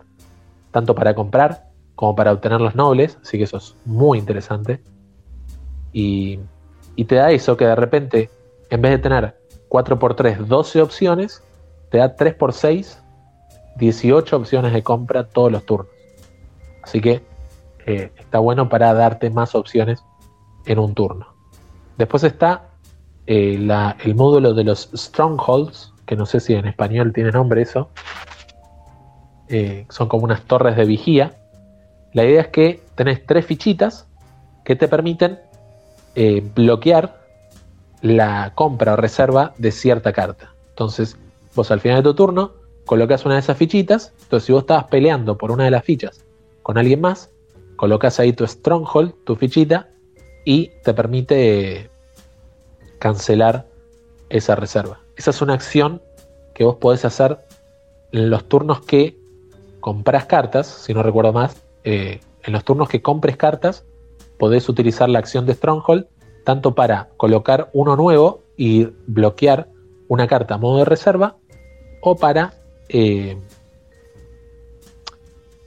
tanto 0.72 0.96
para 0.96 1.14
comprar 1.16 1.70
como 1.96 2.16
para 2.16 2.32
obtener 2.32 2.62
los 2.62 2.76
nobles, 2.76 3.18
así 3.22 3.38
que 3.38 3.44
eso 3.44 3.58
es 3.58 3.76
muy 3.86 4.18
interesante. 4.18 4.82
Y, 5.92 6.40
te 7.08 7.16
da 7.16 7.32
eso 7.32 7.56
que 7.56 7.66
de 7.66 7.76
repente, 7.76 8.30
en 8.70 8.82
vez 8.82 8.92
de 8.92 8.98
tener 9.00 9.40
4x3, 9.70 10.38
12 10.38 10.82
opciones, 10.82 11.44
te 11.90 11.98
da 11.98 12.16
3x6, 12.16 13.00
18 13.78 14.36
opciones 14.36 14.74
de 14.74 14.84
compra 14.84 15.28
todos 15.28 15.52
los 15.52 15.66
turnos. 15.66 15.92
Así 16.84 17.02
que 17.02 17.22
eh, 17.86 18.12
está 18.18 18.40
bueno 18.40 18.70
para 18.70 18.94
darte 18.94 19.30
más 19.30 19.56
opciones 19.56 20.04
en 20.66 20.80
un 20.80 20.94
turno. 20.94 21.28
Después 21.98 22.24
está 22.24 22.69
eh, 23.30 23.96
el 24.04 24.16
módulo 24.16 24.54
de 24.54 24.64
los 24.64 24.90
Strongholds, 24.94 25.94
que 26.06 26.16
no 26.16 26.26
sé 26.26 26.40
si 26.40 26.56
en 26.56 26.68
español 26.68 27.14
tiene 27.14 27.32
nombre 27.32 27.62
eso. 27.62 27.90
Eh, 29.48 29.86
son 29.90 30.10
como 30.10 30.24
unas 30.26 30.44
torres 30.44 30.76
de 30.76 30.86
vigía. 30.86 31.38
La 32.14 32.26
idea 32.26 32.42
es 32.42 32.48
que 32.48 32.82
tenés 32.96 33.26
tres 33.26 33.46
fichitas 33.46 34.08
que 34.66 34.76
te 34.76 34.88
permiten 34.88 35.40
bloquear 36.54 37.18
la 38.02 38.52
compra 38.56 38.94
o 38.94 38.96
reserva 38.98 39.54
de 39.58 39.72
cierta 39.72 40.12
carta. 40.12 40.54
Entonces, 40.70 41.18
vos 41.56 41.72
al 41.72 41.80
final 41.80 41.98
de 41.98 42.04
tu 42.04 42.14
turno 42.14 42.54
colocas 42.86 43.26
una 43.26 43.36
de 43.36 43.42
esas 43.42 43.58
fichitas. 43.58 44.14
Entonces, 44.24 44.48
si 44.48 44.52
vos 44.52 44.64
estabas 44.64 44.86
peleando 44.86 45.38
por 45.38 45.52
una 45.52 45.66
de 45.66 45.72
las 45.72 45.84
fichas 45.84 46.26
con 46.64 46.78
alguien 46.78 47.02
más, 47.02 47.32
colocas 47.76 48.20
ahí 48.20 48.34
tu 48.34 48.46
stronghold, 48.46 49.14
tu 49.24 49.36
fichita, 49.36 49.90
y 50.46 50.72
te 50.84 50.94
permite 50.94 51.90
cancelar 53.00 53.68
esa 54.30 54.56
reserva. 54.56 55.00
Esa 55.16 55.32
es 55.32 55.42
una 55.42 55.54
acción 55.54 56.02
que 56.54 56.64
vos 56.64 56.76
podés 56.76 57.06
hacer 57.06 57.40
en 58.12 58.30
los 58.30 58.46
turnos 58.46 58.82
que 58.82 59.18
compras 59.80 60.26
cartas, 60.26 60.68
si 60.68 60.94
no 60.94 61.04
recuerdo 61.04 61.34
más, 61.34 61.64
eh, 61.84 62.20
en 62.44 62.54
los 62.54 62.64
turnos 62.64 62.90
que 62.90 63.02
compres 63.02 63.38
cartas, 63.38 63.86
podés 64.38 64.70
utilizar 64.70 65.10
la 65.10 65.20
acción 65.20 65.46
de 65.46 65.54
Stronghold 65.54 66.08
tanto 66.44 66.74
para 66.76 67.10
colocar 67.18 67.70
uno 67.74 67.96
nuevo 67.96 68.42
y 68.58 68.86
bloquear 69.08 69.70
una 70.08 70.28
carta 70.28 70.56
a 70.56 70.58
modo 70.58 70.80
de 70.80 70.86
reserva, 70.86 71.38
o 72.02 72.16
para 72.16 72.54
eh, 72.88 73.38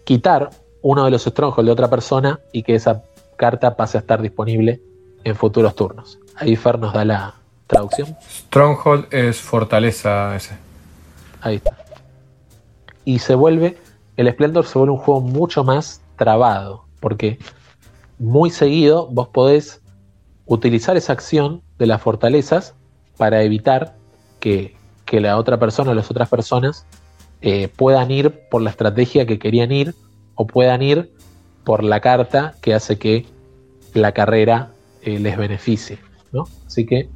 quitar 0.05 0.51
uno 0.83 1.05
de 1.05 1.11
los 1.11 1.23
strongholds 1.23 1.67
de 1.67 1.73
otra 1.73 1.89
persona 1.89 2.41
y 2.53 2.65
que 2.65 2.75
esa 2.75 3.05
carta 3.37 3.77
pase 3.77 3.99
a 3.99 4.01
estar 4.01 4.21
disponible 4.21 4.83
en 5.25 5.37
futuros 5.37 5.75
turnos. 5.75 6.19
Ahí 6.37 6.57
Fer 6.57 6.79
nos 6.79 6.93
da 6.93 7.05
la 7.05 7.35
traducción. 7.67 8.17
Stronghold 8.29 9.13
es 9.13 9.41
fortaleza 9.41 10.35
ese. 10.37 10.57
Ahí 11.41 11.57
está. 11.57 11.77
Y 13.05 13.19
se 13.19 13.35
vuelve, 13.35 13.79
el 14.17 14.31
Splendor 14.31 14.67
se 14.67 14.79
vuelve 14.79 14.95
un 14.95 15.01
juego 15.01 15.21
mucho 15.21 15.65
más 15.65 16.01
trabado, 16.17 16.85
porque 17.01 17.39
muy 18.19 18.51
seguido 18.51 19.09
vos 19.09 19.29
podés 19.29 19.81
utilizar 20.47 20.97
esa 20.97 21.13
acción 21.13 21.63
de 21.79 21.87
las 21.87 22.01
fortalezas 22.01 22.75
para 23.17 23.43
evitar 23.43 23.97
que, 24.41 24.77
la 25.11 25.37
otra 25.37 25.59
persona 25.59 25.91
o 25.91 25.95
las 25.95 26.11
otras 26.11 26.31
personas 26.31 26.87
eh, 27.43 27.69
puedan 27.69 28.11
ir 28.11 28.49
por 28.51 28.63
la 28.63 28.71
estrategia 28.71 29.27
que 29.27 29.39
querían 29.39 29.71
ir 29.71 29.95
o 30.37 30.47
puedan 30.47 30.81
ir 30.81 31.13
por 31.65 31.85
la 31.85 32.01
carta 32.01 32.55
que 32.63 32.73
hace 32.73 32.99
que 32.99 33.27
la 33.93 34.13
carrera 34.13 34.71
eh, 35.03 35.19
les 35.19 35.37
beneficie. 35.37 35.99
¿No? 36.33 36.45
Así 36.67 36.87
que 36.87 37.09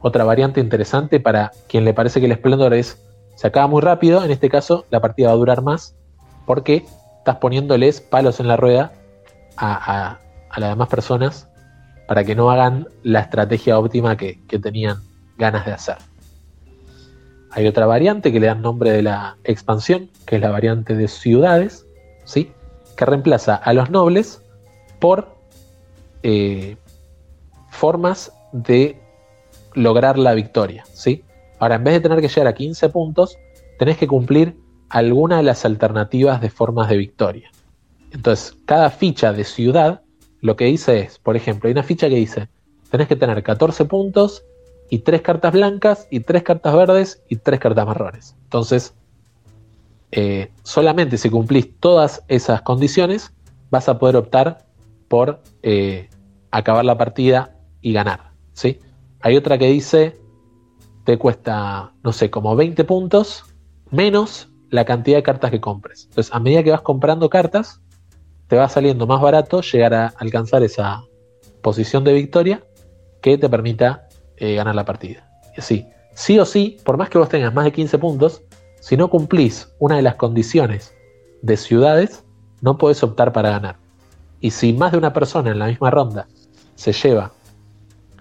otra 0.00 0.24
variante 0.24 0.60
interesante 0.60 1.20
para 1.20 1.52
quien 1.68 1.84
le 1.84 1.94
parece 1.94 2.20
que 2.20 2.26
el 2.26 2.32
esplendor 2.32 2.74
es 2.74 3.02
se 3.34 3.46
acaba 3.46 3.66
muy 3.68 3.82
rápido, 3.82 4.24
en 4.24 4.30
este 4.30 4.48
caso 4.48 4.84
la 4.90 5.00
partida 5.00 5.28
va 5.28 5.34
a 5.34 5.36
durar 5.36 5.62
más 5.62 5.94
porque 6.44 6.84
estás 7.18 7.36
poniéndoles 7.36 8.00
palos 8.00 8.40
en 8.40 8.48
la 8.48 8.56
rueda 8.56 8.92
a, 9.56 10.18
las 10.56 10.70
demás 10.70 10.88
personas 10.88 11.48
para 12.06 12.24
que 12.24 12.34
no 12.34 12.50
hagan 12.50 12.88
la 13.02 13.20
estrategia 13.20 13.78
óptima 13.78 14.16
que, 14.16 14.40
tenían 14.62 15.02
ganas 15.36 15.66
de 15.66 15.72
hacer. 15.72 15.96
Hay 17.50 17.66
otra 17.66 17.86
variante 17.86 18.32
que 18.32 18.40
le 18.40 18.46
dan 18.46 18.62
nombre 18.62 18.90
de 18.90 19.02
la 19.02 19.36
expansión, 19.44 20.10
que 20.26 20.36
es 20.36 20.42
la 20.42 20.50
variante 20.50 20.96
de 20.96 21.06
ciudades, 21.06 21.86
¿sí? 22.24 22.52
que 22.96 23.04
reemplaza 23.04 23.54
a 23.54 23.72
los 23.72 23.90
nobles 23.90 24.42
por 24.98 25.28
eh, 26.22 26.76
formas 27.70 28.32
de 28.52 29.00
lograr 29.74 30.18
la 30.18 30.34
victoria. 30.34 30.84
¿sí? 30.92 31.24
Ahora, 31.58 31.76
en 31.76 31.84
vez 31.84 31.94
de 31.94 32.00
tener 32.00 32.20
que 32.20 32.28
llegar 32.28 32.46
a 32.46 32.54
15 32.54 32.88
puntos, 32.88 33.38
tenés 33.78 33.96
que 33.96 34.06
cumplir 34.06 34.56
alguna 34.88 35.38
de 35.38 35.42
las 35.42 35.64
alternativas 35.64 36.40
de 36.40 36.50
formas 36.50 36.88
de 36.88 36.96
victoria. 36.96 37.50
Entonces, 38.10 38.56
cada 38.64 38.90
ficha 38.90 39.32
de 39.32 39.44
ciudad 39.44 40.02
lo 40.40 40.56
que 40.56 40.66
dice 40.66 41.00
es, 41.00 41.18
por 41.18 41.36
ejemplo, 41.36 41.68
hay 41.68 41.72
una 41.72 41.82
ficha 41.82 42.08
que 42.08 42.14
dice, 42.14 42.48
tenés 42.90 43.08
que 43.08 43.16
tener 43.16 43.42
14 43.42 43.84
puntos 43.84 44.44
y 44.88 45.00
3 45.00 45.20
cartas 45.22 45.52
blancas 45.52 46.06
y 46.10 46.20
3 46.20 46.42
cartas 46.42 46.74
verdes 46.74 47.22
y 47.28 47.36
3 47.36 47.60
cartas 47.60 47.86
marrones. 47.86 48.36
Entonces, 48.44 48.94
eh, 50.12 50.50
solamente 50.62 51.18
si 51.18 51.28
cumplís 51.28 51.78
todas 51.80 52.22
esas 52.28 52.62
condiciones, 52.62 53.32
vas 53.70 53.88
a 53.88 53.98
poder 53.98 54.16
optar 54.16 54.64
por 55.08 55.42
eh, 55.62 56.08
acabar 56.50 56.84
la 56.84 56.96
partida 56.96 57.56
y 57.82 57.92
ganar. 57.92 58.27
Hay 59.20 59.36
otra 59.36 59.58
que 59.58 59.66
dice, 59.66 60.16
te 61.04 61.18
cuesta, 61.18 61.92
no 62.02 62.12
sé, 62.12 62.30
como 62.30 62.54
20 62.54 62.84
puntos 62.84 63.44
menos 63.90 64.48
la 64.70 64.84
cantidad 64.84 65.16
de 65.16 65.22
cartas 65.22 65.50
que 65.50 65.60
compres. 65.60 66.04
Entonces, 66.04 66.32
a 66.32 66.40
medida 66.40 66.62
que 66.62 66.70
vas 66.70 66.82
comprando 66.82 67.28
cartas, 67.30 67.80
te 68.46 68.56
va 68.56 68.68
saliendo 68.68 69.06
más 69.06 69.20
barato 69.20 69.60
llegar 69.60 69.94
a 69.94 70.06
alcanzar 70.18 70.62
esa 70.62 71.02
posición 71.62 72.04
de 72.04 72.12
victoria 72.12 72.64
que 73.20 73.36
te 73.38 73.48
permita 73.48 74.08
eh, 74.36 74.54
ganar 74.54 74.74
la 74.74 74.84
partida. 74.84 75.28
Y 75.56 75.62
sí 76.14 76.38
o 76.38 76.44
sí, 76.44 76.78
por 76.84 76.96
más 76.96 77.10
que 77.10 77.18
vos 77.18 77.28
tengas 77.28 77.52
más 77.52 77.64
de 77.64 77.72
15 77.72 77.98
puntos, 77.98 78.42
si 78.80 78.96
no 78.96 79.10
cumplís 79.10 79.68
una 79.78 79.96
de 79.96 80.02
las 80.02 80.14
condiciones 80.14 80.94
de 81.42 81.56
ciudades, 81.56 82.24
no 82.60 82.78
podés 82.78 83.02
optar 83.02 83.32
para 83.32 83.50
ganar. 83.50 83.76
Y 84.40 84.50
si 84.50 84.72
más 84.72 84.92
de 84.92 84.98
una 84.98 85.12
persona 85.12 85.50
en 85.50 85.58
la 85.58 85.66
misma 85.66 85.90
ronda 85.90 86.28
se 86.76 86.92
lleva 86.92 87.32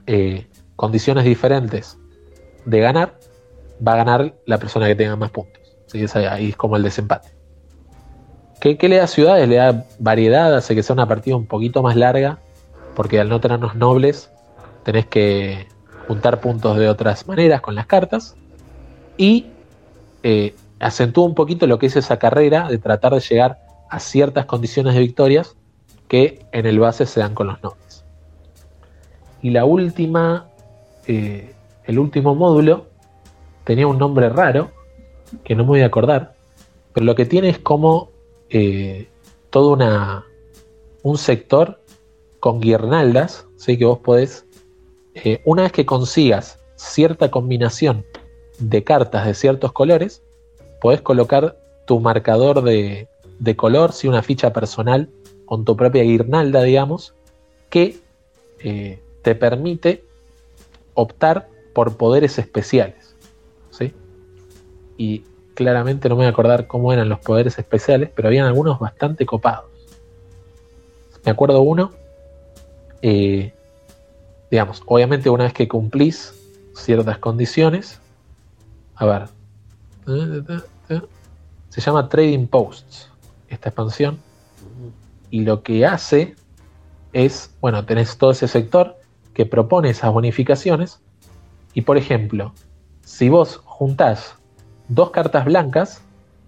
eh, 0.07 0.47
condiciones 0.75 1.25
diferentes 1.25 1.97
de 2.65 2.79
ganar, 2.79 3.19
va 3.85 3.93
a 3.93 3.97
ganar 3.97 4.35
la 4.45 4.57
persona 4.57 4.87
que 4.87 4.95
tenga 4.95 5.15
más 5.15 5.31
puntos. 5.31 5.61
¿Sí? 5.87 6.05
ahí 6.15 6.49
es 6.49 6.55
como 6.57 6.75
el 6.75 6.83
desempate. 6.83 7.29
¿Qué, 8.59 8.77
le 8.89 8.97
da 8.97 9.07
ciudades? 9.07 9.47
Le 9.47 9.55
da 9.55 9.85
variedad, 9.99 10.55
hace 10.55 10.75
que 10.75 10.83
sea 10.83 10.93
una 10.93 11.07
partida 11.07 11.35
un 11.35 11.45
poquito 11.45 11.81
más 11.83 11.95
larga, 11.95 12.39
porque 12.95 13.19
al 13.19 13.29
no 13.29 13.39
tenernos 13.39 13.75
nobles, 13.75 14.31
tenés 14.83 15.05
que 15.05 15.67
juntar 16.07 16.41
puntos 16.41 16.77
de 16.77 16.89
otras 16.89 17.27
maneras 17.27 17.61
con 17.61 17.75
las 17.75 17.85
cartas. 17.85 18.35
Y 19.15 19.47
eh, 20.23 20.55
acentúa 20.79 21.25
un 21.25 21.35
poquito 21.35 21.67
lo 21.67 21.79
que 21.79 21.85
es 21.85 21.95
esa 21.95 22.17
carrera 22.17 22.67
de 22.67 22.77
tratar 22.77 23.13
de 23.13 23.19
llegar 23.19 23.59
a 23.89 23.99
ciertas 23.99 24.45
condiciones 24.45 24.95
de 24.95 25.01
victorias 25.01 25.55
que 26.07 26.45
en 26.51 26.65
el 26.65 26.79
base 26.79 27.05
se 27.05 27.19
dan 27.19 27.33
con 27.33 27.47
los 27.47 27.61
nobles. 27.61 27.86
Y 29.41 29.51
la 29.51 29.65
última, 29.65 30.49
eh, 31.07 31.53
el 31.85 31.99
último 31.99 32.35
módulo 32.35 32.87
tenía 33.63 33.87
un 33.87 33.97
nombre 33.97 34.29
raro, 34.29 34.71
que 35.43 35.55
no 35.55 35.63
me 35.63 35.69
voy 35.69 35.81
a 35.81 35.87
acordar, 35.87 36.35
pero 36.93 37.05
lo 37.05 37.15
que 37.15 37.25
tiene 37.25 37.49
es 37.49 37.59
como 37.59 38.09
eh, 38.49 39.09
todo 39.49 39.73
una, 39.73 40.25
un 41.03 41.17
sector 41.17 41.81
con 42.39 42.61
guirnaldas, 42.61 43.45
¿sí? 43.57 43.77
que 43.77 43.85
vos 43.85 43.99
podés, 43.99 44.45
eh, 45.15 45.41
una 45.45 45.63
vez 45.63 45.71
que 45.71 45.85
consigas 45.85 46.59
cierta 46.75 47.29
combinación 47.29 48.05
de 48.59 48.83
cartas 48.83 49.25
de 49.25 49.33
ciertos 49.33 49.71
colores, 49.73 50.23
podés 50.81 51.01
colocar 51.01 51.57
tu 51.85 51.99
marcador 51.99 52.63
de, 52.63 53.07
color, 53.55 53.93
si 53.93 54.07
una 54.07 54.21
ficha 54.23 54.53
personal 54.53 55.09
con 55.45 55.65
tu 55.65 55.75
propia 55.75 56.03
guirnalda, 56.03 56.63
digamos, 56.63 57.13
que 57.69 57.97
eh, 58.59 58.99
te 59.27 59.35
permite 59.35 60.05
optar 60.93 61.49
por 61.73 61.97
poderes 61.97 62.39
especiales. 62.39 63.13
¿sí? 63.71 63.93
Y 64.95 65.25
claramente 65.53 66.07
no 66.07 66.15
me 66.15 66.19
voy 66.19 66.27
a 66.27 66.29
acordar 66.29 66.65
cómo 66.65 66.93
eran 66.93 67.09
los 67.09 67.19
poderes 67.19 67.59
especiales, 67.59 68.09
pero 68.15 68.29
habían 68.29 68.45
algunos 68.45 68.79
bastante 68.79 69.25
copados. 69.25 69.65
Me 71.25 71.31
acuerdo 71.33 71.59
uno, 71.59 71.91
eh, 73.01 73.51
digamos, 74.49 74.81
obviamente 74.85 75.29
una 75.29 75.43
vez 75.43 75.51
que 75.51 75.67
cumplís 75.67 76.33
ciertas 76.73 77.17
condiciones, 77.17 77.99
a 78.95 79.05
ver, 79.07 79.25
se 81.67 81.81
llama 81.81 82.07
Trading 82.07 82.47
Posts, 82.47 83.09
esta 83.49 83.67
expansión, 83.67 84.19
y 85.29 85.41
lo 85.41 85.63
que 85.63 85.85
hace 85.85 86.33
es, 87.11 87.51
bueno, 87.59 87.83
tenés 87.83 88.17
todo 88.17 88.31
ese 88.31 88.47
sector 88.47 88.96
que 89.37 89.45
propone 89.45 89.91
esas 89.91 90.11
bonificaciones, 90.11 90.99
y 91.75 91.81
por 91.81 91.95
ejemplo, 91.95 92.53
si 93.03 93.29
vos 93.29 93.61
juntás 93.65 94.33
dos 94.87 95.11
cartas 95.11 95.45
blancas, 95.45 96.01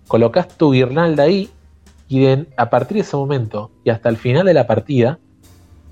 colocas 0.08 0.48
tu 0.48 0.72
guirnalda 0.72 1.22
ahí 1.22 1.52
y 2.08 2.26
a 2.58 2.70
partir 2.72 2.96
de 2.96 3.02
ese 3.02 3.16
momento 3.16 3.70
y 3.84 3.92
hasta 3.92 4.10
el 4.10 4.18
final 4.18 4.48
de 4.48 4.56
la 4.56 4.66
partida, 4.66 5.20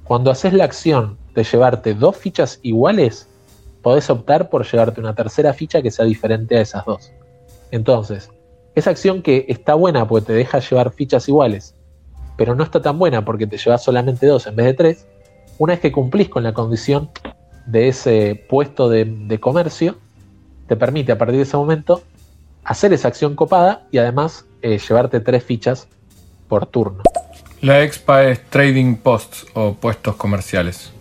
cuando 0.05 0.31
haces 0.31 0.53
la 0.53 0.63
acción 0.63 1.19
de 1.35 1.43
llevarte 1.43 1.93
dos 1.93 2.17
fichas 2.17 2.59
iguales, 2.63 3.29
podés 3.83 4.09
optar 4.09 4.49
por 4.49 4.65
llevarte 4.65 4.99
una 4.99 5.13
tercera 5.13 5.53
ficha 5.53 5.83
que 5.83 5.91
sea 5.91 6.05
diferente 6.05 6.57
a 6.57 6.61
esas 6.61 6.83
dos. 6.83 7.11
Entonces, 7.69 8.31
esa 8.73 8.89
acción 8.89 9.21
que 9.21 9.45
está 9.49 9.75
buena 9.75 10.07
porque 10.07 10.25
te 10.25 10.33
deja 10.33 10.57
llevar 10.57 10.91
fichas 10.93 11.29
iguales, 11.29 11.75
pero 12.37 12.55
no 12.55 12.63
está 12.63 12.81
tan 12.81 12.97
buena 12.97 13.23
porque 13.23 13.45
te 13.45 13.59
llevas 13.59 13.83
solamente 13.83 14.25
dos 14.25 14.47
en 14.47 14.55
vez 14.55 14.65
de 14.65 14.73
tres, 14.73 15.07
una 15.57 15.73
vez 15.73 15.79
que 15.79 15.91
cumplís 15.91 16.29
con 16.29 16.43
la 16.43 16.53
condición 16.53 17.09
de 17.65 17.89
ese 17.89 18.45
puesto 18.49 18.89
de, 18.89 19.05
de 19.05 19.39
comercio, 19.39 19.97
te 20.67 20.75
permite 20.75 21.11
a 21.11 21.17
partir 21.17 21.37
de 21.37 21.43
ese 21.43 21.57
momento 21.57 22.01
hacer 22.63 22.91
esa 22.93 23.07
acción 23.07 23.35
copada 23.35 23.87
y 23.91 23.97
además 23.97 24.45
eh, 24.61 24.77
llevarte 24.77 25.19
tres 25.21 25.43
fichas 25.43 25.87
por 26.47 26.65
turno. 26.65 27.03
La 27.61 27.81
expa 27.83 28.25
es 28.25 28.43
trading 28.49 28.97
posts 28.97 29.47
o 29.53 29.73
puestos 29.73 30.15
comerciales. 30.15 30.91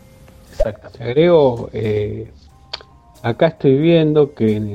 Exactamente. 0.53 1.03
Agrego, 1.03 1.69
eh, 1.73 2.31
acá 3.23 3.49
estoy 3.49 3.77
viendo 3.79 4.33
que 4.35 4.57
en 4.57 4.75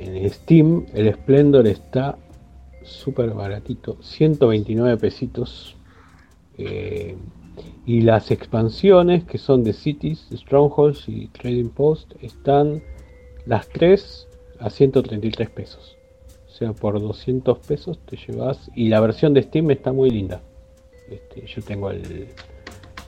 el, 0.00 0.30
Steam 0.30 0.86
el 0.94 1.12
Splendor 1.12 1.66
está 1.66 2.16
súper 2.82 3.30
baratito, 3.30 3.96
129 4.02 4.96
pesitos. 4.98 5.76
Eh, 6.56 7.16
y 7.86 8.00
las 8.00 8.30
expansiones 8.30 9.24
que 9.24 9.38
son 9.38 9.62
de 9.62 9.72
Cities, 9.72 10.28
Strongholds 10.32 11.08
y 11.08 11.28
Trading 11.28 11.68
Post 11.68 12.12
están 12.22 12.82
las 13.46 13.68
tres 13.68 14.26
a 14.58 14.70
133 14.70 15.50
pesos. 15.50 15.96
O 16.46 16.50
sea, 16.50 16.72
por 16.72 17.00
200 17.00 17.58
pesos 17.58 17.98
te 18.06 18.16
llevas. 18.16 18.70
Y 18.74 18.88
la 18.88 19.00
versión 19.00 19.34
de 19.34 19.42
Steam 19.42 19.70
está 19.70 19.92
muy 19.92 20.10
linda. 20.10 20.40
Este, 21.10 21.46
yo 21.46 21.62
tengo 21.62 21.90
el, 21.90 22.28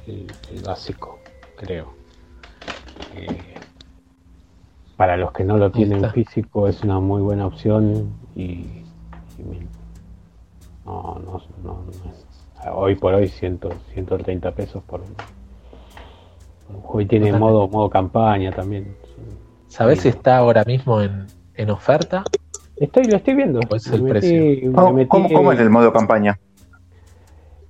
el, 0.06 0.62
básico, 0.64 1.20
creo. 1.56 1.94
Eh, 3.14 3.26
para 4.96 5.16
los 5.16 5.32
que 5.32 5.44
no 5.44 5.58
lo 5.58 5.70
tienen 5.70 6.10
físico 6.10 6.68
es 6.68 6.82
una 6.82 7.00
muy 7.00 7.22
buena 7.22 7.46
opción 7.46 8.12
y, 8.34 8.64
no, 10.84 11.20
no, 11.24 11.42
no, 11.62 11.84
hoy 12.72 12.94
por 12.94 13.14
hoy 13.14 13.28
100, 13.28 13.60
130 13.94 14.50
pesos 14.52 14.82
por 14.84 15.00
un, 15.00 16.80
juego 16.82 17.00
y 17.00 17.06
tiene 17.06 17.32
modo 17.32 17.68
modo 17.68 17.88
campaña 17.88 18.52
también. 18.52 18.96
¿Sabes 19.68 20.00
si 20.00 20.08
está 20.08 20.38
ahora 20.38 20.64
mismo 20.64 21.00
en, 21.00 21.26
en 21.54 21.70
oferta? 21.70 22.24
Estoy, 22.76 23.04
lo 23.04 23.16
estoy 23.16 23.34
viendo. 23.34 23.60
es 23.74 23.86
el 23.88 24.02
precio? 24.02 24.72
¿Cómo, 24.72 25.52
es 25.52 25.60
el 25.60 25.70
modo 25.70 25.92
campaña? 25.92 26.38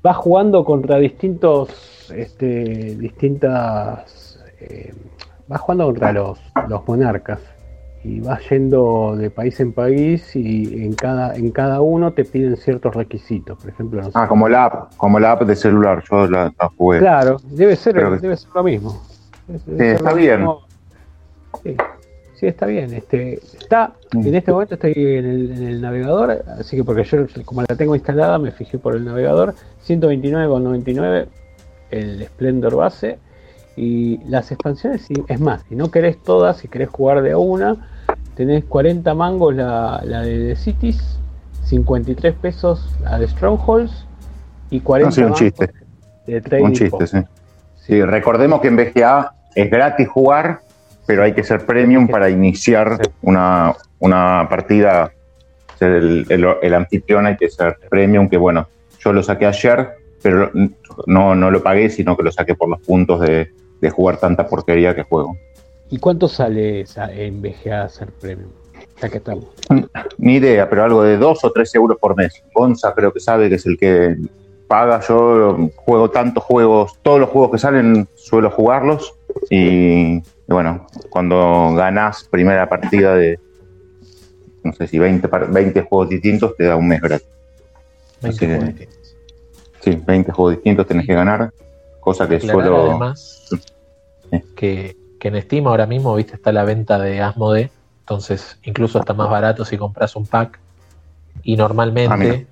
Va 0.04 0.14
jugando 0.14 0.64
contra 0.64 0.98
distintos, 0.98 2.10
este, 2.14 2.96
distintas, 2.96 4.40
eh, 4.60 4.94
va 5.50 5.58
jugando 5.58 5.86
contra 5.86 6.12
los, 6.12 6.40
los 6.68 6.86
monarcas 6.86 7.40
y 8.04 8.20
va 8.20 8.38
yendo 8.48 9.16
de 9.16 9.30
país 9.30 9.58
en 9.60 9.72
país 9.72 10.36
y 10.36 10.84
en 10.84 10.94
cada, 10.94 11.34
en 11.34 11.50
cada 11.50 11.80
uno 11.80 12.12
te 12.12 12.24
piden 12.24 12.56
ciertos 12.56 12.94
requisitos. 12.94 13.58
Por 13.58 13.70
ejemplo, 13.70 14.02
ah, 14.14 14.28
como 14.28 14.48
la 14.48 14.64
app, 14.66 14.96
como 14.96 15.18
la 15.18 15.32
app 15.32 15.42
de 15.42 15.56
celular, 15.56 16.02
yo 16.08 16.26
la, 16.28 16.52
jugué. 16.76 16.98
Claro, 16.98 17.38
debe 17.50 17.76
ser, 17.76 17.94
debe 18.20 18.36
ser 18.36 18.50
lo 18.54 18.62
mismo. 18.62 19.02
sí, 19.46 19.72
está 19.78 20.12
bien. 20.12 20.46
Sí. 21.62 21.76
Sí, 22.36 22.46
está 22.46 22.66
bien. 22.66 22.92
Este, 22.92 23.34
está, 23.34 23.94
en 24.12 24.34
este 24.34 24.52
momento 24.52 24.74
estoy 24.74 24.92
en 24.94 25.24
el, 25.24 25.80
navegador, 25.80 26.44
así 26.58 26.76
que 26.76 26.84
porque 26.84 27.04
yo 27.04 27.26
como 27.46 27.62
la 27.62 27.76
tengo 27.76 27.94
instalada 27.94 28.38
me 28.38 28.52
fijé 28.52 28.78
por 28.78 28.94
el 28.94 29.06
navegador, 29.06 29.54
129,99 29.86 31.28
el 31.90 32.26
Splendor 32.26 32.76
base 32.76 33.18
y 33.76 34.18
las 34.24 34.50
expansiones, 34.50 35.06
es 35.28 35.40
más, 35.40 35.62
si 35.68 35.76
no 35.76 35.90
querés 35.90 36.22
todas, 36.22 36.58
si 36.58 36.68
querés 36.68 36.88
jugar 36.88 37.22
de 37.22 37.32
a 37.32 37.38
una, 37.38 37.88
tenés 38.34 38.64
40 38.64 39.14
mangos 39.14 39.54
la, 39.54 40.00
de 40.02 40.48
The 40.48 40.56
Cities, 40.56 41.18
53 41.64 42.34
pesos 42.34 42.96
la 43.02 43.18
de 43.18 43.28
Strongholds 43.28 44.06
y 44.70 44.80
40 44.80 45.20
no, 45.20 45.26
un 45.28 45.34
chiste. 45.34 45.70
de 46.26 46.40
Trading 46.40 46.64
Un 46.64 46.72
chiste, 46.72 47.06
sí. 47.06 47.18
sí. 47.80 48.02
Recordemos 48.02 48.60
que 48.60 48.68
en 48.68 48.76
BGA 48.76 49.32
es 49.54 49.70
gratis 49.70 50.08
jugar 50.08 50.60
pero 51.06 51.22
hay 51.22 51.32
que 51.32 51.44
ser 51.44 51.64
premium 51.64 52.08
para 52.08 52.28
iniciar 52.28 52.98
una, 53.22 53.76
partida. 54.50 55.12
El, 55.78 56.26
el, 56.28 56.74
anfitrión 56.74 57.26
hay 57.26 57.36
que 57.36 57.48
ser 57.48 57.76
premium, 57.88 58.28
que 58.28 58.36
bueno, 58.36 58.66
yo 58.98 59.12
lo 59.12 59.22
saqué 59.22 59.46
ayer, 59.46 59.90
pero 60.22 60.50
no, 61.06 61.34
no 61.34 61.50
lo 61.50 61.62
pagué, 61.62 61.90
sino 61.90 62.16
que 62.16 62.22
lo 62.22 62.32
saqué 62.32 62.54
por 62.54 62.68
los 62.68 62.80
puntos 62.80 63.20
de, 63.20 63.52
de 63.80 63.90
jugar 63.90 64.18
tanta 64.18 64.46
porquería 64.46 64.94
que 64.94 65.02
juego. 65.02 65.36
¿Y 65.90 65.98
cuánto 65.98 66.28
sale 66.28 66.80
esa 66.80 67.12
en 67.12 67.40
VGA 67.40 67.88
ser 67.88 68.10
premium? 68.12 68.50
Ya 69.00 69.08
que 69.08 69.18
estamos. 69.18 69.46
Ni 70.18 70.36
idea, 70.36 70.68
pero 70.68 70.84
algo 70.84 71.02
de 71.02 71.16
2 71.16 71.44
o 71.44 71.52
3 71.52 71.74
euros 71.74 71.98
por 71.98 72.16
mes. 72.16 72.42
Gonza 72.54 72.92
creo 72.94 73.12
que 73.12 73.20
sabe 73.20 73.48
que 73.48 73.56
es 73.56 73.66
el 73.66 73.76
que 73.78 74.16
paga. 74.66 75.00
Yo 75.06 75.70
juego 75.76 76.10
tantos 76.10 76.44
juegos, 76.44 76.98
todos 77.02 77.20
los 77.20 77.28
juegos 77.28 77.52
que 77.52 77.58
salen 77.58 78.08
suelo 78.14 78.50
jugarlos. 78.50 79.14
Y, 79.50 80.22
bueno, 80.46 80.86
cuando 81.10 81.74
ganás 81.74 82.26
primera 82.30 82.68
partida 82.68 83.14
de, 83.14 83.38
no 84.64 84.72
sé 84.72 84.86
si 84.86 84.98
20, 84.98 85.28
20 85.28 85.82
juegos 85.82 86.08
distintos, 86.08 86.56
te 86.56 86.64
da 86.64 86.76
un 86.76 86.88
mes 86.88 87.00
gratis. 87.00 87.28
20 88.22 88.46
juegos 88.46 88.74
Sí, 89.80 90.02
20 90.04 90.32
juegos 90.32 90.54
distintos 90.56 90.86
tenés 90.86 91.06
que 91.06 91.14
ganar, 91.14 91.52
cosa 92.06 92.28
que 92.28 92.38
suelo... 92.38 92.88
Además, 92.88 93.48
que, 94.54 94.96
que, 95.18 95.28
en 95.28 95.42
Steam 95.42 95.66
ahora 95.66 95.86
mismo, 95.86 96.14
viste, 96.14 96.36
está 96.36 96.52
la 96.52 96.62
venta 96.62 97.00
de 97.00 97.20
Asmode, 97.20 97.72
entonces 97.98 98.60
incluso 98.62 99.00
está 99.00 99.12
más 99.12 99.28
barato 99.28 99.64
si 99.64 99.76
compras 99.76 100.14
un 100.14 100.24
pack. 100.24 100.60
Y 101.42 101.56
normalmente, 101.56 102.46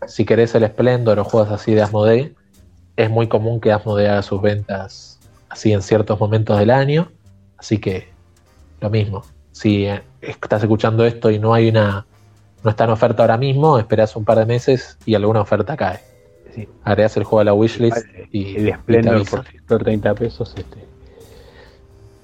ah, 0.00 0.08
si 0.08 0.24
querés 0.24 0.56
el 0.56 0.66
Splendor 0.66 1.20
o 1.20 1.24
juegas 1.24 1.52
así 1.52 1.72
de 1.72 1.82
Asmode, 1.82 2.34
es 2.96 3.08
muy 3.08 3.28
común 3.28 3.60
que 3.60 3.70
Asmode 3.70 4.08
haga 4.08 4.22
sus 4.22 4.42
ventas 4.42 5.20
así 5.48 5.72
en 5.72 5.82
ciertos 5.82 6.18
momentos 6.18 6.58
del 6.58 6.70
año. 6.70 7.12
Así 7.58 7.78
que 7.78 8.08
lo 8.80 8.90
mismo. 8.90 9.22
Si 9.52 9.86
eh, 9.86 10.02
estás 10.20 10.64
escuchando 10.64 11.04
esto 11.06 11.30
y 11.30 11.38
no 11.38 11.54
hay 11.54 11.68
una. 11.68 12.06
no 12.64 12.70
está 12.70 12.84
en 12.84 12.90
oferta 12.90 13.22
ahora 13.22 13.38
mismo, 13.38 13.78
esperas 13.78 14.16
un 14.16 14.24
par 14.24 14.38
de 14.38 14.46
meses 14.46 14.98
y 15.06 15.14
alguna 15.14 15.42
oferta 15.42 15.76
cae. 15.76 16.15
Sí. 16.56 16.68
Agregas 16.82 17.16
el 17.16 17.22
juego 17.22 17.40
a 17.40 17.44
la 17.44 17.54
wishlist 17.54 18.04
y. 18.32 18.56
El 18.56 18.74
Splendor 18.74 19.22
por 19.68 19.84
30 19.84 20.14
pesos, 20.14 20.52
este. 20.56 20.78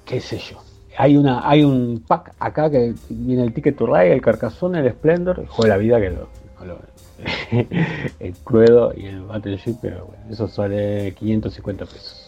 qué 0.03 0.19
sé 0.19 0.39
yo. 0.39 0.61
Hay 0.97 1.15
una, 1.15 1.47
hay 1.47 1.63
un 1.63 2.03
pack 2.05 2.33
acá 2.37 2.69
que 2.69 2.93
viene 3.09 3.43
el 3.43 3.53
Ticket 3.53 3.77
to 3.77 3.87
Ride, 3.87 4.13
el 4.13 4.21
Carcassonne, 4.21 4.79
el 4.79 4.91
Splendor, 4.91 5.39
el 5.39 5.47
juego 5.47 5.63
de 5.63 5.69
la 5.69 5.77
vida 5.77 6.01
que 6.01 6.09
lo, 6.09 6.27
el 8.19 8.33
Cruedo 8.43 8.93
y 8.95 9.05
el 9.05 9.21
Battleship, 9.21 9.77
pero 9.81 10.07
bueno, 10.07 10.23
eso 10.29 10.47
sale 10.47 11.13
550 11.17 11.85
pesos 11.85 12.23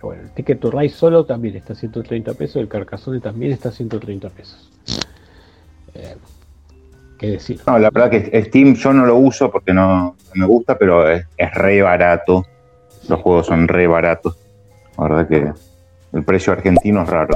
bueno, 0.00 0.22
el 0.22 0.30
Ticket 0.30 0.60
to 0.60 0.70
Ride 0.70 0.90
solo 0.90 1.24
también 1.24 1.56
está 1.56 1.72
a 1.72 1.76
130 1.76 2.34
pesos, 2.34 2.56
el 2.56 2.68
Carcassonne 2.68 3.20
también 3.20 3.52
está 3.52 3.70
a 3.70 3.72
130 3.72 4.28
pesos. 4.30 4.70
Eh, 5.94 6.16
¿Qué 7.18 7.32
decir? 7.32 7.60
No, 7.66 7.78
la 7.78 7.90
verdad 7.90 8.10
que 8.10 8.44
Steam 8.44 8.74
yo 8.74 8.92
no 8.92 9.04
lo 9.04 9.16
uso 9.16 9.50
porque 9.50 9.72
no, 9.72 10.16
me 10.34 10.46
gusta, 10.46 10.78
pero 10.78 11.10
es, 11.10 11.26
re 11.54 11.82
barato. 11.82 12.46
Los 13.08 13.20
juegos 13.20 13.46
son 13.46 13.66
re 13.66 13.88
baratos. 13.88 14.36
La 14.96 15.04
verdad 15.04 15.28
que 15.28 15.52
el 16.12 16.22
precio 16.24 16.52
argentino 16.52 17.02
es 17.02 17.08
raro. 17.08 17.34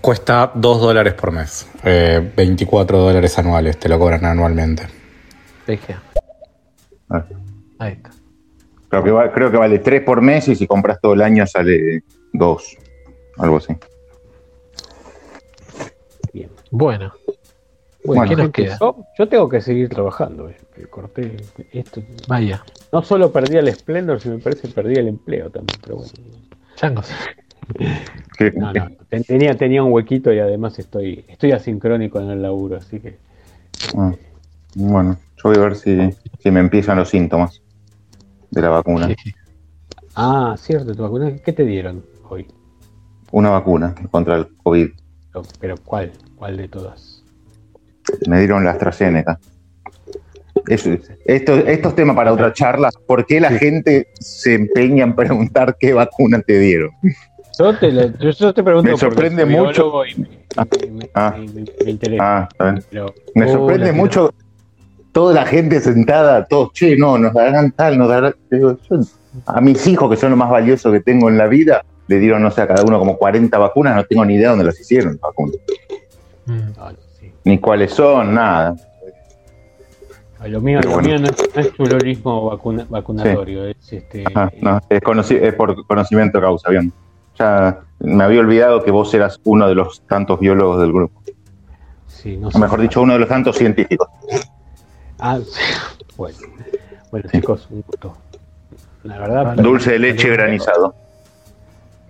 Cuesta 0.00 0.52
2 0.54 0.80
dólares 0.80 1.14
por 1.14 1.32
mes. 1.32 1.68
24 1.82 2.96
eh, 2.96 3.00
dólares 3.00 3.38
anuales, 3.38 3.78
te 3.78 3.88
lo 3.88 3.98
cobran 3.98 4.24
anualmente. 4.24 4.84
Ah. 7.10 7.24
Ahí 7.80 7.92
está. 7.94 8.10
Creo 8.88 9.04
que, 9.04 9.30
creo 9.32 9.50
que 9.50 9.56
vale 9.56 9.80
3 9.80 10.02
por 10.02 10.22
mes 10.22 10.46
y 10.48 10.54
si 10.54 10.66
compras 10.66 11.00
todo 11.00 11.14
el 11.14 11.22
año 11.22 11.46
sale 11.46 12.04
2. 12.32 12.76
Algo 13.38 13.56
así. 13.56 13.76
Bueno. 16.70 17.12
Bueno, 18.04 18.24
¿qué 18.24 18.36
nos 18.36 18.50
queda? 18.50 18.78
Yo, 19.18 19.28
tengo 19.28 19.48
que 19.48 19.60
seguir 19.60 19.88
trabajando. 19.88 20.48
Eh, 20.48 20.56
corté 20.88 21.36
esto. 21.72 22.02
Vaya. 22.26 22.64
No 22.92 23.02
solo 23.02 23.32
perdí 23.32 23.56
el 23.56 23.72
Splendor, 23.74 24.20
sino 24.20 24.36
me 24.36 24.40
parece 24.40 24.68
perdí 24.68 24.94
el 24.94 25.08
empleo 25.08 25.50
también. 25.50 25.78
Pero 25.82 25.96
bueno. 25.96 26.12
Changos. 26.76 27.10
No, 28.54 28.72
no, 28.72 28.88
tenía, 29.26 29.54
tenía 29.56 29.82
un 29.82 29.92
huequito 29.92 30.32
y 30.32 30.38
además 30.38 30.78
estoy, 30.78 31.24
estoy 31.28 31.52
asincrónico 31.52 32.18
en 32.20 32.30
el 32.30 32.40
laburo, 32.40 32.76
así 32.76 33.00
que. 33.00 33.18
Ah, 33.94 34.14
bueno, 34.74 35.18
yo 35.36 35.42
voy 35.50 35.56
a 35.58 35.60
ver 35.60 35.76
si, 35.76 36.10
si 36.38 36.50
me 36.50 36.60
empiezan 36.60 36.96
los 36.96 37.10
síntomas 37.10 37.60
de 38.50 38.62
la 38.62 38.70
vacuna. 38.70 39.14
Ah, 40.14 40.54
cierto, 40.56 40.94
tu 40.94 41.02
vacuna. 41.02 41.36
¿Qué 41.36 41.52
te 41.52 41.64
dieron 41.64 42.04
hoy? 42.28 42.46
Una 43.32 43.50
vacuna 43.50 43.94
contra 44.10 44.36
el 44.36 44.56
COVID. 44.56 44.90
Pero, 45.60 45.76
¿cuál? 45.84 46.12
¿Cuál 46.36 46.56
de 46.56 46.68
todas? 46.68 47.22
Me 48.26 48.38
dieron 48.38 48.64
la 48.64 48.72
AstraZeneca. 48.72 49.38
Eso, 50.66 50.90
esto, 51.24 51.54
esto 51.54 51.88
es 51.88 51.94
tema 51.94 52.14
para 52.14 52.32
otra 52.32 52.52
charla. 52.52 52.90
¿Por 53.06 53.26
qué 53.26 53.40
la 53.40 53.50
gente 53.50 54.08
se 54.18 54.54
empeña 54.54 55.04
en 55.04 55.14
preguntar 55.14 55.76
qué 55.78 55.92
vacuna 55.92 56.40
te 56.40 56.58
dieron? 56.58 56.90
Yo 57.58 57.76
te, 57.76 57.90
yo, 57.92 58.54
te 58.54 58.62
pregunto. 58.62 58.90
Me 58.90 58.96
sorprende 58.96 59.44
mucho. 59.44 60.02
me, 61.84 61.90
interesa. 61.90 62.48
me 63.34 63.48
sorprende 63.48 63.92
mucho 63.92 64.32
toda 65.12 65.34
la 65.34 65.46
gente 65.46 65.80
sentada, 65.80 66.46
todos, 66.46 66.72
che, 66.72 66.96
no, 66.96 67.18
nos 67.18 67.34
darán 67.34 67.72
tal, 67.72 67.98
nos 67.98 68.08
darán. 68.08 68.34
a 69.46 69.60
mis 69.60 69.84
hijos, 69.86 70.08
que 70.08 70.16
son 70.16 70.30
lo 70.30 70.36
más 70.36 70.50
valioso 70.50 70.92
que 70.92 71.00
tengo 71.00 71.28
en 71.28 71.38
la 71.38 71.48
vida, 71.48 71.84
le 72.08 72.18
dieron, 72.18 72.42
no 72.42 72.50
sé, 72.50 72.62
a 72.62 72.66
cada 72.66 72.82
uno 72.82 72.98
como 72.98 73.16
40 73.16 73.56
vacunas, 73.58 73.94
no 73.94 74.04
tengo 74.04 74.24
ni 74.24 74.34
idea 74.34 74.50
dónde 74.50 74.64
las 74.64 74.80
hicieron, 74.80 75.18
vacunas. 75.20 75.56
Mm. 76.46 76.70
Ni 77.44 77.58
cuáles 77.58 77.92
son, 77.92 78.34
nada. 78.34 78.74
Lo 80.46 80.60
mío, 80.60 80.80
lo 80.80 81.00
mío 81.00 81.18
no, 81.18 81.28
es, 81.28 81.72
chulorismo 81.74 82.56
vacunatorio, 82.88 83.64
es 83.66 83.92
este. 83.92 84.24
no, 84.60 84.80
es, 84.88 85.30
es, 85.30 85.54
por 85.54 85.86
conocimiento 85.86 86.38
de 86.38 86.42
causa, 86.42 86.70
bien. 86.70 86.92
Ya 87.36 87.80
me 87.98 88.24
había 88.24 88.40
olvidado 88.40 88.82
que 88.84 88.90
vos 88.90 89.12
eras 89.14 89.40
uno 89.44 89.68
de 89.68 89.74
los 89.74 90.00
tantos 90.02 90.38
biólogos 90.38 90.80
del 90.80 90.92
grupo. 90.92 91.22
Sí, 92.06 92.36
no 92.36 92.48
o 92.48 92.58
mejor 92.58 92.80
dicho, 92.80 93.02
uno 93.02 93.14
de 93.14 93.18
los 93.18 93.28
tantos 93.28 93.56
científicos. 93.56 94.08
Ah, 95.18 95.38
sí. 95.44 95.60
Bueno, 96.16 96.36
bueno 97.12 97.28
chicos, 97.30 97.68
un 97.70 97.84
gusto. 97.86 98.16
La 99.04 99.18
verdad. 99.18 99.54
Dulce 99.54 99.92
de 99.92 99.98
leche 100.00 100.30
granizado. 100.30 100.96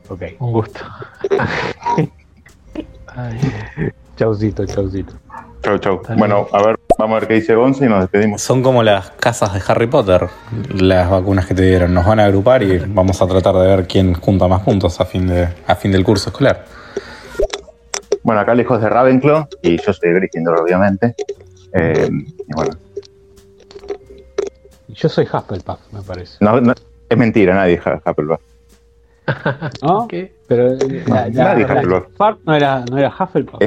Ok. 0.09 0.23
Un 0.39 0.53
gusto. 0.53 0.81
Chaucito, 4.17 4.67
chaucito. 4.67 5.13
Chau, 5.63 5.79
chau. 5.79 6.01
Bueno, 6.17 6.47
a 6.53 6.63
ver, 6.63 6.79
vamos 6.99 7.17
a 7.17 7.21
ver 7.21 7.29
qué 7.29 7.35
dice 7.35 7.55
Gonza 7.55 7.85
y 7.85 7.89
nos 7.89 8.01
despedimos. 8.01 8.41
Son 8.41 8.63
como 8.63 8.83
las 8.83 9.11
casas 9.11 9.55
de 9.55 9.63
Harry 9.67 9.87
Potter, 9.87 10.29
las 10.73 11.11
vacunas 11.11 11.47
que 11.47 11.55
te 11.55 11.63
dieron. 11.63 11.93
Nos 11.95 12.07
van 12.07 12.21
a 12.21 12.25
agrupar 12.25 12.63
y 12.63 12.79
vamos 12.79 13.21
a 13.21 13.27
tratar 13.27 13.55
de 13.57 13.67
ver 13.67 13.87
quién 13.87 14.15
junta 14.15 14.49
más 14.49 14.63
puntos 14.63 15.01
a 15.01 15.05
fin, 15.05 15.27
de, 15.27 15.49
a 15.67 15.75
fin 15.75 15.93
del 15.93 16.05
curso 16.05 16.31
escolar. 16.31 16.65
Bueno, 18.23 18.41
acá 18.41 18.55
lejos 18.55 18.81
de 18.81 18.89
Ravenclaw, 18.89 19.49
y 19.63 19.81
yo 19.81 19.93
soy 19.93 20.13
Gryffindor, 20.13 20.61
obviamente. 20.61 21.15
Eh, 21.73 22.09
y 22.11 22.53
bueno, 22.55 22.77
yo 24.89 25.09
soy 25.09 25.25
Hufflepuff, 25.25 25.81
me 25.93 26.03
parece. 26.03 26.37
No, 26.41 26.59
es 27.09 27.19
mentira, 27.19 27.55
nadie 27.55 27.75
es 27.75 27.81
Hufflepuff. 27.81 28.41
¿No? 29.83 30.09
¿Qué? 30.09 30.35
Pero 30.47 30.73
eh, 30.73 31.05
nadie 31.07 31.65
es 31.65 31.71
Hufflepuff. 31.71 32.39
no 32.45 32.55
era, 32.55 32.85
no 32.91 32.99
era 32.99 33.09
Hufflepuff. 33.09 33.61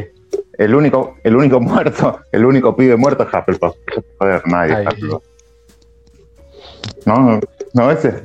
el 0.58 0.76
único, 0.76 1.18
el 1.24 1.36
único 1.36 1.60
muerto, 1.60 2.20
el 2.32 2.46
único 2.46 2.76
pibe 2.76 2.96
muerto 2.96 3.24
es 3.24 3.34
Hufflepuff. 3.34 3.76
Joder, 4.20 4.42
nadie 4.48 4.82
es 4.82 4.88
Hufflepuff. 4.88 5.24
No, 7.06 7.40
no, 7.74 7.92
ese. 7.92 8.24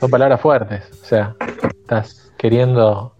Son 0.00 0.10
palabras 0.10 0.40
fuertes. 0.40 0.84
O 1.02 1.04
sea, 1.04 1.34
estás 1.80 2.32
queriendo 2.36 3.14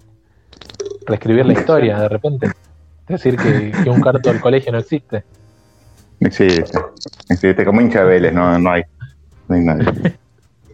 reescribir 1.06 1.46
la 1.46 1.52
historia 1.52 1.98
de 1.98 2.08
repente. 2.08 2.50
Decir 3.08 3.36
que, 3.36 3.72
que 3.84 3.90
un 3.90 4.00
carto 4.00 4.30
del 4.30 4.40
colegio 4.40 4.72
no 4.72 4.78
existe. 4.78 5.24
Existe, 6.18 6.78
existe 7.28 7.64
como 7.64 7.80
hincha 7.80 8.00
de 8.00 8.06
Vélez, 8.06 8.32
no, 8.32 8.58
no 8.58 8.70
hay, 8.70 8.82
no 9.48 9.54
hay 9.54 9.62
nadie. 9.62 10.18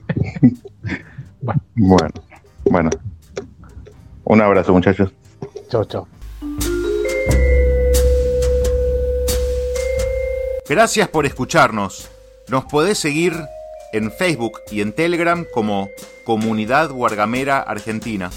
bueno, 1.75 2.11
bueno. 2.65 2.91
Un 4.25 4.41
abrazo, 4.41 4.73
muchachos. 4.73 5.13
Chao, 5.69 5.85
chao. 5.85 6.07
Gracias 10.69 11.09
por 11.09 11.27
escucharnos. 11.27 12.11
Nos 12.49 12.65
podés 12.65 12.99
seguir 12.99 13.35
en 13.93 14.11
Facebook 14.11 14.61
y 14.71 14.81
en 14.81 14.93
Telegram 14.93 15.45
como 15.53 15.89
Comunidad 16.25 16.91
Guargamera 16.91 17.61
Argentina. 17.61 18.31